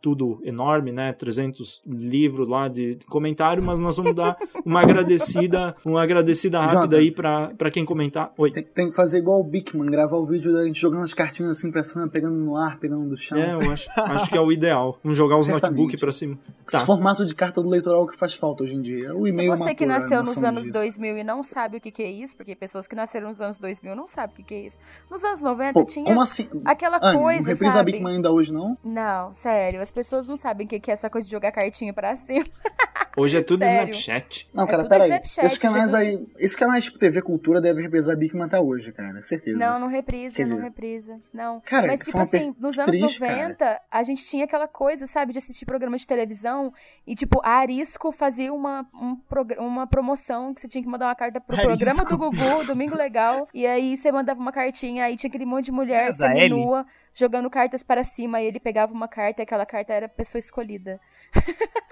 tudo 0.00 0.40
enorme, 0.42 0.92
né? 0.92 1.12
300 1.12 1.82
livros 1.86 2.48
lá 2.48 2.68
de 2.68 2.98
comentário, 3.08 3.62
mas 3.62 3.78
nós 3.78 3.96
vamos 3.96 4.14
dar 4.14 4.36
uma 4.64 4.80
agradecida, 4.80 5.74
uma 5.84 6.02
agradecida 6.02 6.60
rápida 6.60 6.96
aí 6.98 7.10
pra, 7.10 7.48
pra 7.56 7.70
quem 7.70 7.84
comentar. 7.84 8.32
Oi. 8.36 8.50
Tem, 8.50 8.62
tem 8.62 8.90
que 8.90 8.96
fazer 8.96 9.18
igual 9.18 9.40
o 9.40 9.44
Bigman, 9.44 9.86
gravar 9.86 10.16
o 10.16 10.26
vídeo 10.26 10.52
da 10.52 10.64
gente 10.64 10.78
jogando 10.80 11.04
as 11.04 11.14
cartinhas 11.14 11.52
assim 11.52 11.70
pra 11.70 11.82
cima, 11.82 12.08
pegando 12.08 12.36
no 12.36 12.56
ar, 12.56 12.78
pegando 12.78 13.08
do 13.08 13.16
chão. 13.16 13.38
É, 13.38 13.54
eu 13.54 13.70
acho, 13.70 13.88
acho 13.96 14.30
que 14.30 14.36
é 14.36 14.40
o 14.40 14.50
ideal. 14.52 14.98
Vamos 15.02 15.16
jogar 15.16 15.36
os 15.36 15.46
notebooks 15.48 15.98
pra 16.00 16.12
cima. 16.12 16.38
Esse 16.66 16.78
Tá. 16.78 16.84
formato 16.84 17.24
de 17.24 17.34
carta 17.34 17.62
do 17.62 17.68
leitoral 17.68 18.06
que 18.06 18.16
faz 18.16 18.34
falta 18.34 18.62
hoje 18.64 18.74
em 18.76 18.82
dia. 18.82 19.14
O 19.14 19.26
e-mail 19.26 19.50
Você 19.56 19.74
que 19.74 19.86
matou 19.86 19.96
a 19.96 20.00
nasceu 20.00 20.20
nos 20.22 20.42
anos 20.44 20.60
disso. 20.62 20.72
2000 20.72 21.18
e 21.18 21.24
não 21.24 21.42
sabe 21.42 21.78
o 21.78 21.80
que, 21.80 21.90
que 21.90 22.02
é 22.02 22.10
isso, 22.10 22.36
porque 22.36 22.54
pessoas 22.54 22.86
que 22.86 22.94
nasceram 22.94 23.28
nos 23.28 23.40
anos 23.40 23.58
2000 23.58 23.96
não 23.96 24.06
sabem 24.06 24.34
o 24.34 24.36
que, 24.36 24.42
que 24.42 24.54
é 24.54 24.66
isso. 24.66 24.76
Nos 25.10 25.24
anos 25.24 25.40
90 25.42 25.72
Pô, 25.72 25.84
tinha 25.84 26.04
como 26.04 26.20
assim? 26.20 26.48
aquela 26.64 26.98
não 26.98 27.20
coisa, 27.22 27.48
reprisa 27.48 27.72
sabe? 27.78 27.92
Bigman 27.92 28.16
ainda 28.16 28.30
hoje, 28.30 28.52
não? 28.52 28.76
Não, 28.84 29.32
sério, 29.32 29.67
as 29.76 29.90
pessoas 29.90 30.26
não 30.28 30.36
sabem 30.36 30.66
o 30.66 30.68
que, 30.68 30.90
é 30.90 30.92
essa 30.94 31.10
coisa 31.10 31.26
de 31.26 31.30
jogar 31.30 31.52
cartinha 31.52 31.92
pra 31.92 32.14
cima. 32.16 32.44
Hoje 33.16 33.36
é 33.36 33.42
tudo 33.42 33.64
Sério. 33.64 33.90
Snapchat. 33.92 34.48
Não, 34.54 34.62
É 34.62 34.66
cara, 34.68 34.82
tudo 34.84 34.90
peraí. 34.90 35.10
Esses 35.10 35.58
canais 35.58 35.86
tudo- 35.86 35.96
aí. 35.96 36.26
Esses 36.38 36.54
canais 36.54 36.84
tipo 36.84 37.00
TV 37.00 37.20
Cultura 37.20 37.60
devem 37.60 37.82
reprisar 37.82 38.16
Bigman 38.16 38.44
até 38.44 38.60
hoje, 38.60 38.92
cara. 38.92 39.20
Certeza. 39.22 39.58
Não, 39.58 39.76
não 39.80 39.88
reprisa, 39.88 40.36
Quer 40.36 40.46
não 40.46 40.50
dizer- 40.56 40.62
reprisa. 40.62 41.20
Não. 41.32 41.60
Cara, 41.64 41.88
Mas, 41.88 42.00
tipo 42.00 42.16
assim, 42.18 42.54
nos 42.60 42.78
anos 42.78 42.96
triste, 42.96 43.20
90, 43.20 43.80
a 43.90 44.02
gente 44.04 44.24
tinha 44.24 44.44
aquela 44.44 44.68
coisa, 44.68 45.04
sabe, 45.08 45.32
de 45.32 45.38
assistir 45.38 45.66
programa 45.66 45.96
de 45.96 46.06
televisão 46.06 46.72
e, 47.04 47.16
tipo, 47.16 47.40
a 47.42 47.54
Arisco 47.58 48.12
fazia 48.12 48.52
uma, 48.54 48.86
um 48.94 49.18
uma 49.58 49.86
promoção 49.86 50.54
que 50.54 50.60
você 50.60 50.68
tinha 50.68 50.84
que 50.84 50.88
mandar 50.88 51.06
uma 51.06 51.14
carta 51.16 51.40
pro 51.40 51.56
Arisco. 51.56 51.76
programa 51.76 52.04
do 52.04 52.16
Gugu, 52.16 52.64
Domingo 52.66 52.94
Legal, 52.94 53.48
e 53.52 53.66
aí 53.66 53.96
você 53.96 54.12
mandava 54.12 54.38
uma 54.38 54.52
cartinha, 54.52 55.04
aí 55.04 55.16
tinha 55.16 55.28
aquele 55.28 55.46
monte 55.46 55.66
de 55.66 55.72
mulher 55.72 56.10
Ellie. 56.36 56.84
Jogando 57.18 57.50
cartas 57.50 57.82
para 57.82 58.02
cima, 58.02 58.40
e 58.40 58.46
ele 58.46 58.60
pegava 58.60 58.92
uma 58.92 59.08
carta 59.08 59.42
e 59.42 59.44
aquela 59.44 59.66
carta 59.66 59.92
era 59.92 60.06
a 60.06 60.08
pessoa 60.08 60.38
escolhida. 60.38 61.00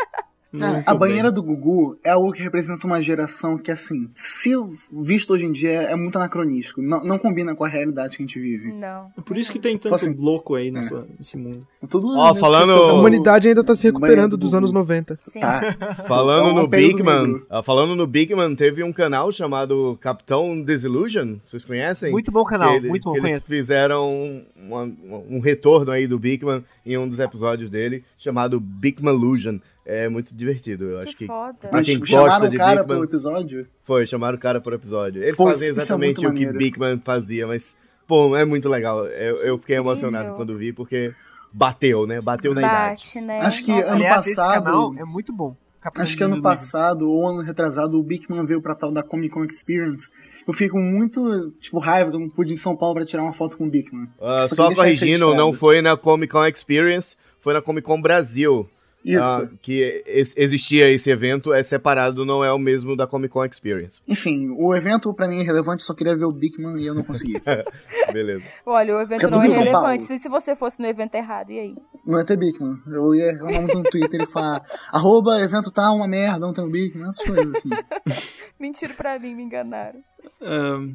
Cara, 0.58 0.72
Muito 0.74 0.88
a 0.88 0.92
bem. 0.92 0.98
banheira 1.00 1.30
do 1.32 1.42
Gugu 1.42 1.98
é 2.04 2.10
algo 2.10 2.32
que 2.32 2.42
representa 2.42 2.86
uma 2.86 3.02
geração 3.02 3.58
que, 3.58 3.70
assim, 3.70 4.08
se 4.14 4.52
visto 4.92 5.32
hoje 5.32 5.44
em 5.44 5.52
dia, 5.52 5.82
é 5.82 5.94
muito 5.96 6.16
anacronístico. 6.16 6.80
Não, 6.80 7.04
não 7.04 7.18
combina 7.18 7.54
com 7.54 7.64
a 7.64 7.68
realidade 7.68 8.16
que 8.16 8.22
a 8.22 8.26
gente 8.26 8.38
vive. 8.40 8.72
Não. 8.72 9.10
É 9.18 9.20
Por 9.20 9.36
isso 9.36 9.52
que 9.52 9.58
tem 9.58 9.76
tanto 9.76 9.94
Assim, 9.94 10.14
louco 10.16 10.54
aí 10.54 10.68
é. 10.68 10.70
nessa- 10.70 11.04
nesse 11.18 11.36
mundo. 11.36 11.66
Tudo 11.90 12.16
Ó, 12.16 12.34
falando- 12.34 12.72
A 12.72 12.92
Oh. 12.94 13.00
humanidade 13.00 13.48
ainda 13.48 13.62
tá 13.62 13.74
se 13.74 13.86
recuperando 13.86 14.30
do 14.30 14.36
dos 14.38 14.50
Gugu. 14.50 14.56
anos 14.58 14.72
90. 14.72 15.18
Sim. 15.24 15.40
Tá. 15.40 15.94
Falando 16.06 16.46
É 16.48 16.52
um 16.52 16.62
no 16.62 16.68
negro. 16.68 17.46
ah, 17.50 17.62
falando 17.62 17.94
no 17.96 18.06
Bigman, 18.06 18.54
teve 18.54 18.82
um 18.82 18.92
canal 18.92 19.30
chamado 19.32 19.98
Capitão 20.00 20.62
Disillusion, 20.62 21.36
vocês 21.44 21.64
conhecem? 21.64 22.10
Muito 22.12 22.30
bom 22.32 22.44
canal, 22.44 22.70
que 22.70 22.76
ele- 22.76 22.88
muito 22.88 23.04
bom, 23.04 23.12
que 23.12 23.18
eles 23.18 23.42
fizeram 23.44 24.42
uma- 24.56 24.90
um 25.28 25.40
retorno 25.40 25.90
aí 25.90 26.06
do 26.06 26.18
Bigman 26.18 26.64
em 26.84 26.96
um 26.96 27.06
dos 27.08 27.18
episódios 27.18 27.68
dele, 27.68 28.04
chamado 28.16 28.58
Bigmalusion. 28.60 29.58
É 29.88 30.08
muito 30.08 30.34
divertido, 30.34 30.84
eu 30.86 30.98
acho 30.98 31.16
que. 31.16 31.26
foda. 31.26 31.54
Pra 31.60 31.70
Mas 31.72 31.86
quem 31.86 31.94
tipo, 31.94 32.06
chamaram 32.08 32.28
gosta 32.30 32.46
o 32.46 32.50
de 32.50 32.56
cara 32.58 32.82
Bigman- 32.82 32.96
pro 32.96 33.04
episódio. 33.04 33.66
Foi, 33.84 34.04
chamaram 34.06 34.36
o 34.36 34.40
cara 34.40 34.60
por 34.60 34.72
episódio. 34.72 35.22
Eles 35.22 35.36
Pô, 35.36 35.46
fazem 35.46 35.68
é 35.68 35.70
exatamente 35.70 36.16
muito 36.16 36.18
o 36.18 36.34
que 36.34 36.44
maneiro. 36.46 36.58
Bigman 36.58 37.00
fazia, 37.04 37.46
mas, 37.46 37.76
pô, 38.06 38.36
é 38.36 38.44
muito 38.44 38.68
legal. 38.68 39.06
Eu, 39.06 39.36
eu 39.38 39.58
fiquei 39.58 39.76
emocionado 39.76 40.34
quando 40.34 40.58
vi, 40.58 40.72
porque 40.72 41.14
bateu, 41.52 42.04
né? 42.06 42.20
Bateu 42.20 42.52
na 42.52 42.62
idade. 42.62 42.90
Bate, 43.04 43.20
né? 43.20 43.40
Acho 43.42 43.64
que 43.64 43.70
Nossa, 43.70 43.88
ano 43.90 43.98
esse 44.04 44.08
passado- 44.08 44.94
é 44.98 45.04
muito 45.04 45.32
bom. 45.32 45.56
Acho 45.98 46.16
que 46.16 46.24
ano 46.24 46.42
passado, 46.42 47.08
ou 47.08 47.28
ano 47.28 47.42
retrasado, 47.42 47.96
o 47.96 48.02
Bigman 48.02 48.44
veio 48.44 48.60
pra 48.60 48.74
tal 48.74 48.90
da 48.90 49.04
Comic 49.04 49.32
Con 49.32 49.44
Experience. 49.44 50.10
Eu 50.44 50.52
fiquei 50.52 50.68
com 50.68 50.80
muito, 50.80 51.52
tipo, 51.60 51.78
raiva 51.78 52.10
que 52.10 52.16
eu 52.16 52.20
não 52.20 52.28
pude 52.28 52.50
ir 52.50 52.54
em 52.54 52.56
São 52.56 52.74
Paulo 52.74 52.96
pra 52.96 53.04
tirar 53.06 53.22
uma 53.22 53.32
foto 53.32 53.56
com 53.56 53.66
o 53.66 53.70
Bigman. 53.70 54.08
Ah, 54.20 54.44
Só 54.48 54.56
só 54.56 54.74
corrigindo, 54.74 55.32
não 55.36 55.52
foi 55.52 55.80
na 55.80 55.96
Comic 55.96 56.32
Con 56.32 56.44
Experience, 56.44 57.14
foi 57.40 57.54
na 57.54 57.62
Comic 57.62 57.86
Con 57.86 58.02
Brasil. 58.02 58.68
Isso. 59.06 59.20
Ah, 59.22 59.48
que 59.62 60.02
es- 60.06 60.34
existia 60.36 60.90
esse 60.90 61.08
evento, 61.10 61.52
é 61.54 61.62
separado, 61.62 62.24
não 62.24 62.44
é 62.44 62.52
o 62.52 62.58
mesmo 62.58 62.96
da 62.96 63.06
Comic 63.06 63.32
Con 63.32 63.44
Experience. 63.44 64.02
Enfim, 64.08 64.48
o 64.58 64.74
evento 64.74 65.14
pra 65.14 65.28
mim 65.28 65.40
é 65.40 65.44
relevante, 65.44 65.84
só 65.84 65.94
queria 65.94 66.16
ver 66.16 66.24
o 66.24 66.32
Bigman 66.32 66.76
e 66.82 66.86
eu 66.86 66.94
não 66.94 67.04
consegui. 67.04 67.40
Beleza. 68.12 68.44
Olha, 68.66 68.96
o 68.96 69.00
evento 69.00 69.20
Fica 69.20 69.30
não 69.30 69.42
é 69.42 69.48
relevante. 69.48 69.72
Paulo. 69.72 70.00
Se, 70.00 70.18
se 70.18 70.28
você 70.28 70.56
fosse 70.56 70.80
no 70.80 70.86
evento 70.88 71.14
errado, 71.14 71.50
e 71.50 71.58
aí? 71.60 71.76
não 72.04 72.18
é 72.18 72.24
ter 72.24 72.36
Bigman. 72.36 72.76
Eu 72.88 73.14
ia 73.14 73.32
reclamar 73.32 73.60
muito 73.62 73.78
no 73.78 73.84
Twitter 73.84 74.20
e 74.22 74.26
falar, 74.26 74.62
arroba, 74.92 75.40
evento 75.40 75.70
tá 75.70 75.90
uma 75.92 76.06
merda, 76.08 76.38
não 76.40 76.52
tem 76.52 76.64
o 76.64 76.70
Bigman, 76.70 77.08
essas 77.08 77.24
coisas 77.24 77.54
assim. 77.56 77.70
Mentira 78.58 78.94
pra 78.94 79.18
mim, 79.18 79.34
me 79.34 79.42
enganaram. 79.44 80.00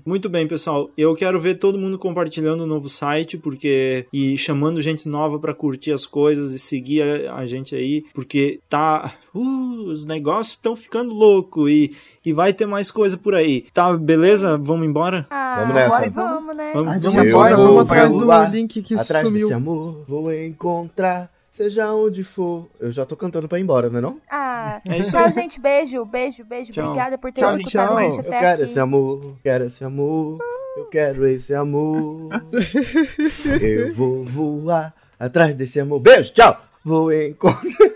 Muito 0.05 0.29
bem, 0.29 0.47
pessoal. 0.47 0.89
Eu 0.97 1.13
quero 1.15 1.39
ver 1.39 1.55
todo 1.55 1.77
mundo 1.77 1.97
compartilhando 1.97 2.61
o 2.61 2.67
novo 2.67 2.87
site, 2.89 3.37
porque 3.37 4.05
e 4.11 4.37
chamando 4.37 4.81
gente 4.81 5.07
nova 5.07 5.39
pra 5.39 5.53
curtir 5.53 5.91
as 5.91 6.05
coisas 6.05 6.53
e 6.53 6.59
seguir 6.59 7.01
a, 7.01 7.35
a 7.35 7.45
gente 7.45 7.75
aí, 7.75 8.03
porque 8.13 8.59
tá, 8.69 9.13
uh, 9.33 9.83
os 9.89 10.05
negócios 10.05 10.55
estão 10.55 10.75
ficando 10.75 11.13
louco 11.13 11.67
e 11.67 11.95
e 12.23 12.31
vai 12.33 12.53
ter 12.53 12.65
mais 12.67 12.91
coisa 12.91 13.17
por 13.17 13.33
aí. 13.33 13.65
Tá, 13.73 13.93
beleza? 13.97 14.57
Vamos 14.57 14.87
embora? 14.87 15.25
Ah, 15.29 15.57
Vamos 15.61 15.75
nessa. 15.75 16.09
Vamos, 16.09 16.55
né? 16.55 16.71
Vamos, 16.73 17.03
vamos 17.03 17.31
vamos 17.31 17.31
vamos 17.57 17.81
atrás 17.81 18.15
do 18.15 18.25
lá, 18.25 18.47
link 18.47 18.81
que 18.81 18.93
Atrás 18.93 19.27
sumiu. 19.27 19.47
desse 19.47 19.53
amor, 19.53 20.05
vou 20.07 20.31
encontrar, 20.33 21.31
seja 21.63 21.93
onde 21.93 22.23
for. 22.23 22.67
Eu 22.79 22.91
já 22.91 23.05
tô 23.05 23.15
cantando 23.15 23.47
pra 23.47 23.59
ir 23.59 23.61
embora, 23.61 23.89
né 23.89 24.01
não? 24.01 24.19
Ah, 24.29 24.81
É 24.87 24.97
isso 24.99 25.11
tchau, 25.11 25.25
aí. 25.25 25.31
gente. 25.31 25.59
Beijo, 25.59 26.03
beijo, 26.05 26.43
beijo. 26.43 26.71
Tchau. 26.71 26.85
Obrigada 26.85 27.17
por 27.17 27.31
ter 27.31 27.41
Tchau, 27.41 27.55
escutado 27.57 27.87
tchau. 27.89 27.97
a 27.97 28.03
gente 28.03 28.13
Eu 28.15 28.21
até 28.21 28.39
quero 28.39 28.53
aqui. 28.53 28.63
esse 28.63 28.79
amor, 28.79 29.35
quero 29.43 29.63
esse 29.65 29.83
amor, 29.83 30.37
eu 30.77 30.85
quero 30.85 31.27
esse 31.27 31.53
amor. 31.53 32.29
eu 33.61 33.93
vou 33.93 34.23
voar 34.23 34.93
atrás 35.19 35.53
desse 35.55 35.79
amor. 35.79 35.99
Beijo, 35.99 36.33
tchau! 36.33 36.59
Vou 36.83 37.13
encontrar. 37.13 37.91